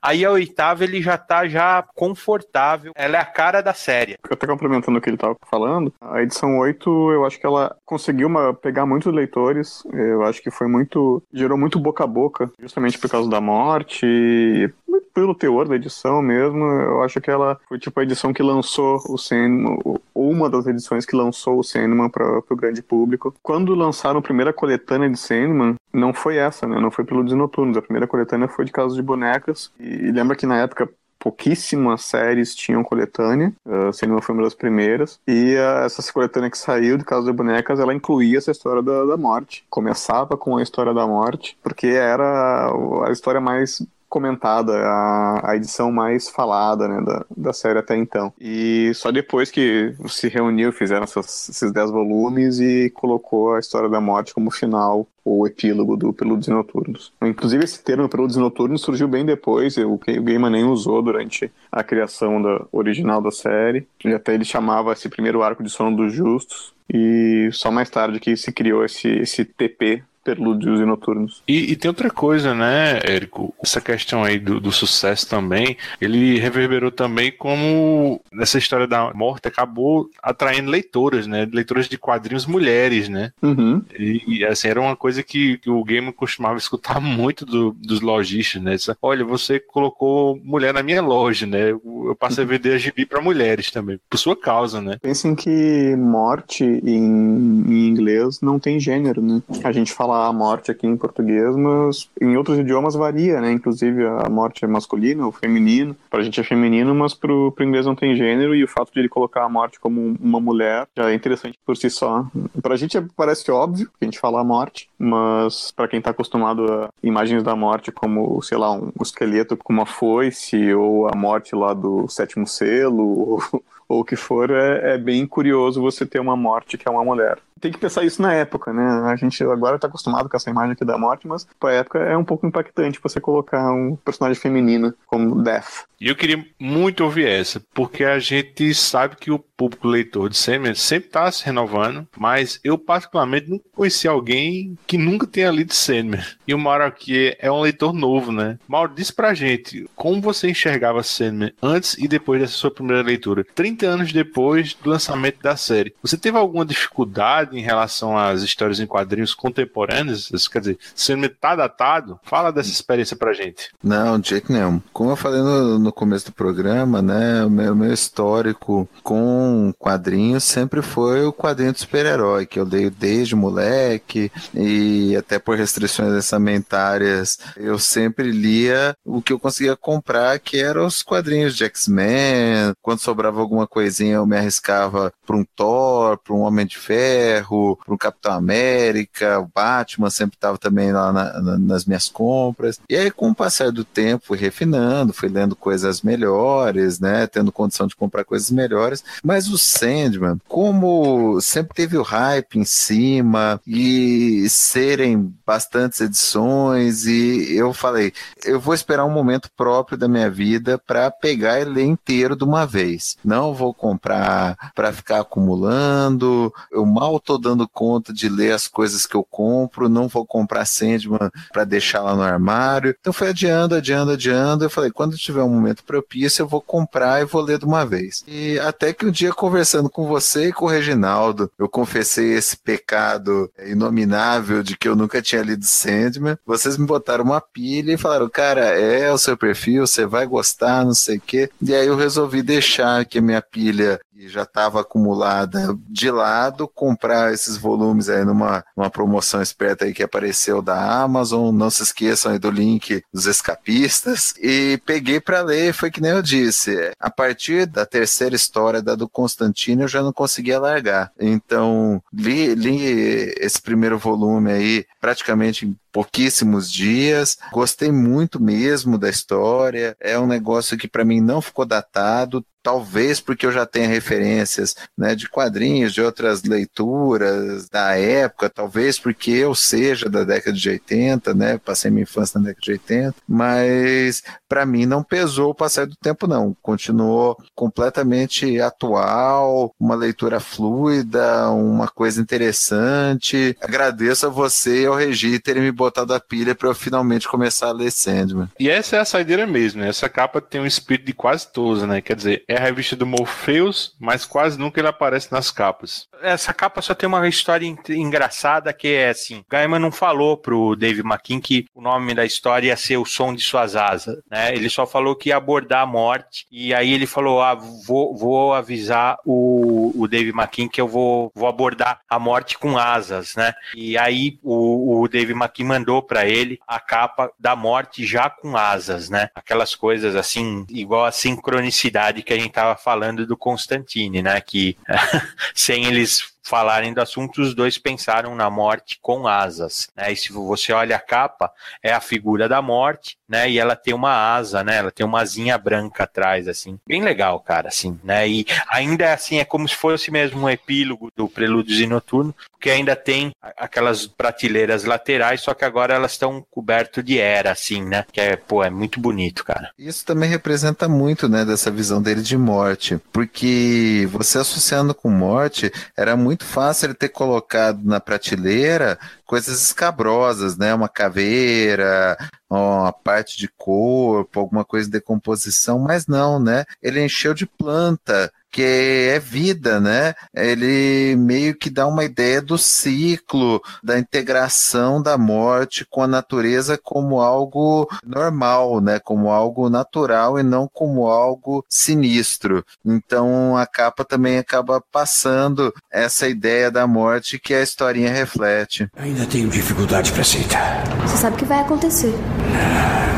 aí 0.00 0.24
a 0.24 0.30
oitava 0.30 0.84
ele 0.84 1.02
já 1.02 1.18
tá 1.18 1.46
já 1.46 1.84
confortável, 1.94 2.92
ela 2.94 3.16
é 3.16 3.20
a 3.20 3.24
cara 3.24 3.60
da 3.60 3.74
série. 3.74 4.16
Até 4.28 4.46
complementando 4.46 4.98
o 4.98 5.00
que 5.00 5.10
ele 5.10 5.16
tava 5.16 5.36
falando, 5.50 5.92
a 6.00 6.22
edição 6.22 6.58
8 6.58 7.12
eu 7.12 7.24
acho 7.24 7.38
que 7.38 7.46
ela 7.46 7.76
conseguiu 7.84 8.26
uma, 8.26 8.54
pegar 8.54 8.86
muitos 8.86 9.12
leitores, 9.12 9.82
eu 9.92 10.22
acho 10.24 10.42
que 10.42 10.50
foi 10.50 10.66
muito, 10.66 11.22
gerou 11.32 11.58
muito 11.58 11.78
boca 11.78 12.04
a 12.04 12.06
boca, 12.06 12.50
justamente 12.58 12.98
por 12.98 13.10
causa 13.10 13.28
da 13.28 13.40
morte, 13.40 14.06
e 14.06 14.70
pelo 15.00 15.34
teor 15.34 15.68
da 15.68 15.76
edição 15.76 16.20
mesmo, 16.22 16.64
eu 16.64 17.02
acho 17.02 17.20
que 17.20 17.30
ela 17.30 17.58
foi 17.68 17.78
tipo 17.78 17.98
a 17.98 18.02
edição 18.02 18.32
que 18.32 18.42
lançou 18.42 19.00
o 19.08 19.16
Sandman, 19.16 19.78
ou 19.84 20.00
uma 20.14 20.48
das 20.48 20.66
edições 20.66 21.06
que 21.06 21.16
lançou 21.16 21.58
o 21.58 21.64
Sandman 21.64 22.08
para 22.08 22.38
o 22.38 22.56
grande 22.56 22.82
público. 22.82 23.34
Quando 23.42 23.74
lançaram 23.74 24.18
a 24.18 24.22
primeira 24.22 24.52
coletânea 24.52 25.08
de 25.08 25.18
Sandman, 25.18 25.74
não 25.92 26.12
foi 26.12 26.36
essa, 26.36 26.66
né? 26.66 26.80
Não 26.80 26.90
foi 26.90 27.04
pelo 27.04 27.24
Desnoturnos. 27.24 27.76
A 27.76 27.82
primeira 27.82 28.06
coletânea 28.06 28.48
foi 28.48 28.64
de 28.64 28.72
Casos 28.72 28.96
de 28.96 29.02
Bonecas. 29.02 29.70
E 29.78 30.10
lembra 30.10 30.36
que 30.36 30.46
na 30.46 30.58
época 30.58 30.88
pouquíssimas 31.22 32.02
séries 32.02 32.52
tinham 32.52 32.82
coletânea, 32.82 33.52
uh, 33.64 33.92
Cinema 33.92 34.20
foi 34.20 34.34
uma 34.34 34.42
das 34.42 34.54
primeiras, 34.54 35.20
e 35.24 35.54
essa 35.84 36.12
coletânea 36.12 36.50
que 36.50 36.58
saiu 36.58 36.98
de 36.98 37.04
Casa 37.04 37.26
de 37.26 37.32
Bonecas, 37.32 37.78
ela 37.78 37.94
incluía 37.94 38.38
essa 38.38 38.50
história 38.50 38.82
da, 38.82 39.04
da 39.04 39.16
morte. 39.16 39.64
Começava 39.70 40.36
com 40.36 40.56
a 40.56 40.62
história 40.62 40.92
da 40.92 41.06
morte, 41.06 41.56
porque 41.62 41.86
era 41.86 42.72
a 43.06 43.12
história 43.12 43.40
mais 43.40 43.86
comentada, 44.12 44.74
a, 44.74 45.52
a 45.52 45.56
edição 45.56 45.90
mais 45.90 46.28
falada 46.28 46.86
né, 46.86 47.00
da, 47.00 47.24
da 47.34 47.52
série 47.54 47.78
até 47.78 47.96
então. 47.96 48.30
E 48.38 48.92
só 48.94 49.10
depois 49.10 49.50
que 49.50 49.94
se 50.06 50.28
reuniu, 50.28 50.70
fizeram 50.70 51.04
essas, 51.04 51.48
esses 51.48 51.72
10 51.72 51.90
volumes 51.90 52.60
e 52.60 52.90
colocou 52.90 53.54
a 53.54 53.58
história 53.58 53.88
da 53.88 54.02
morte 54.02 54.34
como 54.34 54.50
final 54.50 55.06
ou 55.24 55.46
epílogo 55.46 55.96
do 55.96 56.12
Peludos 56.12 56.48
Noturnos. 56.48 57.10
Inclusive 57.22 57.64
esse 57.64 57.82
termo 57.82 58.06
Peludos 58.06 58.36
Noturnos 58.36 58.82
surgiu 58.82 59.08
bem 59.08 59.24
depois, 59.24 59.78
o, 59.78 59.94
o 59.94 59.98
Gaiman 59.98 60.50
nem 60.50 60.64
usou 60.64 61.00
durante 61.00 61.50
a 61.70 61.82
criação 61.82 62.42
da 62.42 62.66
original 62.70 63.22
da 63.22 63.30
série, 63.30 63.86
e 64.04 64.12
até 64.12 64.34
ele 64.34 64.44
chamava 64.44 64.92
esse 64.92 65.08
primeiro 65.08 65.42
arco 65.42 65.62
de 65.62 65.70
Sono 65.70 65.96
dos 65.96 66.12
Justos, 66.12 66.74
e 66.92 67.48
só 67.52 67.70
mais 67.70 67.88
tarde 67.88 68.20
que 68.20 68.36
se 68.36 68.52
criou 68.52 68.84
esse, 68.84 69.08
esse 69.08 69.44
TP 69.44 70.02
Perlúdios 70.22 70.80
e 70.80 70.84
Noturnos. 70.84 71.42
E, 71.46 71.72
e, 71.72 71.76
tem 71.76 71.88
outra 71.88 72.10
coisa, 72.10 72.54
né, 72.54 73.00
Érico? 73.02 73.54
Essa 73.62 73.80
questão 73.80 74.22
aí 74.22 74.38
do, 74.38 74.60
do, 74.60 74.70
sucesso 74.70 75.28
também, 75.28 75.76
ele 76.00 76.38
reverberou 76.38 76.90
também 76.90 77.32
como 77.32 78.20
essa 78.40 78.58
história 78.58 78.86
da 78.86 79.12
morte 79.14 79.48
acabou 79.48 80.08
atraindo 80.22 80.70
leitoras, 80.70 81.26
né? 81.26 81.48
Leitoras 81.52 81.88
de 81.88 81.98
quadrinhos 81.98 82.46
mulheres, 82.46 83.08
né? 83.08 83.32
Uhum. 83.42 83.82
E, 83.98 84.38
e, 84.38 84.44
assim, 84.44 84.68
era 84.68 84.80
uma 84.80 84.96
coisa 84.96 85.22
que, 85.22 85.58
que 85.58 85.70
o 85.70 85.82
game 85.84 86.12
costumava 86.12 86.56
escutar 86.56 87.00
muito 87.02 87.44
do, 87.44 87.72
dos 87.72 88.00
lojistas, 88.00 88.62
né? 88.62 88.76
Olha, 89.00 89.24
você 89.24 89.58
colocou 89.58 90.38
mulher 90.42 90.72
na 90.72 90.82
minha 90.82 91.02
loja, 91.02 91.46
né? 91.46 91.70
Eu 91.70 92.16
passei 92.18 92.44
a 92.44 92.46
vender 92.46 92.74
a 92.74 92.78
gibi 92.78 93.04
para 93.04 93.20
mulheres 93.20 93.70
também, 93.70 93.98
por 94.08 94.18
sua 94.18 94.36
causa, 94.36 94.80
né? 94.80 94.98
Pensem 95.00 95.34
que 95.34 95.96
morte 95.96 96.64
em, 96.64 97.64
em 97.66 97.88
inglês 97.88 98.40
não 98.40 98.58
tem 98.58 98.78
gênero, 98.78 99.20
né? 99.20 99.42
A 99.64 99.72
gente 99.72 99.92
fala 99.92 100.11
falar 100.12 100.26
a 100.26 100.32
morte 100.32 100.70
aqui 100.70 100.86
em 100.86 100.96
português, 100.96 101.56
mas 101.56 102.10
em 102.20 102.36
outros 102.36 102.58
idiomas 102.58 102.94
varia, 102.94 103.40
né? 103.40 103.50
Inclusive 103.50 104.06
a 104.06 104.28
morte 104.28 104.62
é 104.62 104.68
masculina 104.68 105.24
ou 105.24 105.32
feminino. 105.32 105.96
Pra 106.10 106.22
gente 106.22 106.38
é 106.38 106.44
feminino, 106.44 106.94
mas 106.94 107.14
pro, 107.14 107.50
pro 107.52 107.64
inglês 107.64 107.86
não 107.86 107.94
tem 107.94 108.14
gênero 108.14 108.54
e 108.54 108.62
o 108.62 108.68
fato 108.68 108.92
de 108.92 109.00
ele 109.00 109.08
colocar 109.08 109.44
a 109.44 109.48
morte 109.48 109.80
como 109.80 110.14
uma 110.20 110.38
mulher 110.38 110.86
já 110.94 111.10
é 111.10 111.14
interessante 111.14 111.58
por 111.64 111.76
si 111.76 111.88
só. 111.88 112.26
Pra 112.60 112.76
gente 112.76 112.98
é, 112.98 113.04
parece 113.16 113.50
óbvio 113.50 113.86
que 113.86 113.92
a 114.02 114.04
gente 114.04 114.18
fala 114.18 114.40
a 114.40 114.44
morte, 114.44 114.88
mas 114.98 115.72
para 115.74 115.88
quem 115.88 116.00
tá 116.00 116.10
acostumado 116.10 116.70
a 116.70 116.90
imagens 117.02 117.42
da 117.42 117.56
morte 117.56 117.90
como, 117.90 118.42
sei 118.42 118.58
lá, 118.58 118.70
um 118.70 118.92
esqueleto 119.00 119.56
com 119.56 119.72
uma 119.72 119.86
foice 119.86 120.74
ou 120.74 121.08
a 121.08 121.16
morte 121.16 121.54
lá 121.54 121.72
do 121.72 122.06
sétimo 122.08 122.46
selo 122.46 123.40
ou, 123.50 123.64
ou 123.92 124.00
o 124.00 124.04
que 124.04 124.16
for, 124.16 124.50
é, 124.50 124.94
é 124.94 124.98
bem 124.98 125.26
curioso 125.26 125.80
você 125.80 126.06
ter 126.06 126.18
uma 126.18 126.36
morte 126.36 126.78
que 126.78 126.88
é 126.88 126.90
uma 126.90 127.04
mulher 127.04 127.38
tem 127.62 127.70
que 127.70 127.78
pensar 127.78 128.02
isso 128.02 128.20
na 128.20 128.34
época, 128.34 128.72
né? 128.72 128.84
A 129.04 129.14
gente 129.14 129.40
agora 129.44 129.78
tá 129.78 129.86
acostumado 129.86 130.28
com 130.28 130.36
essa 130.36 130.50
imagem 130.50 130.72
aqui 130.72 130.84
da 130.84 130.98
morte, 130.98 131.28
mas 131.28 131.46
pra 131.60 131.72
época 131.72 132.00
é 132.00 132.16
um 132.16 132.24
pouco 132.24 132.44
impactante 132.44 132.98
você 133.00 133.20
colocar 133.20 133.72
um 133.72 133.94
personagem 133.94 134.38
feminino 134.38 134.92
como 135.06 135.40
Death. 135.40 135.84
E 136.00 136.08
eu 136.08 136.16
queria 136.16 136.44
muito 136.58 137.04
ouvir 137.04 137.28
essa, 137.28 137.62
porque 137.72 138.02
a 138.02 138.18
gente 138.18 138.74
sabe 138.74 139.14
que 139.14 139.30
o 139.30 139.38
público 139.62 139.86
leitor 139.86 140.28
de 140.28 140.36
Sandman 140.36 140.74
sempre 140.74 141.08
está 141.08 141.30
se 141.30 141.44
renovando, 141.44 142.06
mas 142.18 142.58
eu 142.64 142.76
particularmente 142.76 143.48
não 143.48 143.60
conheci 143.72 144.08
alguém 144.08 144.76
que 144.86 144.98
nunca 144.98 145.26
tenha 145.26 145.50
lido 145.50 145.72
Sandman. 145.72 146.22
E 146.46 146.52
o 146.52 146.58
Mauro 146.58 146.84
aqui 146.84 147.36
é 147.38 147.50
um 147.50 147.60
leitor 147.60 147.92
novo, 147.92 148.32
né? 148.32 148.58
Mauro, 148.66 148.92
diz 148.94 149.10
pra 149.10 149.34
gente, 149.34 149.88
como 149.94 150.20
você 150.20 150.50
enxergava 150.50 151.02
Sandman 151.02 151.52
antes 151.62 151.96
e 151.96 152.08
depois 152.08 152.40
dessa 152.40 152.54
sua 152.54 152.70
primeira 152.70 153.02
leitura? 153.02 153.46
30 153.54 153.86
anos 153.86 154.12
depois 154.12 154.74
do 154.74 154.90
lançamento 154.90 155.40
da 155.40 155.56
série. 155.56 155.94
Você 156.02 156.16
teve 156.16 156.36
alguma 156.36 156.64
dificuldade 156.64 157.56
em 157.56 157.62
relação 157.62 158.18
às 158.18 158.42
histórias 158.42 158.80
em 158.80 158.86
quadrinhos 158.86 159.34
contemporâneas? 159.34 160.28
Quer 160.48 160.58
dizer, 160.58 160.78
Sandman 160.94 161.30
tá 161.40 161.54
datado? 161.54 162.18
Fala 162.24 162.50
dessa 162.50 162.70
experiência 162.70 163.16
pra 163.16 163.32
gente. 163.32 163.70
Não, 163.82 164.18
de 164.18 164.30
jeito 164.30 164.52
nenhum. 164.52 164.80
Como 164.92 165.10
eu 165.10 165.16
falei 165.16 165.40
no, 165.40 165.78
no 165.78 165.92
começo 165.92 166.26
do 166.26 166.32
programa, 166.32 167.00
né? 167.00 167.44
O 167.44 167.50
meu, 167.50 167.76
meu 167.76 167.92
histórico 167.92 168.88
com 169.02 169.51
quadrinho 169.78 170.40
sempre 170.40 170.82
foi 170.82 171.24
o 171.24 171.32
quadrinho 171.32 171.72
de 171.72 171.80
super-herói, 171.80 172.46
que 172.46 172.58
eu 172.58 172.64
leio 172.64 172.90
desde 172.90 173.34
moleque 173.34 174.30
e 174.54 175.16
até 175.16 175.38
por 175.38 175.56
restrições 175.56 176.12
orçamentárias, 176.12 177.38
eu 177.56 177.78
sempre 177.78 178.30
lia 178.30 178.94
o 179.04 179.20
que 179.20 179.32
eu 179.32 179.38
conseguia 179.38 179.76
comprar, 179.76 180.38
que 180.38 180.58
eram 180.58 180.86
os 180.86 181.02
quadrinhos 181.02 181.56
de 181.56 181.64
X-Men. 181.64 182.74
Quando 182.80 183.00
sobrava 183.00 183.40
alguma 183.40 183.66
coisinha, 183.66 184.14
eu 184.14 184.26
me 184.26 184.36
arriscava 184.36 185.12
para 185.26 185.36
um 185.36 185.44
Thor, 185.56 186.18
para 186.18 186.34
um 186.34 186.40
Homem 186.40 186.66
de 186.66 186.78
Ferro, 186.78 187.76
para 187.84 187.94
um 187.94 187.98
Capitão 187.98 188.32
América, 188.32 189.38
o 189.38 189.48
Batman 189.52 190.10
sempre 190.10 190.36
estava 190.36 190.58
também 190.58 190.92
lá 190.92 191.12
na, 191.12 191.40
na, 191.40 191.58
nas 191.58 191.84
minhas 191.84 192.08
compras. 192.08 192.80
E 192.88 192.96
aí, 192.96 193.10
com 193.10 193.30
o 193.30 193.34
passar 193.34 193.70
do 193.70 193.84
tempo, 193.84 194.26
fui 194.26 194.38
refinando, 194.38 195.12
fui 195.12 195.28
lendo 195.28 195.56
coisas 195.56 196.02
melhores, 196.02 197.00
né, 197.00 197.26
tendo 197.26 197.52
condição 197.52 197.86
de 197.86 197.96
comprar 197.96 198.24
coisas 198.24 198.50
melhores, 198.50 199.04
mas 199.22 199.41
mas 199.42 199.48
o 199.48 199.58
Sandman, 199.58 200.38
como 200.46 201.40
sempre 201.40 201.74
teve 201.74 201.96
o 201.96 202.02
hype 202.02 202.58
em 202.58 202.64
cima 202.64 203.60
e 203.66 204.46
serem 204.48 205.34
bastantes 205.44 206.00
edições, 206.00 207.06
e 207.06 207.56
eu 207.56 207.72
falei, 207.72 208.12
eu 208.44 208.60
vou 208.60 208.72
esperar 208.72 209.04
um 209.04 209.10
momento 209.10 209.48
próprio 209.56 209.98
da 209.98 210.06
minha 210.06 210.30
vida 210.30 210.78
para 210.86 211.10
pegar 211.10 211.60
e 211.60 211.64
ler 211.64 211.84
inteiro 211.84 212.36
de 212.36 212.44
uma 212.44 212.64
vez. 212.64 213.16
Não 213.24 213.52
vou 213.52 213.74
comprar 213.74 214.56
para 214.74 214.92
ficar 214.92 215.20
acumulando. 215.20 216.52
Eu 216.70 216.86
mal 216.86 217.18
tô 217.18 217.36
dando 217.36 217.68
conta 217.68 218.12
de 218.12 218.28
ler 218.28 218.52
as 218.52 218.68
coisas 218.68 219.06
que 219.06 219.16
eu 219.16 219.24
compro, 219.24 219.88
não 219.88 220.06
vou 220.06 220.24
comprar 220.24 220.64
Sandman 220.66 221.30
para 221.52 221.64
deixar 221.64 222.02
lá 222.02 222.14
no 222.14 222.22
armário. 222.22 222.94
Então 223.00 223.12
foi 223.12 223.30
adiando, 223.30 223.74
adiando, 223.74 224.12
adiando. 224.12 224.64
Eu 224.64 224.70
falei, 224.70 224.90
quando 224.90 225.16
tiver 225.16 225.42
um 225.42 225.48
momento 225.48 225.82
propício, 225.82 226.42
eu 226.42 226.48
vou 226.48 226.60
comprar 226.60 227.20
e 227.20 227.24
vou 227.24 227.42
ler 227.42 227.58
de 227.58 227.64
uma 227.64 227.84
vez. 227.84 228.22
E 228.26 228.58
até 228.60 228.92
que 228.92 229.06
um 229.06 229.10
dia 229.10 229.21
conversando 229.30 229.90
com 229.90 230.06
você 230.06 230.48
e 230.48 230.52
com 230.52 230.64
o 230.64 230.68
Reginaldo, 230.68 231.50
eu 231.58 231.68
confessei 231.68 232.32
esse 232.32 232.56
pecado 232.56 233.50
inominável 233.66 234.62
de 234.62 234.76
que 234.76 234.88
eu 234.88 234.96
nunca 234.96 235.20
tinha 235.20 235.42
lido 235.42 235.64
Sandman. 235.64 236.38
Vocês 236.46 236.76
me 236.76 236.86
botaram 236.86 237.24
uma 237.24 237.40
pilha 237.40 237.92
e 237.92 237.98
falaram, 237.98 238.28
cara, 238.28 238.64
é 238.66 239.12
o 239.12 239.18
seu 239.18 239.36
perfil, 239.36 239.86
você 239.86 240.06
vai 240.06 240.26
gostar, 240.26 240.84
não 240.84 240.94
sei 240.94 241.18
o 241.18 241.20
quê. 241.20 241.50
E 241.60 241.74
aí 241.74 241.86
eu 241.86 241.96
resolvi 241.96 242.42
deixar 242.42 243.04
que 243.04 243.18
a 243.18 243.22
minha 243.22 243.42
pilha 243.42 244.00
já 244.28 244.42
estava 244.42 244.80
acumulada 244.80 245.76
de 245.88 246.10
lado, 246.10 246.68
comprar 246.68 247.32
esses 247.32 247.56
volumes 247.56 248.08
aí 248.08 248.24
numa, 248.24 248.64
numa 248.76 248.90
promoção 248.90 249.42
esperta 249.42 249.84
aí 249.84 249.92
que 249.92 250.02
apareceu 250.02 250.62
da 250.62 251.02
Amazon. 251.02 251.54
Não 251.54 251.70
se 251.70 251.82
esqueçam 251.82 252.32
aí 252.32 252.38
do 252.38 252.50
link 252.50 253.02
dos 253.12 253.26
escapistas. 253.26 254.34
E 254.38 254.80
peguei 254.84 255.20
para 255.20 255.42
ler, 255.42 255.72
foi 255.72 255.90
que 255.90 256.00
nem 256.00 256.12
eu 256.12 256.22
disse. 256.22 256.92
A 256.98 257.10
partir 257.10 257.66
da 257.66 257.84
terceira 257.84 258.34
história 258.34 258.82
da 258.82 258.94
do 258.94 259.08
Constantino, 259.08 259.82
eu 259.82 259.88
já 259.88 260.02
não 260.02 260.12
conseguia 260.12 260.60
largar. 260.60 261.12
Então, 261.18 262.02
li, 262.12 262.54
li 262.54 263.32
esse 263.38 263.60
primeiro 263.60 263.98
volume 263.98 264.52
aí 264.52 264.86
praticamente 265.00 265.66
em 265.66 265.76
pouquíssimos 265.92 266.70
dias. 266.70 267.36
Gostei 267.52 267.92
muito 267.92 268.42
mesmo 268.42 268.96
da 268.96 269.10
história. 269.10 269.94
É 270.00 270.18
um 270.18 270.26
negócio 270.26 270.78
que 270.78 270.88
para 270.88 271.04
mim 271.04 271.20
não 271.20 271.42
ficou 271.42 271.66
datado 271.66 272.44
talvez 272.62 273.20
porque 273.20 273.46
eu 273.46 273.52
já 273.52 273.66
tenha 273.66 273.88
referências 273.88 274.74
né, 274.96 275.14
de 275.14 275.28
quadrinhos, 275.28 275.92
de 275.92 276.00
outras 276.00 276.42
leituras 276.42 277.68
da 277.68 277.96
época, 277.96 278.48
talvez 278.48 278.98
porque 278.98 279.30
eu 279.30 279.54
seja 279.54 280.08
da 280.08 280.24
década 280.24 280.56
de 280.56 280.68
80, 280.68 281.34
né, 281.34 281.58
passei 281.58 281.90
minha 281.90 282.02
infância 282.02 282.38
na 282.38 282.46
década 282.46 282.62
de 282.62 282.72
80, 282.72 283.14
mas 283.28 284.22
para 284.48 284.64
mim 284.64 284.86
não 284.86 285.02
pesou 285.02 285.50
o 285.50 285.54
passar 285.54 285.86
do 285.86 285.96
tempo 285.96 286.26
não, 286.26 286.56
continuou 286.62 287.36
completamente 287.54 288.60
atual, 288.60 289.74
uma 289.78 289.94
leitura 289.94 290.40
fluida, 290.40 291.50
uma 291.50 291.88
coisa 291.88 292.20
interessante. 292.20 293.56
Agradeço 293.60 294.26
a 294.26 294.30
você 294.30 294.82
e 294.82 294.86
ao 294.86 294.94
Regi 294.94 295.38
terem 295.38 295.62
me 295.62 295.72
botado 295.72 296.14
a 296.14 296.20
pilha 296.20 296.54
para 296.54 296.68
eu 296.68 296.74
finalmente 296.74 297.28
começar 297.28 297.68
a 297.68 297.72
ler 297.72 297.90
Sandman. 297.90 298.48
E 298.58 298.68
essa 298.68 298.96
é 298.96 299.00
a 299.00 299.04
saideira 299.04 299.46
mesmo, 299.46 299.80
né? 299.80 299.88
Essa 299.88 300.08
capa 300.08 300.40
tem 300.40 300.60
um 300.60 300.66
espírito 300.66 301.06
de 301.06 301.12
quase 301.12 301.50
todos, 301.52 301.82
né? 301.82 302.00
Quer 302.00 302.16
dizer, 302.16 302.44
é 302.52 302.58
a 302.58 302.60
revista 302.60 302.94
do 302.94 303.06
Morpheus, 303.06 303.94
mas 303.98 304.24
quase 304.24 304.58
nunca 304.58 304.80
ele 304.80 304.88
aparece 304.88 305.32
nas 305.32 305.50
capas. 305.50 306.06
Essa 306.20 306.52
capa 306.52 306.82
só 306.82 306.94
tem 306.94 307.08
uma 307.08 307.26
história 307.26 307.66
engraçada 307.88 308.72
que 308.72 308.88
é 308.88 309.08
assim: 309.08 309.42
Gaiman 309.48 309.78
não 309.78 309.90
falou 309.90 310.36
pro 310.36 310.76
Dave 310.76 311.00
McKean 311.00 311.40
que 311.40 311.66
o 311.74 311.80
nome 311.80 312.14
da 312.14 312.24
história 312.24 312.68
ia 312.68 312.76
ser 312.76 312.96
O 312.96 313.04
Som 313.04 313.34
de 313.34 313.42
Suas 313.42 313.74
Asas, 313.74 314.20
né? 314.30 314.54
Ele 314.54 314.68
só 314.68 314.86
falou 314.86 315.16
que 315.16 315.30
ia 315.30 315.36
abordar 315.36 315.82
a 315.82 315.86
morte, 315.86 316.46
e 316.50 316.74
aí 316.74 316.92
ele 316.92 317.06
falou: 317.06 317.42
Ah, 317.42 317.54
vou, 317.54 318.14
vou 318.14 318.54
avisar 318.54 319.18
o, 319.24 319.92
o 319.96 320.06
Dave 320.06 320.30
McKean 320.30 320.68
que 320.68 320.80
eu 320.80 320.86
vou, 320.86 321.32
vou 321.34 321.48
abordar 321.48 322.00
a 322.08 322.18
morte 322.18 322.58
com 322.58 322.76
asas, 322.76 323.34
né? 323.34 323.54
E 323.74 323.96
aí 323.96 324.38
o, 324.42 325.00
o 325.00 325.08
Dave 325.08 325.32
McKean 325.32 325.66
mandou 325.66 326.02
para 326.02 326.26
ele 326.26 326.60
a 326.66 326.78
capa 326.78 327.32
da 327.38 327.56
morte 327.56 328.04
já 328.04 328.28
com 328.28 328.56
asas, 328.56 329.08
né? 329.08 329.30
Aquelas 329.34 329.74
coisas 329.74 330.14
assim, 330.14 330.66
igual 330.68 331.04
a 331.04 331.12
sincronicidade 331.12 332.22
que 332.22 332.32
a 332.32 332.41
gente 332.42 332.50
estava 332.50 332.76
falando 332.76 333.26
do 333.26 333.36
Constantine, 333.36 334.22
né? 334.22 334.40
Que 334.40 334.76
sem 335.54 335.84
eles 335.86 336.31
falarem 336.42 336.92
do 336.92 337.00
assunto, 337.00 337.40
os 337.40 337.54
dois 337.54 337.78
pensaram 337.78 338.34
na 338.34 338.50
morte 338.50 338.98
com 339.00 339.26
asas, 339.26 339.88
né? 339.96 340.12
E 340.12 340.16
se 340.16 340.32
você 340.32 340.72
olha 340.72 340.96
a 340.96 341.00
capa, 341.00 341.50
é 341.82 341.92
a 341.92 342.00
figura 342.00 342.48
da 342.48 342.60
morte, 342.60 343.16
né? 343.28 343.48
E 343.50 343.58
ela 343.58 343.76
tem 343.76 343.94
uma 343.94 344.34
asa, 344.34 344.62
né? 344.64 344.76
Ela 344.76 344.90
tem 344.90 345.06
uma 345.06 345.20
asinha 345.20 345.56
branca 345.56 346.04
atrás, 346.04 346.48
assim. 346.48 346.78
Bem 346.86 347.02
legal, 347.02 347.38
cara, 347.40 347.68
assim, 347.68 347.98
né? 348.02 348.28
E 348.28 348.46
ainda 348.68 349.12
assim, 349.12 349.38
é 349.38 349.44
como 349.44 349.68
se 349.68 349.76
fosse 349.76 350.10
mesmo 350.10 350.42
um 350.42 350.50
epílogo 350.50 351.10
do 351.16 351.28
Prelúdios 351.28 351.80
e 351.80 351.86
Noturno, 351.86 352.34
porque 352.50 352.70
ainda 352.70 352.94
tem 352.94 353.32
aquelas 353.56 354.06
prateleiras 354.06 354.84
laterais, 354.84 355.40
só 355.40 355.54
que 355.54 355.64
agora 355.64 355.94
elas 355.94 356.12
estão 356.12 356.44
cobertas 356.50 357.04
de 357.04 357.18
era, 357.18 357.50
assim, 357.50 357.82
né? 357.82 358.04
Que 358.12 358.20
é, 358.20 358.36
pô, 358.36 358.62
é 358.62 358.70
muito 358.70 359.00
bonito, 359.00 359.44
cara. 359.44 359.70
Isso 359.78 360.04
também 360.04 360.28
representa 360.28 360.88
muito, 360.88 361.28
né, 361.28 361.44
dessa 361.44 361.70
visão 361.70 362.00
dele 362.00 362.22
de 362.22 362.36
morte, 362.36 363.00
porque 363.12 364.08
você 364.10 364.38
associando 364.38 364.94
com 364.94 365.10
morte, 365.10 365.72
era 365.96 366.16
muito 366.16 366.31
muito 366.32 366.44
fácil 366.46 366.86
ele 366.86 366.94
ter 366.94 367.10
colocado 367.10 367.84
na 367.84 368.00
prateleira 368.00 368.98
coisas 369.26 369.62
escabrosas, 369.62 370.56
né? 370.56 370.74
Uma 370.74 370.88
caveira, 370.88 372.16
uma 372.48 372.90
parte 372.90 373.36
de 373.36 373.48
corpo, 373.48 374.40
alguma 374.40 374.64
coisa 374.64 374.86
de 374.86 374.92
decomposição, 374.92 375.78
mas 375.78 376.06
não, 376.06 376.38
né? 376.38 376.64
Ele 376.82 377.04
encheu 377.04 377.34
de 377.34 377.46
planta, 377.46 378.32
que 378.52 378.62
é 378.62 379.18
vida, 379.18 379.80
né? 379.80 380.14
Ele 380.34 381.16
meio 381.16 381.56
que 381.56 381.70
dá 381.70 381.86
uma 381.86 382.04
ideia 382.04 382.42
do 382.42 382.58
ciclo, 382.58 383.62
da 383.82 383.98
integração 383.98 385.02
da 385.02 385.16
morte 385.16 385.86
com 385.88 386.02
a 386.02 386.06
natureza 386.06 386.78
como 386.80 387.20
algo 387.20 387.88
normal, 388.06 388.80
né? 388.80 388.98
Como 388.98 389.30
algo 389.30 389.70
natural 389.70 390.38
e 390.38 390.42
não 390.42 390.68
como 390.70 391.08
algo 391.08 391.64
sinistro. 391.66 392.62
Então 392.84 393.56
a 393.56 393.66
capa 393.66 394.04
também 394.04 394.36
acaba 394.36 394.82
passando 394.92 395.72
essa 395.90 396.28
ideia 396.28 396.70
da 396.70 396.86
morte 396.86 397.38
que 397.38 397.54
a 397.54 397.62
historinha 397.62 398.12
reflete. 398.12 398.86
Ainda 398.96 399.24
tenho 399.24 399.48
dificuldade 399.48 400.12
para 400.12 400.20
aceitar. 400.20 400.84
Você 401.06 401.16
sabe 401.16 401.36
o 401.36 401.38
que 401.38 401.44
vai 401.46 401.60
acontecer. 401.60 402.14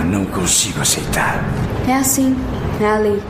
Não, 0.04 0.20
não 0.20 0.26
consigo 0.26 0.80
aceitar. 0.80 1.42
É 1.88 1.94
assim, 1.94 2.36
é. 2.80 3.20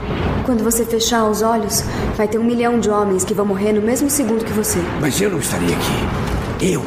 Quando 0.45 0.63
você 0.63 0.85
fechar 0.85 1.25
os 1.25 1.43
olhos, 1.43 1.85
vai 2.17 2.29
ter 2.29 2.39
um 2.39 2.45
milhão 2.45 2.79
de 2.79 2.91
homens 2.91 3.25
que 3.25 3.33
vão 3.33 3.47
morrer 3.47 3.73
no 3.73 3.81
mesmo 3.81 4.11
segundo 4.11 4.45
que 4.45 4.53
você. 4.53 4.79
Mas 5.01 5.21
eu 5.21 5.31
não 5.31 5.39
estaria 5.39 5.75
aqui. 5.75 6.67
Eu 6.67 6.83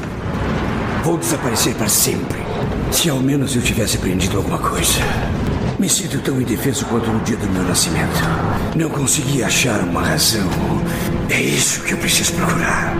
vou 1.03 1.17
desaparecer 1.17 1.73
para 1.75 1.87
sempre. 1.87 2.37
Se 2.91 3.09
ao 3.09 3.17
menos 3.17 3.55
eu 3.55 3.61
tivesse 3.61 3.97
aprendido 3.97 4.37
alguma 4.37 4.59
coisa. 4.59 4.99
Me 5.79 5.89
sinto 5.89 6.19
tão 6.21 6.41
indefeso 6.41 6.85
quanto 6.85 7.09
no 7.09 7.19
dia 7.19 7.37
do 7.37 7.47
meu 7.49 7.63
nascimento. 7.63 8.19
Não 8.75 8.89
consegui 8.89 9.43
achar 9.43 9.79
uma 9.81 10.01
razão. 10.01 10.47
É 11.29 11.39
isso 11.39 11.83
que 11.83 11.93
eu 11.93 11.97
preciso 11.97 12.33
procurar. 12.33 12.95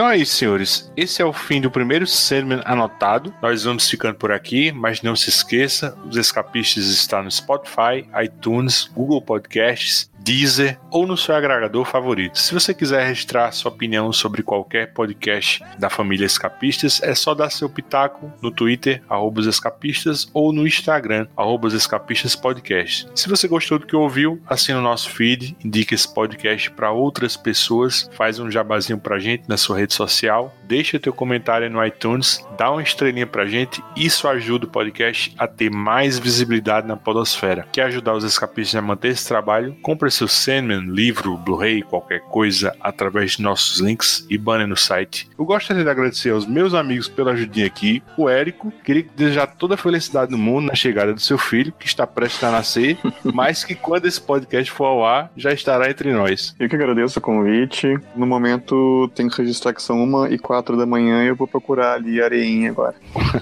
Então 0.00 0.08
é 0.08 0.16
isso, 0.16 0.36
senhores. 0.36 0.90
Esse 0.96 1.20
é 1.20 1.24
o 1.26 1.30
fim 1.30 1.60
do 1.60 1.70
primeiro 1.70 2.06
Sandman 2.06 2.62
anotado. 2.64 3.34
Nós 3.42 3.64
vamos 3.64 3.86
ficando 3.86 4.14
por 4.14 4.32
aqui, 4.32 4.72
mas 4.72 5.02
não 5.02 5.14
se 5.14 5.28
esqueça, 5.28 5.94
os 6.08 6.16
escapistas 6.16 6.86
estão 6.86 7.22
no 7.22 7.30
Spotify, 7.30 8.08
iTunes, 8.24 8.88
Google 8.94 9.20
Podcasts 9.20 10.10
Deezer 10.20 10.78
ou 10.90 11.06
no 11.06 11.16
seu 11.16 11.34
agregador 11.34 11.84
favorito. 11.84 12.38
Se 12.38 12.52
você 12.52 12.74
quiser 12.74 13.06
registrar 13.06 13.50
sua 13.52 13.70
opinião 13.70 14.12
sobre 14.12 14.42
qualquer 14.42 14.92
podcast 14.92 15.62
da 15.78 15.88
família 15.88 16.26
Escapistas, 16.26 17.02
é 17.02 17.14
só 17.14 17.34
dar 17.34 17.50
seu 17.50 17.68
pitaco 17.68 18.32
no 18.42 18.50
Twitter, 18.50 19.02
arroba 19.08 19.40
escapistas, 19.40 20.28
ou 20.34 20.52
no 20.52 20.66
Instagram, 20.66 21.26
arroba 21.36 21.68
escapistas 21.68 22.36
podcast. 22.36 23.08
Se 23.14 23.28
você 23.28 23.48
gostou 23.48 23.78
do 23.78 23.86
que 23.86 23.96
ouviu, 23.96 24.40
assina 24.46 24.78
o 24.78 24.82
nosso 24.82 25.10
feed, 25.10 25.56
indique 25.64 25.94
esse 25.94 26.12
podcast 26.12 26.70
para 26.70 26.92
outras 26.92 27.36
pessoas, 27.36 28.10
faz 28.12 28.38
um 28.38 28.50
jabazinho 28.50 28.98
pra 28.98 29.18
gente 29.18 29.48
na 29.48 29.56
sua 29.56 29.78
rede 29.78 29.94
social, 29.94 30.54
deixa 30.64 31.00
teu 31.00 31.12
comentário 31.12 31.70
no 31.70 31.84
iTunes, 31.84 32.44
dá 32.58 32.70
uma 32.70 32.82
estrelinha 32.82 33.26
pra 33.26 33.46
gente, 33.46 33.82
isso 33.96 34.28
ajuda 34.28 34.66
o 34.66 34.70
podcast 34.70 35.34
a 35.38 35.46
ter 35.46 35.70
mais 35.70 36.18
visibilidade 36.18 36.86
na 36.86 36.96
podosfera. 36.96 37.66
Quer 37.72 37.84
ajudar 37.84 38.14
os 38.14 38.24
escapistas 38.24 38.74
a 38.76 38.82
manter 38.82 39.08
esse 39.08 39.26
trabalho? 39.26 39.76
Compre 39.82 40.10
seu 40.20 40.28
Sandman, 40.28 40.84
livro, 40.86 41.36
Blu-ray, 41.38 41.82
qualquer 41.82 42.20
coisa, 42.20 42.76
através 42.78 43.32
de 43.32 43.42
nossos 43.42 43.80
links 43.80 44.26
e 44.28 44.36
banner 44.36 44.66
no 44.66 44.76
site. 44.76 45.30
Eu 45.38 45.46
gostaria 45.46 45.82
de 45.82 45.88
agradecer 45.88 46.30
aos 46.30 46.46
meus 46.46 46.74
amigos 46.74 47.08
pela 47.08 47.32
ajudinha 47.32 47.66
aqui, 47.66 48.02
o 48.18 48.28
Érico, 48.28 48.70
queria 48.84 49.06
desejar 49.16 49.46
toda 49.46 49.74
a 49.74 49.78
felicidade 49.78 50.30
do 50.30 50.36
mundo 50.36 50.66
na 50.66 50.74
chegada 50.74 51.14
do 51.14 51.20
seu 51.20 51.38
filho, 51.38 51.72
que 51.78 51.86
está 51.86 52.06
prestes 52.06 52.44
a 52.44 52.50
nascer, 52.50 52.98
mas 53.32 53.64
que 53.64 53.74
quando 53.74 54.06
esse 54.06 54.20
podcast 54.20 54.70
for 54.70 54.84
ao 54.84 55.06
ar, 55.06 55.30
já 55.36 55.52
estará 55.52 55.88
entre 55.88 56.12
nós. 56.12 56.54
Eu 56.58 56.68
que 56.68 56.76
agradeço 56.76 57.18
o 57.18 57.22
convite. 57.22 57.98
No 58.14 58.26
momento, 58.26 59.10
tenho 59.14 59.30
que 59.30 59.38
registrar 59.38 59.72
que 59.72 59.82
são 59.82 60.02
uma 60.02 60.28
e 60.28 60.38
quatro 60.38 60.76
da 60.76 60.84
manhã 60.84 61.24
e 61.24 61.28
eu 61.28 61.36
vou 61.36 61.48
procurar 61.48 61.94
ali 61.94 62.20
areinha 62.20 62.70
agora. 62.70 62.94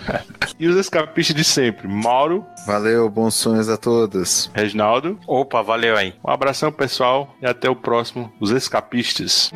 e 0.60 0.68
os 0.68 0.76
escapistas 0.76 1.34
de 1.34 1.42
sempre, 1.42 1.88
Mauro. 1.88 2.46
Valeu, 2.66 3.10
bons 3.10 3.34
sonhos 3.34 3.68
a 3.68 3.76
todos. 3.76 4.48
Reginaldo. 4.54 5.18
Opa, 5.26 5.60
valeu 5.60 5.96
aí. 5.96 6.14
Um 6.24 6.30
abraço 6.30 6.57
abração, 6.58 6.72
pessoal, 6.72 7.36
e 7.40 7.46
até 7.46 7.70
o 7.70 7.76
próximo 7.76 8.32
Os 8.40 8.50
Escapistas. 8.50 9.50